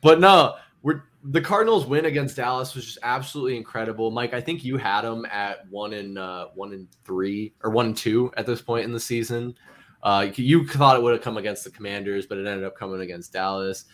but 0.00 0.20
no, 0.20 0.56
we're 0.82 1.04
the 1.24 1.40
Cardinals 1.40 1.86
win 1.86 2.06
against 2.06 2.36
Dallas 2.36 2.74
was 2.74 2.84
just 2.84 2.98
absolutely 3.02 3.56
incredible. 3.56 4.10
Mike, 4.10 4.32
I 4.32 4.40
think 4.40 4.64
you 4.64 4.76
had 4.76 5.02
them 5.02 5.26
at 5.26 5.68
one 5.70 5.92
and 5.92 6.18
uh, 6.18 6.48
one 6.54 6.72
and 6.72 6.86
three 7.04 7.52
or 7.62 7.70
one 7.70 7.86
and 7.86 7.96
two 7.96 8.32
at 8.36 8.46
this 8.46 8.62
point 8.62 8.84
in 8.84 8.92
the 8.92 9.00
season. 9.00 9.56
Uh, 10.02 10.28
you 10.34 10.66
thought 10.68 10.96
it 10.96 11.02
would 11.02 11.12
have 11.12 11.22
come 11.22 11.36
against 11.36 11.64
the 11.64 11.70
Commanders, 11.70 12.26
but 12.26 12.38
it 12.38 12.46
ended 12.46 12.64
up 12.64 12.76
coming 12.76 13.00
against 13.00 13.32
Dallas 13.32 13.86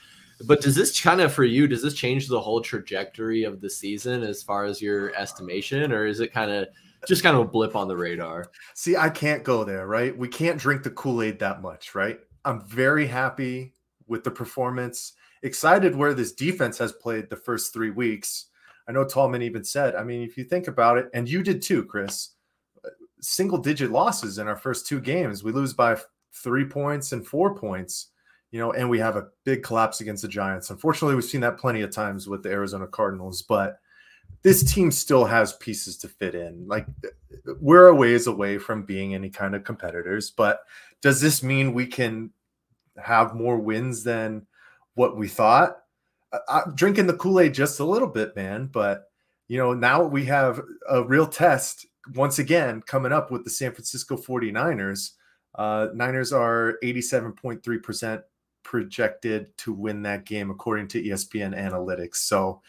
But 0.46 0.60
does 0.60 0.74
this 0.74 1.00
kind 1.00 1.20
of 1.20 1.32
for 1.32 1.44
you? 1.44 1.66
Does 1.66 1.82
this 1.82 1.94
change 1.94 2.28
the 2.28 2.40
whole 2.40 2.60
trajectory 2.60 3.44
of 3.44 3.60
the 3.60 3.70
season 3.70 4.22
as 4.22 4.42
far 4.42 4.64
as 4.64 4.80
your 4.80 5.14
estimation, 5.14 5.92
or 5.92 6.06
is 6.06 6.20
it 6.20 6.32
kind 6.32 6.50
of 6.50 6.68
just 7.06 7.22
kind 7.22 7.36
of 7.36 7.42
a 7.42 7.48
blip 7.48 7.76
on 7.76 7.88
the 7.88 7.96
radar? 7.96 8.50
See, 8.74 8.96
I 8.96 9.08
can't 9.08 9.44
go 9.44 9.64
there, 9.64 9.86
right? 9.86 10.16
We 10.16 10.28
can't 10.28 10.58
drink 10.58 10.82
the 10.82 10.90
Kool 10.90 11.22
Aid 11.22 11.38
that 11.40 11.62
much, 11.62 11.94
right? 11.94 12.18
I'm 12.44 12.66
very 12.66 13.06
happy 13.06 13.74
with 14.06 14.24
the 14.24 14.30
performance. 14.30 15.12
Excited 15.42 15.96
where 15.96 16.14
this 16.14 16.32
defense 16.32 16.78
has 16.78 16.92
played 16.92 17.28
the 17.28 17.36
first 17.36 17.72
three 17.72 17.90
weeks. 17.90 18.46
I 18.88 18.92
know 18.92 19.04
Tallman 19.04 19.42
even 19.42 19.64
said, 19.64 19.94
I 19.94 20.04
mean, 20.04 20.22
if 20.22 20.36
you 20.36 20.44
think 20.44 20.68
about 20.68 20.98
it, 20.98 21.08
and 21.14 21.28
you 21.28 21.42
did 21.42 21.62
too, 21.62 21.84
Chris, 21.84 22.30
uh, 22.84 22.90
single 23.20 23.58
digit 23.58 23.90
losses 23.90 24.38
in 24.38 24.48
our 24.48 24.56
first 24.56 24.86
two 24.86 25.00
games. 25.00 25.44
We 25.44 25.52
lose 25.52 25.72
by 25.72 25.96
three 26.32 26.64
points 26.64 27.12
and 27.12 27.26
four 27.26 27.54
points, 27.54 28.08
you 28.52 28.58
know, 28.58 28.72
and 28.72 28.88
we 28.88 28.98
have 28.98 29.16
a 29.16 29.28
big 29.44 29.62
collapse 29.62 30.00
against 30.00 30.22
the 30.22 30.28
Giants. 30.28 30.70
Unfortunately, 30.70 31.14
we've 31.14 31.24
seen 31.24 31.40
that 31.40 31.58
plenty 31.58 31.80
of 31.80 31.90
times 31.90 32.28
with 32.28 32.42
the 32.42 32.50
Arizona 32.50 32.86
Cardinals, 32.86 33.42
but 33.42 33.78
this 34.42 34.62
team 34.62 34.90
still 34.90 35.24
has 35.24 35.54
pieces 35.54 35.96
to 35.98 36.08
fit 36.08 36.34
in. 36.34 36.68
Like 36.68 36.86
we're 37.60 37.88
a 37.88 37.94
ways 37.94 38.26
away 38.26 38.58
from 38.58 38.84
being 38.84 39.14
any 39.14 39.30
kind 39.30 39.54
of 39.54 39.64
competitors, 39.64 40.30
but 40.30 40.60
does 41.00 41.20
this 41.20 41.42
mean 41.42 41.72
we 41.72 41.86
can 41.86 42.30
have 43.02 43.34
more 43.34 43.56
wins 43.56 44.04
than 44.04 44.46
what 44.94 45.16
we 45.16 45.28
thought? 45.28 45.78
I'm 46.48 46.74
drinking 46.74 47.06
the 47.06 47.16
Kool 47.16 47.40
Aid 47.40 47.54
just 47.54 47.80
a 47.80 47.84
little 47.84 48.08
bit, 48.08 48.36
man, 48.36 48.66
but 48.66 49.04
you 49.48 49.58
know, 49.58 49.72
now 49.72 50.02
we 50.02 50.26
have 50.26 50.60
a 50.88 51.02
real 51.02 51.26
test 51.26 51.86
once 52.14 52.38
again 52.38 52.82
coming 52.82 53.12
up 53.12 53.30
with 53.30 53.44
the 53.44 53.50
San 53.50 53.72
Francisco 53.72 54.16
49ers. 54.16 55.12
Uh, 55.54 55.88
Niners 55.94 56.32
are 56.32 56.78
87.3% 56.82 58.22
projected 58.62 59.56
to 59.58 59.72
win 59.72 60.02
that 60.02 60.24
game 60.24 60.50
according 60.50 60.88
to 60.88 61.02
ESPN 61.02 61.56
analytics. 61.56 62.16
So 62.16 62.62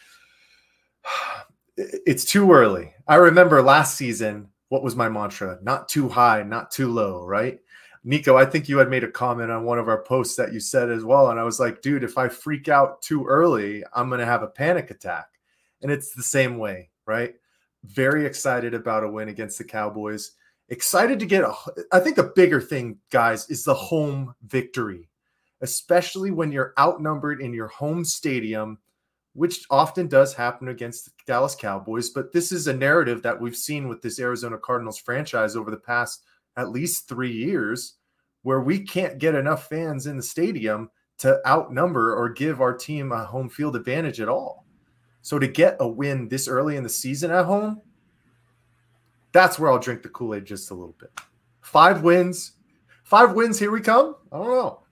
it's 1.76 2.24
too 2.24 2.52
early. 2.52 2.94
I 3.06 3.16
remember 3.16 3.62
last 3.62 3.96
season, 3.96 4.48
what 4.68 4.82
was 4.82 4.96
my 4.96 5.08
mantra? 5.08 5.58
Not 5.62 5.88
too 5.88 6.08
high, 6.08 6.42
not 6.42 6.70
too 6.70 6.90
low, 6.90 7.24
right? 7.24 7.60
Niko, 8.06 8.36
I 8.36 8.44
think 8.44 8.68
you 8.68 8.78
had 8.78 8.90
made 8.90 9.04
a 9.04 9.10
comment 9.10 9.50
on 9.50 9.64
one 9.64 9.78
of 9.78 9.88
our 9.88 10.02
posts 10.02 10.36
that 10.36 10.52
you 10.52 10.60
said 10.60 10.90
as 10.90 11.04
well. 11.04 11.30
And 11.30 11.40
I 11.40 11.42
was 11.42 11.58
like, 11.58 11.80
dude, 11.80 12.04
if 12.04 12.18
I 12.18 12.28
freak 12.28 12.68
out 12.68 13.00
too 13.00 13.24
early, 13.24 13.82
I'm 13.94 14.08
going 14.08 14.20
to 14.20 14.26
have 14.26 14.42
a 14.42 14.48
panic 14.48 14.90
attack. 14.90 15.26
And 15.80 15.90
it's 15.90 16.12
the 16.12 16.22
same 16.22 16.58
way, 16.58 16.90
right? 17.06 17.34
Very 17.84 18.26
excited 18.26 18.74
about 18.74 19.04
a 19.04 19.08
win 19.08 19.28
against 19.28 19.56
the 19.58 19.64
Cowboys. 19.64 20.32
Excited 20.68 21.18
to 21.20 21.26
get 21.26 21.44
a, 21.44 21.54
I 21.92 22.00
think 22.00 22.16
the 22.16 22.32
bigger 22.34 22.60
thing, 22.60 22.98
guys, 23.10 23.48
is 23.48 23.64
the 23.64 23.74
home 23.74 24.34
victory, 24.46 25.08
especially 25.64 26.30
when 26.30 26.52
you're 26.52 26.74
outnumbered 26.78 27.40
in 27.40 27.52
your 27.52 27.66
home 27.66 28.04
stadium 28.04 28.78
which 29.34 29.66
often 29.68 30.06
does 30.06 30.32
happen 30.32 30.68
against 30.68 31.06
the 31.06 31.10
Dallas 31.26 31.54
Cowboys. 31.54 32.10
But 32.10 32.32
this 32.32 32.52
is 32.52 32.66
a 32.66 32.72
narrative 32.72 33.22
that 33.22 33.38
we've 33.38 33.56
seen 33.56 33.88
with 33.88 34.00
this 34.00 34.18
Arizona 34.20 34.56
Cardinals 34.56 34.98
franchise 34.98 35.56
over 35.56 35.70
the 35.70 35.76
past 35.76 36.22
at 36.56 36.70
least 36.70 37.08
three 37.08 37.32
years, 37.32 37.96
where 38.42 38.60
we 38.60 38.78
can't 38.78 39.18
get 39.18 39.34
enough 39.34 39.68
fans 39.68 40.06
in 40.06 40.16
the 40.16 40.22
stadium 40.22 40.88
to 41.18 41.40
outnumber 41.46 42.14
or 42.14 42.28
give 42.28 42.60
our 42.60 42.72
team 42.72 43.10
a 43.10 43.24
home 43.24 43.48
field 43.48 43.74
advantage 43.74 44.20
at 44.20 44.28
all. 44.28 44.66
So 45.22 45.38
to 45.38 45.48
get 45.48 45.76
a 45.80 45.88
win 45.88 46.28
this 46.28 46.46
early 46.46 46.76
in 46.76 46.84
the 46.84 46.88
season 46.88 47.30
at 47.32 47.44
home, 47.44 47.80
that's 49.32 49.58
where 49.58 49.70
I'll 49.70 49.78
drink 49.80 50.02
the 50.02 50.10
Kool 50.10 50.36
Aid 50.36 50.44
just 50.44 50.70
a 50.70 50.74
little 50.74 50.94
bit. 51.00 51.10
Five 51.60 52.02
wins, 52.02 52.52
five 53.02 53.32
wins. 53.32 53.58
Here 53.58 53.72
we 53.72 53.80
come. 53.80 54.14
I 54.30 54.36
don't 54.38 54.46
know. 54.46 54.83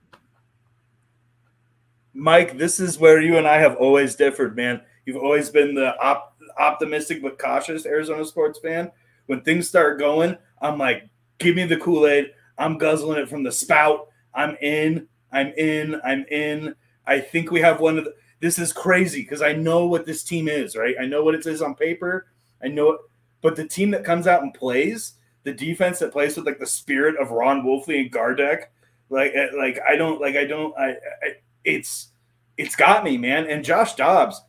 Mike, 2.14 2.58
this 2.58 2.78
is 2.78 2.98
where 2.98 3.20
you 3.20 3.38
and 3.38 3.46
I 3.46 3.58
have 3.58 3.76
always 3.76 4.14
differed, 4.14 4.56
man. 4.56 4.82
You've 5.06 5.16
always 5.22 5.50
been 5.50 5.74
the 5.74 5.96
op- 5.98 6.36
optimistic 6.58 7.22
but 7.22 7.38
cautious 7.38 7.86
Arizona 7.86 8.24
sports 8.24 8.58
fan. 8.58 8.90
When 9.26 9.40
things 9.42 9.68
start 9.68 9.98
going, 9.98 10.36
I'm 10.60 10.78
like, 10.78 11.08
give 11.38 11.56
me 11.56 11.64
the 11.64 11.76
Kool 11.76 12.06
Aid. 12.06 12.32
I'm 12.58 12.78
guzzling 12.78 13.18
it 13.18 13.28
from 13.28 13.42
the 13.42 13.52
spout. 13.52 14.08
I'm 14.34 14.56
in. 14.60 15.08
I'm 15.32 15.52
in. 15.56 16.00
I'm 16.04 16.24
in. 16.30 16.74
I 17.06 17.20
think 17.20 17.50
we 17.50 17.60
have 17.60 17.80
one 17.80 17.98
of 17.98 18.04
the. 18.04 18.14
This 18.40 18.58
is 18.58 18.72
crazy 18.72 19.22
because 19.22 19.40
I 19.40 19.52
know 19.52 19.86
what 19.86 20.04
this 20.04 20.24
team 20.24 20.48
is, 20.48 20.76
right? 20.76 20.96
I 21.00 21.06
know 21.06 21.22
what 21.24 21.34
it 21.34 21.46
is 21.46 21.62
on 21.62 21.74
paper. 21.74 22.26
I 22.62 22.68
know 22.68 22.90
it, 22.90 23.00
but 23.40 23.56
the 23.56 23.66
team 23.66 23.90
that 23.92 24.04
comes 24.04 24.26
out 24.26 24.42
and 24.42 24.52
plays, 24.52 25.14
the 25.44 25.52
defense 25.52 26.00
that 26.00 26.12
plays 26.12 26.36
with 26.36 26.46
like 26.46 26.58
the 26.58 26.66
spirit 26.66 27.16
of 27.20 27.30
Ron 27.30 27.62
Wolfley 27.62 28.00
and 28.00 28.12
Gardeck, 28.12 28.64
like, 29.10 29.32
eh, 29.34 29.48
like 29.56 29.78
I 29.88 29.96
don't, 29.96 30.20
like 30.20 30.36
I 30.36 30.44
don't, 30.44 30.76
I, 30.76 30.90
I 30.90 31.34
it's 31.64 32.08
it's 32.56 32.76
got 32.76 33.04
me, 33.04 33.16
man. 33.16 33.46
And 33.46 33.64
Josh 33.64 33.94
Dobbs, 33.94 34.40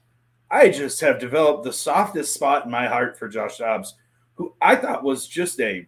I 0.52 0.69
just 0.69 0.99
have 1.02 1.19
developed 1.19 1.64
the 1.64 1.73
softest 1.73 2.34
spot 2.34 2.65
in 2.65 2.72
my 2.72 2.88
heart 2.88 3.18
for 3.18 3.27
Josh 3.27 3.57
Dobbs, 3.57 3.95
who 4.35 4.53
I 4.61 4.76
thought 4.76 5.03
was 5.03 5.27
just 5.27 5.60
a 5.60 5.88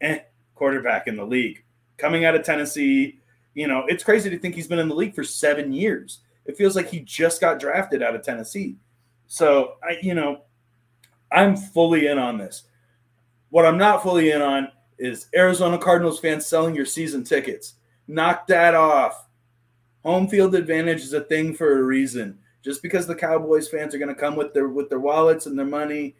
eh, 0.00 0.18
quarterback 0.54 1.06
in 1.06 1.16
the 1.16 1.26
league. 1.26 1.64
Coming 1.98 2.24
out 2.24 2.34
of 2.34 2.42
Tennessee, 2.42 3.20
you 3.54 3.68
know, 3.68 3.84
it's 3.88 4.04
crazy 4.04 4.30
to 4.30 4.38
think 4.38 4.54
he's 4.54 4.66
been 4.66 4.78
in 4.78 4.88
the 4.88 4.94
league 4.94 5.14
for 5.14 5.24
seven 5.24 5.72
years. 5.72 6.20
It 6.46 6.56
feels 6.56 6.74
like 6.74 6.88
he 6.88 7.00
just 7.00 7.40
got 7.40 7.60
drafted 7.60 8.02
out 8.02 8.14
of 8.14 8.22
Tennessee. 8.22 8.76
So 9.26 9.74
I, 9.82 9.98
you 10.02 10.14
know, 10.14 10.42
I'm 11.30 11.56
fully 11.56 12.08
in 12.08 12.18
on 12.18 12.38
this. 12.38 12.64
What 13.50 13.66
I'm 13.66 13.78
not 13.78 14.02
fully 14.02 14.30
in 14.30 14.42
on 14.42 14.68
is 14.98 15.28
Arizona 15.34 15.78
Cardinals 15.78 16.20
fans 16.20 16.46
selling 16.46 16.74
your 16.74 16.86
season 16.86 17.24
tickets. 17.24 17.74
Knock 18.08 18.46
that 18.48 18.74
off. 18.74 19.26
Home 20.04 20.28
field 20.28 20.54
advantage 20.54 21.02
is 21.02 21.12
a 21.12 21.20
thing 21.20 21.54
for 21.54 21.78
a 21.78 21.82
reason. 21.82 22.38
Just 22.62 22.82
because 22.82 23.06
the 23.06 23.14
Cowboys 23.14 23.68
fans 23.68 23.94
are 23.94 23.98
going 23.98 24.08
to 24.08 24.20
come 24.20 24.36
with 24.36 24.54
their 24.54 24.68
with 24.68 24.88
their 24.88 25.00
wallets 25.00 25.46
and 25.46 25.58
their 25.58 25.66
money, 25.66 26.16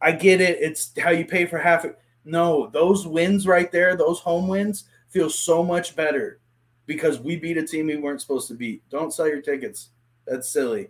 I 0.00 0.12
get 0.12 0.40
it. 0.40 0.58
It's 0.60 0.92
how 0.98 1.10
you 1.10 1.24
pay 1.24 1.46
for 1.46 1.58
half 1.58 1.84
it. 1.84 1.98
No, 2.24 2.68
those 2.68 3.06
wins 3.06 3.46
right 3.46 3.70
there, 3.72 3.96
those 3.96 4.20
home 4.20 4.48
wins 4.48 4.84
feel 5.08 5.28
so 5.28 5.62
much 5.62 5.96
better 5.96 6.38
because 6.86 7.20
we 7.20 7.36
beat 7.36 7.58
a 7.58 7.66
team 7.66 7.86
we 7.86 7.96
weren't 7.96 8.20
supposed 8.20 8.48
to 8.48 8.54
beat. 8.54 8.82
Don't 8.90 9.12
sell 9.12 9.28
your 9.28 9.42
tickets. 9.42 9.90
That's 10.26 10.48
silly. 10.48 10.88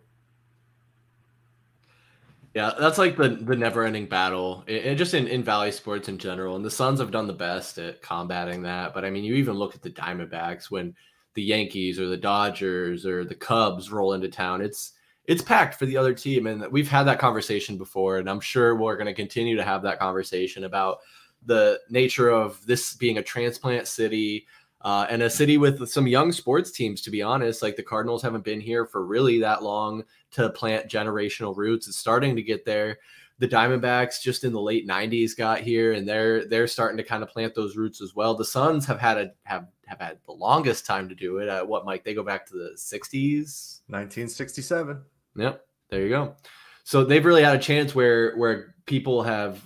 Yeah, 2.54 2.72
that's 2.78 2.98
like 2.98 3.16
the 3.16 3.30
the 3.30 3.56
never 3.56 3.84
ending 3.84 4.06
battle, 4.06 4.62
and 4.68 4.98
just 4.98 5.14
in, 5.14 5.26
in 5.26 5.42
Valley 5.42 5.72
sports 5.72 6.08
in 6.08 6.18
general. 6.18 6.54
And 6.56 6.64
the 6.64 6.70
Suns 6.70 7.00
have 7.00 7.10
done 7.10 7.26
the 7.26 7.32
best 7.32 7.78
at 7.78 8.02
combating 8.02 8.62
that. 8.62 8.92
But 8.92 9.06
I 9.06 9.10
mean, 9.10 9.24
you 9.24 9.36
even 9.36 9.54
look 9.54 9.74
at 9.74 9.80
the 9.80 9.90
Diamondbacks 9.90 10.70
when 10.70 10.94
the 11.34 11.42
Yankees 11.42 11.98
or 11.98 12.08
the 12.08 12.16
Dodgers 12.16 13.06
or 13.06 13.24
the 13.24 13.34
Cubs 13.34 13.90
roll 13.90 14.12
into 14.12 14.28
town. 14.28 14.60
It's 14.60 14.92
it's 15.26 15.42
packed 15.42 15.76
for 15.76 15.86
the 15.86 15.96
other 15.96 16.14
team, 16.14 16.46
and 16.46 16.66
we've 16.72 16.88
had 16.88 17.04
that 17.04 17.20
conversation 17.20 17.78
before, 17.78 18.18
and 18.18 18.28
I'm 18.28 18.40
sure 18.40 18.74
we're 18.74 18.96
going 18.96 19.06
to 19.06 19.14
continue 19.14 19.56
to 19.56 19.64
have 19.64 19.82
that 19.82 20.00
conversation 20.00 20.64
about 20.64 20.98
the 21.46 21.80
nature 21.90 22.30
of 22.30 22.64
this 22.66 22.94
being 22.94 23.18
a 23.18 23.22
transplant 23.22 23.88
city. 23.88 24.46
Uh, 24.84 25.06
and 25.10 25.22
a 25.22 25.30
city 25.30 25.58
with 25.58 25.88
some 25.88 26.08
young 26.08 26.32
sports 26.32 26.72
teams, 26.72 27.02
to 27.02 27.10
be 27.12 27.22
honest, 27.22 27.62
like 27.62 27.76
the 27.76 27.82
Cardinals 27.84 28.20
haven't 28.20 28.42
been 28.42 28.60
here 28.60 28.84
for 28.84 29.06
really 29.06 29.38
that 29.38 29.62
long 29.62 30.02
to 30.32 30.50
plant 30.50 30.90
generational 30.90 31.56
roots. 31.56 31.86
It's 31.86 31.96
starting 31.96 32.34
to 32.34 32.42
get 32.42 32.64
there 32.64 32.98
the 33.38 33.48
Diamondbacks 33.48 34.20
just 34.22 34.44
in 34.44 34.52
the 34.52 34.60
late 34.60 34.86
90s 34.86 35.36
got 35.36 35.60
here 35.60 35.92
and 35.92 36.08
they're 36.08 36.46
they're 36.46 36.66
starting 36.66 36.96
to 36.96 37.02
kind 37.02 37.22
of 37.22 37.28
plant 37.28 37.54
those 37.54 37.76
roots 37.76 38.00
as 38.00 38.14
well. 38.14 38.34
The 38.34 38.44
Suns 38.44 38.86
have 38.86 39.00
had 39.00 39.18
a 39.18 39.32
have 39.44 39.66
have 39.86 40.00
had 40.00 40.18
the 40.26 40.32
longest 40.32 40.86
time 40.86 41.08
to 41.08 41.14
do 41.14 41.38
it. 41.38 41.48
Uh, 41.48 41.64
what 41.64 41.84
Mike 41.84 42.04
they 42.04 42.14
go 42.14 42.22
back 42.22 42.46
to 42.46 42.54
the 42.54 42.72
60s, 42.76 43.80
1967. 43.88 45.02
Yep, 45.36 45.66
there 45.90 46.02
you 46.02 46.08
go. 46.08 46.36
So 46.84 47.04
they've 47.04 47.24
really 47.24 47.42
had 47.42 47.56
a 47.56 47.60
chance 47.60 47.94
where 47.94 48.36
where 48.36 48.74
people 48.86 49.22
have 49.22 49.62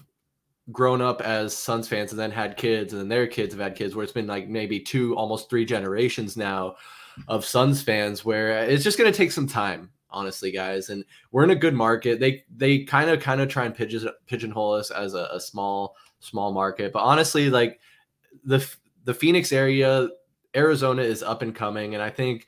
grown 0.73 1.01
up 1.01 1.21
as 1.21 1.57
Suns 1.57 1.87
fans 1.87 2.11
and 2.11 2.19
then 2.19 2.31
had 2.31 2.57
kids 2.57 2.93
and 2.93 3.01
then 3.01 3.09
their 3.09 3.27
kids 3.27 3.55
have 3.55 3.63
had 3.63 3.77
kids 3.77 3.95
where 3.95 4.03
it's 4.03 4.13
been 4.13 4.27
like 4.27 4.49
maybe 4.49 4.81
two 4.81 5.15
almost 5.17 5.49
three 5.49 5.65
generations 5.65 6.37
now 6.37 6.77
of 7.29 7.45
Suns 7.45 7.83
fans 7.83 8.25
where 8.25 8.65
it's 8.65 8.85
just 8.85 8.99
going 8.99 9.11
to 9.11 9.17
take 9.17 9.33
some 9.33 9.47
time 9.47 9.91
honestly, 10.11 10.51
guys. 10.51 10.91
And 10.91 11.05
we're 11.31 11.45
in 11.45 11.51
a 11.51 11.57
good 11.57 11.75
market. 11.75 12.21
They 12.21 12.45
they 12.55 12.85
kind 12.85 13.11
of 13.11 13.21
kind 13.21 13.41
of 13.41 13.49
try 13.49 13.65
and 13.65 13.75
pigeon 13.75 14.09
pigeonhole 14.27 14.73
us 14.73 14.91
as 14.91 15.15
a, 15.15 15.29
a 15.33 15.41
small 15.41 15.97
small 16.21 16.53
market, 16.53 16.93
but 16.93 17.03
honestly, 17.03 17.51
like 17.51 17.81
the 18.45 18.67
the 19.05 19.15
Phoenix 19.15 19.53
area, 19.53 20.09
Arizona 20.55 21.03
is 21.03 21.23
up 21.23 21.43
and 21.43 21.55
coming, 21.55 21.95
and 21.95 22.03
I 22.03 22.11
think 22.11 22.47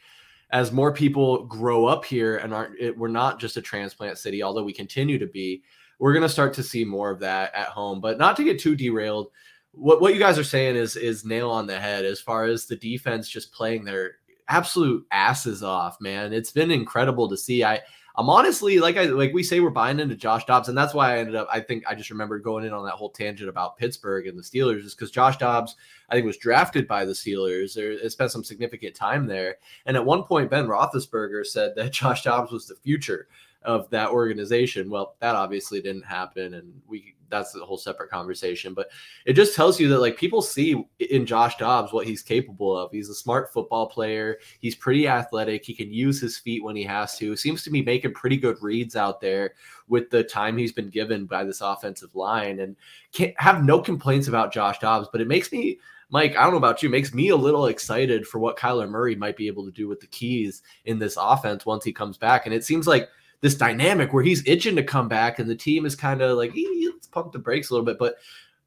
as 0.51 0.73
more 0.73 0.93
people 0.93 1.45
grow 1.45 1.85
up 1.87 2.05
here 2.05 2.39
and 2.39 2.55
aren't 2.55 2.79
it, 2.81 2.97
we're 2.97 3.09
not 3.09 3.39
just 3.39 3.57
a 3.57 3.63
transplant 3.63 4.19
city, 4.19 4.43
although 4.43 4.65
we 4.65 4.73
continue 4.73 5.19
to 5.19 5.27
be. 5.27 5.63
We're 5.99 6.13
going 6.13 6.23
to 6.23 6.29
start 6.29 6.55
to 6.55 6.63
see 6.63 6.85
more 6.85 7.11
of 7.11 7.19
that 7.21 7.53
at 7.55 7.69
home, 7.69 8.01
but 8.01 8.19
not 8.19 8.37
to 8.37 8.45
get 8.45 8.61
too 8.61 8.77
derailed. 8.77 9.31
What 9.73 10.01
what 10.01 10.15
you 10.15 10.21
guys 10.21 10.39
are 10.39 10.45
saying 10.45 10.77
is 10.77 10.97
is 10.97 11.25
nail 11.25 11.51
on 11.51 11.67
the 11.67 11.79
head 11.79 12.05
as 12.05 12.21
far 12.21 12.45
as 12.45 12.67
the 12.67 12.77
defense 12.77 13.29
just 13.29 13.53
playing 13.53 13.85
their 13.85 14.18
absolute 14.49 15.07
asses 15.11 15.63
off, 15.63 16.01
man. 16.01 16.33
It's 16.33 16.53
been 16.53 16.71
incredible 16.71 17.29
to 17.29 17.37
see. 17.37 17.65
I 17.65 17.81
I'm 18.19 18.29
honestly 18.29 18.81
like 18.81 18.97
I 18.97 19.05
like 19.05 19.33
we 19.33 19.45
say 19.45 19.61
we're 19.61 19.71
buying 19.71 20.01
into 20.01 20.17
Josh 20.17 20.45
Dobbs, 20.45 20.69
and 20.69 20.77
that's 20.77 20.93
why 20.93 21.15
I 21.15 21.19
ended 21.19 21.37
up. 21.37 21.47
I 21.53 21.61
think 21.61 21.85
I 21.87 21.95
just 21.95 22.11
remember 22.11 22.41
going 22.41 22.65
in 22.65 22.73
on 22.73 22.85
that 22.85 22.95
whole 22.95 23.11
tangent 23.11 23.49
about 23.49 23.77
Pittsburgh 23.77 24.27
and 24.27 24.37
the 24.37 24.43
Steelers, 24.43 24.85
is 24.85 24.97
because 24.97 25.13
Josh 25.13 25.37
Dobbs 25.37 25.77
I 26.11 26.15
think 26.15 26.27
was 26.27 26.37
drafted 26.37 26.89
by 26.89 27.05
the 27.05 27.13
Steelers. 27.13 27.75
There 27.75 28.09
spent 28.11 28.33
some 28.33 28.43
significant 28.43 28.97
time 28.97 29.27
there, 29.27 29.59
and 29.87 29.97
at 29.97 30.05
one 30.05 30.25
point 30.25 30.51
Ben 30.51 30.67
Roethlisberger 30.67 31.47
said 31.47 31.77
that 31.77 31.93
Josh 31.93 32.25
Dobbs 32.25 32.51
was 32.51 32.67
the 32.67 32.75
future 32.75 33.29
of 33.63 33.89
that 33.91 34.11
organization. 34.11 34.91
Well, 34.91 35.15
that 35.21 35.37
obviously 35.37 35.81
didn't 35.81 36.05
happen, 36.05 36.55
and 36.55 36.83
we 36.89 37.15
that's 37.31 37.55
a 37.55 37.61
whole 37.61 37.79
separate 37.79 38.11
conversation. 38.11 38.75
But 38.75 38.89
it 39.27 39.35
just 39.35 39.55
tells 39.55 39.79
you 39.79 39.89
that 39.89 40.01
like 40.01 40.17
people 40.17 40.43
see 40.43 40.85
in 40.99 41.27
Josh 41.27 41.57
Dobbs 41.57 41.93
what 41.93 42.07
he's 42.07 42.23
capable 42.23 42.77
of. 42.77 42.91
He's 42.91 43.09
a 43.09 43.15
smart 43.15 43.53
football 43.53 43.87
player. 43.87 44.39
He's 44.61 44.75
pretty 44.75 45.09
athletic. 45.09 45.65
He 45.65 45.75
can 45.75 45.93
use 45.93 46.21
his 46.21 46.39
feet 46.39 46.63
when 46.65 46.77
he 46.77 46.85
has 46.85 47.17
to. 47.19 47.37
Seems 47.37 47.63
to 47.65 47.71
be 47.71 47.83
making 47.83 48.15
pretty 48.15 48.37
good 48.37 48.57
reads 48.63 48.97
out 48.97 49.21
there 49.21 49.55
with 49.89 50.11
the 50.11 50.25
time 50.25 50.57
he's 50.57 50.73
been 50.73 50.91
given 50.91 51.27
by 51.27 51.45
this 51.45 51.61
offensive 51.61 52.15
line, 52.15 52.61
and 52.61 52.77
can't 53.13 53.35
have 53.39 53.65
no 53.65 53.81
complaints 53.81 54.29
about 54.29 54.53
Josh 54.53 54.79
Dobbs. 54.79 55.09
But 55.11 55.21
it 55.21 55.29
makes 55.29 55.53
me. 55.53 55.79
Mike, 56.11 56.39
I 56.39 56.43
don't 56.43 56.53
know 56.53 56.57
about 56.57 56.83
you, 56.83 56.89
makes 56.89 57.13
me 57.13 57.29
a 57.29 57.37
little 57.37 57.67
excited 57.67 58.27
for 58.27 58.39
what 58.39 58.57
Kyler 58.57 58.89
Murray 58.89 59.15
might 59.15 59.37
be 59.37 59.47
able 59.47 59.67
to 59.67 59.71
do 59.71 59.89
with 59.89 60.01
the 60.01 60.07
keys 60.07 60.63
in 60.87 60.99
this 60.99 61.19
offense 61.21 61.67
once 61.67 61.85
he 61.85 61.93
comes 61.93 62.17
back. 62.17 62.47
And 62.47 62.55
it 62.55 62.65
seems 62.65 62.87
like 62.87 63.11
this 63.41 63.55
dynamic 63.55 64.13
where 64.13 64.23
he's 64.23 64.47
itching 64.47 64.77
to 64.77 64.83
come 64.83 65.09
back 65.09 65.39
and 65.39 65.49
the 65.49 65.55
team 65.55 65.87
is 65.87 65.95
kind 65.95 66.23
of 66.23 66.37
like 66.37 66.53
let's 66.55 67.07
pump 67.07 67.33
the 67.33 67.39
brakes 67.39 67.71
a 67.71 67.75
little 67.75 67.87
bit. 67.87 67.99
But 67.99 68.17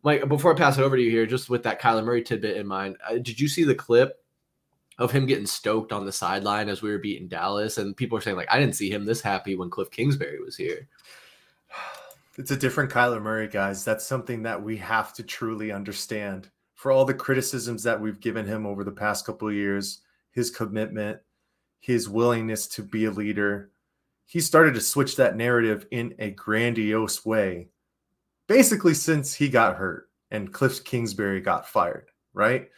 Mike, 0.04 0.28
before 0.28 0.54
I 0.54 0.58
pass 0.58 0.78
it 0.78 0.82
over 0.82 0.96
to 0.96 1.04
you 1.04 1.12
here, 1.12 1.26
just 1.26 1.50
with 1.50 1.64
that 1.64 1.82
Kyler 1.82 2.04
Murray 2.04 2.24
tidbit 2.24 2.58
in 2.58 2.68
mind, 2.68 2.98
uh, 3.08 3.16
did 3.16 3.40
you 3.40 3.48
see 3.48 3.64
the 3.64 3.76
clip 3.76 4.24
of 4.98 5.12
him 5.12 5.26
getting 5.26 5.46
stoked 5.46 5.92
on 5.92 6.06
the 6.06 6.12
sideline 6.12 6.70
as 6.70 6.82
we 6.82 6.90
were 6.90 6.98
beating 6.98 7.28
Dallas? 7.28 7.78
And 7.78 7.96
people 7.96 8.18
are 8.18 8.22
saying 8.22 8.38
like, 8.38 8.52
I 8.52 8.60
didn't 8.60 8.76
see 8.76 8.90
him 8.90 9.06
this 9.06 9.22
happy 9.22 9.56
when 9.56 9.70
Cliff 9.70 9.92
Kingsbury 9.92 10.42
was 10.44 10.58
here. 10.58 10.88
It's 12.38 12.50
a 12.50 12.56
different 12.56 12.90
Kyler 12.90 13.22
Murray, 13.22 13.50
guys. 13.50 13.84
That's 13.84 14.08
something 14.08 14.44
that 14.44 14.64
we 14.64 14.78
have 14.78 15.14
to 15.16 15.22
truly 15.22 15.70
understand. 15.70 16.50
For 16.76 16.90
all 16.90 17.04
the 17.04 17.14
criticisms 17.14 17.84
that 17.84 18.00
we've 18.00 18.22
given 18.22 18.46
him 18.46 18.66
over 18.66 18.86
the 18.86 18.92
past 18.92 19.26
couple 19.26 19.50
of 19.50 19.54
years, 19.54 20.00
his 20.32 20.50
commitment, 20.50 21.20
his 21.82 22.08
willingness 22.08 22.68
to 22.68 22.84
be 22.84 23.04
a 23.04 23.12
leader, 23.12 23.71
he 24.32 24.40
started 24.40 24.74
to 24.74 24.80
switch 24.80 25.18
that 25.18 25.36
narrative 25.36 25.88
in 25.92 26.16
a 26.18 26.32
grandiose 26.32 27.26
way, 27.26 27.68
basically 28.48 28.94
since 28.94 29.34
he 29.34 29.50
got 29.50 29.76
hurt 29.76 30.10
and 30.32 30.54
Cliff 30.54 30.82
Kingsbury 30.86 31.42
got 31.42 31.68
fired, 31.68 32.08
right? 32.34 32.70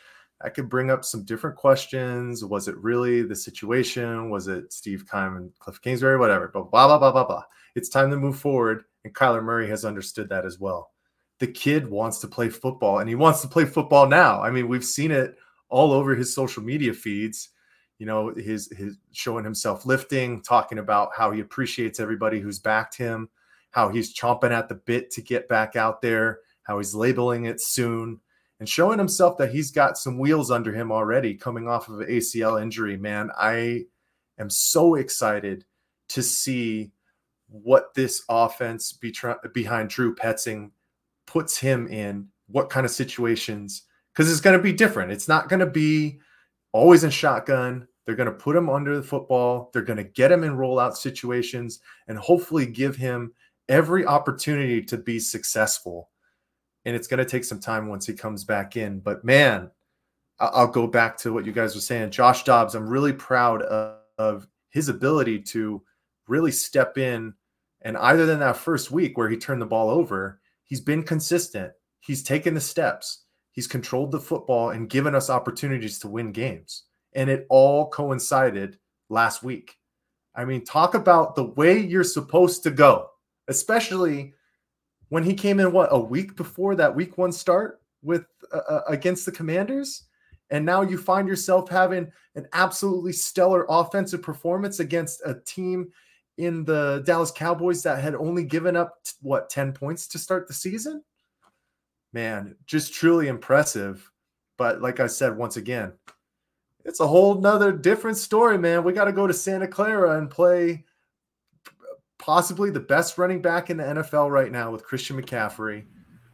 I 0.41 0.49
could 0.49 0.67
bring 0.67 0.89
up 0.89 1.05
some 1.05 1.23
different 1.25 1.55
questions. 1.55 2.43
Was 2.43 2.67
it 2.67 2.75
really 2.77 3.21
the 3.21 3.35
situation? 3.35 4.31
Was 4.31 4.47
it 4.47 4.73
Steve 4.73 5.05
Keim 5.07 5.38
and 5.38 5.51
Cliff 5.59 5.80
Kingsbury? 5.80 6.17
Whatever. 6.17 6.49
But 6.51 6.71
blah, 6.71 6.88
blah, 6.88 6.97
blah, 6.97 7.11
blah, 7.11 7.27
blah. 7.27 7.43
It's 7.75 7.88
time 7.88 8.09
to 8.09 8.17
move 8.17 8.39
forward. 8.39 8.85
And 9.03 9.13
Kyler 9.13 9.43
Murray 9.43 9.69
has 9.69 9.85
understood 9.85 10.30
that 10.30 10.47
as 10.47 10.59
well. 10.59 10.89
The 11.38 11.45
kid 11.45 11.88
wants 11.88 12.17
to 12.21 12.27
play 12.27 12.49
football 12.49 12.97
and 12.97 13.07
he 13.07 13.13
wants 13.13 13.41
to 13.41 13.47
play 13.47 13.65
football 13.65 14.07
now. 14.07 14.41
I 14.41 14.49
mean, 14.49 14.67
we've 14.67 14.84
seen 14.84 15.11
it 15.11 15.35
all 15.69 15.91
over 15.91 16.15
his 16.15 16.34
social 16.34 16.63
media 16.63 16.93
feeds 16.93 17.49
you 18.03 18.07
know 18.07 18.34
his 18.35 18.69
his 18.75 18.97
showing 19.13 19.45
himself 19.45 19.85
lifting 19.85 20.41
talking 20.41 20.80
about 20.80 21.11
how 21.15 21.31
he 21.31 21.39
appreciates 21.39 22.01
everybody 22.01 22.41
who's 22.41 22.59
backed 22.59 22.97
him 22.97 23.30
how 23.71 23.88
he's 23.88 24.13
chomping 24.13 24.51
at 24.51 24.67
the 24.67 24.75
bit 24.75 25.09
to 25.09 25.21
get 25.21 25.47
back 25.47 25.77
out 25.77 26.01
there 26.01 26.39
how 26.63 26.80
he's 26.80 26.93
labeling 26.93 27.45
it 27.45 27.61
soon 27.61 28.19
and 28.59 28.67
showing 28.67 28.99
himself 28.99 29.38
that 29.38 29.53
he's 29.53 29.71
got 29.71 29.97
some 29.97 30.17
wheels 30.17 30.51
under 30.51 30.73
him 30.73 30.91
already 30.91 31.34
coming 31.34 31.69
off 31.69 31.88
of 31.88 32.01
an 32.01 32.07
ACL 32.07 32.61
injury 32.61 32.97
man. 32.97 33.30
I 33.38 33.85
am 34.38 34.49
so 34.49 34.95
excited 34.95 35.63
to 36.09 36.21
see 36.21 36.91
what 37.47 37.93
this 37.93 38.23
offense 38.30 38.91
be 38.91 39.13
behind 39.53 39.89
Drew 39.89 40.13
Petzing 40.13 40.71
puts 41.25 41.57
him 41.57 41.88
in 41.88 42.27
what 42.47 42.69
kind 42.69 42.85
of 42.85 42.91
situations 42.91 43.84
because 44.13 44.30
it's 44.30 44.41
going 44.41 44.57
to 44.57 44.63
be 44.63 44.73
different. 44.73 45.11
It's 45.11 45.27
not 45.27 45.49
going 45.49 45.59
to 45.61 45.65
be 45.65 46.19
always 46.71 47.03
in 47.03 47.09
shotgun 47.09 47.88
they're 48.05 48.15
going 48.15 48.31
to 48.31 48.38
put 48.38 48.55
him 48.55 48.69
under 48.69 48.95
the 48.95 49.03
football. 49.03 49.69
They're 49.71 49.81
going 49.81 49.97
to 49.97 50.03
get 50.03 50.31
him 50.31 50.43
in 50.43 50.57
rollout 50.57 50.95
situations 50.95 51.80
and 52.07 52.17
hopefully 52.17 52.65
give 52.65 52.95
him 52.95 53.34
every 53.69 54.05
opportunity 54.05 54.81
to 54.84 54.97
be 54.97 55.19
successful. 55.19 56.09
And 56.85 56.95
it's 56.95 57.07
going 57.07 57.19
to 57.19 57.25
take 57.25 57.45
some 57.45 57.61
time 57.61 57.88
once 57.88 58.05
he 58.05 58.13
comes 58.13 58.43
back 58.43 58.75
in. 58.75 58.99
But 58.99 59.23
man, 59.23 59.71
I'll 60.39 60.67
go 60.67 60.85
back 60.85 61.17
to 61.19 61.31
what 61.31 61.45
you 61.45 61.53
guys 61.53 61.75
were 61.75 61.81
saying. 61.81 62.11
Josh 62.11 62.43
Dobbs, 62.43 62.75
I'm 62.75 62.89
really 62.89 63.13
proud 63.13 63.61
of, 63.61 63.99
of 64.17 64.47
his 64.69 64.89
ability 64.89 65.41
to 65.43 65.81
really 66.27 66.51
step 66.51 66.97
in. 66.97 67.34
And 67.84 67.95
either 67.97 68.25
than 68.25 68.39
that 68.39 68.57
first 68.57 68.91
week 68.91 69.17
where 69.17 69.30
he 69.30 69.38
turned 69.38 69.61
the 69.61 69.65
ball 69.65 69.89
over, 69.89 70.41
he's 70.65 70.81
been 70.81 71.03
consistent. 71.03 71.71
He's 72.01 72.23
taken 72.23 72.53
the 72.53 72.61
steps. 72.61 73.23
He's 73.51 73.67
controlled 73.67 74.11
the 74.11 74.19
football 74.19 74.71
and 74.71 74.89
given 74.89 75.15
us 75.15 75.30
opportunities 75.30 75.99
to 75.99 76.09
win 76.09 76.34
games 76.34 76.84
and 77.15 77.30
it 77.30 77.45
all 77.49 77.90
coincided 77.90 78.77
last 79.10 79.44
week. 79.44 79.77
I 80.35 80.45
mean, 80.45 80.65
talk 80.65 80.95
about 80.95 81.35
the 81.35 81.45
way 81.45 81.80
you're 81.80 82.03
supposed 82.03 82.64
to 82.64 82.72
go, 82.72 83.10
especially 83.48 84.34
when 85.10 85.23
he 85.23 85.34
came 85.34 85.60
in 85.60 85.72
what 85.72 85.90
a 85.91 85.99
week 85.99 86.35
before 86.35 86.76
that 86.76 86.95
week 86.95 87.18
one 87.18 87.31
start 87.31 87.81
with 88.02 88.26
uh, 88.52 88.57
uh, 88.57 88.81
against 88.88 89.26
the 89.26 89.31
Commanders, 89.31 90.03
and 90.49 90.65
now 90.65 90.81
you 90.81 90.98
find 90.98 91.27
yourself 91.27 91.69
having 91.69 92.11
an 92.35 92.48
absolutely 92.53 93.14
stellar 93.14 93.65
offensive 93.69 94.22
performance 94.22 94.80
against 94.80 95.22
a 95.26 95.40
team 95.45 95.91
in 96.38 96.65
the 96.65 97.03
Dallas 97.06 97.31
Cowboys 97.31 97.84
that 97.84 98.02
had 98.02 98.15
only 98.15 98.44
given 98.44 98.76
up 98.76 98.98
what 99.22 99.49
10 99.49 99.73
points 99.73 100.07
to 100.10 100.18
start 100.18 100.48
the 100.48 100.53
season. 100.53 101.03
Man, 102.11 102.56
just 102.65 102.94
truly 102.94 103.27
impressive. 103.27 104.10
But 104.57 104.81
like 104.81 104.99
I 104.99 105.07
said, 105.07 105.38
once 105.38 105.57
again, 105.57 105.94
it's 106.85 106.99
a 106.99 107.07
whole 107.07 107.35
nother 107.35 107.72
different 107.72 108.18
story, 108.18 108.57
man. 108.57 108.84
We 108.84 108.93
got 108.93 109.05
to 109.05 109.11
go 109.11 109.27
to 109.27 109.34
Santa 109.34 109.68
Clara 109.68 110.18
and 110.18 110.30
play 110.30 110.84
possibly 112.18 112.69
the 112.69 112.80
best 112.80 113.18
running 113.18 113.41
back 113.41 113.69
in 113.69 113.77
the 113.77 113.84
NFL 113.84 114.31
right 114.31 114.51
now 114.51 114.72
with 114.72 114.84
Christian 114.84 115.22
McCaffrey, 115.22 115.85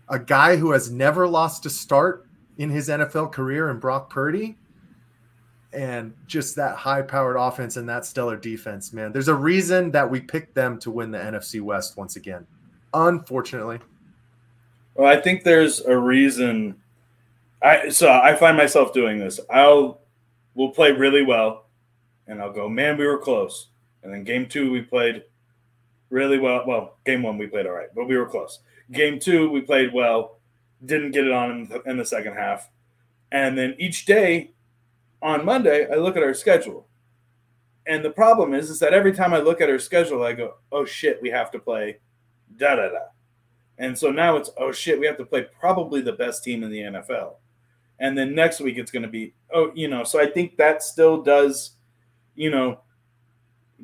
a 0.07 0.19
guy 0.19 0.55
who 0.55 0.71
has 0.71 0.91
never 0.91 1.27
lost 1.27 1.65
a 1.65 1.69
start 1.69 2.27
in 2.57 2.69
his 2.69 2.89
NFL 2.89 3.31
career 3.31 3.69
in 3.69 3.79
Brock 3.79 4.09
Purdy. 4.09 4.57
And 5.71 6.13
just 6.25 6.55
that 6.55 6.75
high 6.75 7.03
powered 7.03 7.37
offense 7.37 7.77
and 7.77 7.87
that 7.89 8.03
stellar 8.03 8.35
defense, 8.35 8.91
man. 8.91 9.11
There's 9.11 9.27
a 9.27 9.35
reason 9.35 9.91
that 9.91 10.09
we 10.09 10.19
picked 10.19 10.55
them 10.55 10.79
to 10.79 10.89
win 10.89 11.11
the 11.11 11.19
NFC 11.19 11.61
West 11.61 11.95
once 11.95 12.15
again. 12.15 12.47
Unfortunately. 12.91 13.79
Well, 14.95 15.07
I 15.07 15.21
think 15.21 15.43
there's 15.43 15.81
a 15.81 15.95
reason. 15.95 16.75
I 17.61 17.89
so 17.89 18.11
I 18.11 18.35
find 18.35 18.57
myself 18.57 18.93
doing 18.93 19.19
this. 19.19 19.39
I'll 19.49 20.01
we'll 20.59 20.69
play 20.71 20.91
really 20.91 21.23
well, 21.23 21.69
and 22.27 22.41
I'll 22.41 22.51
go, 22.51 22.67
man, 22.67 22.97
we 22.97 23.07
were 23.07 23.17
close. 23.17 23.69
And 24.03 24.13
then 24.13 24.25
game 24.25 24.45
two, 24.45 24.69
we 24.69 24.81
played 24.81 25.23
really 26.09 26.37
well. 26.37 26.65
Well, 26.67 26.97
game 27.05 27.23
one, 27.23 27.37
we 27.37 27.47
played 27.47 27.65
all 27.65 27.71
right, 27.71 27.87
but 27.95 28.09
we 28.09 28.17
were 28.17 28.25
close. 28.25 28.59
Game 28.91 29.19
two, 29.19 29.49
we 29.49 29.61
played 29.61 29.93
well, 29.93 30.41
didn't 30.85 31.11
get 31.11 31.25
it 31.25 31.31
on 31.31 31.51
in 31.51 31.67
the, 31.69 31.81
in 31.83 31.97
the 31.97 32.05
second 32.05 32.33
half. 32.33 32.69
And 33.31 33.57
then 33.57 33.73
each 33.79 34.05
day 34.05 34.51
on 35.21 35.45
Monday, 35.45 35.87
I 35.89 35.95
look 35.95 36.17
at 36.17 36.23
our 36.23 36.33
schedule. 36.33 36.87
And 37.87 38.03
the 38.03 38.11
problem 38.11 38.53
is, 38.53 38.69
is 38.69 38.79
that 38.79 38.93
every 38.93 39.13
time 39.13 39.33
I 39.33 39.39
look 39.39 39.61
at 39.61 39.69
our 39.69 39.79
schedule, 39.79 40.23
I 40.23 40.33
go, 40.33 40.55
oh 40.73 40.83
shit, 40.83 41.21
we 41.21 41.29
have 41.29 41.51
to 41.51 41.59
play 41.59 41.99
da 42.57 42.75
da 42.75 42.89
da. 42.89 43.05
And 43.77 43.97
so 43.97 44.11
now 44.11 44.35
it's, 44.35 44.49
oh 44.57 44.73
shit, 44.73 44.99
we 44.99 45.05
have 45.05 45.17
to 45.17 45.25
play 45.25 45.47
probably 45.57 46.01
the 46.01 46.11
best 46.11 46.43
team 46.43 46.63
in 46.63 46.69
the 46.69 46.81
NFL 46.81 47.35
and 47.99 48.17
then 48.17 48.33
next 48.33 48.59
week 48.59 48.77
it's 48.77 48.91
going 48.91 49.03
to 49.03 49.09
be 49.09 49.33
oh 49.53 49.71
you 49.75 49.87
know 49.87 50.03
so 50.03 50.19
i 50.19 50.25
think 50.25 50.57
that 50.57 50.81
still 50.83 51.21
does 51.21 51.71
you 52.35 52.49
know 52.49 52.79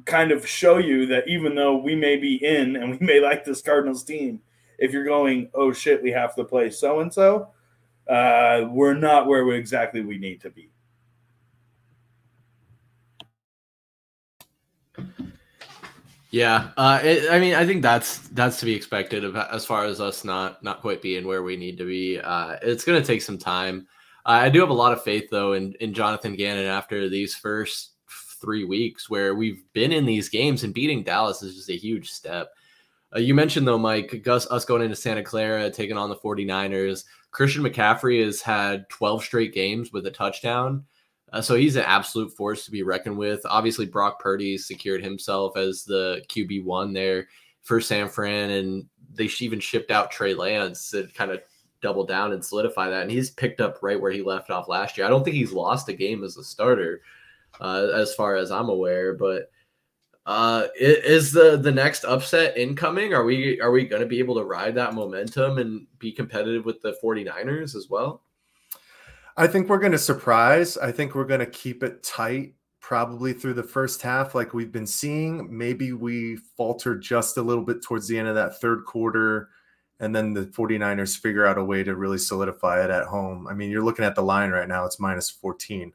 kind 0.05 0.31
of 0.31 0.47
show 0.47 0.77
you 0.77 1.05
that 1.05 1.27
even 1.27 1.55
though 1.55 1.75
we 1.77 1.95
may 1.95 2.17
be 2.17 2.35
in 2.43 2.75
and 2.75 2.91
we 2.91 2.97
may 3.05 3.19
like 3.19 3.43
this 3.45 3.61
cardinals 3.61 4.03
team 4.03 4.41
if 4.77 4.91
you're 4.91 5.05
going 5.05 5.49
oh 5.53 5.71
shit 5.71 6.01
we 6.01 6.11
have 6.11 6.35
to 6.35 6.43
play 6.43 6.69
so 6.69 6.99
and 6.99 7.13
so 7.13 7.49
uh 8.09 8.65
we're 8.69 8.93
not 8.93 9.27
where 9.27 9.45
we 9.45 9.55
exactly 9.55 10.01
we 10.01 10.17
need 10.17 10.41
to 10.41 10.49
be 10.49 10.69
Yeah, 16.35 16.71
uh, 16.75 16.99
it, 17.01 17.31
I 17.31 17.39
mean, 17.39 17.53
I 17.53 17.65
think 17.65 17.81
that's 17.81 18.17
that's 18.29 18.59
to 18.59 18.65
be 18.65 18.75
expected 18.75 19.23
as 19.37 19.65
far 19.65 19.85
as 19.85 20.01
us 20.01 20.25
not 20.25 20.61
not 20.61 20.81
quite 20.81 21.01
being 21.01 21.25
where 21.25 21.43
we 21.43 21.55
need 21.55 21.77
to 21.77 21.85
be. 21.85 22.19
Uh, 22.19 22.57
it's 22.61 22.83
going 22.83 23.01
to 23.01 23.07
take 23.07 23.21
some 23.21 23.37
time. 23.37 23.87
I 24.25 24.49
do 24.49 24.59
have 24.59 24.69
a 24.69 24.73
lot 24.73 24.93
of 24.93 25.03
faith 25.03 25.29
though 25.29 25.53
in 25.53 25.73
in 25.79 25.93
Jonathan 25.93 26.35
Gannon 26.35 26.65
after 26.65 27.09
these 27.09 27.35
first 27.35 27.91
three 28.41 28.63
weeks 28.63 29.09
where 29.09 29.35
we've 29.35 29.63
been 29.73 29.91
in 29.91 30.05
these 30.05 30.29
games 30.29 30.63
and 30.63 30.73
beating 30.73 31.03
Dallas 31.03 31.41
is 31.41 31.55
just 31.55 31.69
a 31.69 31.77
huge 31.77 32.11
step. 32.11 32.51
Uh, 33.15 33.19
you 33.19 33.33
mentioned 33.33 33.67
though, 33.67 33.77
Mike, 33.77 34.21
Gus, 34.23 34.49
us 34.51 34.65
going 34.65 34.81
into 34.81 34.95
Santa 34.95 35.23
Clara, 35.23 35.69
taking 35.69 35.97
on 35.97 36.09
the 36.09 36.15
49ers. 36.15 37.05
Christian 37.31 37.63
McCaffrey 37.63 38.23
has 38.23 38.41
had 38.41 38.87
12 38.89 39.23
straight 39.23 39.53
games 39.53 39.91
with 39.91 40.05
a 40.07 40.11
touchdown. 40.11 40.85
Uh, 41.33 41.41
so 41.41 41.55
he's 41.55 41.75
an 41.75 41.83
absolute 41.83 42.31
force 42.31 42.65
to 42.65 42.71
be 42.71 42.83
reckoned 42.83 43.17
with. 43.17 43.41
Obviously, 43.45 43.85
Brock 43.85 44.19
Purdy 44.19 44.57
secured 44.57 45.03
himself 45.03 45.57
as 45.57 45.83
the 45.83 46.21
QB 46.29 46.63
one 46.63 46.93
there 46.93 47.27
for 47.61 47.81
San 47.81 48.07
Fran, 48.07 48.51
and 48.51 48.85
they 49.13 49.29
even 49.39 49.59
shipped 49.59 49.91
out 49.91 50.11
Trey 50.11 50.33
Lance 50.33 50.91
to 50.91 51.07
kind 51.07 51.31
of 51.31 51.41
double 51.85 52.03
down 52.03 52.33
and 52.33 52.43
solidify 52.43 52.89
that. 52.89 53.03
And 53.03 53.11
he's 53.11 53.29
picked 53.29 53.61
up 53.61 53.77
right 53.83 54.01
where 54.01 54.11
he 54.11 54.23
left 54.23 54.49
off 54.49 54.67
last 54.67 54.97
year. 54.97 55.05
I 55.05 55.09
don't 55.09 55.23
think 55.23 55.35
he's 55.35 55.53
lost 55.53 55.87
a 55.87 55.93
game 55.93 56.23
as 56.23 56.35
a 56.37 56.43
starter, 56.43 57.01
uh, 57.61 57.89
as 57.93 58.15
far 58.15 58.35
as 58.35 58.49
I'm 58.49 58.69
aware. 58.69 59.13
But 59.13 59.51
uh, 60.25 60.67
is 60.79 61.31
the 61.31 61.57
the 61.57 61.71
next 61.71 62.03
upset 62.03 62.57
incoming? 62.57 63.13
Are 63.13 63.23
we 63.23 63.61
are 63.61 63.71
we 63.71 63.85
going 63.85 64.01
to 64.01 64.07
be 64.07 64.17
able 64.17 64.35
to 64.35 64.43
ride 64.43 64.73
that 64.75 64.95
momentum 64.95 65.59
and 65.59 65.85
be 65.99 66.11
competitive 66.11 66.65
with 66.65 66.81
the 66.81 66.97
49ers 67.03 67.75
as 67.75 67.87
well? 67.87 68.23
I 69.37 69.45
think 69.45 69.69
we're 69.69 69.79
going 69.79 69.91
to 69.91 69.99
surprise. 69.99 70.77
I 70.77 70.91
think 70.91 71.13
we're 71.13 71.25
going 71.25 71.41
to 71.41 71.45
keep 71.45 71.83
it 71.83 72.01
tight 72.01 72.55
probably 72.79 73.33
through 73.33 73.53
the 73.55 73.63
first 73.63 74.01
half, 74.01 74.33
like 74.33 74.53
we've 74.53 74.71
been 74.71 74.87
seeing. 74.87 75.47
Maybe 75.55 75.93
we 75.93 76.37
falter 76.57 76.95
just 76.95 77.37
a 77.37 77.41
little 77.41 77.63
bit 77.63 77.83
towards 77.83 78.07
the 78.07 78.17
end 78.17 78.27
of 78.27 78.35
that 78.35 78.61
third 78.61 78.85
quarter, 78.85 79.49
and 79.99 80.15
then 80.15 80.33
the 80.33 80.45
49ers 80.45 81.17
figure 81.17 81.45
out 81.45 81.57
a 81.57 81.63
way 81.63 81.83
to 81.83 81.95
really 81.95 82.17
solidify 82.17 82.83
it 82.83 82.89
at 82.89 83.05
home. 83.05 83.47
I 83.47 83.53
mean, 83.53 83.71
you're 83.71 83.83
looking 83.83 84.05
at 84.05 84.15
the 84.15 84.21
line 84.21 84.51
right 84.51 84.67
now, 84.67 84.85
it's 84.85 84.99
minus 84.99 85.29
14 85.29 85.93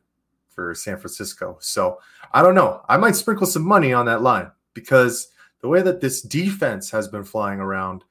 for 0.49 0.75
San 0.75 0.97
Francisco. 0.97 1.59
So 1.61 1.99
I 2.33 2.43
don't 2.43 2.55
know. 2.55 2.83
I 2.89 2.97
might 2.97 3.17
sprinkle 3.17 3.47
some 3.47 3.65
money 3.65 3.93
on 3.93 4.07
that 4.07 4.23
line 4.23 4.51
because 4.75 5.29
the 5.61 5.69
way 5.69 5.83
that 5.83 6.01
this 6.01 6.23
defense 6.23 6.91
has 6.91 7.09
been 7.09 7.25
flying 7.25 7.61
around 7.61 8.05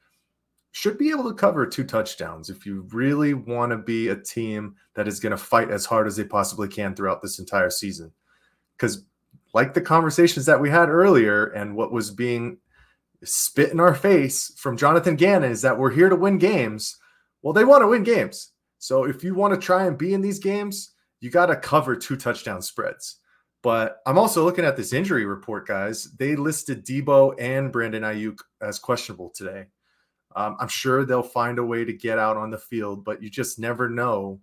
should 0.71 0.97
be 0.97 1.09
able 1.09 1.23
to 1.23 1.33
cover 1.33 1.65
two 1.65 1.83
touchdowns 1.83 2.49
if 2.49 2.65
you 2.65 2.87
really 2.91 3.33
want 3.33 3.71
to 3.71 3.77
be 3.77 4.09
a 4.09 4.15
team 4.15 4.75
that 4.93 5.07
is 5.07 5.19
going 5.19 5.31
to 5.31 5.37
fight 5.37 5.71
as 5.71 5.85
hard 5.85 6.05
as 6.05 6.15
they 6.15 6.23
possibly 6.23 6.67
can 6.67 6.95
throughout 6.95 7.21
this 7.21 7.39
entire 7.39 7.71
season 7.71 8.11
because 8.77 9.03
like 9.53 9.73
the 9.73 9.81
conversations 9.81 10.45
that 10.45 10.61
we 10.61 10.69
had 10.69 10.89
earlier 10.89 11.45
and 11.47 11.75
what 11.75 11.91
was 11.91 12.11
being 12.11 12.57
spit 13.23 13.71
in 13.71 13.79
our 13.79 13.95
face 13.95 14.53
from 14.57 14.77
Jonathan 14.77 15.15
Gannon 15.15 15.51
is 15.51 15.61
that 15.61 15.77
we're 15.77 15.91
here 15.91 16.09
to 16.09 16.15
win 16.15 16.37
games. 16.37 16.97
Well, 17.41 17.53
they 17.53 17.65
want 17.65 17.83
to 17.83 17.87
win 17.87 18.03
games. 18.03 18.51
So 18.77 19.03
if 19.03 19.23
you 19.23 19.35
want 19.35 19.53
to 19.53 19.59
try 19.59 19.85
and 19.85 19.97
be 19.97 20.13
in 20.13 20.21
these 20.21 20.39
games, 20.39 20.91
you 21.19 21.29
got 21.29 21.47
to 21.47 21.55
cover 21.55 21.95
two 21.95 22.15
touchdown 22.15 22.61
spreads. 22.61 23.17
But 23.61 23.97
I'm 24.05 24.17
also 24.17 24.45
looking 24.45 24.63
at 24.63 24.77
this 24.77 24.93
injury 24.93 25.25
report, 25.25 25.67
guys. 25.67 26.05
They 26.17 26.35
listed 26.37 26.85
Debo 26.85 27.35
and 27.39 27.71
Brandon 27.71 28.03
Aiyuk 28.03 28.39
as 28.61 28.79
questionable 28.79 29.31
today. 29.35 29.65
Um, 30.35 30.55
I'm 30.59 30.69
sure 30.69 31.03
they'll 31.03 31.23
find 31.23 31.59
a 31.59 31.63
way 31.63 31.83
to 31.83 31.91
get 31.91 32.19
out 32.19 32.37
on 32.37 32.51
the 32.51 32.57
field, 32.57 33.03
but 33.03 33.21
you 33.21 33.29
just 33.29 33.59
never 33.59 33.89
know 33.89 34.39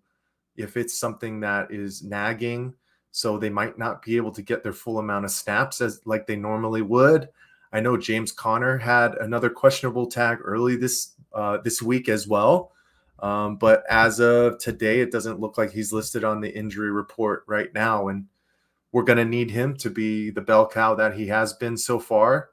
if 0.57 0.77
it's 0.77 0.99
something 0.99 1.41
that 1.41 1.71
is 1.71 2.03
nagging 2.03 2.75
so 3.11 3.39
they 3.39 3.49
might 3.49 3.79
not 3.79 4.03
be 4.03 4.17
able 4.17 4.33
to 4.33 4.43
get 4.43 4.63
their 4.63 4.75
full 4.75 4.99
amount 4.99 5.25
of 5.25 5.31
snaps 5.31 5.81
as 5.81 6.01
like 6.05 6.27
they 6.27 6.37
normally 6.37 6.83
would. 6.83 7.29
I 7.73 7.81
know 7.81 7.97
James 7.97 8.33
Conner 8.33 8.79
had 8.79 9.15
another 9.17 9.51
questionable 9.51 10.07
tag 10.07 10.39
early 10.43 10.77
this 10.77 11.13
uh, 11.35 11.59
this 11.59 11.83
week 11.83 12.09
as 12.09 12.27
well, 12.27 12.73
um, 13.19 13.57
but 13.57 13.85
as 13.91 14.21
of 14.21 14.59
today, 14.59 15.01
it 15.01 15.13
doesn't 15.13 15.41
look 15.41 15.59
like 15.59 15.73
he's 15.73 15.93
listed 15.93 16.25
on 16.25 16.41
the 16.41 16.55
injury 16.55 16.91
report 16.91 17.45
right 17.47 17.73
now, 17.75 18.09
and 18.09 18.27
we're 18.93 19.03
going 19.03 19.19
to 19.19 19.25
need 19.25 19.51
him 19.51 19.77
to 19.77 19.91
be 19.91 20.31
the 20.31 20.41
bell 20.41 20.67
cow 20.69 20.95
that 20.95 21.15
he 21.15 21.27
has 21.27 21.53
been 21.53 21.77
so 21.77 21.99
far. 21.99 22.51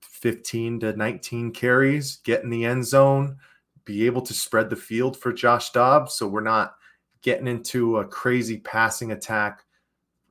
15 0.00 0.80
to 0.80 0.96
19 0.96 1.52
carries, 1.52 2.16
get 2.16 2.42
in 2.42 2.50
the 2.50 2.64
end 2.64 2.84
zone, 2.84 3.36
be 3.84 4.06
able 4.06 4.22
to 4.22 4.34
spread 4.34 4.70
the 4.70 4.76
field 4.76 5.16
for 5.16 5.32
Josh 5.32 5.70
Dobbs. 5.70 6.14
So 6.14 6.26
we're 6.26 6.40
not 6.40 6.74
getting 7.22 7.46
into 7.46 7.98
a 7.98 8.04
crazy 8.04 8.58
passing 8.58 9.12
attack 9.12 9.65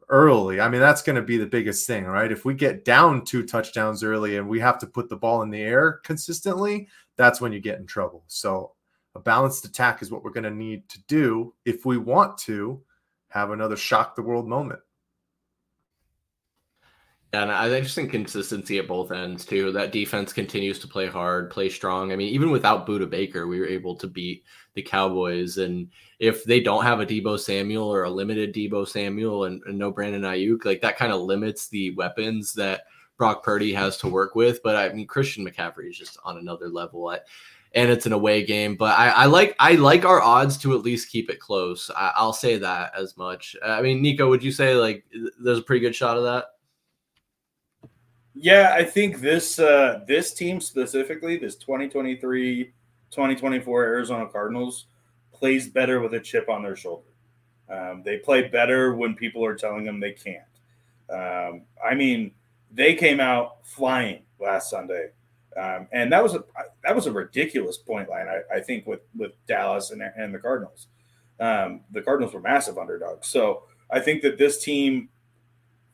early. 0.10 0.60
I 0.62 0.70
mean, 0.70 0.82
that's 0.82 1.02
going 1.02 1.16
to 1.16 1.22
be 1.22 1.38
the 1.38 1.46
biggest 1.46 1.88
thing, 1.88 2.06
right? 2.06 2.32
If 2.32 2.46
we 2.46 2.54
get 2.54 2.86
down 2.86 3.26
two 3.26 3.46
touchdowns 3.46 4.04
early 4.04 4.38
and 4.38 4.48
we 4.48 4.60
have 4.60 4.80
to 4.80 4.88
put 4.88 5.10
the 5.10 5.16
ball 5.16 5.42
in 5.42 5.50
the 5.50 5.62
air 5.62 6.00
consistently, 6.04 6.88
that's 7.18 7.42
when 7.42 7.52
you 7.52 7.60
get 7.60 7.80
in 7.80 7.86
trouble. 7.86 8.24
So, 8.28 8.74
a 9.16 9.20
balanced 9.20 9.64
attack 9.64 10.02
is 10.02 10.12
what 10.12 10.24
we're 10.24 10.32
going 10.32 10.44
to 10.44 10.52
need 10.52 10.90
to 10.90 11.00
do 11.08 11.54
if 11.64 11.86
we 11.86 11.98
want 11.98 12.38
to 12.40 12.82
have 13.30 13.52
another 13.52 13.78
shock 13.78 14.16
the 14.16 14.22
world 14.22 14.48
moment. 14.48 14.82
And 17.44 17.52
I 17.52 17.80
just 17.82 17.96
think 17.96 18.12
consistency 18.12 18.80
at 18.80 18.88
both 18.88 19.12
ends 19.12 19.46
too. 19.46 19.72
That 19.72 19.92
defense 19.92 20.32
continues 20.34 20.80
to 20.80 20.88
play 20.88 21.08
hard, 21.08 21.50
play 21.50 21.70
strong. 21.70 22.12
I 22.12 22.16
mean, 22.16 22.34
even 22.34 22.52
without 22.52 22.88
Budda 22.88 23.10
Baker, 23.10 23.48
we 23.48 23.60
were 23.60 23.68
able 23.68 23.96
to 23.96 24.08
beat 24.08 24.44
the 24.74 24.82
Cowboys. 24.82 25.58
And 25.58 25.90
if 26.20 26.44
they 26.44 26.60
don't 26.60 26.84
have 26.84 27.00
a 27.00 27.06
Debo 27.06 27.40
Samuel 27.40 27.88
or 27.88 28.04
a 28.04 28.10
limited 28.10 28.54
Debo 28.54 28.88
Samuel 28.88 29.46
and, 29.46 29.62
and 29.66 29.78
no 29.78 29.92
Brandon 29.92 30.22
Aiyuk, 30.22 30.66
like 30.66 30.82
that 30.82 30.98
kind 30.98 31.12
of 31.12 31.22
limits 31.22 31.68
the 31.68 31.92
weapons 31.96 32.54
that 32.54 32.84
Brock 33.18 33.44
Purdy 33.44 33.74
has 33.74 33.98
to 34.00 34.08
work 34.08 34.36
with. 34.36 34.62
But 34.64 34.76
I 34.76 34.92
mean, 34.94 35.08
Christian 35.08 35.46
McCaffrey 35.46 35.90
is 35.90 35.98
just 35.98 36.18
on 36.24 36.38
another 36.38 36.70
level. 36.70 37.16
And 37.74 37.90
it's 37.90 38.06
an 38.06 38.14
away 38.14 38.46
game, 38.46 38.78
but 38.78 38.98
I, 38.98 39.10
I, 39.10 39.26
like 39.26 39.54
I 39.60 39.74
like 39.74 40.06
our 40.06 40.22
odds 40.22 40.58
to 40.60 40.74
at 40.76 40.84
least 40.84 41.12
keep 41.12 41.30
it 41.30 41.42
close. 41.42 41.92
I, 41.94 42.14
I'll 42.16 42.32
say 42.32 42.58
that 42.58 42.94
as 42.98 43.18
much. 43.18 43.54
I 43.62 43.82
mean, 43.82 44.02
Niko, 44.02 44.30
would 44.30 44.42
you 44.42 44.54
say 44.54 44.76
like 44.76 45.04
there's 45.44 45.60
a 45.60 45.62
pretty 45.62 45.82
good 45.82 45.94
shot 45.94 46.16
of 46.16 46.24
that? 46.24 46.46
Yeah, 48.36 48.74
I 48.76 48.84
think 48.84 49.22
this 49.22 49.60
uh, 49.60 50.02
this 50.08 50.34
team 50.34 50.60
specifically, 50.60 51.38
this 51.38 51.56
2023 51.56 52.74
2024 53.12 53.84
Arizona 53.84 54.28
Cardinals, 54.28 54.88
plays 55.32 55.70
better 55.70 56.02
with 56.02 56.14
a 56.14 56.20
chip 56.20 56.50
on 56.50 56.62
their 56.62 56.76
shoulder. 56.76 57.08
Um, 57.70 58.04
they 58.04 58.18
play 58.18 58.50
better 58.50 58.94
when 58.94 59.16
people 59.16 59.44
are 59.46 59.56
telling 59.56 59.86
them 59.86 60.00
they 60.02 60.12
can't. 60.12 60.44
Um, 61.10 61.62
I 61.84 61.96
mean, 61.96 62.32
they 62.72 62.94
came 62.94 63.22
out 63.22 63.66
flying 63.66 64.24
last 64.40 64.70
Sunday, 64.70 65.12
um, 65.56 65.88
and 65.94 66.12
that 66.12 66.22
was 66.22 66.36
a 66.36 66.44
that 66.84 66.94
was 66.94 67.08
a 67.08 67.12
ridiculous 67.14 67.78
point 67.78 68.10
line. 68.10 68.28
I, 68.28 68.58
I 68.58 68.60
think 68.60 68.86
with 68.86 69.02
with 69.16 69.32
Dallas 69.48 69.92
and, 69.92 70.02
and 70.02 70.34
the 70.36 70.40
Cardinals, 70.40 70.88
um, 71.40 71.82
the 71.92 72.02
Cardinals 72.02 72.34
were 72.34 72.42
massive 72.42 72.78
underdogs. 72.78 73.28
So 73.30 73.64
I 73.90 74.02
think 74.02 74.22
that 74.24 74.38
this 74.38 74.62
team 74.62 75.08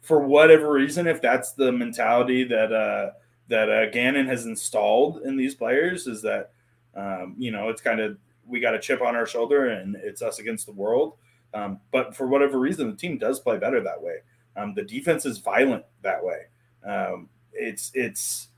for 0.02 0.20
whatever 0.20 0.72
reason, 0.72 1.08
if 1.08 1.22
that's 1.22 1.54
the 1.54 1.72
mentality 1.72 2.44
that 2.46 2.74
uh, 2.74 3.12
that 3.48 3.70
uh, 3.70 3.90
Gannon 3.92 4.28
has 4.28 4.46
installed 4.46 5.22
in 5.24 5.38
these 5.38 5.56
players, 5.56 6.08
is 6.08 6.22
that 6.24 6.52
um, 6.96 7.36
you 7.38 7.52
know 7.52 7.70
it's 7.70 7.82
kind 7.82 8.00
of 8.00 8.18
we 8.48 8.60
got 8.60 8.76
a 8.76 8.80
chip 8.80 9.02
on 9.02 9.16
our 9.16 9.26
shoulder 9.26 9.70
and 9.70 9.96
it's 9.96 10.22
us 10.22 10.40
against 10.40 10.66
the 10.66 10.74
world. 10.74 11.14
Um, 11.54 11.80
but 11.92 12.16
for 12.16 12.28
whatever 12.28 12.60
reason, 12.60 12.90
the 12.90 12.98
team 12.98 13.18
does 13.18 13.40
play 13.40 13.58
better 13.58 13.82
that 13.82 14.02
way. 14.02 14.18
Um, 14.56 14.74
the 14.74 14.84
defense 14.84 15.26
is 15.26 15.38
violent 15.38 15.86
that 16.02 16.24
way. 16.24 16.44
Um, 16.86 17.30
it's 17.54 17.92
it's 17.94 18.50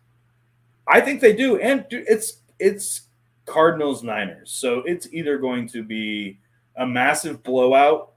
I 0.87 1.01
think 1.01 1.21
they 1.21 1.33
do, 1.33 1.57
and 1.59 1.85
it's 1.89 2.41
it's 2.59 3.03
Cardinals 3.45 4.03
Niners, 4.03 4.51
so 4.51 4.79
it's 4.85 5.07
either 5.11 5.37
going 5.37 5.67
to 5.69 5.83
be 5.83 6.39
a 6.77 6.85
massive 6.85 7.43
blowout 7.43 8.12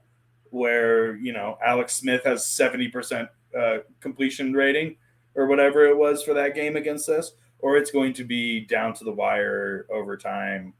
where 0.57 1.15
you 1.15 1.33
know 1.33 1.57
Alex 1.65 1.95
Smith 1.95 2.23
has 2.25 2.45
seventy 2.45 2.87
percent 2.87 3.29
uh, 3.57 3.77
completion 3.99 4.53
rating 4.53 4.97
or 5.35 5.45
whatever 5.47 5.85
it 5.85 5.97
was 5.97 6.23
for 6.23 6.33
that 6.33 6.55
game 6.55 6.75
against 6.75 7.09
us, 7.09 7.33
or 7.59 7.77
it's 7.77 7.91
going 7.91 8.13
to 8.13 8.23
be 8.23 8.61
down 8.61 8.93
to 8.95 9.03
the 9.03 9.11
wire 9.11 9.85
overtime. 9.91 10.73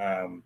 Um, 0.00 0.42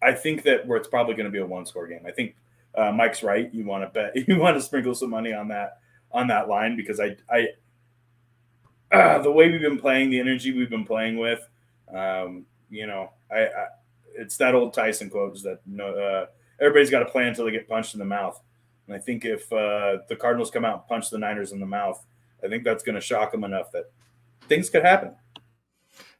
I 0.00 0.12
think 0.12 0.42
that 0.44 0.66
where 0.66 0.78
it's 0.78 0.88
probably 0.88 1.14
going 1.14 1.26
to 1.26 1.30
be 1.30 1.38
a 1.38 1.46
one 1.46 1.66
score 1.66 1.86
game. 1.86 2.04
I 2.06 2.12
think 2.12 2.36
uh, 2.74 2.92
Mike's 2.92 3.22
right. 3.22 3.52
You 3.52 3.64
want 3.64 3.84
to 3.84 3.90
bet, 3.90 4.16
you 4.28 4.38
want 4.38 4.56
to 4.56 4.62
sprinkle 4.62 4.94
some 4.94 5.10
money 5.10 5.32
on 5.32 5.48
that 5.48 5.78
on 6.10 6.28
that 6.28 6.48
line 6.48 6.76
because 6.76 7.00
I 7.00 7.16
I 7.30 7.48
uh, 8.92 9.18
the 9.22 9.32
way 9.32 9.50
we've 9.50 9.60
been 9.60 9.78
playing, 9.78 10.10
the 10.10 10.20
energy 10.20 10.52
we've 10.52 10.70
been 10.70 10.84
playing 10.84 11.16
with, 11.16 11.48
um, 11.94 12.44
you 12.68 12.86
know, 12.86 13.10
I, 13.30 13.38
I, 13.46 13.66
it's 14.14 14.36
that 14.36 14.54
old 14.54 14.74
Tyson 14.74 15.08
quote 15.10 15.36
is 15.36 15.42
that 15.42 15.60
no. 15.66 15.94
Uh, 15.94 16.26
everybody's 16.62 16.90
got 16.90 17.00
to 17.00 17.06
play 17.06 17.26
until 17.26 17.44
they 17.44 17.50
get 17.50 17.68
punched 17.68 17.94
in 17.94 17.98
the 17.98 18.06
mouth. 18.06 18.40
And 18.86 18.96
I 18.96 18.98
think 18.98 19.24
if 19.24 19.52
uh, 19.52 19.98
the 20.08 20.16
Cardinals 20.16 20.50
come 20.50 20.64
out 20.64 20.74
and 20.74 20.86
punch 20.86 21.10
the 21.10 21.18
Niners 21.18 21.52
in 21.52 21.60
the 21.60 21.66
mouth, 21.66 22.04
I 22.42 22.48
think 22.48 22.64
that's 22.64 22.84
going 22.84 22.94
to 22.94 23.00
shock 23.00 23.32
them 23.32 23.44
enough 23.44 23.72
that 23.72 23.90
things 24.48 24.70
could 24.70 24.84
happen. 24.84 25.14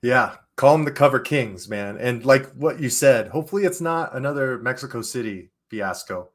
Yeah, 0.03 0.37
call 0.57 0.73
them 0.73 0.85
the 0.85 0.91
cover 0.91 1.21
kings, 1.21 1.69
man. 1.69 1.97
And 1.97 2.25
like 2.25 2.51
what 2.53 2.81
you 2.81 2.91
said, 2.91 3.29
hopefully 3.29 3.65
it's 3.65 3.81
not 3.81 4.17
another 4.17 4.59
Mexico 4.59 5.01
City 5.01 5.51
fiasco 5.69 6.29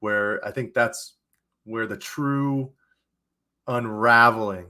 where 0.00 0.44
I 0.46 0.50
think 0.50 0.74
that's 0.74 1.14
where 1.64 1.86
the 1.86 1.96
true 1.96 2.72
unraveling 3.66 4.66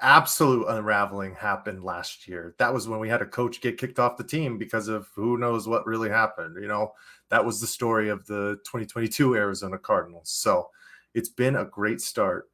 absolute 0.00 0.66
unraveling 0.68 1.34
happened 1.34 1.84
last 1.84 2.26
year. 2.28 2.54
That 2.58 2.72
was 2.72 2.88
when 2.88 3.00
we 3.00 3.08
had 3.08 3.22
a 3.22 3.26
coach 3.26 3.60
get 3.60 3.78
kicked 3.78 3.98
off 3.98 4.16
the 4.16 4.24
team 4.24 4.58
because 4.58 4.88
of 4.88 5.08
who 5.14 5.38
knows 5.38 5.68
what 5.68 5.86
really 5.86 6.08
happened. 6.08 6.56
You 6.60 6.68
know, 6.68 6.92
that 7.30 7.44
was 7.44 7.60
the 7.60 7.66
story 7.66 8.08
of 8.08 8.26
the 8.26 8.58
2022 8.64 9.34
Arizona 9.34 9.78
Cardinals. 9.78 10.30
So 10.30 10.68
it's 11.14 11.28
been 11.28 11.56
a 11.56 11.64
great 11.64 12.00
start. 12.00 12.48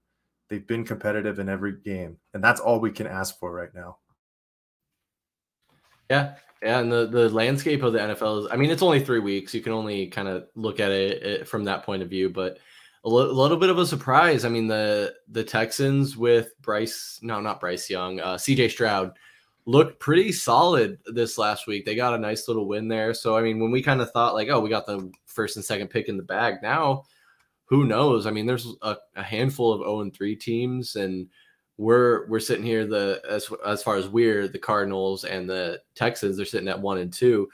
They've 0.49 0.66
been 0.66 0.85
competitive 0.85 1.39
in 1.39 1.49
every 1.49 1.81
game, 1.81 2.19
and 2.35 2.43
that's 2.43 2.61
all 2.61 2.81
we 2.81 2.90
can 2.90 3.07
ask 3.07 3.39
for 3.39 3.53
right 3.53 3.74
now. 3.74 3.99
Yeah. 6.11 6.35
Yeah, 6.62 6.78
and 6.78 6.93
the, 6.93 7.07
the 7.07 7.28
landscape 7.31 7.82
of 7.82 7.93
the 7.93 7.99
NFL 7.99 8.44
is, 8.44 8.49
I 8.53 8.57
mean, 8.57 8.70
it's 8.70 8.82
only 8.82 9.05
three 9.05 9.19
weeks. 9.19 9.53
You 9.53 9.62
can 9.62 9.73
only 9.73 10.07
kind 10.07 10.28
of 10.28 10.47
look 10.55 10.78
at 10.78 10.93
it, 10.93 11.23
it, 11.23 11.49
from 11.49 11.65
that 11.65 11.82
point 11.82 12.03
of 12.03 12.09
view, 12.09 12.31
but 12.31 12.59
a 13.05 13.09
little 13.09 13.57
bit 13.57 13.69
of 13.69 13.78
a 13.78 13.86
surprise. 13.86 14.44
I 14.44 14.49
mean, 14.49 14.69
the 14.69 15.12
the 15.28 15.43
Texans 15.43 16.16
with 16.16 16.53
Bryce, 16.61 17.19
no, 17.20 17.40
not 17.40 17.59
Bryce 17.59 17.90
Young, 17.90 18.20
uh, 18.20 18.36
CJ 18.36 18.70
Stroud 18.70 19.12
looked 19.64 20.01
pretty 20.01 20.32
solid 20.32 20.98
this 21.06 21.39
last 21.39 21.66
week. 21.66 21.84
They 21.84 21.94
got 21.94 22.14
a 22.14 22.18
nice 22.18 22.48
little 22.48 22.66
win 22.66 22.89
there. 22.89 23.14
So, 23.14 23.36
I 23.36 23.43
mean, 23.43 23.60
when 23.60 23.70
we 23.70 23.82
kind 23.82 24.01
of 24.01 24.10
thought 24.10 24.34
like, 24.34 24.48
oh, 24.48 24.60
we 24.60 24.70
got 24.70 24.86
the 24.86 25.10
first 25.26 25.56
and 25.56 25.64
second 25.64 25.89
pick 25.89 26.09
in 26.09 26.16
the 26.16 26.22
bag, 26.22 26.56
now 26.62 27.05
who 27.66 27.84
knows? 27.84 28.26
I 28.26 28.30
mean, 28.30 28.47
there's 28.47 28.66
a, 28.82 28.97
a 29.16 29.22
handful 29.22 29.72
of 29.72 29.80
0 29.80 30.01
and 30.01 30.14
3 30.14 30.36
teams 30.36 30.97
and 30.97 31.28
we're 31.78 32.28
we're 32.28 32.40
sitting 32.40 32.64
here 32.64 32.86
the 32.86 33.20
as 33.28 33.51
as 33.66 33.82
far 33.82 33.97
as 33.97 34.09
we're 34.09 34.47
the 34.47 34.59
Cardinals 34.59 35.24
and 35.24 35.48
the 35.48 35.80
Texans 35.94 36.36
they're 36.36 36.47
sitting 36.47 36.68
at 36.68 36.80
one 36.80 36.98
and 36.98 37.12
two. 37.12 37.48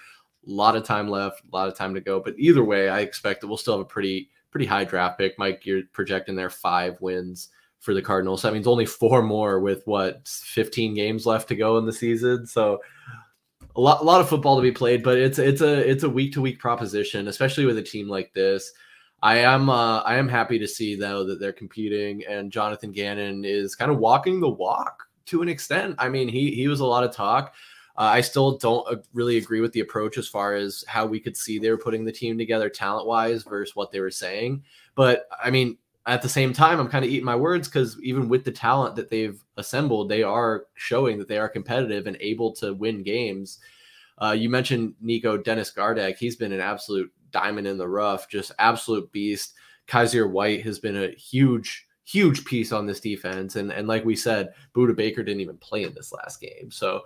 A 0.46 0.50
lot 0.50 0.76
of 0.76 0.84
time 0.84 1.08
left, 1.08 1.42
a 1.44 1.56
lot 1.56 1.68
of 1.68 1.76
time 1.76 1.94
to 1.94 2.00
go. 2.00 2.20
But 2.20 2.34
either 2.36 2.64
way, 2.64 2.88
I 2.88 3.00
expect 3.00 3.40
that 3.40 3.48
we'll 3.48 3.56
still 3.56 3.74
have 3.74 3.86
a 3.86 3.88
pretty 3.88 4.30
pretty 4.50 4.66
high 4.66 4.84
draft 4.84 5.18
pick. 5.18 5.38
Mike, 5.38 5.64
you're 5.64 5.82
projecting 5.92 6.36
there 6.36 6.50
five 6.50 7.00
wins 7.00 7.50
for 7.80 7.94
the 7.94 8.02
Cardinals. 8.02 8.42
That 8.42 8.52
means 8.52 8.66
only 8.66 8.86
four 8.86 9.22
more 9.22 9.60
with 9.60 9.82
what 9.86 10.26
15 10.26 10.94
games 10.94 11.26
left 11.26 11.48
to 11.48 11.56
go 11.56 11.78
in 11.78 11.86
the 11.86 11.92
season. 11.92 12.46
So 12.46 12.80
a 13.76 13.80
lot 13.80 14.00
a 14.00 14.04
lot 14.04 14.20
of 14.20 14.28
football 14.28 14.56
to 14.56 14.62
be 14.62 14.72
played, 14.72 15.02
but 15.02 15.18
it's 15.18 15.38
it's 15.38 15.60
a 15.60 15.88
it's 15.88 16.02
a 16.02 16.10
week 16.10 16.32
to 16.34 16.40
week 16.40 16.58
proposition, 16.58 17.28
especially 17.28 17.64
with 17.64 17.78
a 17.78 17.82
team 17.82 18.08
like 18.08 18.32
this. 18.34 18.72
I 19.22 19.38
am 19.38 19.70
uh, 19.70 20.00
I 20.00 20.16
am 20.16 20.28
happy 20.28 20.58
to 20.58 20.68
see 20.68 20.96
though 20.96 21.24
that 21.24 21.40
they're 21.40 21.52
competing 21.52 22.24
and 22.28 22.52
Jonathan 22.52 22.92
Gannon 22.92 23.44
is 23.44 23.74
kind 23.74 23.90
of 23.90 23.98
walking 23.98 24.40
the 24.40 24.48
walk 24.48 25.04
to 25.26 25.42
an 25.42 25.48
extent. 25.48 25.94
I 25.98 26.08
mean, 26.08 26.28
he 26.28 26.50
he 26.52 26.68
was 26.68 26.80
a 26.80 26.86
lot 26.86 27.04
of 27.04 27.12
talk. 27.12 27.54
Uh, 27.96 28.02
I 28.02 28.20
still 28.20 28.58
don't 28.58 28.86
uh, 28.88 28.96
really 29.12 29.38
agree 29.38 29.60
with 29.60 29.72
the 29.72 29.80
approach 29.80 30.18
as 30.18 30.28
far 30.28 30.54
as 30.54 30.84
how 30.86 31.04
we 31.04 31.18
could 31.18 31.36
see 31.36 31.58
they 31.58 31.70
were 31.70 31.78
putting 31.78 32.04
the 32.04 32.12
team 32.12 32.38
together 32.38 32.68
talent 32.68 33.06
wise 33.08 33.42
versus 33.42 33.74
what 33.74 33.90
they 33.90 34.00
were 34.00 34.10
saying. 34.10 34.62
But 34.94 35.28
I 35.42 35.50
mean, 35.50 35.78
at 36.08 36.22
the 36.22 36.28
same 36.28 36.54
time, 36.54 36.80
I'm 36.80 36.88
kind 36.88 37.04
of 37.04 37.10
eating 37.10 37.24
my 37.24 37.36
words 37.36 37.68
because 37.68 38.00
even 38.02 38.30
with 38.30 38.42
the 38.44 38.50
talent 38.50 38.96
that 38.96 39.10
they've 39.10 39.38
assembled, 39.58 40.08
they 40.08 40.22
are 40.22 40.64
showing 40.74 41.18
that 41.18 41.28
they 41.28 41.36
are 41.36 41.50
competitive 41.50 42.06
and 42.06 42.16
able 42.18 42.52
to 42.54 42.72
win 42.72 43.02
games. 43.02 43.58
Uh, 44.16 44.32
you 44.32 44.48
mentioned 44.48 44.94
Niko 45.04 45.42
Dennis 45.44 45.70
Gardeck. 45.70 46.16
He's 46.16 46.34
been 46.34 46.52
an 46.52 46.60
absolute 46.60 47.12
diamond 47.30 47.66
in 47.66 47.76
the 47.76 47.88
rough, 47.88 48.28
just 48.28 48.52
absolute 48.58 49.12
beast. 49.12 49.54
Kyzir 49.86 50.30
White 50.30 50.64
has 50.64 50.78
been 50.78 50.96
a 50.96 51.10
huge, 51.10 51.86
huge 52.04 52.44
piece 52.46 52.72
on 52.72 52.86
this 52.86 53.00
defense. 53.00 53.56
And, 53.56 53.70
and 53.70 53.86
like 53.86 54.06
we 54.06 54.16
said, 54.16 54.54
Budda 54.74 54.96
Baker 54.96 55.22
didn't 55.22 55.42
even 55.42 55.58
play 55.58 55.84
in 55.84 55.92
this 55.92 56.10
last 56.10 56.40
game. 56.40 56.70
So 56.70 57.02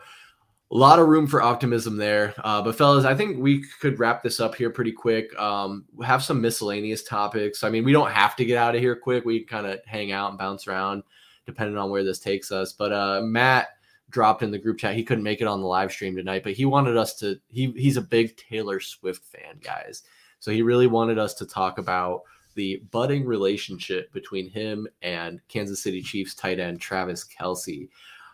a 0.73 0.77
lot 0.77 0.99
of 0.99 1.07
room 1.07 1.27
for 1.27 1.43
optimism 1.43 1.99
there. 1.99 2.35
Uh, 2.39 2.63
but 2.63 2.75
fellas, 2.75 3.05
I 3.05 3.15
think 3.15 3.39
we 3.39 3.63
could 3.81 3.99
wrap 3.99 4.23
this 4.23 4.41
up 4.41 4.55
here 4.55 4.71
pretty 4.71 4.93
quick. 4.93 5.39
Um, 5.39 5.85
have 6.03 6.25
some 6.25 6.41
miscellaneous 6.41 7.03
topics. 7.03 7.63
I 7.63 7.69
mean, 7.69 7.85
we 7.85 7.93
don't 7.93 8.11
have 8.11 8.35
to 8.37 8.45
get 8.47 8.57
out 8.57 8.75
of 8.75 8.81
here 8.81 8.97
quick. 8.97 9.27
We 9.27 9.41
can 9.41 9.49
kind 9.49 9.67
of 9.67 9.85
hang 9.85 10.13
out 10.13 10.31
and 10.31 10.39
bounce 10.39 10.67
around 10.67 11.03
depending 11.45 11.77
on 11.77 11.91
where 11.91 12.05
this 12.05 12.21
takes 12.21 12.51
us. 12.51 12.73
But 12.73 12.93
uh, 12.93 13.21
Matt 13.23 13.69
dropped 14.09 14.43
in 14.43 14.51
the 14.51 14.59
group 14.59 14.79
chat. 14.79 14.95
He 14.95 15.05
couldn't 15.05 15.25
make 15.25 15.43
it 15.43 15.47
on 15.47 15.61
the 15.61 15.67
live 15.67 15.93
stream 15.93 16.17
tonight, 16.17 16.43
but 16.43 16.53
he 16.53 16.65
wanted 16.65 16.97
us 16.97 17.17
to. 17.17 17.39
He 17.49 17.73
he's 17.77 17.99
a 17.99 18.03
big 18.03 18.37
Taylor 18.39 18.81
Swift 18.81 19.25
fan, 19.25 19.59
guys. 19.63 20.05
So 20.39 20.51
he 20.51 20.63
really 20.63 20.87
wanted 20.87 21.19
us 21.19 21.35
to 21.35 21.47
talk 21.47 21.79
about 21.79 22.23
the 22.55 22.83
budding 22.91 23.27
relationship 23.27 24.13
between 24.13 24.49
him 24.49 24.87
and 25.03 25.41
Kansas 25.49 25.83
City 25.83 26.01
Chiefs 26.01 26.35
tight 26.35 26.61
end 26.61 26.81
Travis 26.81 27.27
Kelce. 27.27 27.89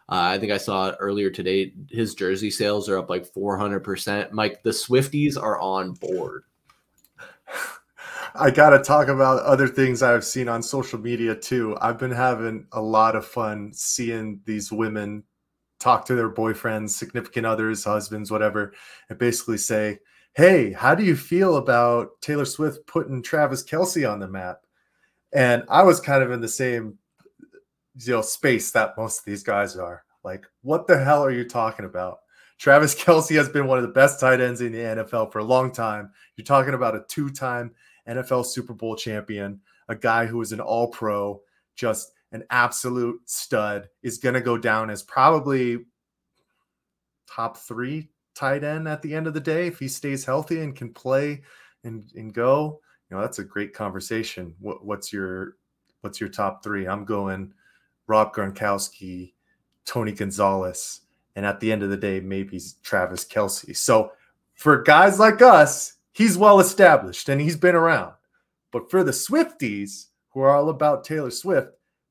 Uh, 0.08 0.32
I 0.32 0.38
think 0.38 0.52
I 0.52 0.56
saw 0.56 0.92
earlier 0.98 1.30
today. 1.30 1.74
His 1.90 2.14
jersey 2.14 2.50
sales 2.50 2.88
are 2.88 2.98
up 2.98 3.10
like 3.10 3.30
400%. 3.30 4.32
Mike, 4.32 4.62
the 4.62 4.70
Swifties 4.70 5.40
are 5.40 5.60
on 5.60 5.92
board. 5.92 6.44
I 8.34 8.50
got 8.50 8.70
to 8.70 8.78
talk 8.78 9.08
about 9.08 9.42
other 9.42 9.68
things 9.68 10.02
I've 10.02 10.24
seen 10.24 10.48
on 10.48 10.62
social 10.62 10.98
media 10.98 11.34
too. 11.34 11.76
I've 11.80 11.98
been 11.98 12.10
having 12.10 12.66
a 12.72 12.80
lot 12.80 13.16
of 13.16 13.26
fun 13.26 13.72
seeing 13.72 14.40
these 14.44 14.72
women 14.72 15.24
talk 15.78 16.04
to 16.06 16.14
their 16.14 16.30
boyfriends, 16.30 16.90
significant 16.90 17.46
others, 17.46 17.84
husbands, 17.84 18.30
whatever, 18.30 18.72
and 19.10 19.18
basically 19.18 19.58
say, 19.58 19.98
Hey, 20.34 20.72
how 20.72 20.94
do 20.94 21.04
you 21.04 21.16
feel 21.16 21.56
about 21.56 22.20
Taylor 22.20 22.44
Swift 22.44 22.86
putting 22.86 23.22
Travis 23.22 23.64
Kelce 23.64 24.10
on 24.10 24.20
the 24.20 24.28
map? 24.28 24.60
And 25.32 25.64
I 25.68 25.82
was 25.82 26.00
kind 26.00 26.22
of 26.22 26.30
in 26.30 26.40
the 26.40 26.48
same 26.48 26.98
you 27.98 28.14
know 28.14 28.22
space 28.22 28.70
that 28.72 28.96
most 28.96 29.20
of 29.20 29.24
these 29.24 29.42
guys 29.42 29.76
are. 29.76 30.04
Like, 30.24 30.46
what 30.62 30.86
the 30.86 31.02
hell 31.02 31.24
are 31.24 31.30
you 31.30 31.44
talking 31.44 31.84
about? 31.84 32.18
Travis 32.58 32.94
Kelce 33.02 33.36
has 33.36 33.48
been 33.48 33.66
one 33.66 33.78
of 33.78 33.82
the 33.82 33.88
best 33.88 34.20
tight 34.20 34.40
ends 34.40 34.60
in 34.60 34.72
the 34.72 34.78
NFL 34.78 35.32
for 35.32 35.38
a 35.38 35.44
long 35.44 35.72
time. 35.72 36.10
You're 36.36 36.44
talking 36.44 36.74
about 36.74 36.96
a 36.96 37.04
two-time 37.08 37.72
NFL 38.08 38.46
Super 38.46 38.74
Bowl 38.74 38.96
champion, 38.96 39.60
a 39.88 39.94
guy 39.94 40.26
who 40.26 40.40
is 40.40 40.52
an 40.52 40.60
all-pro, 40.60 41.40
just 41.76 42.12
an 42.32 42.44
absolute 42.50 43.20
stud, 43.26 43.88
is 44.02 44.18
going 44.18 44.34
to 44.34 44.40
go 44.40 44.58
down 44.58 44.90
as 44.90 45.02
probably 45.02 45.78
top 47.28 47.56
three 47.56 48.08
tight 48.34 48.64
end 48.64 48.86
at 48.88 49.02
the 49.02 49.14
end 49.14 49.26
of 49.26 49.34
the 49.34 49.40
day 49.40 49.66
if 49.66 49.78
he 49.78 49.88
stays 49.88 50.24
healthy 50.24 50.60
and 50.60 50.76
can 50.76 50.92
play 50.92 51.42
and, 51.84 52.04
and 52.14 52.32
go. 52.32 52.80
You 53.10 53.16
know, 53.16 53.22
that's 53.22 53.38
a 53.38 53.44
great 53.44 53.72
conversation. 53.72 54.54
What, 54.60 54.84
what's 54.84 55.12
your 55.12 55.56
what's 56.02 56.20
your 56.20 56.28
top 56.28 56.62
three? 56.62 56.86
I'm 56.86 57.04
going 57.04 57.52
Rob 58.08 58.34
Gronkowski, 58.34 59.34
Tony 59.84 60.12
Gonzalez, 60.12 61.02
and 61.36 61.46
at 61.46 61.60
the 61.60 61.70
end 61.70 61.84
of 61.84 61.90
the 61.90 61.96
day, 61.96 62.18
maybe 62.18 62.60
Travis 62.82 63.24
Kelce. 63.24 63.76
So 63.76 64.10
for 64.54 64.82
guys 64.82 65.20
like 65.20 65.40
us, 65.40 65.94
he's 66.12 66.36
well 66.36 66.58
established 66.58 67.28
and 67.28 67.40
he's 67.40 67.56
been 67.56 67.76
around. 67.76 68.14
But 68.72 68.90
for 68.90 69.04
the 69.04 69.12
Swifties 69.12 70.06
who 70.30 70.40
are 70.40 70.56
all 70.56 70.68
about 70.68 71.04
Taylor 71.04 71.30
Swift, 71.30 71.68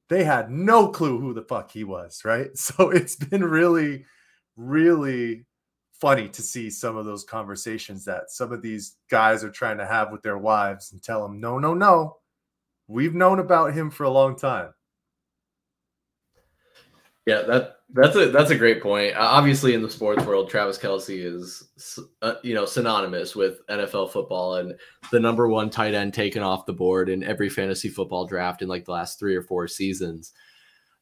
they 0.07 0.23
had 0.23 0.49
no 0.49 0.87
clue 0.87 1.19
who 1.19 1.33
the 1.33 1.41
fuck 1.41 1.71
he 1.71 1.83
was, 1.83 2.23
right? 2.23 2.49
So 2.55 2.89
it's 2.91 3.15
been 3.15 3.43
really, 3.43 4.05
really 4.55 5.45
funny 5.99 6.29
to 6.29 6.41
see 6.41 6.69
some 6.69 6.95
of 6.95 7.05
those 7.05 7.23
conversations 7.23 8.05
that 8.05 8.29
some 8.29 8.51
of 8.51 8.61
these 8.61 8.95
guys 9.09 9.43
are 9.43 9.49
trying 9.49 9.79
to 9.79 9.85
have 9.85 10.11
with 10.11 10.21
their 10.21 10.37
wives 10.37 10.91
and 10.91 11.01
tell 11.01 11.23
them, 11.23 11.39
no, 11.39 11.57
no, 11.59 11.73
no, 11.73 12.17
we've 12.87 13.15
known 13.15 13.39
about 13.39 13.73
him 13.73 13.89
for 13.89 14.03
a 14.03 14.09
long 14.09 14.35
time. 14.35 14.69
Yeah, 17.27 17.41
that 17.41 17.79
that's 17.89 18.15
a 18.15 18.29
that's 18.29 18.51
a 18.51 18.57
great 18.57 18.81
point. 18.81 19.13
Obviously, 19.17 19.73
in 19.73 19.81
the 19.81 19.89
sports 19.89 20.25
world, 20.25 20.49
Travis 20.49 20.77
Kelce 20.77 21.25
is 21.25 21.67
uh, 22.21 22.35
you 22.41 22.53
know 22.53 22.65
synonymous 22.65 23.35
with 23.35 23.67
NFL 23.67 24.11
football 24.11 24.55
and 24.55 24.73
the 25.11 25.19
number 25.19 25.49
one 25.49 25.69
tight 25.69 25.93
end 25.93 26.13
taken 26.13 26.41
off 26.41 26.65
the 26.65 26.71
board 26.71 27.09
in 27.09 27.25
every 27.25 27.49
fantasy 27.49 27.89
football 27.89 28.25
draft 28.25 28.61
in 28.61 28.69
like 28.69 28.85
the 28.85 28.93
last 28.93 29.19
three 29.19 29.35
or 29.35 29.43
four 29.43 29.67
seasons. 29.67 30.31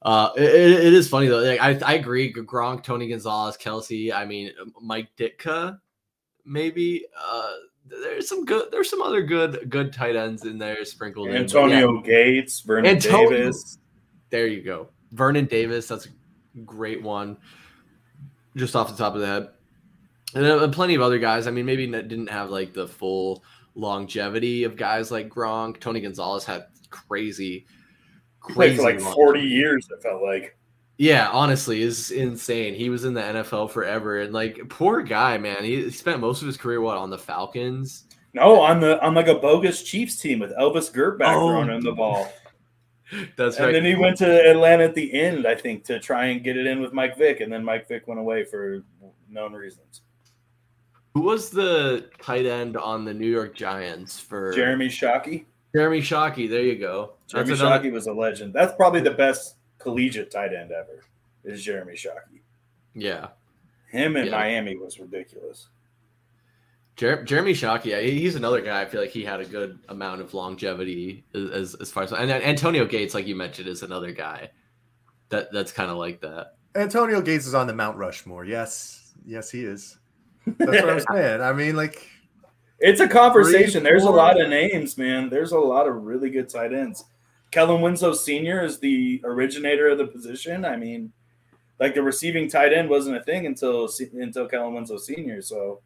Uh, 0.02 0.32
it, 0.36 0.44
it 0.44 0.94
is 0.94 1.08
funny 1.08 1.28
though. 1.28 1.44
Like, 1.44 1.62
I 1.62 1.78
I 1.86 1.94
agree. 1.94 2.34
Gronk, 2.34 2.82
Tony 2.82 3.08
Gonzalez, 3.08 3.56
Kelce. 3.56 4.12
I 4.12 4.26
mean, 4.26 4.52
Mike 4.82 5.10
Ditka, 5.16 5.78
maybe. 6.44 7.06
Uh, 7.24 7.52
there's 7.86 8.28
some 8.28 8.46
good. 8.46 8.70
There's 8.72 8.90
some 8.90 9.04
other 9.04 9.22
good 9.22 9.70
good 9.70 9.94
tight 9.94 10.16
ends 10.16 10.44
in 10.44 10.58
there 10.58 10.84
sprinkled. 10.86 11.30
Antonio 11.30 11.90
in, 11.90 11.96
yeah. 11.98 12.02
Gates, 12.02 12.62
Vernon 12.62 12.96
Antonio, 12.96 13.30
Davis. 13.30 13.78
There 14.32 14.48
you 14.48 14.64
go. 14.64 14.90
Vernon 15.16 15.46
Davis, 15.46 15.88
that's 15.88 16.06
a 16.06 16.60
great 16.60 17.02
one, 17.02 17.38
just 18.56 18.76
off 18.76 18.92
the 18.92 18.98
top 18.98 19.16
of 19.16 19.22
the 19.22 19.28
head. 19.28 19.50
And, 20.36 20.46
and 20.46 20.74
plenty 20.74 20.96
of 20.96 21.02
other 21.02 21.20
guys. 21.20 21.48
I 21.48 21.52
mean, 21.52 21.66
maybe 21.66 21.88
didn't 21.88 22.30
have 22.30 22.50
like 22.50 22.74
the 22.74 22.88
full 22.88 23.44
longevity 23.74 24.64
of 24.64 24.76
guys 24.76 25.12
like 25.12 25.30
Gronk. 25.30 25.80
Tony 25.80 26.02
Gonzalez 26.02 26.44
had 26.44 26.66
crazy, 26.90 27.66
crazy 28.42 28.82
like 28.82 29.00
forty 29.00 29.42
years. 29.42 29.88
It 29.90 30.04
felt 30.04 30.22
like. 30.22 30.58
Yeah, 30.98 31.30
honestly, 31.30 31.82
is 31.82 32.12
insane. 32.12 32.74
He 32.74 32.90
was 32.90 33.04
in 33.04 33.14
the 33.14 33.22
NFL 33.22 33.72
forever, 33.72 34.22
and 34.22 34.34
like 34.34 34.60
poor 34.70 35.02
guy, 35.02 35.38
man. 35.38 35.64
He 35.64 35.90
spent 35.92 36.22
most 36.22 36.42
of 36.42 36.48
his 36.48 36.58
career 36.58 36.80
what 36.80 36.98
on 36.98 37.10
the 37.10 37.18
Falcons. 37.18 38.06
No, 38.34 38.62
on 38.62 38.82
the 38.82 39.02
on 39.02 39.14
like 39.14 39.28
a 39.28 39.36
bogus 39.36 39.84
Chiefs 39.84 40.18
team 40.18 40.40
with 40.40 40.52
Elvis 40.58 40.92
Grbac 40.94 41.36
oh. 41.36 41.50
throwing 41.50 41.70
him 41.70 41.82
the 41.82 41.92
ball. 41.94 42.32
That's 43.36 43.58
and 43.58 43.68
right. 43.68 43.72
then 43.72 43.86
he 43.86 43.96
went 43.96 44.18
to 44.18 44.50
Atlanta 44.50 44.84
at 44.84 44.96
the 44.96 45.14
end, 45.14 45.46
I 45.46 45.56
think, 45.56 45.84
to 45.86 46.00
try 46.00 46.26
and 46.26 46.44
get 46.44 46.58
it 46.58 46.66
in 46.66 46.82
with 46.82 46.94
Mike 46.94 47.18
Vick, 47.18 47.40
and 47.40 47.52
then 47.52 47.64
Mike 47.64 47.88
Vick 47.88 48.08
went 48.08 48.20
away 48.20 48.44
for 48.44 48.84
known 49.30 49.54
reasons. 49.54 50.02
Who 51.14 51.22
was 51.22 51.50
the 51.50 52.10
tight 52.22 52.46
end 52.46 52.76
on 52.76 53.06
the 53.06 53.14
New 53.14 53.30
York 53.30 53.56
Giants 53.56 54.20
for 54.20 54.52
Jeremy 54.54 54.88
Shockey? 54.88 55.46
Jeremy 55.74 56.02
Shockey, 56.02 56.50
there 56.50 56.64
you 56.64 56.78
go. 56.78 57.14
Jeremy 57.28 57.50
That's 57.50 57.62
Shockey 57.62 57.92
was 57.92 58.08
a 58.08 58.14
legend. 58.14 58.54
That's 58.54 58.74
probably 58.76 59.02
the 59.02 59.12
best 59.12 59.56
collegiate 59.78 60.32
tight 60.32 60.54
end 60.54 60.72
ever. 60.72 61.04
Is 61.44 61.64
Jeremy 61.64 61.94
Shockey? 61.94 62.42
Yeah, 62.94 63.28
him 63.88 64.18
in 64.18 64.26
yeah. 64.26 64.32
Miami 64.32 64.78
was 64.78 65.00
ridiculous. 65.00 65.68
Jer- 66.96 67.24
Jeremy 67.24 67.54
Shockey, 67.54 68.02
he's 68.04 68.36
another 68.36 68.62
guy. 68.62 68.82
I 68.82 68.86
feel 68.86 69.02
like 69.02 69.10
he 69.10 69.24
had 69.24 69.42
a 69.42 69.46
good 69.46 69.80
amount 69.90 70.22
of 70.22 70.34
longevity 70.34 71.26
as 71.34 71.76
as 71.76 71.92
far 71.92 72.04
as 72.04 72.14
and 72.14 72.32
Antonio 72.32 72.86
Gates, 72.86 73.14
like 73.14 73.28
you 73.28 73.36
mentioned, 73.36 73.68
is 73.68 73.84
another 73.84 74.12
guy 74.12 74.50
that 75.30 75.52
that's 75.52 75.72
kind 75.72 75.92
of 75.92 75.98
like 75.98 76.22
that. 76.22 76.54
Antonio 76.76 77.22
Gates 77.22 77.48
is 77.48 77.54
on 77.54 77.68
the 77.68 77.74
Mount 77.74 77.98
Rushmore. 77.98 78.46
Yes, 78.46 79.14
yes, 79.26 79.50
he 79.50 79.64
is. 79.66 79.98
That's 80.46 80.84
what 80.84 80.90
I'm 80.90 81.00
saying. 81.12 81.42
I 81.42 81.52
mean, 81.52 81.76
like 81.76 82.08
it's 82.80 83.02
a 83.02 83.08
conversation. 83.08 83.82
Three, 83.82 83.90
There's 83.90 84.04
a 84.04 84.10
lot 84.10 84.40
of 84.40 84.50
names, 84.50 84.98
man. 84.98 85.30
There's 85.30 85.52
a 85.52 85.60
lot 85.60 85.88
of 85.88 86.04
really 86.04 86.30
good 86.30 86.50
tight 86.50 86.74
ends. 86.74 87.04
Kellen 87.52 87.82
Winslow 87.82 88.14
Sr. 88.14 88.64
is 88.64 88.80
the 88.80 89.22
originator 89.24 89.90
of 89.90 89.98
the 89.98 90.08
position. 90.08 90.66
I 90.66 90.76
mean, 90.76 91.12
like 91.80 91.96
the 91.96 92.04
receiving 92.04 92.50
tight 92.50 92.74
end 92.74 92.90
wasn't 92.90 93.18
a 93.18 93.24
thing 93.24 93.46
until 93.46 93.90
until 94.14 94.48
Kellen 94.48 94.74
Winslow 94.74 94.98
Sr. 94.98 95.42
So 95.42 95.82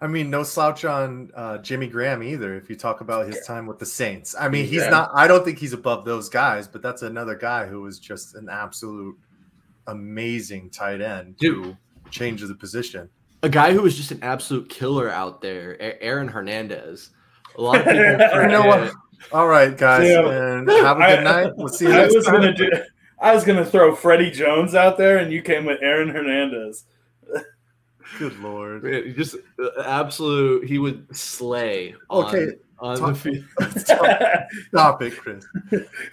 I 0.00 0.06
mean, 0.06 0.30
no 0.30 0.42
slouch 0.44 0.84
on 0.84 1.30
uh, 1.34 1.58
Jimmy 1.58 1.88
Graham 1.88 2.22
either. 2.22 2.54
If 2.54 2.70
you 2.70 2.76
talk 2.76 3.00
about 3.00 3.26
his 3.26 3.44
time 3.46 3.66
with 3.66 3.78
the 3.80 3.86
Saints, 3.86 4.34
I 4.38 4.48
mean, 4.48 4.64
he's 4.66 4.82
Yeah. 4.82 4.90
not. 4.90 5.10
I 5.14 5.26
don't 5.26 5.44
think 5.44 5.58
he's 5.58 5.72
above 5.72 6.04
those 6.04 6.28
guys, 6.28 6.68
but 6.68 6.82
that's 6.82 7.02
another 7.02 7.34
guy 7.34 7.66
who 7.66 7.80
was 7.82 7.98
just 7.98 8.34
an 8.36 8.48
absolute 8.48 9.16
amazing 9.86 10.70
tight 10.70 11.00
end 11.00 11.38
to 11.40 11.64
Dude. 11.64 11.76
change 12.10 12.42
the 12.42 12.54
position. 12.54 13.08
A 13.42 13.48
guy 13.48 13.72
who 13.72 13.82
was 13.82 13.96
just 13.96 14.10
an 14.10 14.20
absolute 14.22 14.68
killer 14.68 15.10
out 15.10 15.40
there, 15.40 15.76
Aaron 16.02 16.28
Hernandez. 16.28 17.10
A 17.56 17.60
lot 17.62 17.76
of 17.78 17.84
people 17.84 17.96
You 18.42 18.48
know 18.48 18.66
what? 18.66 18.92
All 19.32 19.48
right, 19.48 19.76
guys, 19.76 20.08
Yeah. 20.08 20.28
and 20.58 20.68
have 20.70 20.96
a 20.98 21.00
good 21.00 21.18
I- 21.18 21.22
night. 21.22 21.52
We'll 21.56 21.68
see 21.68 21.86
you 21.86 21.92
I 21.92 21.96
next 22.02 22.14
was 22.14 22.24
time. 22.26 22.34
gonna 22.36 22.54
do. 22.54 22.70
I 23.20 23.34
was 23.34 23.44
gonna 23.44 23.64
throw 23.64 23.94
Freddie 23.96 24.30
Jones 24.30 24.74
out 24.76 24.96
there, 24.96 25.18
and 25.18 25.32
you 25.32 25.42
came 25.42 25.64
with 25.64 25.78
Aaron 25.82 26.08
Hernandez. 26.08 26.84
Good 28.18 28.38
lord. 28.40 28.84
Man, 28.84 29.14
just 29.14 29.36
uh, 29.58 29.82
absolute. 29.84 30.66
He 30.66 30.78
would 30.78 31.14
slay. 31.14 31.94
Okay, 32.10 32.52
on 32.78 32.96
talk- 32.96 33.14
the 33.14 33.14
field. 33.14 33.44
Stop 34.68 35.02
it, 35.02 35.16
Chris. 35.16 35.44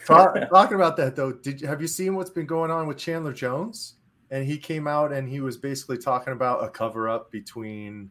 Talk, 0.06 0.36
talking 0.50 0.76
about 0.76 0.98
that 0.98 1.16
though, 1.16 1.32
did 1.32 1.62
you 1.62 1.68
have 1.68 1.82
you 1.82 1.88
seen 1.88 2.16
what's 2.16 2.30
been 2.30 2.46
going 2.46 2.72
on 2.72 2.88
with 2.88 2.98
Chandler 2.98 3.34
Jones? 3.34 3.96
And 4.32 4.46
he 4.46 4.58
came 4.58 4.88
out 4.88 5.14
and 5.14 5.30
he 5.30 5.40
was 5.40 5.56
basically 5.56 5.98
talking 6.00 6.34
about 6.34 6.64
a 6.64 6.70
cover 6.70 7.08
up 7.08 7.32
between 7.32 8.10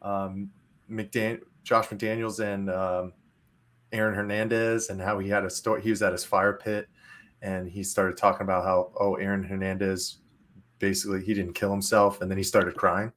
um, 0.00 0.50
McDan- 0.90 1.40
Josh 1.64 1.88
McDaniels 1.88 2.38
and 2.38 2.70
um, 2.70 3.12
Aaron 3.92 4.14
Hernandez, 4.14 4.88
and 4.90 5.00
how 5.00 5.18
he 5.18 5.28
had 5.28 5.44
a 5.44 5.50
story. 5.50 5.82
He 5.82 5.90
was 5.90 6.02
at 6.02 6.12
his 6.12 6.24
fire 6.24 6.52
pit, 6.52 6.88
and 7.42 7.68
he 7.68 7.82
started 7.82 8.16
talking 8.16 8.42
about 8.42 8.64
how 8.64 8.92
oh 8.98 9.16
Aaron 9.16 9.42
Hernandez 9.42 10.18
basically 10.78 11.24
he 11.24 11.34
didn't 11.34 11.54
kill 11.54 11.70
himself, 11.70 12.20
and 12.20 12.30
then 12.30 12.38
he 12.38 12.44
started 12.44 12.76
crying. 12.76 13.12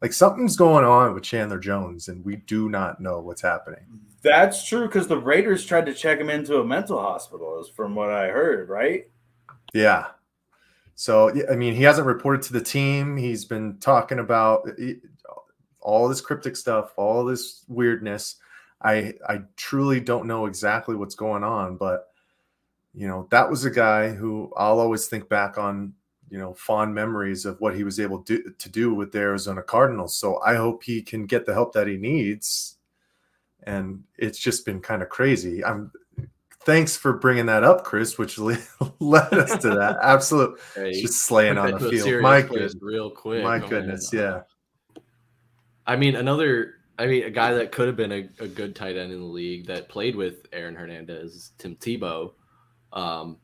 Like 0.00 0.12
something's 0.12 0.56
going 0.56 0.84
on 0.84 1.14
with 1.14 1.24
Chandler 1.24 1.58
Jones, 1.58 2.08
and 2.08 2.24
we 2.24 2.36
do 2.36 2.68
not 2.68 3.00
know 3.00 3.20
what's 3.20 3.42
happening. 3.42 3.84
That's 4.22 4.66
true 4.66 4.86
because 4.86 5.08
the 5.08 5.18
Raiders 5.18 5.64
tried 5.64 5.86
to 5.86 5.94
check 5.94 6.20
him 6.20 6.30
into 6.30 6.60
a 6.60 6.64
mental 6.64 7.00
hospital, 7.00 7.60
is 7.60 7.68
from 7.68 7.94
what 7.94 8.10
I 8.10 8.28
heard. 8.28 8.68
Right? 8.68 9.08
Yeah. 9.74 10.06
So 10.94 11.32
I 11.50 11.56
mean, 11.56 11.74
he 11.74 11.82
hasn't 11.82 12.06
reported 12.06 12.42
to 12.42 12.52
the 12.52 12.60
team. 12.60 13.16
He's 13.16 13.44
been 13.44 13.78
talking 13.78 14.18
about 14.18 14.68
eh, 14.80 14.94
all 15.80 16.08
this 16.08 16.20
cryptic 16.20 16.56
stuff, 16.56 16.92
all 16.96 17.24
this 17.24 17.64
weirdness. 17.68 18.36
I 18.82 19.14
I 19.28 19.42
truly 19.56 20.00
don't 20.00 20.26
know 20.26 20.46
exactly 20.46 20.94
what's 20.94 21.14
going 21.14 21.44
on, 21.44 21.76
but 21.76 22.08
you 22.94 23.06
know, 23.06 23.28
that 23.30 23.48
was 23.48 23.64
a 23.64 23.70
guy 23.70 24.10
who 24.10 24.52
I'll 24.56 24.80
always 24.80 25.06
think 25.06 25.28
back 25.28 25.56
on, 25.56 25.92
you 26.30 26.38
know, 26.38 26.54
fond 26.54 26.94
memories 26.94 27.44
of 27.46 27.60
what 27.60 27.74
he 27.74 27.84
was 27.84 27.98
able 28.00 28.22
to, 28.22 28.42
to 28.58 28.68
do 28.68 28.94
with 28.94 29.12
the 29.12 29.18
Arizona 29.18 29.62
Cardinals. 29.62 30.16
So 30.16 30.40
I 30.42 30.54
hope 30.56 30.82
he 30.84 31.02
can 31.02 31.26
get 31.26 31.46
the 31.46 31.52
help 31.54 31.72
that 31.74 31.86
he 31.86 31.96
needs. 31.96 32.76
And 33.64 34.04
it's 34.16 34.38
just 34.38 34.64
been 34.64 34.80
kind 34.80 35.02
of 35.02 35.08
crazy. 35.08 35.64
I'm 35.64 35.90
thanks 36.64 36.96
for 36.96 37.14
bringing 37.14 37.46
that 37.46 37.64
up, 37.64 37.82
Chris, 37.84 38.18
which 38.18 38.38
led 38.38 39.32
us 39.34 39.56
to 39.62 39.70
that. 39.70 39.98
Absolute, 40.02 40.58
Hey, 40.74 41.00
just 41.00 41.22
slaying 41.22 41.56
on 41.58 41.72
the 41.72 41.78
field. 41.90 42.02
serious 42.04 42.22
My 42.22 42.42
goodness, 42.42 42.74
real 42.80 43.10
quick. 43.10 43.42
my 43.42 43.56
I 43.56 43.58
mean, 43.60 43.68
goodness, 43.68 44.12
yeah. 44.12 44.42
I 45.86 45.96
mean, 45.96 46.16
another. 46.16 46.74
I 47.00 47.06
mean, 47.06 47.22
a 47.24 47.30
guy 47.30 47.54
that 47.54 47.70
could 47.70 47.86
have 47.86 47.96
been 47.96 48.10
a, 48.10 48.28
a 48.40 48.48
good 48.48 48.74
tight 48.74 48.96
end 48.96 49.12
in 49.12 49.20
the 49.20 49.24
league 49.24 49.66
that 49.68 49.88
played 49.88 50.16
with 50.16 50.46
Aaron 50.52 50.74
Hernandez, 50.74 51.52
Tim 51.56 51.76
Tebow. 51.76 52.32
Um, 52.92 53.38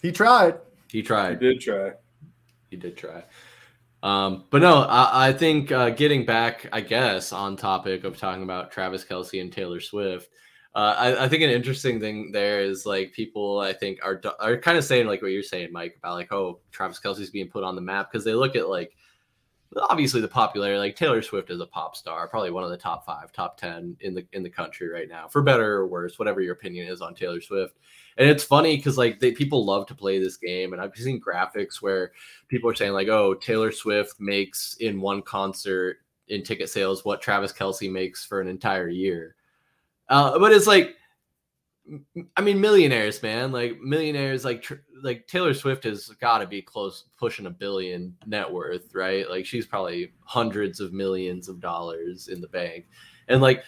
He 0.00 0.12
tried. 0.12 0.58
he 0.88 1.00
I 1.00 1.02
tried. 1.02 1.40
did 1.40 1.60
try. 1.60 1.92
He 2.70 2.76
did 2.76 2.96
try. 2.96 3.24
Um, 4.02 4.44
but 4.50 4.62
no, 4.62 4.82
I, 4.82 5.28
I 5.28 5.32
think 5.32 5.72
uh, 5.72 5.90
getting 5.90 6.24
back, 6.24 6.66
I 6.72 6.80
guess, 6.80 7.32
on 7.32 7.56
topic 7.56 8.04
of 8.04 8.16
talking 8.16 8.42
about 8.42 8.70
Travis 8.70 9.04
Kelce 9.04 9.40
and 9.40 9.52
Taylor 9.52 9.80
Swift, 9.80 10.30
uh, 10.74 10.94
I, 10.96 11.24
I 11.24 11.28
think 11.28 11.42
an 11.42 11.50
interesting 11.50 12.00
thing 12.00 12.30
there 12.32 12.60
is 12.60 12.86
like 12.86 13.12
people 13.12 13.58
I 13.58 13.72
think 13.72 13.98
are 14.04 14.20
are 14.38 14.56
kind 14.56 14.78
of 14.78 14.84
saying 14.84 15.06
like 15.06 15.20
what 15.20 15.32
you're 15.32 15.42
saying, 15.42 15.72
Mike, 15.72 15.96
about 15.98 16.14
like 16.14 16.32
oh 16.32 16.60
Travis 16.70 17.00
Kelce's 17.00 17.30
being 17.30 17.48
put 17.48 17.64
on 17.64 17.74
the 17.74 17.82
map 17.82 18.10
because 18.10 18.24
they 18.24 18.34
look 18.34 18.54
at 18.54 18.68
like 18.68 18.96
obviously 19.76 20.20
the 20.20 20.28
popularity 20.28 20.78
like 20.78 20.96
Taylor 20.96 21.22
Swift 21.22 21.50
is 21.50 21.60
a 21.60 21.66
pop 21.66 21.96
star, 21.96 22.28
probably 22.28 22.52
one 22.52 22.64
of 22.64 22.70
the 22.70 22.76
top 22.76 23.04
five, 23.04 23.32
top 23.32 23.56
ten 23.56 23.96
in 24.00 24.14
the 24.14 24.24
in 24.32 24.44
the 24.44 24.50
country 24.50 24.88
right 24.88 25.08
now, 25.08 25.26
for 25.26 25.42
better 25.42 25.74
or 25.74 25.88
worse, 25.88 26.20
whatever 26.20 26.40
your 26.40 26.54
opinion 26.54 26.86
is 26.86 27.00
on 27.00 27.16
Taylor 27.16 27.40
Swift. 27.40 27.78
And 28.18 28.28
it's 28.28 28.44
funny 28.44 28.76
because 28.76 28.98
like 28.98 29.20
they 29.20 29.32
people 29.32 29.64
love 29.64 29.86
to 29.86 29.94
play 29.94 30.18
this 30.18 30.36
game, 30.36 30.72
and 30.72 30.82
I've 30.82 30.94
seen 30.96 31.20
graphics 31.20 31.80
where 31.80 32.12
people 32.48 32.68
are 32.70 32.74
saying 32.74 32.92
like, 32.92 33.08
"Oh, 33.08 33.34
Taylor 33.34 33.72
Swift 33.72 34.20
makes 34.20 34.76
in 34.80 35.00
one 35.00 35.22
concert 35.22 35.98
in 36.28 36.42
ticket 36.42 36.68
sales 36.68 37.04
what 37.04 37.22
Travis 37.22 37.52
Kelce 37.52 37.90
makes 37.90 38.24
for 38.24 38.40
an 38.40 38.48
entire 38.48 38.88
year." 38.88 39.36
Uh, 40.08 40.38
but 40.38 40.52
it's 40.52 40.66
like, 40.66 40.96
I 42.36 42.40
mean, 42.40 42.60
millionaires, 42.60 43.22
man, 43.22 43.52
like 43.52 43.80
millionaires, 43.80 44.44
like 44.44 44.62
tr- 44.62 44.74
like 45.02 45.26
Taylor 45.26 45.54
Swift 45.54 45.84
has 45.84 46.08
got 46.20 46.38
to 46.38 46.46
be 46.46 46.60
close 46.60 47.04
pushing 47.18 47.46
a 47.46 47.50
billion 47.50 48.14
net 48.26 48.50
worth, 48.50 48.94
right? 48.94 49.28
Like 49.30 49.46
she's 49.46 49.66
probably 49.66 50.12
hundreds 50.24 50.80
of 50.80 50.92
millions 50.92 51.48
of 51.48 51.60
dollars 51.60 52.28
in 52.28 52.40
the 52.40 52.48
bank, 52.48 52.86
and 53.28 53.40
like. 53.40 53.64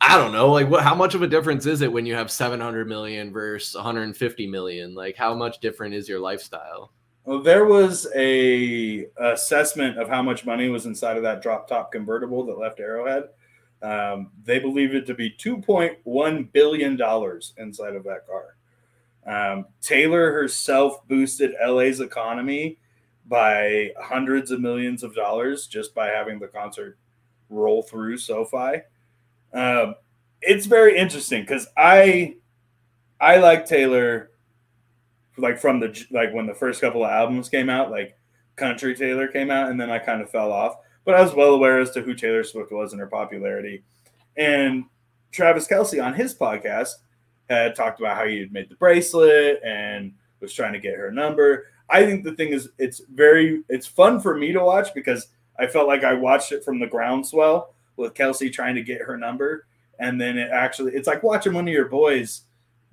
I 0.00 0.16
don't 0.16 0.32
know, 0.32 0.50
like 0.50 0.68
what? 0.68 0.82
How 0.82 0.94
much 0.94 1.14
of 1.14 1.22
a 1.22 1.26
difference 1.26 1.66
is 1.66 1.82
it 1.82 1.92
when 1.92 2.06
you 2.06 2.14
have 2.14 2.30
700 2.30 2.88
million 2.88 3.32
versus 3.32 3.74
150 3.74 4.46
million? 4.46 4.94
Like, 4.94 5.16
how 5.16 5.34
much 5.34 5.60
different 5.60 5.94
is 5.94 6.08
your 6.08 6.20
lifestyle? 6.20 6.92
Well, 7.24 7.42
there 7.42 7.66
was 7.66 8.08
a 8.16 9.06
assessment 9.18 9.98
of 9.98 10.08
how 10.08 10.22
much 10.22 10.46
money 10.46 10.70
was 10.70 10.86
inside 10.86 11.16
of 11.16 11.22
that 11.24 11.42
drop 11.42 11.68
top 11.68 11.92
convertible 11.92 12.46
that 12.46 12.58
left 12.58 12.80
Arrowhead. 12.80 13.24
Um, 13.82 14.30
they 14.42 14.58
believe 14.58 14.94
it 14.94 15.06
to 15.06 15.14
be 15.14 15.30
two 15.30 15.58
point 15.58 15.98
one 16.04 16.44
billion 16.44 16.96
dollars 16.96 17.52
inside 17.58 17.94
of 17.94 18.04
that 18.04 18.26
car. 18.26 18.56
Um, 19.26 19.66
Taylor 19.82 20.32
herself 20.32 21.06
boosted 21.08 21.52
LA's 21.64 22.00
economy 22.00 22.78
by 23.26 23.92
hundreds 24.00 24.50
of 24.50 24.60
millions 24.60 25.02
of 25.02 25.14
dollars 25.14 25.66
just 25.66 25.94
by 25.94 26.08
having 26.08 26.38
the 26.38 26.48
concert 26.48 26.98
roll 27.50 27.82
through 27.82 28.16
SoFi. 28.16 28.82
Um, 29.52 29.94
it's 30.42 30.66
very 30.66 30.96
interesting 30.96 31.42
because 31.42 31.66
I 31.76 32.36
I 33.20 33.36
like 33.36 33.66
Taylor 33.66 34.30
like 35.36 35.58
from 35.58 35.80
the 35.80 36.06
like 36.10 36.32
when 36.32 36.46
the 36.46 36.54
first 36.54 36.80
couple 36.80 37.04
of 37.04 37.10
albums 37.10 37.48
came 37.48 37.68
out, 37.68 37.90
like 37.90 38.16
Country 38.56 38.94
Taylor 38.94 39.28
came 39.28 39.50
out, 39.50 39.70
and 39.70 39.80
then 39.80 39.90
I 39.90 39.98
kind 39.98 40.20
of 40.20 40.30
fell 40.30 40.52
off. 40.52 40.76
But 41.04 41.14
I 41.14 41.22
was 41.22 41.34
well 41.34 41.54
aware 41.54 41.80
as 41.80 41.90
to 41.92 42.02
who 42.02 42.14
Taylor 42.14 42.44
Swift 42.44 42.72
was 42.72 42.92
and 42.92 43.00
her 43.00 43.06
popularity. 43.06 43.82
And 44.36 44.84
Travis 45.32 45.66
Kelce 45.66 46.02
on 46.04 46.14
his 46.14 46.34
podcast 46.34 46.90
had 47.48 47.74
talked 47.74 48.00
about 48.00 48.16
how 48.16 48.26
he 48.26 48.38
had 48.38 48.52
made 48.52 48.68
the 48.68 48.76
bracelet 48.76 49.60
and 49.64 50.12
was 50.40 50.52
trying 50.52 50.72
to 50.72 50.78
get 50.78 50.96
her 50.96 51.10
number. 51.10 51.66
I 51.88 52.04
think 52.04 52.24
the 52.24 52.34
thing 52.34 52.50
is, 52.50 52.68
it's 52.78 53.00
very, 53.12 53.62
it's 53.68 53.86
fun 53.86 54.20
for 54.20 54.36
me 54.36 54.52
to 54.52 54.60
watch 54.60 54.94
because 54.94 55.28
I 55.58 55.66
felt 55.66 55.88
like 55.88 56.04
I 56.04 56.14
watched 56.14 56.52
it 56.52 56.64
from 56.64 56.78
the 56.78 56.86
groundswell 56.86 57.74
with 57.96 58.14
Kelce 58.14 58.52
trying 58.52 58.74
to 58.74 58.82
get 58.82 59.02
her 59.02 59.16
number, 59.16 59.66
and 59.98 60.20
then 60.20 60.38
it 60.38 60.50
actually, 60.50 60.92
it's 60.92 61.06
like 61.06 61.22
watching 61.22 61.52
one 61.52 61.68
of 61.68 61.74
your 61.74 61.88
boys 61.88 62.42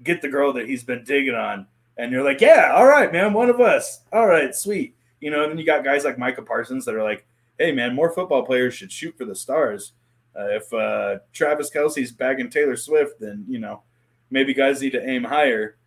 get 0.03 0.21
the 0.21 0.29
girl 0.29 0.53
that 0.53 0.67
he's 0.67 0.83
been 0.83 1.03
digging 1.03 1.35
on, 1.35 1.67
and 1.97 2.11
you're 2.11 2.23
like, 2.23 2.41
yeah, 2.41 2.73
all 2.75 2.87
right, 2.87 3.11
man, 3.11 3.33
one 3.33 3.49
of 3.49 3.59
us, 3.59 4.01
all 4.11 4.27
right, 4.27 4.53
sweet, 4.53 4.95
you 5.19 5.31
know. 5.31 5.43
And 5.43 5.51
then 5.51 5.57
you 5.57 5.65
got 5.65 5.83
guys 5.83 6.03
like 6.03 6.17
Micah 6.17 6.41
Parsons 6.41 6.85
that 6.85 6.95
are 6.95 7.03
like, 7.03 7.25
hey, 7.57 7.71
man, 7.71 7.95
more 7.95 8.11
football 8.11 8.45
players 8.45 8.73
should 8.73 8.91
shoot 8.91 9.17
for 9.17 9.25
the 9.25 9.35
stars. 9.35 9.93
Uh, 10.37 10.49
if 10.49 10.71
uh, 10.73 11.17
Travis 11.33 11.71
Kelce's 11.71 12.11
bagging 12.11 12.49
Taylor 12.49 12.75
Swift, 12.75 13.19
then 13.19 13.43
you 13.47 13.59
know 13.59 13.81
maybe 14.29 14.53
guys 14.53 14.81
need 14.81 14.91
to 14.91 15.09
aim 15.09 15.23
higher. 15.23 15.77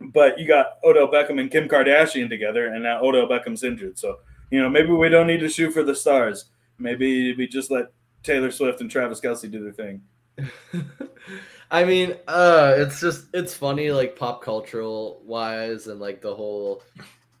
But 0.00 0.38
you 0.38 0.46
got 0.46 0.78
Odell 0.84 1.08
Beckham 1.08 1.40
and 1.40 1.50
Kim 1.50 1.68
Kardashian 1.68 2.28
together, 2.28 2.66
and 2.66 2.82
now 2.82 3.02
Odell 3.02 3.26
Beckham's 3.26 3.64
injured. 3.64 3.98
So 3.98 4.18
you 4.50 4.60
know 4.60 4.68
maybe 4.68 4.90
we 4.90 5.08
don't 5.08 5.26
need 5.26 5.40
to 5.40 5.48
shoot 5.48 5.72
for 5.72 5.82
the 5.82 5.94
stars. 5.94 6.46
Maybe 6.78 7.34
we 7.34 7.48
just 7.48 7.70
let 7.70 7.86
Taylor 8.28 8.50
Swift 8.50 8.82
and 8.82 8.90
Travis 8.90 9.22
Kelce 9.22 9.50
do 9.50 9.64
their 9.64 9.72
thing. 9.72 10.02
I 11.70 11.84
mean, 11.84 12.14
uh, 12.28 12.74
it's 12.76 13.00
just 13.00 13.26
it's 13.32 13.54
funny, 13.54 13.90
like 13.90 14.16
pop 14.16 14.42
cultural 14.42 15.22
wise, 15.24 15.86
and 15.86 15.98
like 15.98 16.20
the 16.20 16.34
whole 16.34 16.82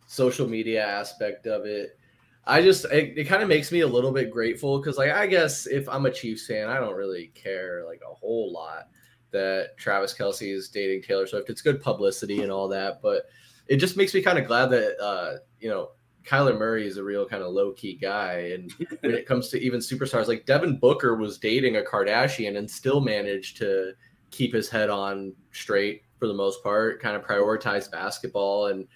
social 0.06 0.48
media 0.48 0.84
aspect 0.84 1.46
of 1.46 1.66
it. 1.66 1.98
I 2.46 2.62
just 2.62 2.86
it, 2.86 3.18
it 3.18 3.24
kind 3.24 3.42
of 3.42 3.48
makes 3.48 3.70
me 3.70 3.80
a 3.80 3.86
little 3.86 4.12
bit 4.12 4.30
grateful 4.30 4.78
because, 4.78 4.96
like, 4.96 5.10
I 5.10 5.26
guess 5.26 5.66
if 5.66 5.86
I'm 5.90 6.06
a 6.06 6.10
Chiefs 6.10 6.46
fan, 6.46 6.68
I 6.68 6.80
don't 6.80 6.96
really 6.96 7.32
care 7.34 7.84
like 7.86 8.00
a 8.10 8.14
whole 8.14 8.50
lot 8.50 8.88
that 9.30 9.76
Travis 9.76 10.14
Kelce 10.14 10.54
is 10.54 10.70
dating 10.70 11.02
Taylor 11.02 11.26
Swift. 11.26 11.50
It's 11.50 11.60
good 11.60 11.82
publicity 11.82 12.42
and 12.42 12.50
all 12.50 12.66
that, 12.68 13.02
but 13.02 13.26
it 13.66 13.76
just 13.76 13.98
makes 13.98 14.14
me 14.14 14.22
kind 14.22 14.38
of 14.38 14.46
glad 14.46 14.70
that 14.70 14.98
uh, 14.98 15.38
you 15.60 15.68
know 15.68 15.90
Kyler 16.28 16.58
Murray 16.58 16.86
is 16.86 16.98
a 16.98 17.02
real 17.02 17.26
kind 17.26 17.42
of 17.42 17.52
low 17.52 17.72
key 17.72 17.94
guy, 17.94 18.52
and 18.54 18.70
when 19.00 19.14
it 19.14 19.26
comes 19.26 19.48
to 19.48 19.60
even 19.60 19.80
superstars, 19.80 20.28
like 20.28 20.44
Devin 20.44 20.78
Booker 20.78 21.16
was 21.16 21.38
dating 21.38 21.76
a 21.76 21.80
Kardashian 21.80 22.58
and 22.58 22.70
still 22.70 23.00
managed 23.00 23.56
to 23.58 23.92
keep 24.30 24.52
his 24.52 24.68
head 24.68 24.90
on 24.90 25.32
straight 25.52 26.02
for 26.18 26.26
the 26.26 26.34
most 26.34 26.62
part, 26.62 27.00
kind 27.00 27.16
of 27.16 27.24
prioritize 27.24 27.90
basketball 27.90 28.66
and 28.66 28.86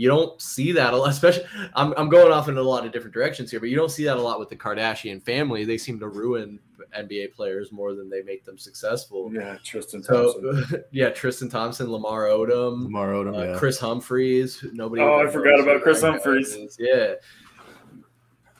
you 0.00 0.08
don't 0.08 0.40
see 0.40 0.72
that 0.72 0.94
a 0.94 0.96
lot, 0.96 1.10
especially 1.10 1.44
I'm, 1.74 1.92
I'm 1.94 2.08
going 2.08 2.32
off 2.32 2.48
in 2.48 2.56
a 2.56 2.62
lot 2.62 2.86
of 2.86 2.92
different 2.92 3.12
directions 3.12 3.50
here, 3.50 3.60
but 3.60 3.68
you 3.68 3.76
don't 3.76 3.90
see 3.90 4.04
that 4.04 4.16
a 4.16 4.22
lot 4.22 4.38
with 4.38 4.48
the 4.48 4.56
Kardashian 4.56 5.22
family. 5.22 5.66
They 5.66 5.76
seem 5.76 6.00
to 6.00 6.08
ruin 6.08 6.58
NBA 6.98 7.34
players 7.34 7.70
more 7.70 7.94
than 7.94 8.08
they 8.08 8.22
make 8.22 8.42
them 8.42 8.56
successful. 8.56 9.30
Yeah, 9.30 9.58
Tristan 9.62 10.02
Thompson. 10.02 10.66
So, 10.70 10.78
yeah, 10.90 11.10
Tristan 11.10 11.50
Thompson, 11.50 11.92
Lamar 11.92 12.24
Odom, 12.24 12.84
Lamar 12.84 13.08
Odom, 13.08 13.38
uh, 13.38 13.52
yeah. 13.52 13.58
Kris 13.58 13.78
Humphries. 13.78 14.64
Nobody. 14.72 15.02
Oh, 15.02 15.20
I 15.20 15.30
forgot 15.30 15.60
about 15.60 15.82
Kris 15.82 16.00
Humphries. 16.00 16.56
Yeah. 16.78 17.16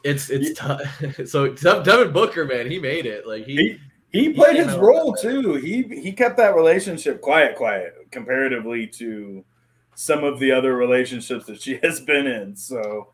It's 0.05 0.29
it's 0.29 0.59
tough. 0.59 0.83
so 1.27 1.55
Devin 1.55 2.13
Booker, 2.13 2.45
man, 2.45 2.71
he 2.71 2.79
made 2.79 3.07
it. 3.07 3.27
Like 3.27 3.47
he, 3.47 3.79
he 4.13 4.25
he 4.25 4.33
played 4.35 4.57
his 4.57 4.77
role 4.77 5.15
too. 5.15 5.55
He 5.55 5.83
he 5.85 6.13
kept 6.13 6.37
that 6.37 6.55
relationship 6.55 7.23
quiet, 7.23 7.57
quiet 7.57 7.95
comparatively 8.11 8.87
to 8.87 9.45
some 10.01 10.25
of 10.25 10.39
the 10.39 10.51
other 10.51 10.75
relationships 10.77 11.45
that 11.45 11.61
she 11.61 11.77
has 11.83 12.01
been 12.01 12.27
in. 12.27 12.57
So 12.57 13.13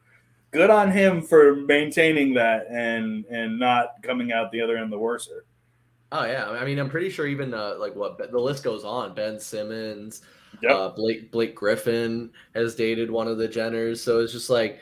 good 0.53 0.71
on 0.71 0.93
him 0.93 1.21
for 1.21 1.57
maintaining 1.57 2.35
that 2.35 2.67
and 2.71 3.25
and 3.27 3.59
not 3.59 3.95
coming 4.03 4.33
out 4.33 4.53
the 4.53 4.61
other 4.61 4.77
end 4.77 4.93
the 4.93 4.99
worser. 4.99 5.45
Oh 6.13 6.25
yeah, 6.25 6.49
I 6.49 6.65
mean 6.65 6.79
I'm 6.79 6.89
pretty 6.89 7.11
sure 7.11 7.27
even 7.27 7.53
uh, 7.53 7.75
like 7.79 7.97
what 7.97 8.19
the 8.31 8.39
list 8.39 8.63
goes 8.63 8.85
on. 8.85 9.15
Ben 9.17 9.41
Simmons, 9.41 10.23
yep. 10.63 10.73
uh, 10.73 10.89
Blake 10.91 11.33
Blake 11.33 11.57
Griffin 11.57 12.31
has 12.55 12.77
dated 12.77 13.11
one 13.11 13.27
of 13.27 13.37
the 13.37 13.49
Jenners, 13.49 13.99
so 13.99 14.21
it's 14.21 14.33
just 14.33 14.49
like 14.49 14.79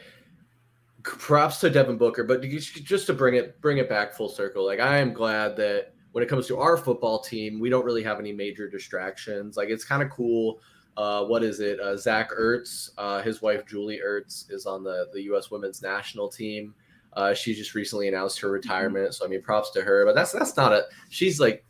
props 1.02 1.58
to 1.60 1.70
Devin 1.70 1.96
Booker. 1.96 2.24
But 2.24 2.42
just 2.42 3.06
to 3.06 3.14
bring 3.14 3.36
it 3.36 3.58
bring 3.62 3.78
it 3.78 3.88
back 3.88 4.12
full 4.12 4.28
circle, 4.28 4.66
like 4.66 4.78
I 4.78 4.98
am 4.98 5.14
glad 5.14 5.56
that 5.56 5.94
when 6.12 6.22
it 6.22 6.28
comes 6.28 6.46
to 6.48 6.58
our 6.58 6.76
football 6.76 7.20
team, 7.20 7.58
we 7.58 7.70
don't 7.70 7.86
really 7.86 8.02
have 8.02 8.20
any 8.20 8.32
major 8.32 8.68
distractions. 8.68 9.56
Like 9.56 9.70
it's 9.70 9.86
kind 9.86 10.02
of 10.02 10.10
cool. 10.10 10.60
Uh, 10.96 11.24
what 11.24 11.42
is 11.42 11.60
it? 11.60 11.80
Uh, 11.80 11.96
Zach 11.96 12.30
Ertz, 12.30 12.90
uh, 12.98 13.22
his 13.22 13.42
wife 13.42 13.66
Julie 13.66 14.00
Ertz, 14.04 14.50
is 14.50 14.66
on 14.66 14.84
the 14.84 15.08
the 15.12 15.22
U.S. 15.24 15.50
Women's 15.50 15.82
National 15.82 16.28
Team. 16.28 16.74
Uh, 17.14 17.32
she 17.32 17.54
just 17.54 17.74
recently 17.74 18.08
announced 18.08 18.40
her 18.40 18.50
retirement, 18.50 19.14
so 19.14 19.24
I 19.24 19.28
mean, 19.28 19.42
props 19.42 19.70
to 19.72 19.82
her. 19.82 20.04
But 20.04 20.14
that's 20.14 20.32
that's 20.32 20.56
not 20.56 20.72
a. 20.72 20.84
She's 21.10 21.40
like 21.40 21.64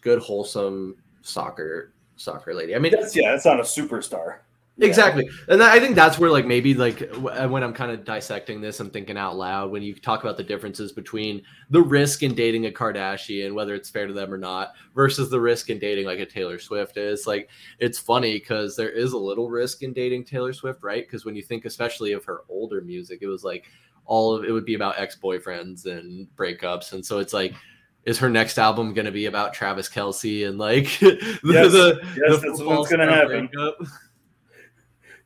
good, 0.00 0.18
wholesome 0.20 0.96
soccer 1.22 1.92
soccer 2.16 2.54
lady. 2.54 2.74
I 2.74 2.78
mean, 2.78 2.92
that's, 2.92 3.14
yeah, 3.16 3.32
that's 3.32 3.44
not 3.44 3.60
a 3.60 3.64
superstar. 3.64 4.38
Exactly. 4.80 5.28
And 5.46 5.62
I 5.62 5.78
think 5.78 5.94
that's 5.94 6.18
where 6.18 6.30
like 6.30 6.46
maybe 6.46 6.74
like 6.74 7.02
uh, 7.02 7.46
when 7.46 7.62
I'm 7.62 7.72
kind 7.72 7.92
of 7.92 8.04
dissecting 8.04 8.60
this, 8.60 8.80
I'm 8.80 8.90
thinking 8.90 9.16
out 9.16 9.36
loud 9.36 9.70
when 9.70 9.82
you 9.82 9.94
talk 9.94 10.24
about 10.24 10.36
the 10.36 10.42
differences 10.42 10.90
between 10.90 11.42
the 11.70 11.80
risk 11.80 12.24
in 12.24 12.34
dating 12.34 12.66
a 12.66 12.70
Kardashian, 12.70 13.54
whether 13.54 13.74
it's 13.74 13.88
fair 13.88 14.08
to 14.08 14.12
them 14.12 14.34
or 14.34 14.38
not, 14.38 14.72
versus 14.94 15.30
the 15.30 15.40
risk 15.40 15.70
in 15.70 15.78
dating 15.78 16.06
like 16.06 16.18
a 16.18 16.26
Taylor 16.26 16.58
Swift 16.58 16.96
is 16.96 17.24
like 17.24 17.50
it's 17.78 18.00
funny 18.00 18.34
because 18.34 18.74
there 18.74 18.90
is 18.90 19.12
a 19.12 19.18
little 19.18 19.48
risk 19.48 19.84
in 19.84 19.92
dating 19.92 20.24
Taylor 20.24 20.52
Swift, 20.52 20.82
right? 20.82 21.06
Because 21.06 21.24
when 21.24 21.36
you 21.36 21.42
think 21.42 21.66
especially 21.66 22.12
of 22.12 22.24
her 22.24 22.40
older 22.48 22.80
music, 22.80 23.20
it 23.22 23.28
was 23.28 23.44
like 23.44 23.66
all 24.06 24.34
of 24.34 24.44
it 24.44 24.50
would 24.50 24.64
be 24.66 24.74
about 24.74 24.98
ex-boyfriends 24.98 25.86
and 25.86 26.26
breakups. 26.36 26.92
And 26.92 27.06
so 27.06 27.20
it's 27.20 27.32
like 27.32 27.54
is 28.04 28.18
her 28.18 28.28
next 28.28 28.58
album 28.58 28.92
going 28.92 29.06
to 29.06 29.12
be 29.12 29.26
about 29.26 29.54
Travis 29.54 29.88
Kelce 29.88 30.48
and 30.48 30.58
like 30.58 30.84
the, 30.98 31.16
yes, 31.44 31.72
the, 31.72 32.00
yes, 32.02 32.40
the 32.40 32.48
that's 32.48 32.60
what's 32.60 32.90
going 32.90 33.06
to 33.06 33.14
happen. 33.14 33.46
Breakup? 33.46 33.78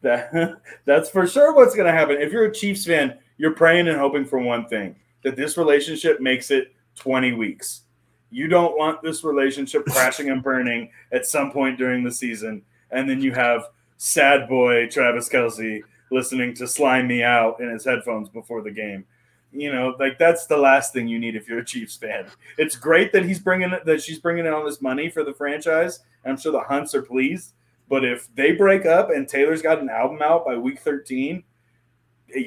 That 0.03 0.61
that's 0.85 1.11
for 1.11 1.27
sure 1.27 1.55
what's 1.55 1.75
going 1.75 1.87
to 1.87 1.93
happen. 1.93 2.20
If 2.20 2.33
you're 2.33 2.47
a 2.47 2.55
Chiefs 2.55 2.87
fan, 2.87 3.19
you're 3.37 3.55
praying 3.55 3.89
and 3.89 3.99
hoping 3.99 4.25
for 4.25 4.39
one 4.39 4.66
thing: 4.66 4.97
that 5.25 5.37
this 5.37 5.57
relationship 5.57 6.20
makes 6.20 6.51
it 6.51 6.75
20 6.97 7.33
weeks. 7.33 7.83
You 8.31 8.49
don't 8.49 8.77
want 8.77 9.03
this 9.03 9.25
relationship 9.25 9.85
crashing 9.87 10.31
and 10.31 10.43
burning 10.43 10.91
at 11.12 11.27
some 11.27 11.51
point 11.51 11.79
during 11.79 12.05
the 12.05 12.12
season, 12.12 12.62
and 12.91 13.09
then 13.09 13.20
you 13.20 13.33
have 13.33 13.69
sad 13.97 14.49
boy 14.49 14.87
Travis 14.89 15.29
Kelce 15.29 15.81
listening 16.11 16.55
to 16.55 16.69
"Slime 16.69 17.07
Me 17.07 17.23
Out" 17.23 17.61
in 17.61 17.70
his 17.70 17.85
headphones 17.85 18.29
before 18.29 18.62
the 18.62 18.70
game. 18.70 19.05
You 19.51 19.73
know, 19.73 19.97
like 19.99 20.19
that's 20.19 20.47
the 20.47 20.59
last 20.59 20.93
thing 20.93 21.09
you 21.09 21.19
need 21.19 21.35
if 21.35 21.49
you're 21.49 21.61
a 21.61 21.65
Chiefs 21.65 21.97
fan. 21.97 22.27
It's 22.59 22.77
great 22.77 23.12
that 23.15 23.25
he's 23.25 23.39
bringing 23.39 23.73
that 23.85 24.03
she's 24.03 24.19
bringing 24.19 24.47
in 24.47 24.53
all 24.53 24.65
this 24.65 24.83
money 24.83 25.09
for 25.09 25.25
the 25.25 25.33
franchise. 25.33 26.01
I'm 26.25 26.37
sure 26.37 26.53
the 26.53 26.61
Hunts 26.61 26.95
are 26.95 27.03
pleased 27.03 27.55
but 27.89 28.05
if 28.05 28.32
they 28.35 28.52
break 28.52 28.86
up 28.86 29.10
and 29.10 29.28
Taylor's 29.28 29.62
got 29.62 29.81
an 29.81 29.89
album 29.89 30.20
out 30.23 30.44
by 30.44 30.56
week 30.56 30.81
13, 30.81 31.43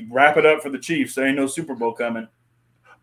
wrap 0.09 0.38
it 0.38 0.45
up 0.45 0.61
for 0.61 0.69
the 0.69 0.80
Chiefs. 0.80 1.15
There 1.15 1.27
ain't 1.27 1.38
no 1.38 1.47
Super 1.47 1.76
Bowl 1.76 1.93
coming. 1.93 2.27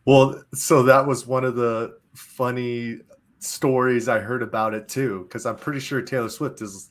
Well, 0.04 0.42
so 0.54 0.82
that 0.84 1.06
was 1.06 1.26
one 1.26 1.44
of 1.44 1.56
the 1.56 1.98
funny 2.14 3.00
stories 3.40 4.08
I 4.08 4.20
heard 4.20 4.42
about 4.42 4.74
it 4.74 4.88
too, 4.88 5.24
because 5.24 5.46
I'm 5.46 5.56
pretty 5.56 5.80
sure 5.80 6.00
Taylor 6.00 6.28
Swift 6.28 6.62
is 6.62 6.90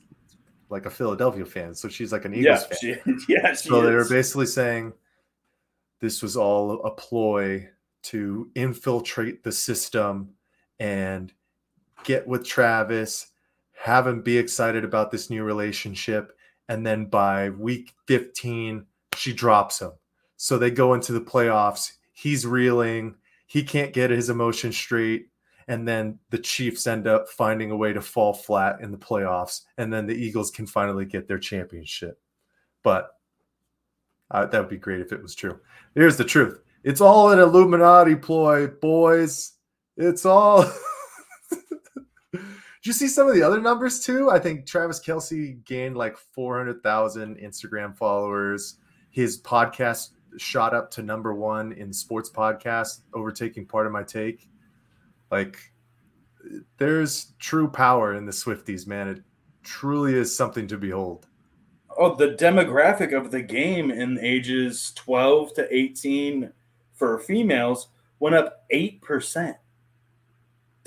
like 0.70 0.86
a 0.86 0.90
Philadelphia 0.90 1.46
fan, 1.46 1.74
so 1.74 1.88
she's 1.88 2.12
like 2.12 2.24
an 2.24 2.34
Eagles 2.34 2.66
yeah, 2.82 2.94
fan. 2.94 3.18
She, 3.18 3.24
yeah, 3.32 3.50
she 3.52 3.68
so 3.68 3.80
is. 3.80 3.86
they 3.86 3.94
were 3.94 4.08
basically 4.08 4.46
saying 4.46 4.92
this 6.00 6.22
was 6.22 6.36
all 6.36 6.82
a 6.84 6.90
ploy 6.90 7.68
to 8.04 8.50
infiltrate 8.54 9.42
the 9.42 9.52
system 9.52 10.30
and 10.78 11.32
get 12.04 12.26
with 12.26 12.46
Travis 12.46 13.32
have 13.78 14.06
him 14.06 14.22
be 14.22 14.36
excited 14.36 14.84
about 14.84 15.10
this 15.10 15.30
new 15.30 15.44
relationship. 15.44 16.36
And 16.68 16.84
then 16.84 17.06
by 17.06 17.50
week 17.50 17.92
15, 18.06 18.84
she 19.14 19.32
drops 19.32 19.80
him. 19.80 19.92
So 20.36 20.58
they 20.58 20.70
go 20.70 20.94
into 20.94 21.12
the 21.12 21.20
playoffs. 21.20 21.92
He's 22.12 22.44
reeling. 22.44 23.14
He 23.46 23.62
can't 23.62 23.92
get 23.92 24.10
his 24.10 24.30
emotions 24.30 24.76
straight. 24.76 25.28
And 25.68 25.86
then 25.86 26.18
the 26.30 26.38
Chiefs 26.38 26.86
end 26.86 27.06
up 27.06 27.28
finding 27.28 27.70
a 27.70 27.76
way 27.76 27.92
to 27.92 28.00
fall 28.00 28.32
flat 28.32 28.80
in 28.80 28.90
the 28.90 28.98
playoffs. 28.98 29.62
And 29.76 29.92
then 29.92 30.06
the 30.06 30.14
Eagles 30.14 30.50
can 30.50 30.66
finally 30.66 31.04
get 31.04 31.28
their 31.28 31.38
championship. 31.38 32.20
But 32.82 33.10
uh, 34.30 34.46
that 34.46 34.58
would 34.58 34.68
be 34.68 34.76
great 34.76 35.00
if 35.00 35.12
it 35.12 35.22
was 35.22 35.34
true. 35.34 35.60
Here's 35.94 36.16
the 36.16 36.24
truth 36.24 36.60
it's 36.82 37.00
all 37.00 37.30
an 37.30 37.38
Illuminati 37.38 38.16
ploy, 38.16 38.66
boys. 38.66 39.52
It's 39.96 40.26
all. 40.26 40.64
you 42.88 42.92
see 42.92 43.06
some 43.06 43.28
of 43.28 43.34
the 43.34 43.42
other 43.42 43.60
numbers 43.60 44.00
too? 44.00 44.30
I 44.30 44.38
think 44.38 44.66
Travis 44.66 45.00
Kelce 45.00 45.62
gained 45.64 45.96
like 45.96 46.16
400,000 46.16 47.36
Instagram 47.36 47.96
followers. 47.96 48.78
His 49.10 49.40
podcast 49.40 50.10
shot 50.36 50.74
up 50.74 50.90
to 50.92 51.02
number 51.02 51.34
one 51.34 51.72
in 51.72 51.92
sports 51.92 52.30
podcast, 52.30 53.00
overtaking 53.14 53.66
Pardon 53.66 53.92
My 53.92 54.02
Take. 54.02 54.48
Like, 55.30 55.58
there's 56.78 57.34
true 57.38 57.68
power 57.68 58.14
in 58.14 58.24
the 58.24 58.32
Swifties, 58.32 58.86
man. 58.86 59.08
It 59.08 59.22
truly 59.62 60.14
is 60.14 60.34
something 60.34 60.66
to 60.68 60.78
behold. 60.78 61.26
Oh, 61.96 62.14
the 62.14 62.30
demographic 62.30 63.16
of 63.16 63.30
the 63.30 63.42
game 63.42 63.90
in 63.90 64.18
ages 64.20 64.92
12 64.94 65.54
to 65.54 65.74
18 65.74 66.52
for 66.94 67.18
females 67.18 67.88
went 68.18 68.34
up 68.36 68.64
8% 68.72 69.56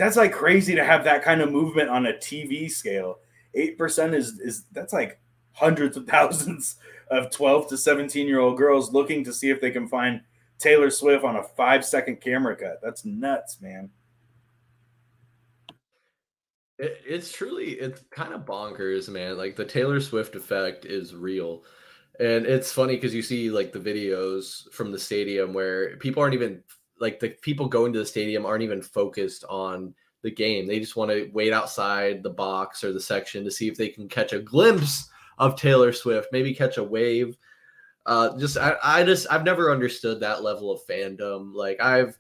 that's 0.02 0.18
like 0.18 0.32
crazy 0.32 0.74
to 0.74 0.84
have 0.84 1.04
that 1.04 1.24
kind 1.24 1.42
of 1.42 1.52
movement 1.52 1.88
on 1.88 2.08
a 2.08 2.14
TV 2.14 2.72
scale. 2.72 3.20
Eight 3.54 3.78
percent 3.78 4.16
is 4.16 4.40
is 4.40 4.64
that's 4.72 4.94
like 4.94 5.20
hundreds 5.52 5.96
of 5.96 6.08
thousands 6.08 6.78
of 7.12 7.30
12 7.30 7.68
to 7.68 7.78
17 7.78 8.28
year 8.28 8.40
old 8.40 8.58
girls 8.58 8.92
looking 8.92 9.24
to 9.24 9.32
see 9.32 9.52
if 9.52 9.62
they 9.62 9.70
can 9.70 9.88
find 9.88 10.22
Taylor 10.58 10.90
Swift 10.90 11.24
on 11.24 11.36
a 11.36 11.44
five 11.44 11.86
second 11.86 12.20
camera 12.20 12.56
cut. 12.56 12.80
That's 12.82 13.06
nuts, 13.06 13.62
man. 13.62 13.92
It, 16.80 17.00
it's 17.06 17.32
truly 17.32 17.74
it's 17.74 18.02
kind 18.10 18.34
of 18.34 18.42
bonkers, 18.42 19.08
man. 19.08 19.38
Like 19.38 19.56
the 19.56 19.66
Taylor 19.66 20.02
Swift 20.02 20.34
effect 20.36 20.86
is 20.86 21.14
real. 21.14 21.64
And 22.20 22.48
it's 22.48 22.72
funny 22.72 22.96
because 22.96 23.14
you 23.14 23.22
see 23.22 23.52
like 23.52 23.72
the 23.72 23.80
videos 23.80 24.72
from 24.72 24.92
the 24.92 25.00
stadium 25.00 25.54
where 25.54 25.96
people 25.98 26.24
aren't 26.24 26.34
even 26.34 26.64
like 27.02 27.20
the 27.20 27.30
people 27.42 27.68
going 27.68 27.92
to 27.92 28.00
the 28.00 28.06
stadium 28.06 28.46
aren't 28.46 28.64
even 28.64 28.82
focused 28.82 29.44
on 29.50 29.94
the 30.22 30.32
game. 30.32 30.68
They 30.68 30.80
just 30.80 30.96
want 30.96 31.12
to 31.12 31.30
wait 31.34 31.52
outside 31.52 32.22
the 32.22 32.30
box 32.30 32.84
or 32.84 32.94
the 32.94 33.02
section 33.02 33.44
to 33.44 33.52
see 33.52 33.68
if 33.68 33.76
they 33.76 33.90
can 33.90 34.08
catch 34.08 34.34
a 34.34 34.40
glimpse 34.40 35.10
of 35.40 35.56
Taylor 35.56 35.92
Swift, 35.92 36.30
maybe 36.32 36.54
catch 36.54 36.78
a 36.78 36.84
wave. 36.84 37.36
Uh, 38.06 38.38
just 38.38 38.58
I, 38.58 38.76
I 38.84 39.04
just 39.04 39.28
I've 39.30 39.44
never 39.44 39.72
understood 39.72 40.20
that 40.20 40.44
level 40.44 40.72
of 40.72 40.86
fandom. 40.88 41.54
Like 41.54 41.82
I've 41.82 42.18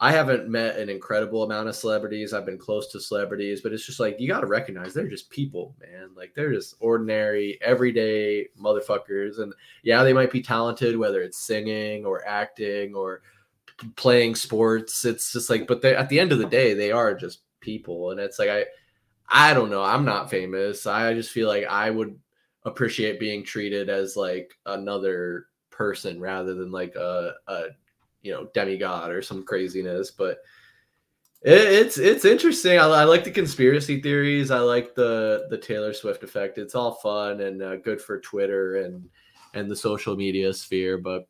I 0.00 0.12
haven't 0.12 0.48
met 0.48 0.76
an 0.78 0.88
incredible 0.88 1.42
amount 1.42 1.68
of 1.68 1.74
celebrities. 1.74 2.32
I've 2.32 2.46
been 2.46 2.58
close 2.58 2.86
to 2.92 3.00
celebrities, 3.00 3.60
but 3.60 3.72
it's 3.72 3.84
just 3.84 3.98
like 3.98 4.20
you 4.20 4.28
got 4.28 4.40
to 4.40 4.46
recognize 4.46 4.94
they're 4.94 5.08
just 5.08 5.30
people, 5.30 5.74
man. 5.80 6.10
Like 6.14 6.34
they're 6.34 6.52
just 6.52 6.76
ordinary, 6.78 7.58
everyday 7.62 8.46
motherfuckers. 8.60 9.40
And 9.40 9.52
yeah, 9.82 10.04
they 10.04 10.12
might 10.12 10.30
be 10.30 10.40
talented, 10.40 10.96
whether 10.96 11.20
it's 11.20 11.38
singing 11.38 12.04
or 12.04 12.26
acting 12.26 12.94
or 12.94 13.22
playing 13.96 14.34
sports. 14.34 15.04
It's 15.04 15.32
just 15.32 15.50
like, 15.50 15.66
but 15.66 15.84
at 15.84 16.08
the 16.08 16.20
end 16.20 16.32
of 16.32 16.38
the 16.38 16.46
day, 16.46 16.74
they 16.74 16.90
are 16.90 17.14
just 17.14 17.42
people, 17.60 18.10
and 18.10 18.20
it's 18.20 18.38
like 18.38 18.50
I, 18.50 18.64
I 19.28 19.54
don't 19.54 19.70
know. 19.70 19.82
I'm 19.82 20.04
not 20.04 20.30
famous. 20.30 20.86
I 20.86 21.14
just 21.14 21.30
feel 21.30 21.48
like 21.48 21.64
I 21.64 21.90
would 21.90 22.18
appreciate 22.64 23.20
being 23.20 23.44
treated 23.44 23.88
as 23.88 24.16
like 24.16 24.52
another 24.66 25.46
person 25.70 26.20
rather 26.20 26.54
than 26.54 26.70
like 26.72 26.94
a, 26.96 27.34
a 27.46 27.64
you 28.22 28.32
know 28.32 28.48
demigod 28.54 29.10
or 29.10 29.22
some 29.22 29.44
craziness. 29.44 30.10
But 30.10 30.38
it, 31.42 31.52
it's 31.52 31.98
it's 31.98 32.24
interesting. 32.24 32.78
I, 32.78 32.84
I, 32.86 33.04
like 33.04 33.24
the 33.24 33.30
conspiracy 33.30 34.00
theories. 34.00 34.50
I 34.50 34.58
like 34.58 34.94
the 34.94 35.46
the 35.50 35.58
Taylor 35.58 35.92
Swift 35.92 36.22
effect. 36.22 36.58
It's 36.58 36.74
all 36.74 36.94
fun 36.94 37.40
and 37.40 37.62
uh, 37.62 37.76
good 37.76 38.00
for 38.00 38.20
Twitter 38.20 38.76
and 38.76 39.08
and 39.54 39.70
the 39.70 39.76
social 39.76 40.16
media 40.16 40.52
sphere. 40.52 40.98
But 40.98 41.28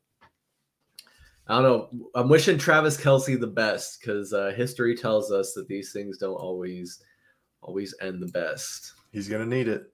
I 1.48 1.60
don't 1.60 1.62
know. 1.62 2.10
I'm 2.14 2.28
wishing 2.28 2.58
Travis 2.58 2.96
Kelce 2.96 3.40
the 3.40 3.46
best 3.46 4.00
because 4.00 4.32
uh, 4.32 4.52
history 4.54 4.94
tells 4.94 5.32
us 5.32 5.54
that 5.54 5.66
these 5.68 5.92
things 5.92 6.18
don't 6.18 6.34
always 6.34 7.02
always 7.62 7.94
end 8.00 8.22
the 8.22 8.28
best. 8.28 8.92
He's 9.12 9.28
gonna 9.28 9.46
need 9.46 9.68
it, 9.68 9.90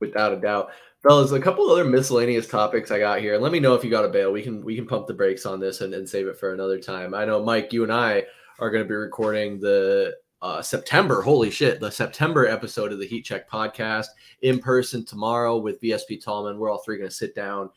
without 0.00 0.32
a 0.32 0.40
doubt. 0.40 0.70
Fellas, 1.02 1.30
a 1.30 1.40
couple 1.40 1.70
other 1.70 1.84
miscellaneous 1.84 2.48
topics 2.48 2.90
I 2.90 2.98
got 2.98 3.20
here. 3.20 3.38
Let 3.38 3.52
me 3.52 3.60
know 3.60 3.74
if 3.74 3.84
you 3.84 3.90
got 3.90 4.04
a 4.04 4.08
bail. 4.08 4.32
We 4.32 4.42
can 4.42 4.64
we 4.64 4.74
can 4.74 4.86
pump 4.86 5.06
the 5.06 5.14
brakes 5.14 5.46
on 5.46 5.60
this 5.60 5.80
and, 5.80 5.94
and 5.94 6.08
save 6.08 6.26
it 6.26 6.38
for 6.38 6.52
another 6.52 6.80
time. 6.80 7.14
I 7.14 7.24
know 7.24 7.42
Mike, 7.42 7.72
you 7.72 7.84
and 7.84 7.92
I 7.92 8.24
are 8.58 8.70
going 8.70 8.82
to 8.82 8.88
be 8.88 8.94
recording 8.94 9.60
the 9.60 10.16
uh, 10.42 10.62
September, 10.62 11.22
holy 11.22 11.50
shit, 11.50 11.78
the 11.78 11.90
September 11.90 12.46
episode 12.46 12.92
of 12.92 12.98
the 12.98 13.06
Heat 13.06 13.24
Check 13.24 13.48
podcast 13.48 14.06
in 14.42 14.58
person 14.58 15.04
tomorrow 15.04 15.58
with 15.58 15.80
VSP 15.80 16.22
Tallman. 16.22 16.58
We're 16.58 16.70
all 16.70 16.82
three 16.82 16.98
going 16.98 17.10
to 17.10 17.14
sit 17.14 17.34
down. 17.34 17.70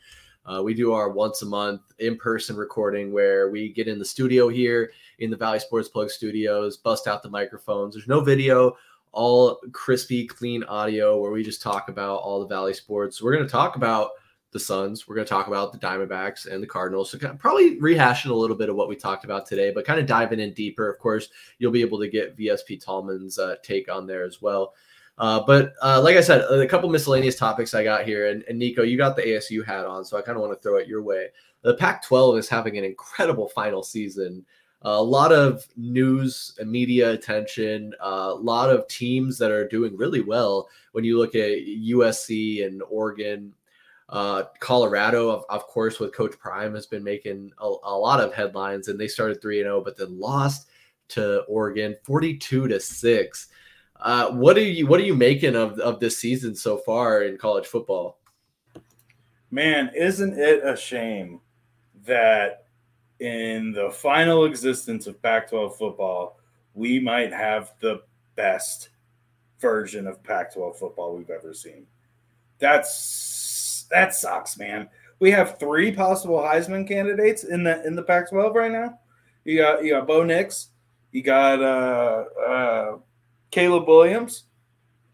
Uh, 0.44 0.62
we 0.62 0.74
do 0.74 0.92
our 0.92 1.08
once 1.08 1.42
a 1.42 1.46
month 1.46 1.82
in 1.98 2.16
person 2.16 2.56
recording 2.56 3.12
where 3.12 3.50
we 3.50 3.72
get 3.72 3.86
in 3.86 3.98
the 3.98 4.04
studio 4.04 4.48
here 4.48 4.90
in 5.20 5.30
the 5.30 5.36
Valley 5.36 5.60
Sports 5.60 5.88
Plug 5.88 6.10
studios, 6.10 6.76
bust 6.76 7.06
out 7.06 7.22
the 7.22 7.30
microphones. 7.30 7.94
There's 7.94 8.08
no 8.08 8.20
video, 8.20 8.76
all 9.12 9.60
crispy, 9.72 10.26
clean 10.26 10.64
audio 10.64 11.20
where 11.20 11.30
we 11.30 11.44
just 11.44 11.62
talk 11.62 11.88
about 11.88 12.16
all 12.16 12.40
the 12.40 12.46
Valley 12.46 12.74
sports. 12.74 13.22
We're 13.22 13.34
going 13.34 13.46
to 13.46 13.50
talk 13.50 13.76
about 13.76 14.10
the 14.50 14.58
Suns. 14.58 15.08
We're 15.08 15.14
going 15.14 15.26
to 15.26 15.30
talk 15.30 15.46
about 15.46 15.72
the 15.72 15.78
Diamondbacks 15.78 16.46
and 16.46 16.62
the 16.62 16.66
Cardinals. 16.66 17.10
So 17.10 17.18
kind 17.18 17.32
of 17.32 17.38
probably 17.38 17.78
rehashing 17.80 18.30
a 18.30 18.34
little 18.34 18.56
bit 18.56 18.68
of 18.68 18.76
what 18.76 18.88
we 18.88 18.96
talked 18.96 19.24
about 19.24 19.46
today, 19.46 19.70
but 19.70 19.86
kind 19.86 20.00
of 20.00 20.06
diving 20.06 20.40
in 20.40 20.52
deeper. 20.52 20.90
Of 20.90 20.98
course, 20.98 21.28
you'll 21.58 21.72
be 21.72 21.80
able 21.82 22.00
to 22.00 22.08
get 22.08 22.36
VSP 22.36 22.84
Tallman's 22.84 23.38
uh, 23.38 23.56
take 23.62 23.90
on 23.90 24.06
there 24.06 24.24
as 24.24 24.42
well. 24.42 24.74
Uh, 25.18 25.42
but 25.46 25.74
uh, 25.82 26.00
like 26.02 26.16
I 26.16 26.20
said, 26.20 26.40
a 26.40 26.66
couple 26.66 26.88
miscellaneous 26.88 27.36
topics 27.36 27.74
I 27.74 27.84
got 27.84 28.04
here, 28.04 28.30
and, 28.30 28.42
and 28.48 28.60
Niko, 28.60 28.88
you 28.88 28.96
got 28.96 29.14
the 29.14 29.22
ASU 29.22 29.64
hat 29.64 29.84
on, 29.84 30.04
so 30.04 30.16
I 30.16 30.22
kind 30.22 30.36
of 30.36 30.42
want 30.42 30.54
to 30.54 30.62
throw 30.62 30.78
it 30.78 30.88
your 30.88 31.02
way. 31.02 31.28
The 31.62 31.74
Pac-12 31.74 32.38
is 32.38 32.48
having 32.48 32.78
an 32.78 32.84
incredible 32.84 33.48
final 33.48 33.82
season. 33.82 34.44
a 34.82 35.02
lot 35.02 35.30
of 35.32 35.64
news 35.76 36.56
and 36.58 36.70
media 36.70 37.12
attention, 37.12 37.94
a 38.00 38.34
lot 38.34 38.70
of 38.70 38.88
teams 38.88 39.38
that 39.38 39.50
are 39.50 39.68
doing 39.68 39.96
really 39.96 40.22
well. 40.22 40.68
When 40.92 41.04
you 41.04 41.18
look 41.18 41.34
at 41.34 41.66
USC 41.66 42.66
and 42.66 42.82
Oregon, 42.90 43.54
uh, 44.08 44.44
Colorado, 44.60 45.30
of, 45.30 45.44
of, 45.48 45.66
course, 45.66 46.00
with 46.00 46.14
Coach 46.14 46.38
Prime, 46.38 46.74
has 46.74 46.86
been 46.86 47.04
making 47.04 47.52
a, 47.58 47.66
a 47.84 47.96
lot 47.96 48.20
of 48.20 48.34
headlines, 48.34 48.88
and 48.88 48.98
they 48.98 49.08
started 49.08 49.40
three 49.40 49.60
and 49.60 49.66
zero, 49.66 49.78
oh, 49.78 49.80
but 49.80 49.96
then 49.96 50.18
lost 50.18 50.68
to 51.08 51.42
Oregon, 51.42 51.96
forty-two 52.04 52.68
to 52.68 52.78
six. 52.78 53.48
Uh, 54.02 54.30
what 54.32 54.56
are 54.56 54.60
you 54.60 54.86
What 54.86 55.00
are 55.00 55.04
you 55.04 55.14
making 55.14 55.54
of 55.54 55.78
of 55.78 56.00
this 56.00 56.18
season 56.18 56.56
so 56.56 56.76
far 56.76 57.22
in 57.22 57.38
college 57.38 57.66
football? 57.66 58.18
Man, 59.50 59.90
isn't 59.94 60.38
it 60.38 60.66
a 60.66 60.76
shame 60.76 61.40
that 62.04 62.64
in 63.20 63.70
the 63.70 63.90
final 63.90 64.44
existence 64.44 65.06
of 65.06 65.22
Pac-12 65.22 65.76
football, 65.76 66.40
we 66.74 66.98
might 66.98 67.32
have 67.32 67.72
the 67.78 68.02
best 68.34 68.88
version 69.60 70.08
of 70.08 70.22
Pac-12 70.24 70.76
football 70.76 71.16
we've 71.16 71.30
ever 71.30 71.54
seen. 71.54 71.86
That's 72.58 73.86
that 73.90 74.14
sucks, 74.14 74.58
man. 74.58 74.88
We 75.20 75.30
have 75.30 75.60
three 75.60 75.92
possible 75.92 76.38
Heisman 76.38 76.88
candidates 76.88 77.44
in 77.44 77.62
the 77.62 77.86
in 77.86 77.94
the 77.94 78.02
Pac-12 78.02 78.54
right 78.54 78.72
now. 78.72 78.98
You 79.44 79.58
got 79.58 79.84
you 79.84 79.92
got 79.92 80.08
Bo 80.08 80.24
Nix, 80.24 80.70
you 81.12 81.22
got 81.22 81.62
uh, 81.62 82.24
uh, 82.44 82.96
Caleb 83.52 83.86
Williams, 83.86 84.44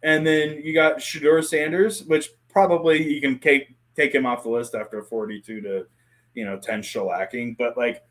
and 0.02 0.27
then 0.27 0.62
you 0.62 0.73
got 0.73 0.98
Shedeur 0.98 1.44
Sanders, 1.44 2.05
which 2.05 2.31
probably 2.48 3.15
you 3.15 3.20
can 3.20 3.39
take 3.39 3.74
take 3.94 4.15
him 4.15 4.24
off 4.24 4.44
the 4.44 4.48
list 4.48 4.74
after 4.74 5.02
42 5.02 5.60
to 5.60 5.86
you 6.32 6.44
know 6.47 6.59
10 6.59 6.81
shellacking. 6.81 7.59
But 7.59 7.77
like, 7.77 8.02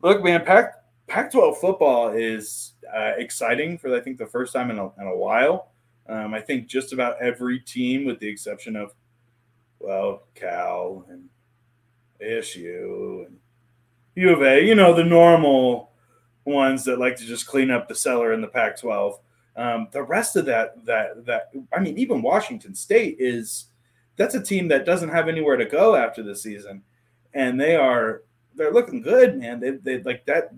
look, 0.00 0.24
man, 0.24 0.44
Pac 0.44 0.74
Pac-12 1.08 1.56
football 1.56 2.10
is 2.10 2.74
uh, 2.94 3.12
exciting 3.18 3.76
for 3.76 3.94
I 3.94 4.00
think 4.00 4.16
the 4.16 4.26
first 4.26 4.54
time 4.54 4.70
in 4.70 4.78
a, 4.78 4.86
in 5.00 5.06
a 5.06 5.16
while. 5.16 5.72
Um, 6.08 6.32
I 6.32 6.40
think 6.40 6.68
just 6.68 6.94
about 6.94 7.20
every 7.20 7.60
team, 7.60 8.06
with 8.06 8.18
the 8.18 8.28
exception 8.28 8.76
of 8.76 8.94
well, 9.80 10.22
Cal 10.34 11.04
and 11.10 11.28
ASU 12.22 13.26
and 13.26 13.36
U 14.14 14.30
of 14.30 14.42
A, 14.42 14.64
you 14.64 14.74
know, 14.74 14.94
the 14.94 15.04
normal 15.04 15.92
ones 16.44 16.84
that 16.84 16.98
like 16.98 17.16
to 17.16 17.24
just 17.24 17.46
clean 17.46 17.70
up 17.70 17.88
the 17.88 17.94
cellar 17.94 18.32
in 18.32 18.40
the 18.40 18.48
Pac 18.48 18.80
12. 18.80 19.18
Um, 19.58 19.88
the 19.90 20.02
rest 20.02 20.36
of 20.36 20.46
that, 20.46 20.84
that, 20.86 21.26
that, 21.26 21.50
I 21.76 21.80
mean, 21.80 21.98
even 21.98 22.22
Washington 22.22 22.74
State 22.74 23.16
is 23.18 23.66
that's 24.16 24.34
a 24.34 24.42
team 24.42 24.68
that 24.68 24.86
doesn't 24.86 25.08
have 25.08 25.28
anywhere 25.28 25.56
to 25.56 25.64
go 25.64 25.96
after 25.96 26.22
the 26.22 26.36
season. 26.36 26.82
And 27.34 27.60
they 27.60 27.74
are, 27.74 28.22
they're 28.54 28.72
looking 28.72 29.02
good, 29.02 29.36
man. 29.36 29.58
They, 29.58 29.70
they 29.70 30.02
like 30.02 30.24
that. 30.26 30.52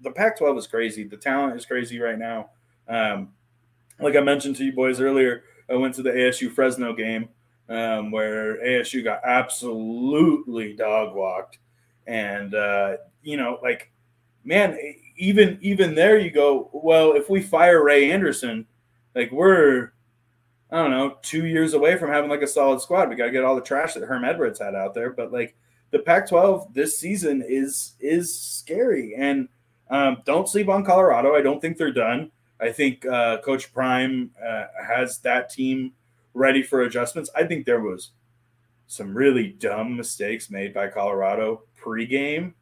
The 0.00 0.10
Pac 0.10 0.38
12 0.38 0.58
is 0.58 0.66
crazy. 0.66 1.04
The 1.04 1.16
talent 1.16 1.56
is 1.56 1.66
crazy 1.66 2.00
right 2.00 2.18
now. 2.18 2.50
Um, 2.88 3.28
like 4.00 4.16
I 4.16 4.20
mentioned 4.20 4.56
to 4.56 4.64
you 4.64 4.72
boys 4.72 5.00
earlier, 5.00 5.44
I 5.68 5.74
went 5.74 5.94
to 5.96 6.02
the 6.02 6.10
ASU 6.10 6.50
Fresno 6.50 6.94
game 6.94 7.28
um, 7.68 8.10
where 8.10 8.56
ASU 8.62 9.02
got 9.02 9.20
absolutely 9.24 10.74
dog 10.74 11.14
walked, 11.14 11.58
and 12.06 12.54
uh, 12.54 12.96
you 13.22 13.36
know, 13.36 13.58
like, 13.62 13.90
man, 14.44 14.78
even 15.16 15.58
even 15.60 15.94
there, 15.94 16.18
you 16.18 16.30
go, 16.30 16.70
well, 16.72 17.12
if 17.12 17.28
we 17.28 17.42
fire 17.42 17.82
Ray 17.82 18.10
Anderson, 18.10 18.66
like 19.14 19.32
we're, 19.32 19.92
I 20.70 20.76
don't 20.78 20.90
know, 20.90 21.18
two 21.22 21.46
years 21.46 21.74
away 21.74 21.96
from 21.96 22.10
having 22.10 22.30
like 22.30 22.42
a 22.42 22.46
solid 22.46 22.80
squad. 22.80 23.08
We 23.08 23.16
got 23.16 23.26
to 23.26 23.32
get 23.32 23.44
all 23.44 23.54
the 23.54 23.60
trash 23.62 23.94
that 23.94 24.04
Herm 24.04 24.24
Edwards 24.24 24.60
had 24.60 24.74
out 24.74 24.94
there, 24.94 25.10
but 25.10 25.32
like 25.32 25.56
the 25.90 26.00
Pac-12 26.00 26.74
this 26.74 26.98
season 26.98 27.42
is 27.46 27.94
is 28.00 28.38
scary, 28.38 29.14
and 29.16 29.48
um, 29.90 30.18
don't 30.24 30.48
sleep 30.48 30.68
on 30.68 30.84
Colorado. 30.84 31.34
I 31.34 31.42
don't 31.42 31.60
think 31.60 31.76
they're 31.76 31.92
done. 31.92 32.30
I 32.60 32.72
think 32.72 33.04
uh, 33.06 33.38
Coach 33.38 33.72
Prime 33.72 34.30
uh, 34.42 34.64
has 34.86 35.18
that 35.18 35.50
team 35.50 35.92
ready 36.34 36.62
for 36.62 36.82
adjustments. 36.82 37.30
I 37.34 37.44
think 37.44 37.66
there 37.66 37.80
was 37.80 38.10
some 38.86 39.16
really 39.16 39.48
dumb 39.48 39.96
mistakes 39.96 40.50
made 40.50 40.72
by 40.72 40.88
Colorado 40.88 41.62
pregame. 41.80 42.54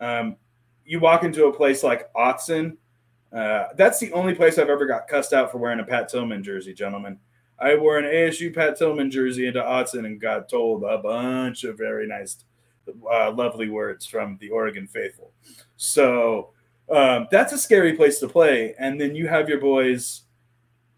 Um, 0.00 0.36
you 0.84 1.00
walk 1.00 1.24
into 1.24 1.46
a 1.46 1.52
place 1.52 1.82
like 1.82 2.12
Autzen. 2.14 2.76
Uh, 3.32 3.68
that's 3.76 3.98
the 3.98 4.12
only 4.12 4.34
place 4.34 4.58
I've 4.58 4.68
ever 4.68 4.86
got 4.86 5.08
cussed 5.08 5.32
out 5.32 5.50
for 5.50 5.58
wearing 5.58 5.80
a 5.80 5.84
Pat 5.84 6.08
Tillman 6.08 6.42
jersey, 6.42 6.72
gentlemen. 6.72 7.18
I 7.58 7.76
wore 7.76 7.98
an 7.98 8.04
ASU 8.04 8.54
Pat 8.54 8.76
Tillman 8.76 9.10
jersey 9.10 9.46
into 9.46 9.60
Autzen 9.60 10.06
and 10.06 10.20
got 10.20 10.48
told 10.48 10.84
a 10.84 10.98
bunch 10.98 11.64
of 11.64 11.78
very 11.78 12.06
nice, 12.06 12.44
uh, 13.10 13.32
lovely 13.32 13.68
words 13.68 14.06
from 14.06 14.36
the 14.40 14.50
Oregon 14.50 14.86
faithful. 14.86 15.32
So 15.76 16.50
um, 16.90 17.28
that's 17.30 17.52
a 17.52 17.58
scary 17.58 17.94
place 17.94 18.18
to 18.20 18.28
play. 18.28 18.74
And 18.78 19.00
then 19.00 19.14
you 19.14 19.28
have 19.28 19.48
your 19.48 19.60
boys 19.60 20.22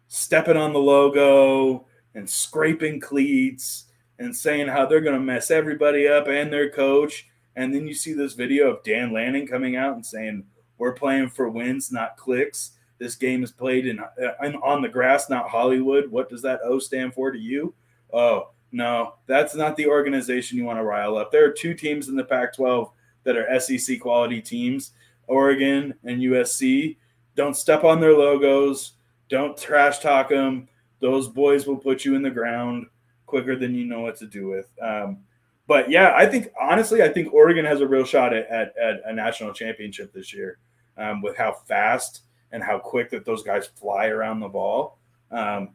stepping 0.08 0.56
on 0.56 0.72
the 0.72 0.78
logo, 0.78 1.86
and 2.16 2.28
scraping 2.28 2.98
cleats 2.98 3.84
and 4.18 4.34
saying 4.34 4.66
how 4.66 4.86
they're 4.86 5.02
going 5.02 5.14
to 5.14 5.20
mess 5.20 5.50
everybody 5.50 6.08
up 6.08 6.26
and 6.26 6.52
their 6.52 6.70
coach. 6.70 7.28
And 7.56 7.74
then 7.74 7.86
you 7.86 7.94
see 7.94 8.12
this 8.12 8.34
video 8.34 8.70
of 8.70 8.84
Dan 8.84 9.12
Lanning 9.12 9.46
coming 9.46 9.76
out 9.76 9.94
and 9.94 10.04
saying, 10.04 10.44
We're 10.78 10.92
playing 10.92 11.30
for 11.30 11.48
wins, 11.48 11.90
not 11.90 12.16
clicks. 12.16 12.72
This 12.98 13.14
game 13.14 13.42
is 13.42 13.52
played 13.52 13.86
in, 13.86 14.00
in 14.42 14.56
on 14.56 14.82
the 14.82 14.88
grass, 14.88 15.28
not 15.28 15.50
Hollywood. 15.50 16.10
What 16.10 16.30
does 16.30 16.42
that 16.42 16.60
O 16.64 16.78
stand 16.78 17.14
for 17.14 17.30
to 17.30 17.38
you? 17.38 17.74
Oh, 18.12 18.50
no, 18.72 19.14
that's 19.26 19.54
not 19.54 19.76
the 19.76 19.86
organization 19.86 20.58
you 20.58 20.64
want 20.64 20.78
to 20.78 20.84
rile 20.84 21.16
up. 21.16 21.30
There 21.30 21.44
are 21.44 21.52
two 21.52 21.74
teams 21.74 22.08
in 22.08 22.16
the 22.16 22.24
Pac 22.24 22.54
12 22.54 22.90
that 23.24 23.36
are 23.36 23.60
SEC 23.60 24.00
quality 24.00 24.40
teams 24.40 24.92
Oregon 25.26 25.94
and 26.04 26.22
USC. 26.22 26.96
Don't 27.34 27.56
step 27.56 27.84
on 27.84 28.00
their 28.00 28.14
logos, 28.14 28.92
don't 29.28 29.56
trash 29.56 29.98
talk 29.98 30.28
them 30.30 30.68
those 31.00 31.28
boys 31.28 31.66
will 31.66 31.76
put 31.76 32.04
you 32.04 32.14
in 32.14 32.22
the 32.22 32.30
ground 32.30 32.86
quicker 33.26 33.56
than 33.56 33.74
you 33.74 33.84
know 33.84 34.00
what 34.00 34.16
to 34.16 34.26
do 34.26 34.48
with. 34.48 34.68
Um, 34.80 35.18
but 35.66 35.90
yeah, 35.90 36.14
I 36.16 36.26
think 36.26 36.48
honestly, 36.60 37.02
I 37.02 37.08
think 37.08 37.32
Oregon 37.32 37.64
has 37.64 37.80
a 37.80 37.88
real 37.88 38.04
shot 38.04 38.32
at, 38.32 38.46
at, 38.48 38.76
at 38.76 39.00
a 39.04 39.12
national 39.12 39.52
championship 39.52 40.12
this 40.12 40.32
year 40.32 40.58
um, 40.96 41.22
with 41.22 41.36
how 41.36 41.52
fast 41.52 42.22
and 42.52 42.62
how 42.62 42.78
quick 42.78 43.10
that 43.10 43.24
those 43.24 43.42
guys 43.42 43.66
fly 43.66 44.06
around 44.06 44.40
the 44.40 44.48
ball. 44.48 44.98
Um, 45.30 45.70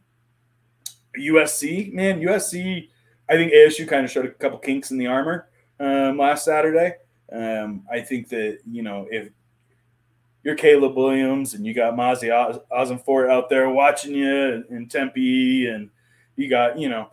USC, 1.18 1.92
man, 1.94 2.22
USC, 2.22 2.90
I 3.30 3.34
think 3.34 3.52
ASU 3.54 3.88
kind 3.88 4.06
of 4.06 4.12
showed 4.12 4.26
a 4.26 4.32
couple 4.32 4.60
kinks 4.60 4.92
in 4.92 4.98
the 4.98 5.08
armor 5.08 5.50
um, 5.80 6.18
last 6.18 6.46
Saturday. 6.46 6.96
Um, 7.32 7.86
I 7.92 8.02
think 8.02 8.30
that, 8.30 8.60
you 8.70 8.84
know, 8.84 9.08
if 9.10 9.30
you're 10.44 10.56
Caleb 10.56 10.96
Williams 10.96 11.54
and 11.54 11.66
you 11.66 11.74
got 11.74 11.96
Monti 11.96 12.28
Ossenfort 12.28 13.30
out 13.30 13.50
there 13.50 13.70
watching 13.70 14.16
you 14.16 14.64
in 14.70 14.88
Tempe, 14.88 15.68
and 15.68 15.90
you 16.36 16.50
got, 16.50 16.80
you 16.80 16.90
know, 16.90 17.12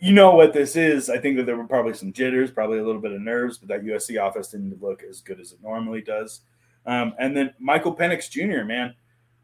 you 0.00 0.12
know 0.12 0.34
what 0.34 0.52
this 0.52 0.76
is. 0.76 1.10
I 1.10 1.18
think 1.18 1.36
that 1.36 1.46
there 1.46 1.56
were 1.56 1.66
probably 1.66 1.94
some 1.94 2.12
jitters, 2.12 2.50
probably 2.50 2.78
a 2.78 2.84
little 2.84 3.00
bit 3.00 3.12
of 3.12 3.20
nerves, 3.20 3.58
but 3.58 3.68
that 3.68 3.82
USC 3.82 4.24
offense 4.24 4.48
didn't 4.48 4.80
look 4.80 5.02
as 5.02 5.20
good 5.20 5.40
as 5.40 5.52
it 5.52 5.62
normally 5.62 6.02
does. 6.02 6.42
Um, 6.86 7.14
and 7.18 7.36
then 7.36 7.52
Michael 7.58 7.94
Penix 7.94 8.30
Jr. 8.30 8.64
Man, 8.64 8.94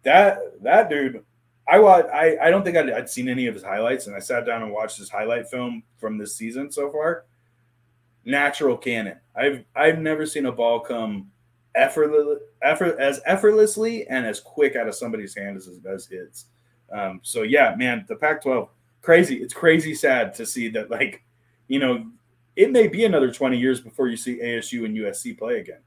that 0.04 0.38
that 0.62 0.88
dude, 0.88 1.24
I 1.68 1.78
watched. 1.80 2.08
I 2.08 2.38
I 2.40 2.50
don't 2.50 2.64
think 2.64 2.76
I'd, 2.76 2.90
I'd 2.90 3.10
seen 3.10 3.28
any 3.28 3.46
of 3.46 3.54
his 3.54 3.64
highlights, 3.64 4.06
and 4.06 4.14
I 4.14 4.20
sat 4.20 4.46
down 4.46 4.62
and 4.62 4.72
watched 4.72 4.98
his 4.98 5.10
highlight 5.10 5.48
film 5.48 5.82
from 5.96 6.18
this 6.18 6.36
season 6.36 6.70
so 6.70 6.90
far. 6.90 7.24
Natural 8.24 8.76
cannon. 8.76 9.18
I've 9.34 9.64
I've 9.74 9.98
never 9.98 10.24
seen 10.24 10.46
a 10.46 10.52
ball 10.52 10.80
come 10.80 11.30
effortless, 11.74 12.38
effort 12.62 12.98
as 13.00 13.20
effortlessly 13.26 14.06
and 14.06 14.24
as 14.24 14.38
quick 14.38 14.76
out 14.76 14.88
of 14.88 14.94
somebody's 14.94 15.34
hand 15.34 15.56
as 15.56 15.68
as 15.86 16.06
his. 16.06 16.46
Um, 16.92 17.20
so 17.22 17.42
yeah, 17.42 17.74
man, 17.76 18.04
the 18.08 18.16
Pac-12 18.16 18.68
crazy. 19.04 19.36
It's 19.36 19.54
crazy 19.54 19.94
sad 19.94 20.34
to 20.34 20.46
see 20.46 20.68
that, 20.70 20.90
like, 20.90 21.22
you 21.68 21.78
know, 21.78 22.06
it 22.56 22.70
may 22.70 22.88
be 22.88 23.04
another 23.04 23.32
20 23.32 23.58
years 23.58 23.80
before 23.80 24.08
you 24.08 24.16
see 24.16 24.38
ASU 24.40 24.84
and 24.84 24.96
USC 24.96 25.36
play 25.36 25.60
again. 25.60 25.80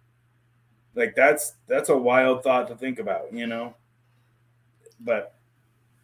Like 0.95 1.15
that's 1.15 1.53
that's 1.68 1.89
a 1.89 1.98
wild 1.98 2.44
thought 2.44 2.68
to 2.69 2.76
think 2.76 2.99
about, 2.99 3.31
you 3.31 3.45
know. 3.45 3.76
But 4.99 5.35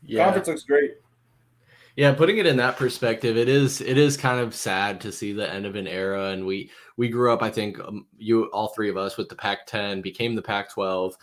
yeah. 0.03 0.23
conference 0.23 0.47
looks 0.47 0.63
great. 0.63 0.97
Yeah, 1.95 2.13
putting 2.13 2.37
it 2.37 2.45
in 2.45 2.57
that 2.57 2.77
perspective, 2.77 3.35
it 3.35 3.49
is 3.49 3.81
it 3.81 3.97
is 3.97 4.17
kind 4.17 4.39
of 4.39 4.53
sad 4.53 5.01
to 5.01 5.11
see 5.11 5.33
the 5.33 5.51
end 5.51 5.65
of 5.65 5.75
an 5.75 5.87
era, 5.87 6.29
and 6.29 6.45
we 6.45 6.69
we 6.95 7.09
grew 7.09 7.33
up. 7.33 7.41
I 7.41 7.49
think 7.49 7.79
um, 7.79 8.05
you 8.17 8.45
all 8.45 8.69
three 8.69 8.89
of 8.89 8.97
us 8.97 9.17
with 9.17 9.29
the 9.29 9.35
Pac-10 9.35 10.01
became 10.01 10.35
the 10.35 10.41
Pac-12 10.41 11.13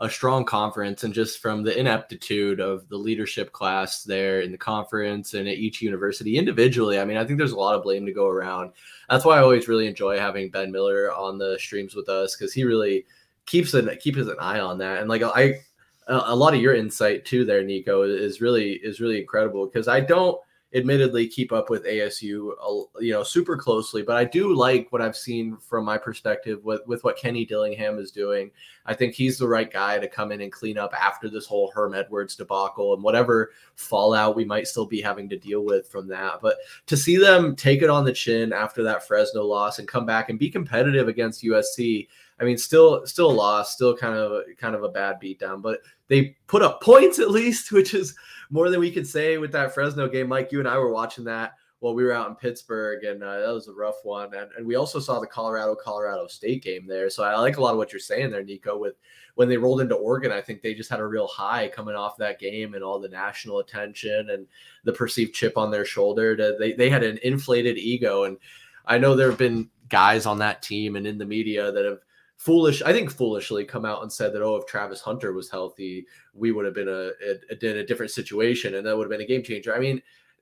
a 0.00 0.08
strong 0.08 0.44
conference 0.44 1.04
and 1.04 1.12
just 1.12 1.40
from 1.40 1.62
the 1.62 1.78
ineptitude 1.78 2.58
of 2.58 2.88
the 2.88 2.96
leadership 2.96 3.52
class 3.52 4.02
there 4.02 4.40
in 4.40 4.50
the 4.50 4.58
conference 4.58 5.34
and 5.34 5.46
at 5.46 5.58
each 5.58 5.82
university 5.82 6.38
individually 6.38 6.98
i 6.98 7.04
mean 7.04 7.18
i 7.18 7.24
think 7.24 7.38
there's 7.38 7.52
a 7.52 7.56
lot 7.56 7.74
of 7.74 7.82
blame 7.82 8.06
to 8.06 8.12
go 8.12 8.26
around. 8.26 8.72
That's 9.10 9.24
why 9.24 9.36
i 9.36 9.42
always 9.42 9.68
really 9.68 9.86
enjoy 9.86 10.18
having 10.18 10.50
ben 10.50 10.72
miller 10.72 11.12
on 11.12 11.38
the 11.38 11.58
streams 11.58 11.94
with 11.94 12.08
us 12.08 12.34
because 12.34 12.52
he 12.52 12.64
really 12.64 13.04
keeps 13.44 13.74
an 13.74 13.90
keeps 14.00 14.18
an 14.18 14.36
eye 14.40 14.60
on 14.60 14.78
that. 14.78 15.00
And 15.00 15.08
like 15.08 15.22
i 15.22 15.60
a 16.06 16.34
lot 16.34 16.54
of 16.54 16.60
your 16.60 16.74
insight 16.74 17.24
too 17.24 17.44
there 17.44 17.62
niko 17.62 18.08
is 18.08 18.40
really 18.40 18.72
is 18.72 19.00
really 19.00 19.20
incredible 19.20 19.66
because 19.66 19.86
i 19.86 20.00
don't 20.00 20.40
admittedly 20.72 21.26
keep 21.26 21.52
up 21.52 21.68
with 21.68 21.84
ASU, 21.84 22.52
you 23.00 23.12
know, 23.12 23.22
super 23.24 23.56
closely, 23.56 24.02
but 24.02 24.16
I 24.16 24.24
do 24.24 24.54
like 24.54 24.86
what 24.90 25.02
I've 25.02 25.16
seen 25.16 25.56
from 25.56 25.84
my 25.84 25.98
perspective 25.98 26.64
with 26.64 26.82
with 26.86 27.02
what 27.02 27.16
Kenny 27.16 27.44
Dillingham 27.44 27.98
is 27.98 28.12
doing. 28.12 28.50
I 28.86 28.94
think 28.94 29.14
he's 29.14 29.36
the 29.36 29.48
right 29.48 29.70
guy 29.70 29.98
to 29.98 30.08
come 30.08 30.30
in 30.30 30.40
and 30.40 30.52
clean 30.52 30.78
up 30.78 30.94
after 30.94 31.28
this 31.28 31.46
whole 31.46 31.72
Herm 31.74 31.94
Edwards 31.94 32.36
debacle 32.36 32.94
and 32.94 33.02
whatever 33.02 33.50
fallout 33.74 34.36
we 34.36 34.44
might 34.44 34.68
still 34.68 34.86
be 34.86 35.00
having 35.00 35.28
to 35.30 35.38
deal 35.38 35.64
with 35.64 35.88
from 35.88 36.06
that. 36.08 36.40
But 36.40 36.56
to 36.86 36.96
see 36.96 37.16
them 37.16 37.56
take 37.56 37.82
it 37.82 37.90
on 37.90 38.04
the 38.04 38.12
chin 38.12 38.52
after 38.52 38.82
that 38.84 39.06
Fresno 39.06 39.44
loss 39.44 39.80
and 39.80 39.88
come 39.88 40.06
back 40.06 40.30
and 40.30 40.38
be 40.38 40.50
competitive 40.50 41.08
against 41.08 41.42
USC, 41.42 42.06
I 42.40 42.44
mean, 42.44 42.56
still 42.56 43.06
still 43.06 43.30
a 43.30 43.32
loss, 43.32 43.74
still 43.74 43.96
kind 43.96 44.14
of 44.14 44.44
kind 44.56 44.74
of 44.74 44.84
a 44.84 44.88
bad 44.88 45.20
beatdown, 45.20 45.62
but 45.62 45.80
they 46.08 46.36
put 46.46 46.62
up 46.62 46.80
points 46.80 47.18
at 47.18 47.30
least, 47.30 47.72
which 47.72 47.92
is 47.92 48.14
more 48.50 48.68
than 48.68 48.80
we 48.80 48.90
could 48.90 49.06
say 49.06 49.38
with 49.38 49.52
that 49.52 49.72
Fresno 49.72 50.08
game. 50.08 50.28
Mike, 50.28 50.52
you 50.52 50.58
and 50.58 50.68
I 50.68 50.78
were 50.78 50.92
watching 50.92 51.24
that 51.24 51.54
while 51.78 51.94
we 51.94 52.04
were 52.04 52.12
out 52.12 52.28
in 52.28 52.34
Pittsburgh, 52.34 53.04
and 53.04 53.22
uh, 53.22 53.40
that 53.40 53.54
was 53.54 53.68
a 53.68 53.72
rough 53.72 54.04
one. 54.04 54.34
And, 54.34 54.50
and 54.56 54.66
we 54.66 54.74
also 54.74 55.00
saw 55.00 55.18
the 55.18 55.26
Colorado 55.26 55.74
Colorado 55.74 56.26
State 56.26 56.62
game 56.62 56.86
there, 56.86 57.08
so 57.08 57.24
I 57.24 57.38
like 57.38 57.56
a 57.56 57.62
lot 57.62 57.72
of 57.72 57.78
what 57.78 57.92
you're 57.92 58.00
saying 58.00 58.30
there, 58.30 58.44
Niko. 58.44 58.78
With 58.78 58.96
when 59.36 59.48
they 59.48 59.56
rolled 59.56 59.80
into 59.80 59.94
Oregon, 59.94 60.30
I 60.30 60.42
think 60.42 60.60
they 60.60 60.74
just 60.74 60.90
had 60.90 61.00
a 61.00 61.06
real 61.06 61.26
high 61.26 61.68
coming 61.68 61.94
off 61.94 62.18
that 62.18 62.38
game 62.38 62.74
and 62.74 62.84
all 62.84 63.00
the 63.00 63.08
national 63.08 63.60
attention 63.60 64.30
and 64.30 64.46
the 64.84 64.92
perceived 64.92 65.34
chip 65.34 65.56
on 65.56 65.70
their 65.70 65.86
shoulder. 65.86 66.36
To, 66.36 66.56
they 66.58 66.72
they 66.72 66.90
had 66.90 67.02
an 67.02 67.18
inflated 67.22 67.78
ego, 67.78 68.24
and 68.24 68.36
I 68.84 68.98
know 68.98 69.16
there 69.16 69.30
have 69.30 69.38
been 69.38 69.70
guys 69.88 70.26
on 70.26 70.38
that 70.38 70.62
team 70.62 70.96
and 70.96 71.06
in 71.06 71.18
the 71.18 71.24
media 71.24 71.72
that 71.72 71.84
have 71.84 72.00
foolish, 72.40 72.80
I 72.80 72.90
think 72.94 73.10
foolishly 73.10 73.66
come 73.66 73.84
out 73.84 74.00
and 74.00 74.10
said 74.10 74.32
that, 74.32 74.40
oh, 74.40 74.56
if 74.56 74.64
Travis 74.64 75.02
Hunter 75.02 75.34
was 75.34 75.50
healthy, 75.50 76.06
we 76.32 76.52
would 76.52 76.64
have 76.64 76.72
been 76.72 76.88
a, 76.88 77.10
a, 77.22 77.70
in 77.70 77.76
a 77.76 77.86
different 77.86 78.12
situation 78.12 78.76
and 78.76 78.86
that 78.86 78.96
would 78.96 79.04
have 79.04 79.10
been 79.10 79.20
a 79.20 79.26
game 79.26 79.42
changer. 79.42 79.76
I 79.76 79.78
mean, 79.78 80.00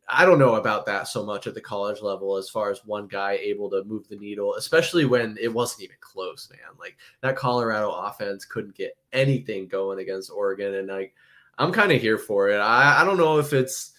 I 0.09 0.25
don't 0.25 0.39
know 0.39 0.55
about 0.55 0.87
that 0.87 1.09
so 1.09 1.27
much 1.27 1.49
at 1.49 1.55
the 1.55 1.61
college 1.61 2.01
level 2.01 2.37
as 2.37 2.49
far 2.49 2.71
as 2.71 2.87
one 2.87 3.09
guy 3.09 3.33
able 3.43 3.69
to 3.71 3.83
move 3.83 4.07
the 4.07 4.15
needle, 4.15 4.55
especially 4.55 5.07
when 5.07 5.37
it 5.41 5.53
wasn't 5.53 5.83
even 5.83 5.97
close, 5.99 6.49
man. 6.53 6.77
Like 6.79 6.97
that 7.21 7.35
Colorado 7.35 7.91
offense 7.91 8.45
couldn't 8.45 8.77
get 8.77 8.97
anything 9.13 9.67
going 9.67 9.99
against 9.99 10.31
Oregon. 10.31 10.75
And 10.75 10.87
like, 10.87 11.15
I'm 11.59 11.73
kind 11.73 11.91
of 11.91 12.01
here 12.01 12.17
for 12.17 12.49
it. 12.49 12.59
I, 12.59 13.03
I 13.03 13.05
don't 13.05 13.19
know 13.19 13.39
if 13.41 13.53
it's, 13.53 13.91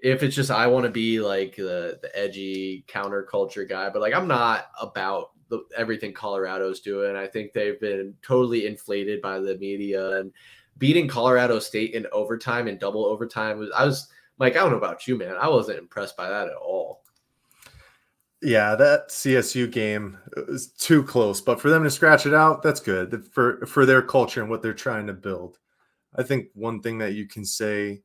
if 0.00 0.22
it's 0.22 0.36
just 0.36 0.50
I 0.50 0.66
want 0.66 0.84
to 0.84 0.90
be 0.90 1.20
like 1.20 1.56
the 1.56 1.98
the 2.02 2.10
edgy 2.14 2.84
counterculture 2.86 3.66
guy, 3.66 3.88
but 3.88 4.02
like 4.02 4.12
I'm 4.12 4.28
not 4.28 4.66
about 4.78 5.30
the, 5.48 5.64
everything 5.76 6.12
Colorado's 6.12 6.80
doing. 6.80 7.16
I 7.16 7.26
think 7.26 7.52
they've 7.52 7.80
been 7.80 8.14
totally 8.22 8.66
inflated 8.66 9.20
by 9.22 9.38
the 9.38 9.56
media 9.58 10.18
and 10.18 10.32
beating 10.78 11.08
Colorado 11.08 11.58
State 11.58 11.94
in 11.94 12.06
overtime 12.12 12.68
and 12.68 12.78
double 12.78 13.04
overtime 13.06 13.58
was 13.58 13.70
I 13.76 13.84
was 13.84 14.08
Mike, 14.38 14.56
I 14.56 14.60
don't 14.60 14.72
know 14.72 14.76
about 14.76 15.06
you, 15.06 15.16
man. 15.16 15.36
I 15.40 15.48
wasn't 15.48 15.78
impressed 15.78 16.16
by 16.16 16.28
that 16.28 16.48
at 16.48 16.56
all. 16.56 17.02
Yeah, 18.42 18.74
that 18.74 19.08
CSU 19.08 19.70
game 19.70 20.18
was 20.48 20.68
too 20.68 21.02
close, 21.02 21.40
but 21.40 21.58
for 21.60 21.70
them 21.70 21.82
to 21.84 21.90
scratch 21.90 22.26
it 22.26 22.34
out, 22.34 22.62
that's 22.62 22.80
good 22.80 23.24
for 23.32 23.64
for 23.66 23.86
their 23.86 24.02
culture 24.02 24.42
and 24.42 24.50
what 24.50 24.62
they're 24.62 24.74
trying 24.74 25.06
to 25.06 25.14
build. 25.14 25.58
I 26.14 26.22
think 26.22 26.48
one 26.54 26.80
thing 26.80 26.98
that 26.98 27.14
you 27.14 27.26
can 27.26 27.44
say 27.44 28.02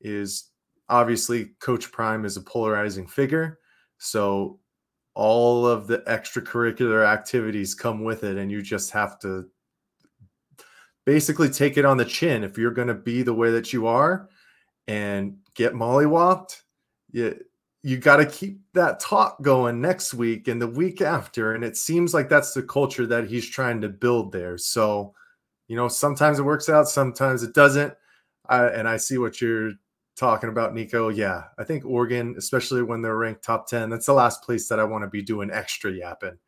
is 0.00 0.50
obviously 0.88 1.50
Coach 1.60 1.92
Prime 1.92 2.24
is 2.24 2.36
a 2.36 2.42
polarizing 2.42 3.06
figure, 3.06 3.58
so 3.98 4.58
all 5.14 5.66
of 5.66 5.86
the 5.86 5.98
extracurricular 5.98 7.06
activities 7.06 7.74
come 7.74 8.02
with 8.02 8.24
it 8.24 8.36
and 8.36 8.50
you 8.50 8.62
just 8.62 8.90
have 8.90 9.18
to 9.20 9.48
basically 11.06 11.48
take 11.48 11.76
it 11.76 11.84
on 11.84 11.96
the 11.96 12.04
chin. 12.04 12.42
If 12.42 12.58
you're 12.58 12.72
going 12.72 12.88
to 12.88 12.94
be 12.94 13.22
the 13.22 13.34
way 13.34 13.50
that 13.52 13.72
you 13.72 13.86
are 13.86 14.28
and 14.86 15.36
get 15.54 15.72
mollywopped 15.72 16.60
you 17.12 17.38
you 17.82 17.98
got 17.98 18.16
to 18.16 18.24
keep 18.24 18.60
that 18.72 18.98
talk 18.98 19.40
going 19.42 19.78
next 19.78 20.14
week 20.14 20.48
and 20.48 20.60
the 20.60 20.66
week 20.66 21.02
after 21.02 21.54
and 21.54 21.62
it 21.62 21.76
seems 21.76 22.14
like 22.14 22.30
that's 22.30 22.54
the 22.54 22.62
culture 22.62 23.06
that 23.06 23.28
he's 23.28 23.48
trying 23.48 23.80
to 23.82 23.88
build 23.88 24.32
there. 24.32 24.58
So 24.58 25.14
you 25.68 25.76
know 25.76 25.88
sometimes 25.88 26.38
it 26.38 26.44
works 26.44 26.68
out 26.68 26.88
sometimes 26.88 27.42
it 27.42 27.54
doesn't. 27.54 27.94
I, 28.46 28.66
and 28.66 28.86
i 28.86 28.98
see 28.98 29.16
what 29.16 29.40
you're 29.40 29.72
talking 30.16 30.48
about 30.48 30.74
Niko, 30.74 31.14
yeah, 31.14 31.44
I 31.58 31.64
think 31.64 31.84
Oregon, 31.84 32.34
especially 32.38 32.82
when 32.82 33.02
they're 33.02 33.16
ranked 33.16 33.42
top 33.42 33.66
10, 33.68 33.90
that's 33.90 34.06
the 34.06 34.12
last 34.12 34.42
place 34.42 34.68
that 34.68 34.78
I 34.78 34.84
want 34.84 35.02
to 35.02 35.10
be 35.10 35.22
doing 35.22 35.50
extra 35.50 35.92
yapping. 35.92 36.38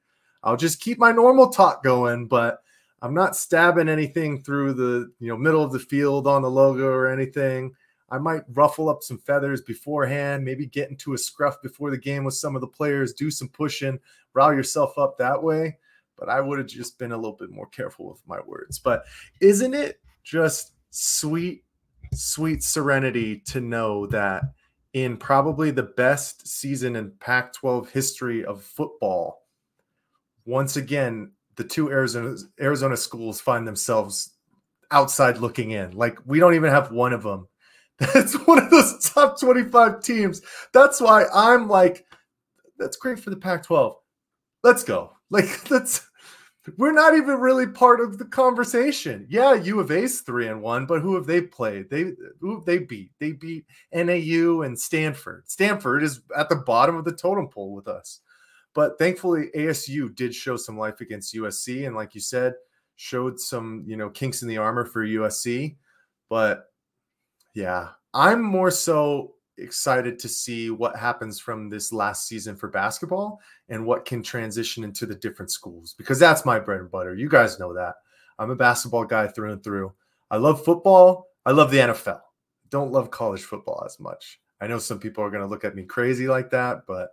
I'll 0.42 0.56
just 0.56 0.80
keep 0.80 0.98
my 0.98 1.12
normal 1.12 1.48
talk 1.48 1.82
going, 1.82 2.26
but 2.28 2.60
I'm 3.02 3.14
not 3.14 3.36
stabbing 3.36 3.88
anything 3.88 4.42
through 4.42 4.74
the 4.74 5.12
you 5.18 5.28
know 5.28 5.36
middle 5.36 5.62
of 5.62 5.72
the 5.72 5.78
field 5.78 6.26
on 6.26 6.42
the 6.42 6.50
logo 6.50 6.86
or 6.86 7.08
anything. 7.08 7.74
I 8.10 8.18
might 8.18 8.42
ruffle 8.52 8.88
up 8.88 9.02
some 9.02 9.18
feathers 9.18 9.62
beforehand, 9.62 10.44
maybe 10.44 10.66
get 10.66 10.90
into 10.90 11.14
a 11.14 11.18
scruff 11.18 11.60
before 11.60 11.90
the 11.90 11.98
game 11.98 12.22
with 12.22 12.34
some 12.34 12.54
of 12.54 12.60
the 12.60 12.68
players, 12.68 13.12
do 13.12 13.30
some 13.30 13.48
pushing, 13.48 13.98
rile 14.32 14.54
yourself 14.54 14.96
up 14.96 15.18
that 15.18 15.42
way. 15.42 15.78
But 16.16 16.28
I 16.28 16.40
would 16.40 16.58
have 16.58 16.68
just 16.68 16.98
been 16.98 17.12
a 17.12 17.16
little 17.16 17.36
bit 17.36 17.50
more 17.50 17.66
careful 17.66 18.08
with 18.08 18.22
my 18.26 18.38
words. 18.46 18.78
But 18.78 19.04
isn't 19.40 19.74
it 19.74 20.00
just 20.22 20.72
sweet 20.90 21.64
sweet 22.16 22.62
serenity 22.62 23.40
to 23.46 23.60
know 23.60 24.06
that 24.06 24.42
in 24.92 25.16
probably 25.16 25.70
the 25.70 25.82
best 25.82 26.48
season 26.48 26.96
in 26.96 27.12
Pac 27.20 27.52
12 27.52 27.90
history 27.90 28.44
of 28.44 28.62
football, 28.62 29.42
once 30.44 30.76
again, 30.76 31.32
the 31.56 31.64
two 31.64 31.90
Arizona, 31.90 32.36
Arizona 32.60 32.96
schools 32.96 33.40
find 33.40 33.66
themselves 33.66 34.34
outside 34.90 35.38
looking 35.38 35.72
in. 35.72 35.92
Like, 35.92 36.18
we 36.24 36.38
don't 36.38 36.54
even 36.54 36.70
have 36.70 36.92
one 36.92 37.12
of 37.12 37.22
them. 37.22 37.48
That's 37.98 38.34
one 38.46 38.58
of 38.58 38.70
those 38.70 39.10
top 39.10 39.40
25 39.40 40.02
teams. 40.02 40.42
That's 40.72 41.00
why 41.00 41.24
I'm 41.34 41.68
like, 41.68 42.04
that's 42.78 42.96
great 42.96 43.18
for 43.18 43.30
the 43.30 43.36
Pac 43.36 43.62
12. 43.64 43.96
Let's 44.62 44.84
go. 44.84 45.12
Like, 45.28 45.72
let's 45.72 46.08
we're 46.76 46.92
not 46.92 47.14
even 47.14 47.40
really 47.40 47.66
part 47.66 48.00
of 48.00 48.18
the 48.18 48.24
conversation. 48.24 49.26
Yeah, 49.28 49.54
U 49.54 49.80
of 49.80 49.90
A's 49.90 50.20
three 50.20 50.48
and 50.48 50.62
one, 50.62 50.86
but 50.86 51.00
who 51.00 51.14
have 51.14 51.26
they 51.26 51.40
played? 51.40 51.88
They 51.90 52.12
who 52.40 52.62
they 52.64 52.78
beat? 52.78 53.12
They 53.18 53.32
beat 53.32 53.66
NAU 53.92 54.62
and 54.62 54.78
Stanford. 54.78 55.48
Stanford 55.48 56.02
is 56.02 56.20
at 56.36 56.48
the 56.48 56.56
bottom 56.56 56.96
of 56.96 57.04
the 57.04 57.12
totem 57.12 57.48
pole 57.48 57.74
with 57.74 57.88
us. 57.88 58.20
But 58.74 58.98
thankfully, 58.98 59.46
ASU 59.56 60.14
did 60.14 60.34
show 60.34 60.56
some 60.56 60.76
life 60.76 61.00
against 61.00 61.34
USC, 61.34 61.86
and 61.86 61.96
like 61.96 62.14
you 62.14 62.20
said, 62.20 62.54
showed 62.96 63.38
some 63.38 63.84
you 63.86 63.96
know 63.96 64.10
kinks 64.10 64.42
in 64.42 64.48
the 64.48 64.58
armor 64.58 64.84
for 64.84 65.06
USC. 65.06 65.76
But 66.28 66.66
yeah, 67.54 67.90
I'm 68.12 68.42
more 68.42 68.70
so 68.70 69.35
excited 69.58 70.18
to 70.18 70.28
see 70.28 70.70
what 70.70 70.96
happens 70.96 71.40
from 71.40 71.68
this 71.68 71.92
last 71.92 72.26
season 72.26 72.56
for 72.56 72.68
basketball 72.68 73.40
and 73.68 73.84
what 73.84 74.04
can 74.04 74.22
transition 74.22 74.84
into 74.84 75.06
the 75.06 75.14
different 75.14 75.50
schools 75.50 75.94
because 75.96 76.18
that's 76.18 76.44
my 76.44 76.58
bread 76.58 76.80
and 76.80 76.90
butter. 76.90 77.14
You 77.14 77.28
guys 77.28 77.58
know 77.58 77.74
that. 77.74 77.94
I'm 78.38 78.50
a 78.50 78.56
basketball 78.56 79.04
guy 79.04 79.28
through 79.28 79.52
and 79.52 79.64
through. 79.64 79.92
I 80.30 80.36
love 80.36 80.64
football. 80.64 81.28
I 81.44 81.52
love 81.52 81.70
the 81.70 81.78
NFL. 81.78 82.20
Don't 82.70 82.92
love 82.92 83.10
college 83.10 83.42
football 83.42 83.82
as 83.86 83.98
much. 84.00 84.40
I 84.60 84.66
know 84.66 84.78
some 84.78 84.98
people 84.98 85.22
are 85.24 85.30
going 85.30 85.42
to 85.42 85.48
look 85.48 85.64
at 85.64 85.74
me 85.74 85.84
crazy 85.84 86.28
like 86.28 86.50
that, 86.50 86.82
but 86.86 87.10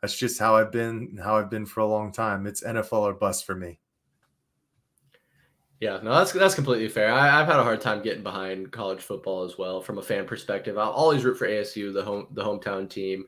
that's 0.00 0.16
just 0.16 0.38
how 0.38 0.56
I've 0.56 0.72
been, 0.72 1.18
how 1.22 1.36
I've 1.36 1.50
been 1.50 1.66
for 1.66 1.80
a 1.80 1.86
long 1.86 2.12
time. 2.12 2.46
It's 2.46 2.62
NFL 2.62 2.92
or 3.02 3.14
bust 3.14 3.44
for 3.44 3.54
me. 3.54 3.78
Yeah, 5.82 5.98
no, 6.00 6.14
that's 6.14 6.30
that's 6.30 6.54
completely 6.54 6.88
fair. 6.88 7.12
I, 7.12 7.26
have 7.26 7.48
had 7.48 7.58
a 7.58 7.64
hard 7.64 7.80
time 7.80 8.02
getting 8.02 8.22
behind 8.22 8.70
college 8.70 9.00
football 9.00 9.42
as 9.42 9.58
well 9.58 9.80
from 9.80 9.98
a 9.98 10.02
fan 10.02 10.26
perspective. 10.26 10.78
I'll 10.78 10.92
always 10.92 11.24
root 11.24 11.36
for 11.36 11.48
ASU, 11.48 11.92
the 11.92 12.04
home 12.04 12.28
the 12.30 12.44
hometown 12.44 12.88
team. 12.88 13.24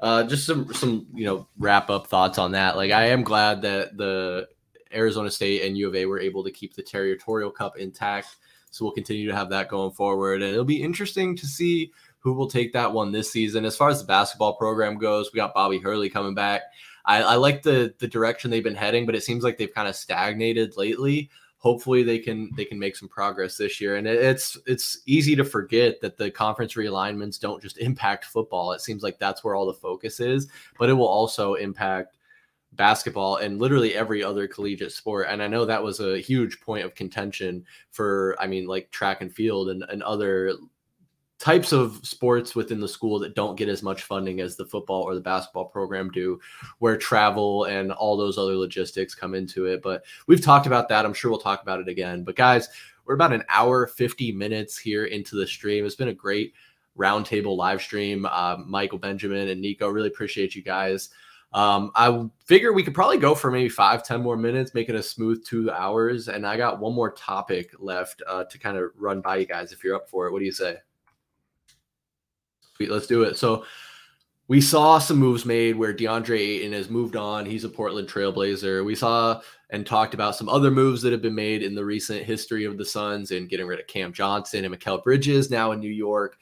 Uh, 0.00 0.22
just 0.22 0.46
some 0.46 0.72
some 0.72 1.06
you 1.12 1.26
know 1.26 1.46
wrap 1.58 1.90
up 1.90 2.06
thoughts 2.06 2.38
on 2.38 2.52
that. 2.52 2.78
Like 2.78 2.92
I 2.92 3.08
am 3.08 3.22
glad 3.22 3.60
that 3.60 3.98
the 3.98 4.48
Arizona 4.94 5.30
State 5.30 5.66
and 5.66 5.76
U 5.76 5.86
of 5.86 5.94
A 5.94 6.06
were 6.06 6.18
able 6.18 6.42
to 6.44 6.50
keep 6.50 6.72
the 6.72 6.82
territorial 6.82 7.50
cup 7.50 7.76
intact. 7.76 8.36
So 8.70 8.86
we'll 8.86 8.94
continue 8.94 9.28
to 9.28 9.36
have 9.36 9.50
that 9.50 9.68
going 9.68 9.92
forward, 9.92 10.40
and 10.40 10.50
it'll 10.50 10.64
be 10.64 10.82
interesting 10.82 11.36
to 11.36 11.46
see 11.46 11.92
who 12.20 12.32
will 12.32 12.48
take 12.48 12.72
that 12.72 12.90
one 12.90 13.12
this 13.12 13.30
season. 13.30 13.66
As 13.66 13.76
far 13.76 13.90
as 13.90 14.00
the 14.00 14.06
basketball 14.06 14.54
program 14.54 14.96
goes, 14.96 15.30
we 15.30 15.36
got 15.36 15.52
Bobby 15.52 15.78
Hurley 15.78 16.08
coming 16.08 16.34
back. 16.34 16.62
I, 17.04 17.22
I 17.22 17.34
like 17.34 17.62
the 17.62 17.92
the 17.98 18.08
direction 18.08 18.50
they've 18.50 18.64
been 18.64 18.74
heading, 18.74 19.04
but 19.04 19.14
it 19.14 19.24
seems 19.24 19.44
like 19.44 19.58
they've 19.58 19.74
kind 19.74 19.88
of 19.88 19.94
stagnated 19.94 20.78
lately 20.78 21.28
hopefully 21.62 22.02
they 22.02 22.18
can 22.18 22.50
they 22.56 22.64
can 22.64 22.78
make 22.78 22.96
some 22.96 23.08
progress 23.08 23.56
this 23.56 23.80
year. 23.80 23.94
And 23.96 24.06
it's 24.06 24.58
it's 24.66 24.98
easy 25.06 25.36
to 25.36 25.44
forget 25.44 26.00
that 26.00 26.16
the 26.16 26.28
conference 26.30 26.74
realignments 26.74 27.38
don't 27.38 27.62
just 27.62 27.78
impact 27.78 28.24
football. 28.24 28.72
It 28.72 28.80
seems 28.80 29.04
like 29.04 29.18
that's 29.18 29.44
where 29.44 29.54
all 29.54 29.66
the 29.66 29.72
focus 29.72 30.18
is 30.20 30.48
but 30.78 30.88
it 30.88 30.94
will 30.94 31.06
also 31.06 31.54
impact 31.54 32.16
basketball 32.72 33.36
and 33.36 33.60
literally 33.60 33.94
every 33.94 34.24
other 34.24 34.48
collegiate 34.48 34.92
sport. 34.92 35.26
And 35.28 35.42
i 35.42 35.46
know 35.46 35.64
that 35.64 35.82
was 35.82 36.00
a 36.00 36.18
huge 36.18 36.60
point 36.60 36.84
of 36.84 36.94
contention 36.94 37.64
for 37.90 38.36
i 38.40 38.46
mean 38.46 38.66
like 38.66 38.90
track 38.90 39.20
and 39.20 39.32
field 39.32 39.68
and, 39.68 39.84
and 39.88 40.02
other 40.02 40.54
types 41.42 41.72
of 41.72 41.98
sports 42.06 42.54
within 42.54 42.78
the 42.78 42.86
school 42.86 43.18
that 43.18 43.34
don't 43.34 43.56
get 43.56 43.68
as 43.68 43.82
much 43.82 44.04
funding 44.04 44.40
as 44.40 44.54
the 44.54 44.64
football 44.64 45.02
or 45.02 45.16
the 45.16 45.20
basketball 45.20 45.64
program 45.64 46.08
do, 46.08 46.38
where 46.78 46.96
travel 46.96 47.64
and 47.64 47.90
all 47.90 48.16
those 48.16 48.38
other 48.38 48.54
logistics 48.54 49.12
come 49.12 49.34
into 49.34 49.66
it. 49.66 49.82
But 49.82 50.04
we've 50.28 50.40
talked 50.40 50.68
about 50.68 50.88
that. 50.88 51.04
I'm 51.04 51.12
sure 51.12 51.32
we'll 51.32 51.40
talk 51.40 51.60
about 51.60 51.80
it 51.80 51.88
again. 51.88 52.22
But 52.22 52.36
guys, 52.36 52.68
we're 53.04 53.16
about 53.16 53.32
an 53.32 53.42
hour, 53.48 53.88
50 53.88 54.30
minutes 54.30 54.78
here 54.78 55.06
into 55.06 55.34
the 55.34 55.44
stream. 55.44 55.84
It's 55.84 55.96
been 55.96 56.08
a 56.08 56.14
great 56.14 56.54
roundtable 56.96 57.56
live 57.56 57.82
stream. 57.82 58.24
Uh, 58.24 58.58
Michael, 58.64 58.98
Benjamin, 58.98 59.48
and 59.48 59.64
Niko, 59.64 59.92
really 59.92 60.10
appreciate 60.10 60.54
you 60.54 60.62
guys. 60.62 61.08
Um, 61.52 61.90
I 61.96 62.24
figure 62.46 62.72
we 62.72 62.84
could 62.84 62.94
probably 62.94 63.18
go 63.18 63.34
for 63.34 63.50
maybe 63.50 63.68
five, 63.68 64.04
ten 64.04 64.22
more 64.22 64.36
minutes, 64.36 64.74
make 64.74 64.88
it 64.88 64.94
a 64.94 65.02
smooth 65.02 65.44
two 65.44 65.72
hours. 65.72 66.28
And 66.28 66.46
I 66.46 66.56
got 66.56 66.78
one 66.78 66.94
more 66.94 67.10
topic 67.10 67.72
left 67.80 68.22
uh, 68.28 68.44
to 68.44 68.58
kind 68.60 68.76
of 68.76 68.90
run 68.96 69.20
by 69.20 69.38
you 69.38 69.46
guys 69.46 69.72
if 69.72 69.82
you're 69.82 69.96
up 69.96 70.08
for 70.08 70.28
it. 70.28 70.32
What 70.32 70.38
do 70.38 70.44
you 70.44 70.52
say? 70.52 70.76
Sweet, 72.76 72.90
let's 72.90 73.06
do 73.06 73.22
it. 73.22 73.36
So 73.36 73.64
we 74.48 74.60
saw 74.60 74.98
some 74.98 75.18
moves 75.18 75.44
made 75.44 75.76
where 75.76 75.94
DeAndre 75.94 76.38
Ayton 76.38 76.72
has 76.72 76.90
moved 76.90 77.16
on. 77.16 77.46
He's 77.46 77.64
a 77.64 77.68
Portland 77.68 78.08
Trailblazer. 78.08 78.84
We 78.84 78.94
saw 78.94 79.40
and 79.70 79.86
talked 79.86 80.12
about 80.12 80.36
some 80.36 80.48
other 80.48 80.70
moves 80.70 81.00
that 81.02 81.12
have 81.12 81.22
been 81.22 81.34
made 81.34 81.62
in 81.62 81.74
the 81.74 81.84
recent 81.84 82.24
history 82.24 82.64
of 82.64 82.76
the 82.76 82.84
Suns 82.84 83.30
and 83.30 83.48
getting 83.48 83.66
rid 83.66 83.80
of 83.80 83.86
Cam 83.86 84.12
Johnson 84.12 84.64
and 84.64 84.74
Mikal 84.74 85.02
Bridges 85.02 85.50
now 85.50 85.72
in 85.72 85.80
New 85.80 85.90
York. 85.90 86.36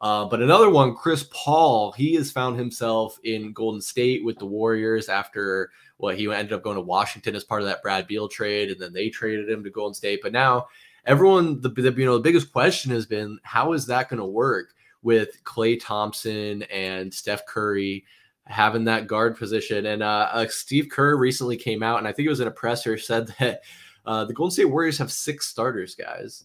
Uh, 0.00 0.24
but 0.24 0.40
another 0.40 0.70
one, 0.70 0.94
Chris 0.94 1.28
Paul, 1.30 1.92
he 1.92 2.14
has 2.14 2.32
found 2.32 2.58
himself 2.58 3.18
in 3.22 3.52
Golden 3.52 3.82
State 3.82 4.24
with 4.24 4.38
the 4.38 4.46
Warriors 4.46 5.10
after 5.10 5.70
what 5.98 6.16
well, 6.16 6.16
he 6.16 6.32
ended 6.32 6.54
up 6.54 6.62
going 6.62 6.76
to 6.76 6.80
Washington 6.80 7.36
as 7.36 7.44
part 7.44 7.60
of 7.60 7.68
that 7.68 7.82
Brad 7.82 8.06
Beal 8.06 8.26
trade, 8.26 8.70
and 8.70 8.80
then 8.80 8.94
they 8.94 9.10
traded 9.10 9.50
him 9.50 9.62
to 9.62 9.70
Golden 9.70 9.92
State. 9.92 10.20
But 10.22 10.32
now 10.32 10.68
everyone, 11.04 11.60
the, 11.60 11.68
the 11.68 11.92
you 11.92 12.06
know 12.06 12.14
the 12.14 12.22
biggest 12.22 12.50
question 12.50 12.90
has 12.92 13.04
been 13.04 13.38
how 13.42 13.74
is 13.74 13.84
that 13.86 14.08
going 14.08 14.20
to 14.20 14.24
work? 14.24 14.72
With 15.02 15.42
Klay 15.44 15.80
Thompson 15.80 16.62
and 16.64 17.12
Steph 17.12 17.46
Curry 17.46 18.04
having 18.50 18.84
that 18.84 19.06
guard 19.06 19.36
position. 19.36 19.86
And 19.86 20.02
uh, 20.02 20.28
uh, 20.32 20.46
Steve 20.48 20.88
Kerr 20.90 21.16
recently 21.16 21.56
came 21.56 21.82
out, 21.82 21.98
and 21.98 22.08
I 22.08 22.12
think 22.12 22.26
it 22.26 22.30
was 22.30 22.40
in 22.40 22.48
a 22.48 22.52
presser, 22.52 22.98
said 22.98 23.28
that 23.38 23.62
uh, 24.04 24.24
the 24.24 24.34
Golden 24.34 24.52
State 24.52 24.64
Warriors 24.66 24.98
have 24.98 25.12
six 25.12 25.46
starters, 25.46 25.94
guys. 25.94 26.44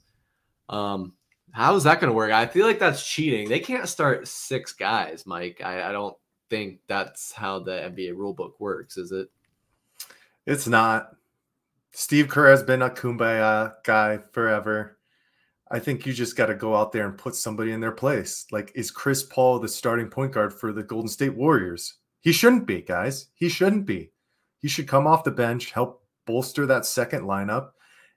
Um, 0.69 1.14
how 1.52 1.76
is 1.76 1.84
that 1.84 1.99
going 1.99 2.11
to 2.11 2.15
work? 2.15 2.32
I 2.32 2.45
feel 2.45 2.65
like 2.65 2.80
that's 2.80 3.07
cheating. 3.07 3.48
They 3.48 3.60
can't 3.60 3.88
start 3.88 4.27
six 4.27 4.73
guys, 4.73 5.26
Mike. 5.26 5.61
I, 5.64 5.90
I 5.90 5.91
don't 5.91 6.15
think 6.49 6.80
that's 6.88 7.32
how 7.32 7.60
the 7.60 7.72
NBA 7.72 8.14
rulebook 8.14 8.53
works, 8.60 8.98
is 8.98 9.11
it? 9.11 9.30
It's 10.45 10.68
not. 10.68 11.15
Steve 11.91 12.27
Kerr 12.27 12.49
has 12.49 12.61
been 12.61 12.82
a 12.82 12.90
kumbaya 12.90 13.73
guy 13.84 14.19
forever. 14.32 14.95
I 15.72 15.80
think 15.80 16.06
you 16.06 16.14
just 16.14 16.36
got 16.36 16.48
to 16.48 16.56
go 16.56 16.76
out 16.76 16.92
there 16.92 17.08
and 17.08 17.18
put 17.18 17.36
somebody 17.36 17.72
in 17.72 17.80
their 17.80 17.92
place. 17.92 18.46
Like, 18.52 18.72
is 18.76 18.92
Chris 18.92 19.24
Paul 19.24 19.60
the 19.60 19.68
starting 19.68 20.10
point 20.10 20.32
guard 20.32 20.54
for 20.54 20.72
the 20.72 20.84
Golden 20.84 21.10
State 21.10 21.36
Warriors? 21.36 21.98
He 22.22 22.32
shouldn't 22.32 22.68
be, 22.68 22.82
guys. 22.82 23.28
He 23.36 23.50
shouldn't 23.50 23.86
be. 23.86 24.12
He 24.60 24.68
should 24.68 24.88
come 24.88 25.08
off 25.08 25.24
the 25.24 25.32
bench, 25.32 25.72
help 25.72 26.04
bolster 26.26 26.66
that 26.66 26.86
second 26.86 27.24
lineup. 27.24 27.70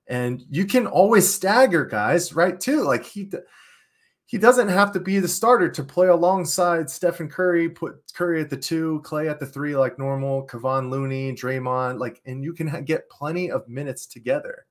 And 0.07 0.43
you 0.49 0.65
can 0.65 0.87
always 0.87 1.33
stagger 1.33 1.85
guys, 1.85 2.33
right? 2.33 2.59
Too. 2.59 2.83
Like 2.83 3.05
he 3.05 3.31
he 4.25 4.39
doesn't 4.39 4.69
have 4.69 4.93
to 4.93 5.01
be 5.01 5.21
the 5.21 5.29
starter 5.29 5.71
to 5.71 5.83
play 5.83 6.09
alongside 6.09 6.91
Stephen 6.91 7.31
Curry, 7.31 7.69
put 7.69 7.97
Curry 8.15 8.43
at 8.43 8.51
the 8.51 8.57
two, 8.57 9.03
Klay 9.05 9.31
at 9.31 9.41
the 9.41 9.47
three, 9.47 9.75
like 9.75 9.99
normal, 9.99 10.47
Kevon 10.47 10.91
Looney, 10.91 11.33
Draymond, 11.33 11.99
like, 11.99 12.21
and 12.27 12.45
you 12.45 12.53
can 12.53 12.85
get 12.85 13.09
plenty 13.09 13.51
of 13.51 13.67
minutes 13.69 14.07
together. 14.07 14.67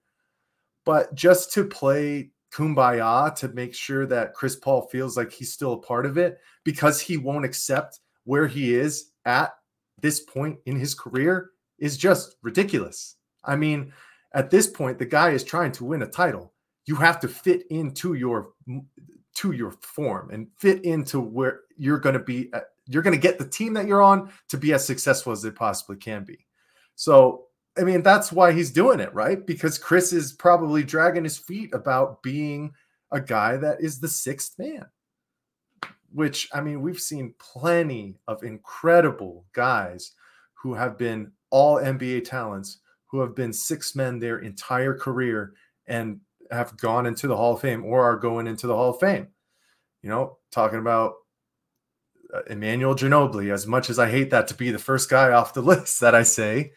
But 0.86 1.14
just 1.16 1.54
to 1.54 1.66
play 1.66 2.30
kumbaya 2.52 3.36
to 3.36 3.48
make 3.50 3.74
sure 3.74 4.06
that 4.06 4.34
Chris 4.34 4.56
Paul 4.56 4.88
feels 4.88 5.18
like 5.18 5.32
he's 5.32 5.54
still 5.54 5.74
a 5.74 5.82
part 5.82 6.06
of 6.06 6.18
it 6.18 6.40
because 6.64 7.00
he 7.00 7.18
won't 7.18 7.46
accept 7.46 8.00
where 8.24 8.48
he 8.48 8.74
is 8.74 9.12
at 9.26 9.54
this 10.02 10.20
point 10.22 10.58
in 10.66 10.78
his 10.78 10.94
career 10.94 11.52
is 11.80 11.98
just 11.98 12.36
ridiculous. 12.42 13.16
I 13.44 13.56
mean, 13.56 13.94
at 14.34 14.50
this 14.50 14.68
point 14.68 15.00
the 15.00 15.06
guy 15.06 15.32
is 15.32 15.44
trying 15.44 15.72
to 15.74 15.86
win 15.86 16.02
a 16.02 16.08
title. 16.08 16.54
You 16.86 16.96
have 16.96 17.20
to 17.22 17.28
fit 17.28 17.64
into 17.70 18.14
your 18.14 18.50
to 19.36 19.52
your 19.52 19.72
form 19.72 20.32
and 20.32 20.48
fit 20.58 20.84
into 20.84 21.20
where 21.20 21.62
you're 21.78 22.00
going 22.00 22.14
to 22.14 22.24
be 22.24 22.52
uh, 22.54 22.62
you're 22.88 23.04
going 23.04 23.16
to 23.16 23.22
get 23.22 23.38
the 23.38 23.48
team 23.48 23.74
that 23.74 23.86
you're 23.86 24.02
on 24.02 24.32
to 24.50 24.58
be 24.58 24.74
as 24.74 24.86
successful 24.86 25.32
as 25.32 25.42
they 25.42 25.52
possibly 25.52 25.98
can 25.98 26.24
be. 26.24 26.46
So 26.96 27.47
I 27.80 27.84
mean, 27.84 28.02
that's 28.02 28.32
why 28.32 28.52
he's 28.52 28.72
doing 28.72 29.00
it, 29.00 29.14
right? 29.14 29.46
Because 29.46 29.78
Chris 29.78 30.14
is 30.14 30.34
probably 30.34 30.84
dragging 30.84 31.24
his 31.24 31.38
feet 31.38 31.74
about 31.74 32.22
being 32.24 32.74
a 33.12 33.22
guy 33.22 33.58
that 33.58 33.82
is 33.82 34.00
the 34.00 34.08
sixth 34.08 34.58
man. 34.58 34.86
Which, 36.14 36.50
I 36.54 36.62
mean, 36.62 36.82
we've 36.82 37.00
seen 37.00 37.36
plenty 37.38 38.18
of 38.28 38.44
incredible 38.44 39.46
guys 39.54 40.14
who 40.56 40.74
have 40.74 40.98
been 40.98 41.32
all 41.50 41.78
NBA 41.78 42.26
talents, 42.26 42.80
who 43.08 43.20
have 43.22 43.36
been 43.36 43.54
six 43.54 43.96
men 43.96 44.20
their 44.20 44.40
entire 44.40 44.98
career 44.98 45.54
and 45.86 46.20
have 46.52 46.78
gone 46.78 47.06
into 47.06 47.28
the 47.28 47.36
Hall 47.36 47.54
of 47.54 47.62
Fame 47.62 47.86
or 47.86 48.04
are 48.04 48.18
going 48.18 48.48
into 48.48 48.68
the 48.68 48.76
Hall 48.76 48.92
of 48.92 49.00
Fame. 49.00 49.28
You 50.02 50.10
know, 50.10 50.38
talking 50.52 50.80
about 50.80 51.16
uh, 52.34 52.42
Emmanuel 52.50 52.96
Ginobili, 52.96 53.52
as 53.52 53.68
much 53.68 53.90
as 53.90 54.00
I 54.00 54.10
hate 54.10 54.30
that 54.32 54.48
to 54.50 54.54
be 54.54 54.72
the 54.72 54.80
first 54.80 55.10
guy 55.10 55.32
off 55.32 55.54
the 55.54 55.62
list 55.64 56.00
that 56.02 56.16
I 56.16 56.24
say, 56.24 56.72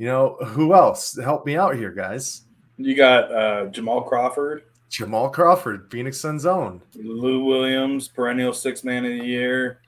you 0.00 0.06
know, 0.06 0.36
who 0.46 0.72
else? 0.72 1.18
Help 1.22 1.44
me 1.44 1.58
out 1.58 1.76
here, 1.76 1.90
guys. 1.90 2.44
You 2.78 2.94
got 2.94 3.30
uh, 3.30 3.66
Jamal 3.66 4.00
Crawford. 4.00 4.62
Jamal 4.88 5.28
Crawford, 5.28 5.90
Phoenix 5.90 6.18
Suns 6.18 6.46
own. 6.46 6.80
Lou 6.94 7.44
Williams, 7.44 8.08
perennial 8.08 8.54
six 8.54 8.82
man 8.82 9.04
of 9.04 9.12
the 9.12 9.26
year. 9.26 9.82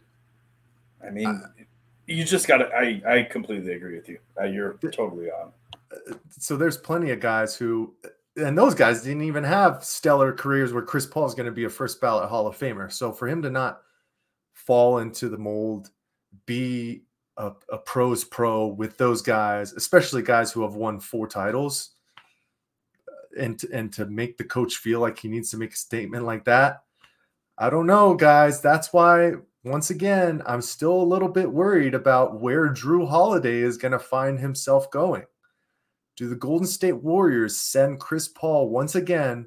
I 1.02 1.08
mean, 1.08 1.28
uh, 1.28 1.62
you 2.06 2.24
just 2.24 2.46
got 2.46 2.58
to. 2.58 2.66
I 2.66 3.00
I 3.06 3.22
completely 3.22 3.72
agree 3.72 3.96
with 3.96 4.06
you. 4.06 4.18
Uh, 4.38 4.44
you're 4.44 4.74
totally 4.92 5.30
on. 5.30 5.50
Uh, 5.90 6.12
so 6.28 6.58
there's 6.58 6.76
plenty 6.76 7.10
of 7.12 7.20
guys 7.20 7.56
who, 7.56 7.94
and 8.36 8.56
those 8.56 8.74
guys 8.74 9.00
didn't 9.00 9.22
even 9.22 9.44
have 9.44 9.82
stellar 9.82 10.30
careers 10.30 10.74
where 10.74 10.82
Chris 10.82 11.06
Paul 11.06 11.24
is 11.24 11.34
going 11.34 11.46
to 11.46 11.52
be 11.52 11.64
a 11.64 11.70
first 11.70 12.02
ballot 12.02 12.28
Hall 12.28 12.46
of 12.46 12.58
Famer. 12.58 12.92
So 12.92 13.12
for 13.12 13.26
him 13.26 13.40
to 13.40 13.50
not 13.50 13.80
fall 14.52 14.98
into 14.98 15.30
the 15.30 15.38
mold, 15.38 15.88
be 16.44 17.04
a, 17.36 17.52
a 17.70 17.78
pros 17.78 18.24
pro 18.24 18.66
with 18.66 18.98
those 18.98 19.22
guys, 19.22 19.72
especially 19.72 20.22
guys 20.22 20.52
who 20.52 20.62
have 20.62 20.74
won 20.74 21.00
four 21.00 21.26
titles, 21.26 21.90
uh, 23.08 23.42
and 23.42 23.62
and 23.72 23.92
to 23.94 24.06
make 24.06 24.36
the 24.36 24.44
coach 24.44 24.76
feel 24.76 25.00
like 25.00 25.18
he 25.18 25.28
needs 25.28 25.50
to 25.50 25.56
make 25.56 25.72
a 25.72 25.76
statement 25.76 26.24
like 26.24 26.44
that. 26.44 26.82
I 27.58 27.70
don't 27.70 27.86
know, 27.86 28.14
guys. 28.14 28.60
That's 28.60 28.92
why 28.92 29.32
once 29.64 29.90
again 29.90 30.42
I'm 30.46 30.62
still 30.62 30.94
a 30.94 31.04
little 31.04 31.28
bit 31.28 31.50
worried 31.50 31.94
about 31.94 32.40
where 32.40 32.68
Jrue 32.68 33.08
Holiday 33.08 33.58
is 33.60 33.76
going 33.76 33.92
to 33.92 33.98
find 33.98 34.38
himself 34.38 34.90
going. 34.90 35.24
Do 36.16 36.28
the 36.28 36.36
Golden 36.36 36.66
State 36.66 36.92
Warriors 36.92 37.56
send 37.56 38.00
Chris 38.00 38.28
Paul 38.28 38.68
once 38.68 38.94
again 38.94 39.46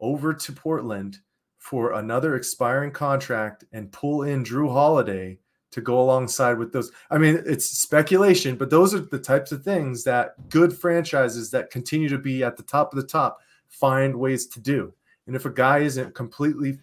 over 0.00 0.34
to 0.34 0.52
Portland 0.52 1.18
for 1.58 1.92
another 1.92 2.34
expiring 2.34 2.90
contract 2.90 3.64
and 3.72 3.92
pull 3.92 4.24
in 4.24 4.44
Jrue 4.44 4.70
Holiday 4.70 5.38
to 5.72 5.80
go 5.80 6.00
alongside 6.00 6.58
with 6.58 6.72
those. 6.72 6.92
I 7.10 7.18
mean, 7.18 7.42
it's 7.44 7.66
speculation, 7.66 8.56
but 8.56 8.70
those 8.70 8.94
are 8.94 9.00
the 9.00 9.18
types 9.18 9.52
of 9.52 9.64
things 9.64 10.04
that 10.04 10.48
good 10.48 10.72
franchises 10.72 11.50
that 11.50 11.70
continue 11.70 12.08
to 12.08 12.18
be 12.18 12.44
at 12.44 12.56
the 12.56 12.62
top 12.62 12.92
of 12.92 13.00
the 13.00 13.06
top 13.06 13.40
find 13.68 14.14
ways 14.14 14.46
to 14.48 14.60
do. 14.60 14.92
And 15.26 15.34
if 15.34 15.46
a 15.46 15.50
guy 15.50 15.78
isn't 15.78 16.14
completely 16.14 16.78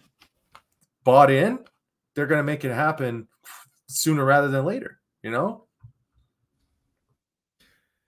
bought 1.04 1.30
in, 1.30 1.60
they're 2.14 2.26
going 2.26 2.40
to 2.40 2.44
make 2.44 2.64
it 2.64 2.74
happen 2.74 3.28
sooner 3.86 4.24
rather 4.24 4.48
than 4.48 4.64
later, 4.64 4.98
you 5.22 5.30
know? 5.30 5.64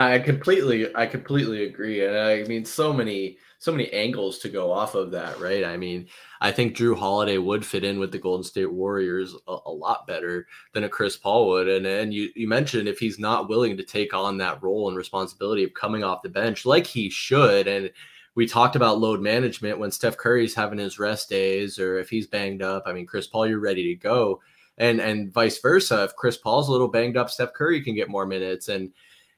I 0.06 0.18
completely 0.18 0.94
I 0.94 1.06
completely 1.06 1.64
agree. 1.64 2.04
And 2.04 2.16
I 2.16 2.44
mean 2.44 2.64
so 2.64 2.92
many 2.92 3.38
so 3.58 3.70
many 3.70 3.92
angles 3.92 4.38
to 4.40 4.48
go 4.48 4.72
off 4.72 4.94
of 4.96 5.12
that, 5.12 5.38
right? 5.38 5.64
I 5.64 5.76
mean, 5.76 6.08
I 6.40 6.50
think 6.50 6.76
Jrue 6.76 6.98
Holiday 6.98 7.38
would 7.38 7.64
fit 7.64 7.84
in 7.84 8.00
with 8.00 8.10
the 8.10 8.18
Golden 8.18 8.42
State 8.42 8.72
Warriors 8.72 9.36
a, 9.46 9.56
a 9.66 9.70
lot 9.70 10.06
better 10.06 10.48
than 10.72 10.82
a 10.84 10.88
Chris 10.88 11.16
Paul 11.16 11.48
would. 11.48 11.68
And 11.68 11.86
and 11.86 12.12
you 12.12 12.30
you 12.34 12.48
mentioned 12.48 12.88
if 12.88 12.98
he's 12.98 13.18
not 13.18 13.48
willing 13.48 13.76
to 13.76 13.84
take 13.84 14.14
on 14.14 14.38
that 14.38 14.62
role 14.62 14.88
and 14.88 14.96
responsibility 14.96 15.64
of 15.64 15.74
coming 15.74 16.02
off 16.04 16.22
the 16.22 16.28
bench 16.28 16.66
like 16.66 16.86
he 16.86 17.08
should 17.08 17.68
and 17.68 17.90
we 18.34 18.46
talked 18.46 18.76
about 18.76 18.98
load 18.98 19.20
management 19.20 19.78
when 19.78 19.90
Steph 19.90 20.16
Curry's 20.16 20.54
having 20.54 20.78
his 20.78 20.98
rest 20.98 21.28
days 21.28 21.78
or 21.78 21.98
if 21.98 22.08
he's 22.08 22.26
banged 22.26 22.62
up. 22.62 22.84
I 22.86 22.92
mean, 22.92 23.06
Chris 23.06 23.26
Paul, 23.26 23.46
you're 23.46 23.60
ready 23.60 23.94
to 23.94 23.94
go. 23.94 24.40
And 24.78 25.00
and 25.00 25.32
vice 25.32 25.60
versa. 25.60 26.04
If 26.04 26.16
Chris 26.16 26.38
Paul's 26.38 26.68
a 26.68 26.72
little 26.72 26.88
banged 26.88 27.18
up, 27.18 27.30
Steph 27.30 27.52
Curry 27.52 27.82
can 27.82 27.94
get 27.94 28.08
more 28.08 28.24
minutes. 28.24 28.68
And 28.68 28.90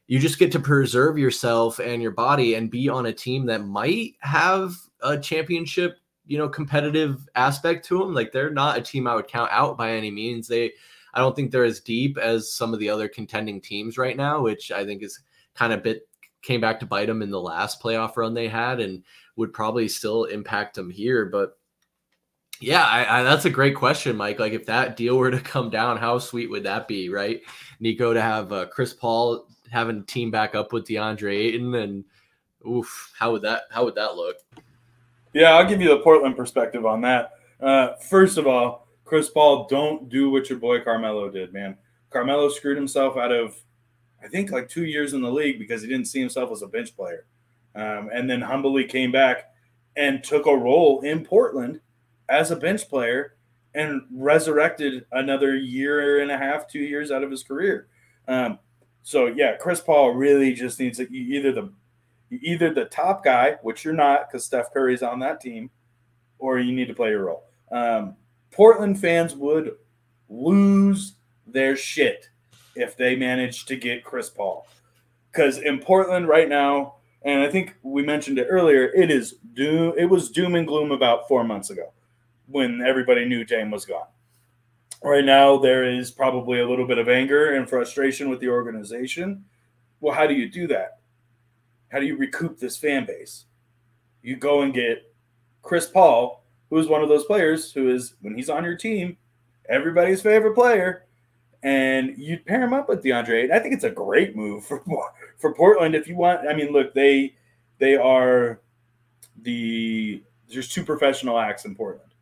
you 0.07 0.19
just 0.19 0.39
get 0.39 0.53
to 0.53 0.61
preserve 0.61 1.19
yourself 1.19 1.79
and 1.79 2.03
your 2.03 2.11
body 2.11 2.55
and 2.55 2.71
be 2.71 2.89
on 2.89 3.07
a 3.07 3.13
team 3.13 3.47
that 3.47 3.65
might 3.65 4.15
have 4.21 4.75
a 5.03 5.19
championship, 5.19 5.99
you 6.27 6.37
know, 6.37 6.49
competitive 6.49 7.27
aspect 7.35 7.87
to 7.87 7.99
them. 7.99 8.15
Like 8.15 8.33
they're 8.33 8.51
not 8.51 8.79
a 8.79 8.83
team 8.83 9.07
I 9.07 9.15
would 9.15 9.29
count 9.29 9.51
out 9.51 9.79
by 9.79 9.93
any 9.93 10.11
means. 10.11 10.47
They, 10.47 10.73
I 11.15 11.21
don't 11.21 11.35
think 11.35 11.51
they're 11.51 11.65
as 11.65 11.81
deep 11.81 12.19
as 12.19 12.53
some 12.53 12.75
of 12.75 12.81
the 12.81 12.91
other 12.91 13.09
contending 13.09 13.61
teams 13.61 13.97
right 13.97 14.17
now, 14.17 14.43
which 14.43 14.71
I 14.71 14.85
think 14.85 15.03
is 15.03 15.21
kind 15.55 15.73
of 15.73 15.83
bit 15.83 16.07
came 16.43 16.61
back 16.61 16.79
to 16.81 16.87
bite 16.87 17.07
them 17.07 17.23
in 17.23 17.31
the 17.31 17.41
last 17.41 17.83
playoff 17.83 18.17
run 18.17 18.35
they 18.35 18.49
had 18.49 18.79
and 18.79 19.03
would 19.37 19.53
probably 19.53 19.89
still 19.89 20.25
impact 20.25 20.75
them 20.75 20.91
here. 20.91 21.25
But 21.25 21.57
yeah, 22.61 22.85
I, 22.85 23.21
I, 23.21 23.23
that's 23.23 23.47
a 23.47 23.51
great 23.51 23.75
question, 23.75 24.17
Mike. 24.17 24.39
Like, 24.39 24.53
if 24.53 24.67
that 24.67 24.97
deal 24.97 25.17
were 25.17 25.31
to 25.31 25.41
come 25.41 25.71
down, 25.71 25.97
how 25.97 26.19
sweet 26.19 26.51
would 26.51 26.65
that 26.65 26.87
be, 26.87 27.09
right? 27.09 27.41
Niko 27.83 28.13
to 28.13 28.21
have 28.21 28.53
uh, 28.53 28.67
Chris 28.67 28.93
Paul 28.93 29.49
having 29.75 29.99
a 29.99 30.03
team 30.03 30.31
back 30.31 30.55
up 30.55 30.73
with 30.73 30.87
DeAndre 30.87 31.37
Ayton, 31.37 31.75
and 31.75 32.05
oof, 32.67 33.13
how 33.19 33.33
would 33.33 33.43
that 33.43 33.65
how 33.71 33.85
would 33.85 33.97
that 33.97 34.15
look? 34.15 34.37
Yeah, 35.35 35.55
I'll 35.55 35.69
give 35.69 35.83
you 35.83 35.89
the 35.89 35.99
Portland 35.99 36.37
perspective 36.37 36.87
on 36.87 37.01
that. 37.03 37.33
Uh, 37.61 37.95
first 37.97 38.39
of 38.39 38.47
all, 38.47 38.89
Chris 39.05 39.29
Paul, 39.29 39.67
don't 39.67 40.09
do 40.09 40.31
what 40.31 40.49
your 40.49 40.59
boy 40.59 40.81
Carmelo 40.81 41.29
did, 41.29 41.53
man. 41.53 41.77
Carmelo 42.11 42.49
screwed 42.49 42.77
himself 42.77 43.17
out 43.17 43.33
of, 43.33 43.57
I 44.23 44.29
think, 44.29 44.53
like 44.53 44.69
two 44.69 44.85
years 44.85 45.13
in 45.13 45.23
the 45.23 45.31
league 45.31 45.59
because 45.59 45.83
he 45.83 45.89
didn't 45.89 46.07
see 46.07 46.21
himself 46.21 46.53
as 46.53 46.63
a 46.63 46.69
bench 46.69 46.97
player, 46.97 47.27
um, 47.75 48.11
and 48.15 48.31
then 48.31 48.41
humbly 48.41 48.85
came 48.85 49.11
back 49.11 49.51
and 49.97 50.23
took 50.23 50.47
a 50.47 50.57
role 50.57 51.01
in 51.01 51.25
Portland 51.25 51.81
as 52.29 52.51
a 52.51 52.57
bench 52.57 52.89
player 52.89 53.35
and 53.75 54.03
resurrected 54.13 55.05
another 55.13 55.57
year 55.57 56.21
and 56.21 56.31
a 56.31 56.39
half, 56.39 56.69
two 56.69 56.79
years 56.79 57.11
out 57.11 57.25
of 57.25 57.31
his 57.31 57.43
career. 57.43 57.89
Um, 58.29 58.59
so 59.05 59.27
yeah, 59.27 59.57
Chris 59.57 59.83
Paul 59.83 60.13
really 60.13 60.55
just 60.55 60.81
needs 60.81 60.97
to 60.97 61.15
either 61.15 61.53
the 61.53 61.71
either 62.31 62.73
the 62.73 62.87
top 62.87 63.23
guy, 63.23 63.57
which 63.61 63.85
you're 63.85 63.93
not 63.93 64.27
because 64.27 64.47
Steph 64.47 64.73
Curry's 64.73 65.03
on 65.03 65.21
that 65.21 65.43
team, 65.43 65.71
or 66.39 66.59
you 66.59 66.73
need 66.73 66.89
to 66.89 66.95
play 66.95 67.11
your 67.11 67.27
role. 67.27 67.45
Um, 67.71 68.17
Portland 68.51 68.99
fans 68.99 69.37
would 69.37 69.73
lose 70.31 71.17
their 71.47 71.77
shit 71.77 72.31
if 72.77 72.97
they 72.97 73.15
managed 73.15 73.69
to 73.69 73.77
get 73.77 74.05
Chris 74.05 74.31
Paul. 74.31 74.67
Because 75.31 75.59
in 75.59 75.81
Portland 75.81 76.27
right 76.27 76.49
now, 76.49 76.95
and 77.27 77.43
I 77.43 77.51
think 77.51 77.77
we 77.83 78.03
mentioned 78.03 78.39
it 78.39 78.47
earlier, 78.49 78.85
it 78.85 79.11
is 79.11 79.35
doom. 79.53 79.93
It 79.99 80.07
was 80.07 80.31
doom 80.31 80.55
and 80.55 80.67
gloom 80.67 80.93
about 80.93 81.29
four 81.29 81.45
months 81.45 81.69
ago 81.69 81.93
when 82.47 82.81
everybody 82.81 83.27
knew 83.27 83.45
Dame 83.45 83.71
was 83.71 83.85
gone. 83.85 84.07
Right 85.05 85.25
now, 85.25 85.59
there 85.59 85.85
is 85.85 86.11
probably 86.11 86.61
a 86.61 86.67
little 86.67 86.87
bit 86.87 86.97
of 86.97 87.11
anger 87.11 87.57
and 87.57 87.69
frustration 87.69 88.31
with 88.31 88.41
the 88.41 88.49
organization. 88.49 89.45
Well, 90.01 90.15
how 90.15 90.27
do 90.27 90.33
you 90.33 90.49
do 90.49 90.67
that? 90.69 91.01
How 91.93 92.01
do 92.01 92.07
you 92.07 92.17
recoup 92.17 92.59
this 92.59 92.79
fan 92.79 93.05
base? 93.05 93.45
You 94.23 94.37
go 94.37 94.63
and 94.63 94.73
get 94.73 95.15
Chris 95.61 95.87
Paul, 95.87 96.43
who 96.71 96.79
is 96.79 96.89
one 96.89 97.03
of 97.03 97.11
those 97.11 97.27
players 97.27 97.71
who 97.71 97.91
is, 97.91 98.15
when 98.23 98.35
he's 98.35 98.49
on 98.49 98.65
your 98.65 98.77
team, 98.77 99.19
everybody's 99.69 100.23
favorite 100.23 100.55
player, 100.55 101.05
and 101.63 102.17
you 102.17 102.39
pair 102.39 102.63
him 102.63 102.73
up 102.73 102.89
with 102.89 103.05
DeAndre. 103.05 103.53
I 103.53 103.59
think 103.59 103.75
it's 103.75 103.85
a 103.85 103.91
great 103.91 104.35
move 104.35 104.65
for 104.65 104.83
for 105.37 105.55
Portland 105.55 105.95
if 105.95 106.09
you 106.09 106.17
want. 106.17 106.49
I 106.49 106.55
mean, 106.55 106.73
look, 106.73 106.95
they 106.95 107.35
they 107.79 107.97
are 107.97 108.63
the 109.43 110.23
there's 110.49 110.69
two 110.69 110.83
professional 110.83 111.39
acts 111.39 111.67
in 111.67 111.75
Portland. 111.75 112.14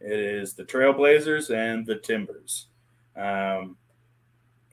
It 0.00 0.18
is 0.18 0.54
the 0.54 0.64
Trailblazers 0.64 1.54
and 1.54 1.86
the 1.86 1.96
Timbers. 1.96 2.66
Um, 3.16 3.76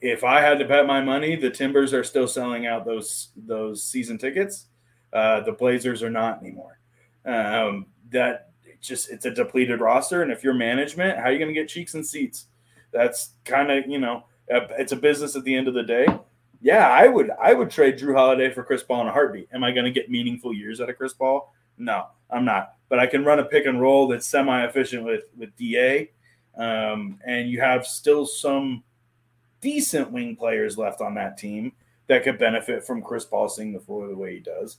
if 0.00 0.24
I 0.24 0.40
had 0.40 0.58
to 0.58 0.64
bet 0.64 0.86
my 0.86 1.02
money, 1.02 1.36
the 1.36 1.50
Timbers 1.50 1.92
are 1.92 2.04
still 2.04 2.28
selling 2.28 2.66
out 2.66 2.84
those 2.84 3.28
those 3.36 3.82
season 3.84 4.16
tickets. 4.16 4.66
Uh, 5.12 5.40
the 5.40 5.52
Blazers 5.52 6.02
are 6.02 6.10
not 6.10 6.40
anymore. 6.40 6.78
Um, 7.24 7.86
that 8.10 8.50
just 8.80 9.10
it's 9.10 9.26
a 9.26 9.30
depleted 9.30 9.80
roster, 9.80 10.22
and 10.22 10.30
if 10.30 10.44
you're 10.44 10.54
management, 10.54 11.18
how 11.18 11.24
are 11.24 11.32
you 11.32 11.38
going 11.38 11.52
to 11.52 11.60
get 11.60 11.68
cheeks 11.68 11.94
and 11.94 12.06
seats? 12.06 12.46
That's 12.92 13.34
kind 13.44 13.70
of 13.70 13.86
you 13.86 13.98
know 13.98 14.24
it's 14.48 14.92
a 14.92 14.96
business 14.96 15.36
at 15.36 15.44
the 15.44 15.54
end 15.54 15.68
of 15.68 15.74
the 15.74 15.82
day. 15.82 16.06
Yeah, 16.60 16.88
I 16.88 17.08
would 17.08 17.30
I 17.40 17.52
would 17.52 17.70
trade 17.70 17.98
Jrue 17.98 18.14
Holiday 18.14 18.50
for 18.50 18.62
Chris 18.62 18.82
Paul 18.82 19.02
in 19.02 19.08
a 19.08 19.12
heartbeat. 19.12 19.48
Am 19.52 19.64
I 19.64 19.72
going 19.72 19.84
to 19.84 19.90
get 19.90 20.10
meaningful 20.10 20.54
years 20.54 20.80
out 20.80 20.88
of 20.88 20.96
Chris 20.96 21.12
Paul? 21.12 21.52
No, 21.76 22.06
I'm 22.30 22.44
not 22.44 22.74
but 22.88 22.98
I 22.98 23.06
can 23.06 23.24
run 23.24 23.38
a 23.38 23.44
pick 23.44 23.66
and 23.66 23.80
roll 23.80 24.08
that's 24.08 24.26
semi 24.26 24.64
efficient 24.64 25.04
with 25.04 25.24
with 25.36 25.50
Da, 25.56 26.08
um, 26.56 27.18
and 27.26 27.50
you 27.50 27.60
have 27.60 27.86
still 27.86 28.26
some 28.26 28.82
decent 29.60 30.10
wing 30.10 30.36
players 30.36 30.78
left 30.78 31.00
on 31.00 31.14
that 31.14 31.36
team 31.36 31.72
that 32.06 32.24
could 32.24 32.38
benefit 32.38 32.84
from 32.84 33.02
Chris 33.02 33.24
Paul 33.24 33.48
seeing 33.48 33.72
the 33.72 33.80
floor 33.80 34.08
the 34.08 34.16
way 34.16 34.34
he 34.34 34.40
does. 34.40 34.78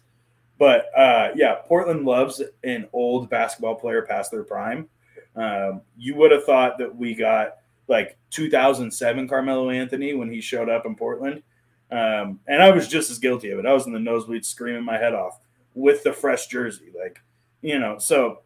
But 0.57 0.85
uh, 0.95 1.29
yeah, 1.35 1.55
Portland 1.65 2.05
loves 2.05 2.41
an 2.63 2.87
old 2.91 3.29
basketball 3.29 3.75
player 3.75 4.01
past 4.01 4.31
their 4.31 4.43
prime. 4.43 4.89
Um, 5.35 5.81
you 5.97 6.15
would 6.15 6.31
have 6.31 6.43
thought 6.43 6.77
that 6.79 6.93
we 6.93 7.15
got 7.15 7.57
like 7.87 8.17
2007 8.31 9.27
Carmelo 9.27 9.69
Anthony 9.69 10.13
when 10.13 10.29
he 10.29 10.41
showed 10.41 10.69
up 10.69 10.85
in 10.85 10.95
Portland. 10.95 11.43
Um, 11.91 12.39
and 12.47 12.61
I 12.61 12.71
was 12.71 12.87
just 12.87 13.09
as 13.09 13.19
guilty 13.19 13.49
of 13.51 13.59
it. 13.59 13.65
I 13.65 13.73
was 13.73 13.87
in 13.87 13.93
the 13.93 13.99
nosebleed 13.99 14.45
screaming 14.45 14.83
my 14.83 14.97
head 14.97 15.15
off 15.15 15.39
with 15.73 16.03
the 16.03 16.13
fresh 16.13 16.47
jersey. 16.47 16.91
Like 16.97 17.19
you 17.61 17.79
know, 17.79 17.97
so 17.97 18.39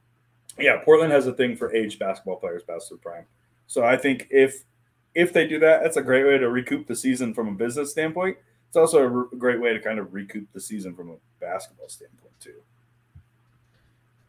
yeah, 0.58 0.78
Portland 0.84 1.12
has 1.12 1.28
a 1.28 1.34
thing 1.34 1.56
for 1.56 1.74
aged 1.74 2.00
basketball 2.00 2.38
players 2.38 2.64
past 2.64 2.90
their 2.90 2.98
prime. 2.98 3.26
So 3.68 3.84
I 3.84 3.98
think 3.98 4.28
if 4.30 4.64
if 5.16 5.32
they 5.34 5.48
do 5.48 5.60
that, 5.60 5.84
that's 5.84 5.98
a 5.98 6.02
great 6.02 6.26
way 6.26 6.38
to 6.38 6.50
recoup 6.50 6.88
the 6.88 6.96
season 6.96 7.34
from 7.34 7.48
a 7.48 7.52
business 7.52 7.92
standpoint. 7.92 8.38
It's 8.68 8.78
also 8.78 9.00
a 9.00 9.08
re- 9.08 9.38
great 9.38 9.62
way 9.62 9.74
to 9.74 9.80
kind 9.80 10.00
of 10.00 10.14
recoup 10.14 10.52
the 10.54 10.60
season 10.60 10.96
from 10.96 11.12
a 11.12 11.16
basketball 11.40 11.90
standpoint 11.90 12.34
too. 12.40 12.62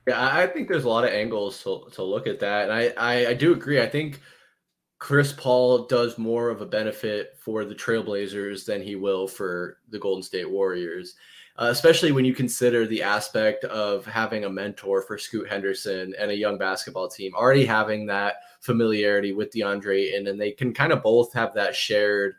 Yeah, 0.06 0.22
I 0.22 0.46
think 0.46 0.68
there's 0.68 0.84
a 0.84 0.88
lot 0.88 1.04
of 1.04 1.10
angles 1.10 1.62
to, 1.62 1.86
to 1.92 2.02
look 2.02 2.26
at 2.26 2.40
that. 2.40 2.68
And 2.68 2.72
I, 2.72 2.92
I, 2.98 3.26
I 3.28 3.34
do 3.34 3.54
agree. 3.54 3.80
I 3.80 3.88
think 3.88 4.20
Chris 4.98 5.32
Paul 5.32 5.86
does 5.86 6.18
more 6.18 6.50
of 6.50 6.60
a 6.60 6.66
benefit 6.66 7.38
for 7.40 7.64
the 7.64 7.74
Trailblazers 7.74 8.66
than 8.66 8.82
he 8.82 8.96
will 8.96 9.26
for 9.26 9.78
the 9.88 9.98
Golden 9.98 10.22
State 10.22 10.50
Warriors 10.50 11.14
uh, 11.56 11.68
especially 11.70 12.10
when 12.10 12.24
you 12.24 12.34
consider 12.34 12.86
the 12.86 13.02
aspect 13.02 13.64
of 13.64 14.04
having 14.06 14.44
a 14.44 14.50
mentor 14.50 15.02
for 15.02 15.16
Scoot 15.16 15.48
Henderson 15.48 16.14
and 16.18 16.30
a 16.30 16.36
young 16.36 16.58
basketball 16.58 17.08
team, 17.08 17.32
already 17.34 17.64
having 17.64 18.06
that 18.06 18.36
familiarity 18.60 19.32
with 19.32 19.52
DeAndre 19.52 20.16
and 20.16 20.26
and 20.26 20.40
they 20.40 20.50
can 20.50 20.74
kind 20.74 20.92
of 20.92 21.02
both 21.02 21.32
have 21.32 21.54
that 21.54 21.76
shared, 21.76 22.34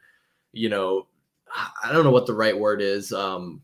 you 0.52 0.70
know, 0.70 1.08
I 1.84 1.94
don't 1.94 2.04
know 2.04 2.12
what 2.12 2.26
the 2.26 2.34
right 2.34 2.58
word 2.58 2.82
is. 2.82 3.14
Um, 3.14 3.62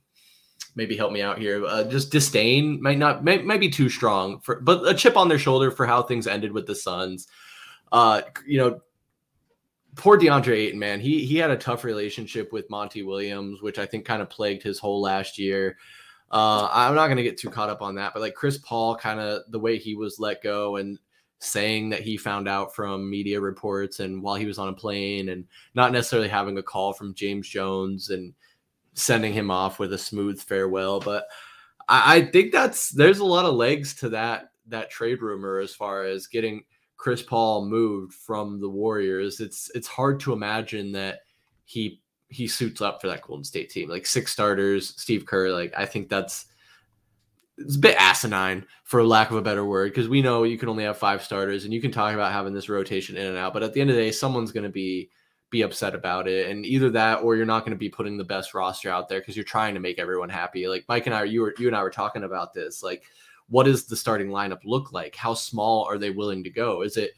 maybe 0.75 0.95
help 0.95 1.11
me 1.11 1.21
out 1.21 1.37
here. 1.37 1.65
Uh, 1.65 1.83
just 1.83 2.11
disdain 2.11 2.81
might 2.81 2.97
not 2.97 3.23
might, 3.23 3.45
might 3.45 3.59
be 3.59 3.69
too 3.69 3.89
strong 3.89 4.39
for, 4.39 4.61
but 4.61 4.87
a 4.87 4.93
chip 4.93 5.17
on 5.17 5.27
their 5.27 5.39
shoulder 5.39 5.69
for 5.69 5.85
how 5.85 6.01
things 6.01 6.27
ended 6.27 6.53
with 6.53 6.65
the 6.65 6.75
Suns. 6.75 7.27
Uh, 7.91 8.21
you 8.45 8.57
know, 8.57 8.79
poor 10.01 10.17
DeAndre 10.17 10.55
Ayton, 10.55 10.79
man, 10.79 10.99
he 10.99 11.23
he 11.25 11.37
had 11.37 11.51
a 11.51 11.57
tough 11.57 11.83
relationship 11.83 12.51
with 12.51 12.69
Monty 12.71 13.03
Williams, 13.03 13.61
which 13.61 13.77
I 13.77 13.85
think 13.85 14.03
kind 14.03 14.19
of 14.19 14.31
plagued 14.31 14.63
his 14.63 14.79
whole 14.79 14.99
last 14.99 15.37
year. 15.37 15.77
Uh, 16.31 16.67
I'm 16.71 16.95
not 16.95 17.07
gonna 17.07 17.21
get 17.21 17.37
too 17.37 17.51
caught 17.51 17.69
up 17.69 17.83
on 17.83 17.93
that, 17.95 18.13
but 18.13 18.21
like 18.21 18.33
Chris 18.33 18.57
Paul, 18.57 18.95
kind 18.95 19.19
of 19.19 19.43
the 19.51 19.59
way 19.59 19.77
he 19.77 19.93
was 19.93 20.17
let 20.17 20.41
go 20.41 20.77
and 20.77 20.97
saying 21.37 21.89
that 21.89 22.01
he 22.01 22.17
found 22.17 22.47
out 22.47 22.73
from 22.73 23.11
media 23.11 23.39
reports 23.39 23.99
and 23.99 24.23
while 24.23 24.35
he 24.35 24.47
was 24.47 24.57
on 24.57 24.69
a 24.69 24.73
plane 24.73 25.29
and 25.29 25.45
not 25.75 25.91
necessarily 25.91 26.27
having 26.27 26.57
a 26.57 26.63
call 26.63 26.93
from 26.93 27.13
James 27.13 27.47
Jones 27.47 28.09
and 28.09 28.33
sending 28.93 29.33
him 29.33 29.51
off 29.51 29.77
with 29.77 29.93
a 29.93 29.97
smooth 29.99 30.41
farewell. 30.41 30.99
But 30.99 31.27
I, 31.87 32.15
I 32.15 32.25
think 32.25 32.51
that's 32.51 32.89
there's 32.89 33.19
a 33.19 33.25
lot 33.25 33.45
of 33.45 33.53
legs 33.53 33.93
to 33.95 34.09
that 34.09 34.51
that 34.67 34.89
trade 34.89 35.21
rumor 35.21 35.59
as 35.59 35.75
far 35.75 36.05
as 36.05 36.25
getting 36.25 36.63
Chris 37.01 37.23
Paul 37.23 37.65
moved 37.65 38.13
from 38.13 38.61
the 38.61 38.69
Warriors, 38.69 39.39
it's 39.39 39.71
it's 39.73 39.87
hard 39.87 40.19
to 40.19 40.33
imagine 40.33 40.91
that 40.91 41.21
he 41.65 41.99
he 42.27 42.47
suits 42.47 42.79
up 42.79 43.01
for 43.01 43.07
that 43.07 43.23
Golden 43.23 43.43
State 43.43 43.71
team. 43.71 43.89
Like 43.89 44.05
six 44.05 44.31
starters, 44.31 44.93
Steve 45.01 45.25
Kerr. 45.25 45.49
Like 45.49 45.73
I 45.75 45.87
think 45.87 46.09
that's 46.09 46.45
it's 47.57 47.75
a 47.75 47.79
bit 47.79 47.95
asinine 47.99 48.67
for 48.83 49.03
lack 49.03 49.31
of 49.31 49.37
a 49.37 49.41
better 49.41 49.65
word 49.65 49.91
because 49.91 50.09
we 50.09 50.21
know 50.21 50.43
you 50.43 50.59
can 50.59 50.69
only 50.69 50.83
have 50.83 50.95
five 50.95 51.23
starters 51.23 51.65
and 51.65 51.73
you 51.73 51.81
can 51.81 51.91
talk 51.91 52.13
about 52.13 52.31
having 52.31 52.53
this 52.53 52.69
rotation 52.69 53.17
in 53.17 53.25
and 53.25 53.37
out 53.37 53.53
but 53.53 53.61
at 53.61 53.73
the 53.73 53.81
end 53.81 53.89
of 53.89 53.95
the 53.95 54.01
day 54.01 54.11
someone's 54.11 54.51
going 54.51 54.63
to 54.63 54.69
be 54.69 55.09
be 55.51 55.61
upset 55.61 55.93
about 55.93 56.27
it 56.27 56.49
and 56.49 56.65
either 56.65 56.89
that 56.89 57.21
or 57.21 57.35
you're 57.35 57.45
not 57.45 57.59
going 57.59 57.73
to 57.73 57.77
be 57.77 57.89
putting 57.89 58.17
the 58.17 58.23
best 58.23 58.53
roster 58.53 58.89
out 58.89 59.09
there 59.09 59.19
because 59.19 59.35
you're 59.35 59.43
trying 59.43 59.73
to 59.73 59.79
make 59.79 59.99
everyone 59.99 60.29
happy 60.29 60.67
like 60.67 60.85
mike 60.87 61.05
and 61.05 61.13
i 61.13 61.23
you 61.23 61.41
were 61.41 61.53
you 61.59 61.67
and 61.67 61.75
i 61.75 61.83
were 61.83 61.91
talking 61.91 62.23
about 62.23 62.53
this 62.53 62.81
like 62.81 63.03
what 63.51 63.65
does 63.65 63.85
the 63.85 63.95
starting 63.95 64.29
lineup 64.29 64.59
look 64.65 64.91
like 64.91 65.15
how 65.15 65.33
small 65.33 65.85
are 65.85 65.99
they 65.99 66.09
willing 66.09 66.43
to 66.43 66.49
go 66.49 66.81
is 66.81 66.97
it 66.97 67.11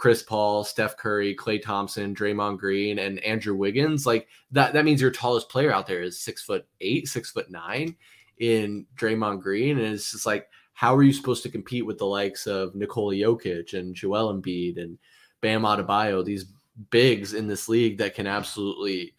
Chris 0.00 0.22
Paul, 0.22 0.64
Steph 0.64 0.96
Curry, 0.96 1.36
Klay 1.36 1.60
Thompson, 1.60 2.14
Draymond 2.14 2.56
Green, 2.56 3.00
and 3.00 3.18
Andrew 3.18 3.54
Wiggins. 3.54 4.06
Like 4.06 4.28
that, 4.50 4.72
that 4.72 4.86
means 4.86 5.02
your 5.02 5.10
tallest 5.10 5.50
player 5.50 5.70
out 5.70 5.86
there 5.86 6.00
is 6.00 6.18
six 6.18 6.42
foot 6.42 6.66
eight, 6.80 7.06
six 7.06 7.30
foot 7.30 7.50
nine 7.50 7.94
in 8.38 8.86
Draymond 8.96 9.42
Green. 9.42 9.76
And 9.78 9.94
it's 9.94 10.12
just 10.12 10.24
like, 10.24 10.48
how 10.72 10.96
are 10.96 11.02
you 11.02 11.12
supposed 11.12 11.42
to 11.42 11.50
compete 11.50 11.84
with 11.84 11.98
the 11.98 12.06
likes 12.06 12.46
of 12.46 12.74
Nikola 12.74 13.12
Jokic 13.12 13.74
and 13.74 13.94
Joel 13.94 14.32
Embiid 14.32 14.80
and 14.80 14.96
Bam 15.42 15.64
Adebayo, 15.64 16.24
these 16.24 16.46
bigs 16.88 17.34
in 17.34 17.46
this 17.46 17.68
league 17.68 17.98
that 17.98 18.14
can 18.14 18.26
absolutely 18.26 19.14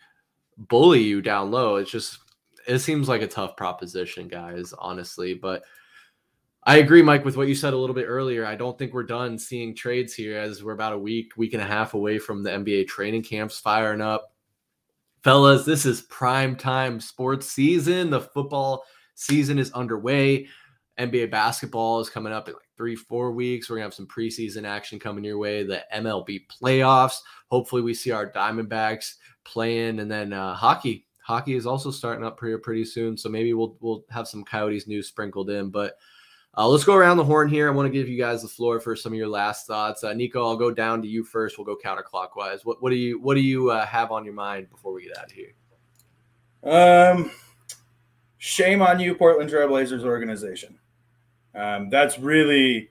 bully 0.57 1.03
you 1.03 1.22
down 1.22 1.52
low? 1.52 1.76
It's 1.76 1.91
just, 1.91 2.18
it 2.68 2.80
seems 2.80 3.07
like 3.07 3.22
a 3.22 3.27
tough 3.27 3.56
proposition, 3.56 4.27
guys, 4.27 4.73
honestly. 4.80 5.35
But 5.35 5.61
I 6.64 6.78
agree, 6.78 7.02
Mike, 7.02 7.26
with 7.26 7.38
what 7.38 7.48
you 7.48 7.56
said 7.56 7.74
a 7.74 7.78
little 7.78 7.96
bit 7.96 8.06
earlier. 8.06 8.46
I 8.46 8.56
don't 8.56 8.78
think 8.78 8.94
we're 8.94 9.04
done 9.04 9.40
seeing 9.40 9.76
trades 9.76 10.14
here 10.14 10.38
as 10.38 10.64
we're 10.64 10.74
about 10.74 10.94
a 10.94 10.98
week, 10.98 11.34
week 11.36 11.54
and 11.54 11.62
a 11.62 11.66
half 11.66 11.96
away 11.96 12.20
from 12.20 12.44
the 12.44 12.52
NBA 12.52 12.88
training 12.88 13.24
camps 13.24 13.60
firing 13.60 14.02
up. 14.02 14.34
Fellas, 15.24 15.66
this 15.66 15.86
is 15.88 16.04
prime 16.04 16.56
time 16.56 17.00
sports 17.00 17.48
season. 17.48 18.12
The 18.12 18.22
football 18.22 18.84
season 19.16 19.58
is 19.58 19.72
underway. 19.72 20.48
NBA 21.00 21.32
basketball 21.32 22.00
is 22.00 22.10
coming 22.10 22.34
up 22.34 22.48
in 22.48 22.54
like 22.54 22.70
three, 22.78 22.96
four 22.96 23.32
weeks. 23.32 23.70
We're 23.70 23.78
gonna 23.78 23.86
have 23.86 23.94
some 23.94 24.08
preseason 24.08 24.68
action 24.68 25.00
coming 25.00 25.24
your 25.24 25.40
way. 25.40 25.64
The 25.64 25.84
MLB 25.96 26.46
playoffs. 26.48 27.18
Hopefully, 27.50 27.82
we 27.82 27.94
see 27.96 28.12
our 28.12 28.32
Diamondbacks 28.32 29.16
playing, 29.46 30.00
and 30.00 30.12
then 30.12 30.34
uh, 30.34 30.54
hockey. 30.54 31.08
Hockey 31.24 31.56
is 31.56 31.66
also 31.66 31.92
starting 31.92 32.26
up 32.26 32.38
pretty 32.38 32.58
pretty 32.58 32.86
soon. 32.86 33.18
So 33.18 33.30
maybe 33.30 33.54
we'll 33.54 33.78
we'll 33.80 34.04
have 34.12 34.28
some 34.28 34.44
Coyotes 34.44 34.88
news 34.88 35.08
sprinkled 35.08 35.50
in. 35.50 35.70
But 35.70 35.96
uh, 36.57 36.68
let's 36.68 36.84
go 36.84 36.95
around 36.95 37.18
the 37.18 37.23
horn 37.23 37.48
here. 37.48 37.68
I 37.69 37.72
want 37.72 37.86
to 37.86 37.91
give 37.91 38.10
you 38.10 38.18
guys 38.18 38.41
the 38.41 38.48
floor 38.48 38.80
for 38.80 38.95
some 38.95 39.14
of 39.14 39.18
your 39.18 39.28
last 39.28 39.68
thoughts. 39.68 40.03
Uh, 40.03 40.14
Niko, 40.14 40.38
I'll 40.38 40.57
go 40.57 40.72
down 40.72 41.02
to 41.02 41.07
you 41.07 41.23
first. 41.23 41.57
We'll 41.57 41.65
go 41.65 41.78
counterclockwise. 41.78 42.65
What 42.65 42.82
what 42.82 42.90
do 42.90 42.98
you 42.98 43.19
what 43.19 43.36
do 43.36 43.41
you 43.41 43.72
uh, 43.72 43.86
have 43.86 44.11
on 44.11 44.26
your 44.26 44.34
mind 44.34 44.69
before 44.69 44.94
we 44.94 45.03
get 45.03 45.18
out 45.18 45.26
of 45.26 45.32
here? 45.32 45.53
Um, 46.64 47.32
shame 48.38 48.82
on 48.82 48.99
you, 48.99 49.15
Portland 49.15 49.49
Trailblazers 49.49 50.03
organization. 50.03 50.78
Um, 51.56 51.90
that's 51.90 52.19
really, 52.19 52.90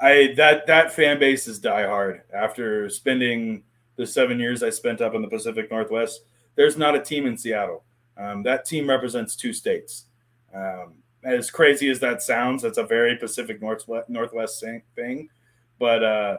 I 0.00 0.34
that 0.36 0.66
that 0.66 0.92
fan 0.92 1.18
base 1.18 1.46
is 1.46 1.60
diehard. 1.60 2.22
After 2.32 2.88
spending 2.88 3.62
the 3.96 4.06
seven 4.06 4.40
years 4.40 4.62
I 4.62 4.70
spent 4.70 5.00
up 5.00 5.14
in 5.14 5.22
the 5.22 5.28
Pacific 5.28 5.70
Northwest, 5.70 6.22
there's 6.56 6.76
not 6.76 6.96
a 6.96 7.00
team 7.00 7.26
in 7.26 7.36
Seattle. 7.36 7.84
Um, 8.16 8.42
that 8.42 8.64
team 8.64 8.88
represents 8.88 9.36
two 9.36 9.52
states. 9.52 10.06
Um, 10.52 10.94
as 11.24 11.50
crazy 11.50 11.90
as 11.90 12.00
that 12.00 12.22
sounds, 12.22 12.62
that's 12.62 12.78
a 12.78 12.84
very 12.84 13.16
Pacific 13.16 13.60
Northwest 13.60 14.08
Northwest 14.08 14.64
thing. 14.94 15.28
But 15.78 16.02
uh, 16.04 16.38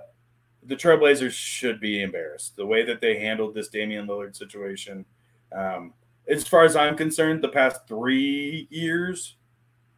the 0.63 0.75
Trailblazers 0.75 1.31
should 1.31 1.79
be 1.79 2.01
embarrassed 2.01 2.55
the 2.55 2.65
way 2.65 2.83
that 2.85 3.01
they 3.01 3.19
handled 3.19 3.53
this 3.53 3.69
Damian 3.69 4.07
Lillard 4.07 4.35
situation. 4.35 5.05
Um, 5.51 5.93
as 6.27 6.47
far 6.47 6.63
as 6.63 6.75
I'm 6.75 6.95
concerned, 6.95 7.43
the 7.43 7.49
past 7.49 7.87
three 7.87 8.67
years, 8.69 9.37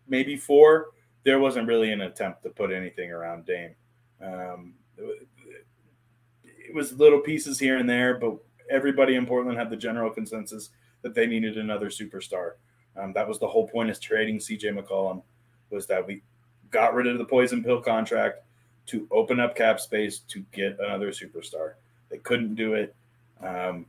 maybe 0.07 0.37
four, 0.37 0.91
there 1.23 1.39
wasn't 1.39 1.67
really 1.67 1.91
an 1.91 2.01
attempt 2.01 2.43
to 2.43 2.49
put 2.49 2.71
anything 2.71 3.11
around 3.11 3.45
Dame. 3.45 3.75
Um, 4.23 4.75
it 4.97 6.73
was 6.73 6.93
little 6.93 7.19
pieces 7.19 7.59
here 7.59 7.77
and 7.77 7.89
there, 7.89 8.17
but 8.17 8.37
everybody 8.69 9.15
in 9.15 9.25
Portland 9.25 9.57
had 9.57 9.69
the 9.69 9.75
general 9.75 10.09
consensus 10.09 10.69
that 11.01 11.13
they 11.13 11.25
needed 11.25 11.57
another 11.57 11.89
superstar. 11.89 12.53
Um, 12.97 13.13
that 13.13 13.27
was 13.27 13.39
the 13.39 13.47
whole 13.47 13.67
point 13.67 13.89
of 13.89 13.99
trading 13.99 14.37
CJ 14.37 14.77
McCollum 14.77 15.21
was 15.69 15.85
that 15.87 16.05
we 16.05 16.21
got 16.69 16.93
rid 16.93 17.07
of 17.07 17.17
the 17.17 17.25
poison 17.25 17.63
pill 17.63 17.81
contract 17.81 18.43
to 18.87 19.07
open 19.11 19.39
up 19.39 19.55
cap 19.55 19.79
space 19.79 20.19
to 20.19 20.43
get 20.51 20.77
another 20.79 21.11
superstar. 21.11 21.73
They 22.09 22.17
couldn't 22.17 22.55
do 22.55 22.73
it. 22.73 22.93
Um, 23.41 23.85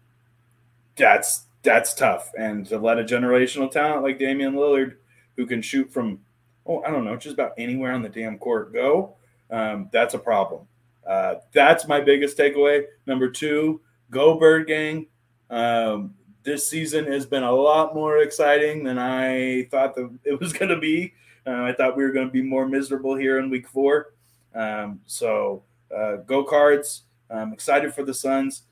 that's 0.97 1.45
that's 1.63 1.95
tough. 1.95 2.33
And 2.39 2.67
to 2.67 2.79
let 2.79 2.99
a 2.99 3.05
generational 3.05 3.71
talent 3.71 4.03
like 4.03 4.19
Damian 4.19 4.55
Lillard, 4.55 4.97
who 5.37 5.47
can 5.47 5.63
shoot 5.63 5.93
from, 5.93 6.21
oh, 6.67 6.83
I 6.83 6.91
don't 6.91 7.05
know, 7.05 7.17
just 7.17 7.35
about 7.35 7.53
anywhere 7.57 7.93
on 7.93 8.03
the 8.03 8.09
damn 8.09 8.39
court 8.39 8.73
go, 8.73 9.15
um, 9.51 9.89
that's 9.93 10.15
a 10.15 10.19
problem. 10.19 10.67
Uh, 11.07 11.37
that's 11.53 11.87
my 11.87 12.01
biggest 12.01 12.37
takeaway. 12.37 12.85
Number 13.07 13.29
two, 13.29 13.81
go 14.11 14.39
Bird 14.39 14.67
Gang. 14.67 15.07
Um, 15.51 16.15
this 16.43 16.67
season 16.67 17.11
has 17.11 17.27
been 17.27 17.43
a 17.43 17.53
lot 17.53 17.95
more 17.95 18.19
exciting 18.19 18.85
than 18.85 18.99
I 18.99 19.65
thought 19.71 19.95
that 19.95 20.11
it 20.25 20.39
was 20.41 20.53
going 20.53 20.71
to 20.71 20.79
be. 20.79 21.15
Uh, 21.47 21.63
I 21.63 21.73
thought 21.73 21.97
we 21.97 22.05
were 22.05 22.13
going 22.13 22.27
to 22.27 22.33
be 22.33 22.43
more 22.43 22.67
miserable 22.67 23.17
here 23.17 23.39
in 23.39 23.51
week 23.51 23.69
four. 23.69 24.15
Um, 24.55 25.01
so 25.07 25.63
uh, 25.95 26.17
go 26.17 26.45
cards. 26.45 27.03
I'm 27.31 27.53
excited 27.53 27.95
for 27.95 28.05
the 28.05 28.15
Suns 28.15 28.63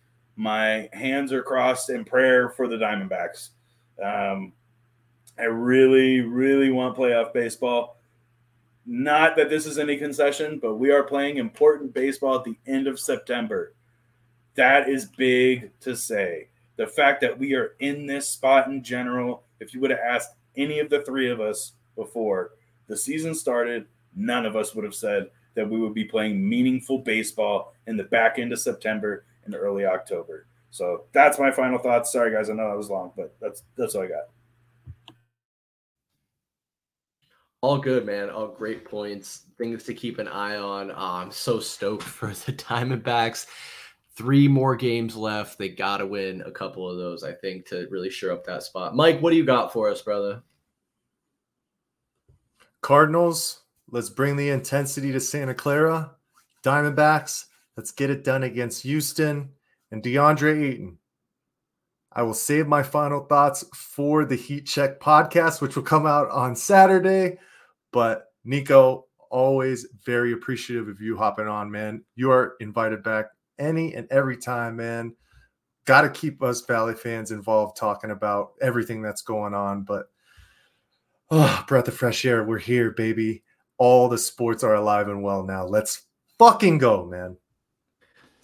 my 0.40 0.88
hands 0.94 1.34
are 1.34 1.42
crossed 1.42 1.90
in 1.90 2.02
prayer 2.02 2.48
for 2.48 2.66
the 2.66 2.76
Diamondbacks. 2.76 3.50
Um, 4.02 4.54
I 5.38 5.44
really, 5.44 6.20
really 6.20 6.70
want 6.70 6.96
playoff 6.96 7.34
baseball. 7.34 7.98
Not 8.86 9.36
that 9.36 9.50
this 9.50 9.66
is 9.66 9.78
any 9.78 9.98
concession, 9.98 10.58
but 10.58 10.76
we 10.76 10.90
are 10.90 11.02
playing 11.02 11.36
important 11.36 11.92
baseball 11.92 12.36
at 12.36 12.44
the 12.44 12.56
end 12.66 12.86
of 12.86 12.98
September. 12.98 13.74
That 14.54 14.88
is 14.88 15.06
big 15.16 15.78
to 15.80 15.94
say. 15.94 16.48
The 16.80 16.86
fact 16.86 17.20
that 17.20 17.38
we 17.38 17.52
are 17.52 17.74
in 17.80 18.06
this 18.06 18.26
spot 18.26 18.68
in 18.68 18.82
general, 18.82 19.42
if 19.60 19.74
you 19.74 19.80
would 19.80 19.90
have 19.90 20.00
asked 20.00 20.30
any 20.56 20.78
of 20.78 20.88
the 20.88 21.02
three 21.02 21.30
of 21.30 21.38
us 21.38 21.72
before 21.94 22.52
the 22.86 22.96
season 22.96 23.34
started, 23.34 23.84
none 24.16 24.46
of 24.46 24.56
us 24.56 24.74
would 24.74 24.86
have 24.86 24.94
said 24.94 25.28
that 25.56 25.68
we 25.68 25.78
would 25.78 25.92
be 25.92 26.06
playing 26.06 26.48
meaningful 26.48 27.00
baseball 27.00 27.74
in 27.86 27.98
the 27.98 28.04
back 28.04 28.38
end 28.38 28.50
of 28.50 28.60
September 28.60 29.26
and 29.44 29.54
early 29.54 29.84
October. 29.84 30.46
So 30.70 31.04
that's 31.12 31.38
my 31.38 31.50
final 31.50 31.78
thoughts. 31.78 32.12
Sorry, 32.12 32.32
guys, 32.32 32.48
I 32.48 32.54
know 32.54 32.70
that 32.70 32.78
was 32.78 32.88
long, 32.88 33.12
but 33.14 33.36
that's 33.42 33.62
that's 33.76 33.94
all 33.94 34.04
I 34.04 34.06
got. 34.06 35.14
All 37.60 37.76
good, 37.76 38.06
man. 38.06 38.30
All 38.30 38.48
great 38.48 38.86
points. 38.86 39.42
Things 39.58 39.84
to 39.84 39.92
keep 39.92 40.18
an 40.18 40.28
eye 40.28 40.56
on. 40.56 40.90
Uh, 40.92 40.94
I'm 40.96 41.30
so 41.30 41.60
stoked 41.60 42.02
for 42.04 42.28
the 42.28 42.54
Diamondbacks. 42.54 43.48
Three 44.20 44.48
more 44.48 44.76
games 44.76 45.16
left. 45.16 45.58
They 45.58 45.70
got 45.70 45.96
to 45.98 46.06
win 46.06 46.42
a 46.44 46.50
couple 46.50 46.86
of 46.86 46.98
those, 46.98 47.24
I 47.24 47.32
think, 47.32 47.64
to 47.68 47.86
really 47.90 48.10
sure 48.10 48.32
up 48.32 48.44
that 48.44 48.62
spot. 48.62 48.94
Mike, 48.94 49.20
what 49.20 49.30
do 49.30 49.36
you 49.36 49.46
got 49.46 49.72
for 49.72 49.88
us, 49.88 50.02
brother? 50.02 50.42
Cardinals, 52.82 53.62
let's 53.90 54.10
bring 54.10 54.36
the 54.36 54.50
intensity 54.50 55.10
to 55.12 55.20
Santa 55.20 55.54
Clara. 55.54 56.10
Diamondbacks, 56.62 57.46
Let's 57.80 57.92
get 57.92 58.10
it 58.10 58.24
done 58.24 58.42
against 58.42 58.82
Houston 58.82 59.52
and 59.90 60.02
DeAndre 60.02 60.64
Ayton. 60.64 60.98
I 62.12 62.22
will 62.24 62.34
save 62.34 62.66
my 62.66 62.82
final 62.82 63.24
thoughts 63.24 63.64
for 63.74 64.26
the 64.26 64.36
Heat 64.36 64.66
Check 64.66 65.00
podcast, 65.00 65.62
which 65.62 65.76
will 65.76 65.82
come 65.82 66.04
out 66.04 66.28
on 66.28 66.54
Saturday. 66.54 67.38
But 67.90 68.26
Niko, 68.46 69.04
always 69.30 69.86
very 70.04 70.32
appreciative 70.32 70.88
of 70.88 71.00
you 71.00 71.16
hopping 71.16 71.46
on, 71.46 71.70
man. 71.70 72.04
You 72.16 72.30
are 72.32 72.56
invited 72.60 73.02
back 73.02 73.28
any 73.60 73.94
and 73.94 74.08
every 74.10 74.36
time, 74.36 74.76
man. 74.76 75.14
Got 75.84 76.02
to 76.02 76.10
keep 76.10 76.42
us 76.42 76.60
Valley 76.62 76.94
fans 76.94 77.30
involved 77.30 77.76
talking 77.76 78.10
about 78.10 78.52
everything 78.60 79.02
that's 79.02 79.22
going 79.22 79.54
on. 79.54 79.82
But 79.82 80.06
oh, 81.30 81.64
breath 81.68 81.88
of 81.88 81.94
fresh 81.94 82.24
air. 82.24 82.44
We're 82.44 82.58
here, 82.58 82.90
baby. 82.90 83.42
All 83.78 84.08
the 84.08 84.18
sports 84.18 84.62
are 84.62 84.74
alive 84.74 85.08
and 85.08 85.22
well 85.22 85.42
now. 85.42 85.64
Let's 85.64 86.02
fucking 86.38 86.78
go, 86.78 87.06
man 87.06 87.36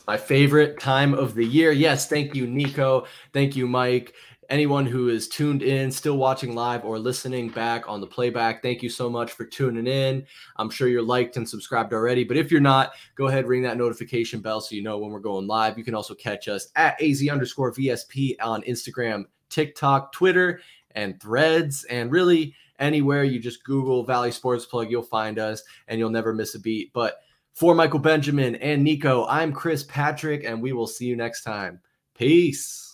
my 0.07 0.17
favorite 0.17 0.79
time 0.79 1.15
of 1.15 1.35
the 1.35 1.45
year. 1.45 1.73
Yes, 1.73 2.09
thank 2.09 2.35
you, 2.35 2.47
Niko. 2.47 3.07
Thank 3.33 3.57
you, 3.57 3.67
Mike. 3.67 4.15
Anyone 4.49 4.87
who 4.87 5.09
is 5.09 5.29
tuned 5.29 5.63
in, 5.63 5.91
still 5.91 6.17
watching 6.17 6.55
live 6.55 6.85
or 6.85 6.99
listening 6.99 7.49
back 7.49 7.89
on 7.89 8.01
the 8.01 8.07
playback, 8.07 8.63
thank 8.63 8.83
you 8.83 8.89
so 8.89 9.11
much 9.11 9.33
for 9.33 9.45
tuning 9.45 9.87
in. 9.87 10.25
I'm 10.57 10.71
sure 10.71 10.89
you're 10.89 11.03
liked 11.03 11.37
and 11.37 11.49
subscribed 11.49 11.93
already, 11.93 12.23
but 12.23 12.37
if 12.37 12.51
you're 12.51 12.61
not, 12.61 12.93
go 13.17 13.27
ahead, 13.27 13.47
ring 13.47 13.63
that 13.63 13.77
notification 13.77 14.41
bell 14.41 14.61
so 14.61 14.75
you 14.75 14.83
know 14.83 14.99
when 14.99 15.11
we're 15.11 15.21
going 15.21 15.47
live. 15.47 15.77
You 15.77 15.85
can 15.85 15.95
also 15.95 16.15
catch 16.15 16.49
us 16.49 16.69
at 16.77 17.01
AZ 17.03 17.27
underscore 17.29 17.73
VSP 17.73 18.37
on 18.41 18.63
Instagram, 18.63 19.25
TikTok, 19.49 20.13
Twitter, 20.13 20.61
and 20.93 21.21
threads, 21.21 21.85
and 21.85 22.13
really 22.13 22.55
anywhere 22.79 23.25
you 23.25 23.41
just 23.41 23.65
Google 23.65 24.05
Valley 24.05 24.31
Sports 24.31 24.67
Plug, 24.67 24.91
you'll 24.91 25.03
find 25.03 25.39
us 25.39 25.63
and 25.89 25.99
you'll 25.99 26.11
never 26.11 26.33
miss 26.33 26.55
a 26.55 26.61
beat. 26.61 26.93
But 26.93 27.21
for 27.55 27.75
Michael 27.75 28.01
Benjamin 28.01 28.57
and 28.57 28.87
Niko, 28.87 29.27
I'm 29.29 29.53
Chris 29.53 29.83
Patrick, 29.85 30.45
and 30.45 30.61
we 30.61 30.73
will 30.73 30.87
see 30.87 31.07
you 31.07 31.17
next 31.17 31.43
time. 31.43 31.81
Peace. 32.15 32.86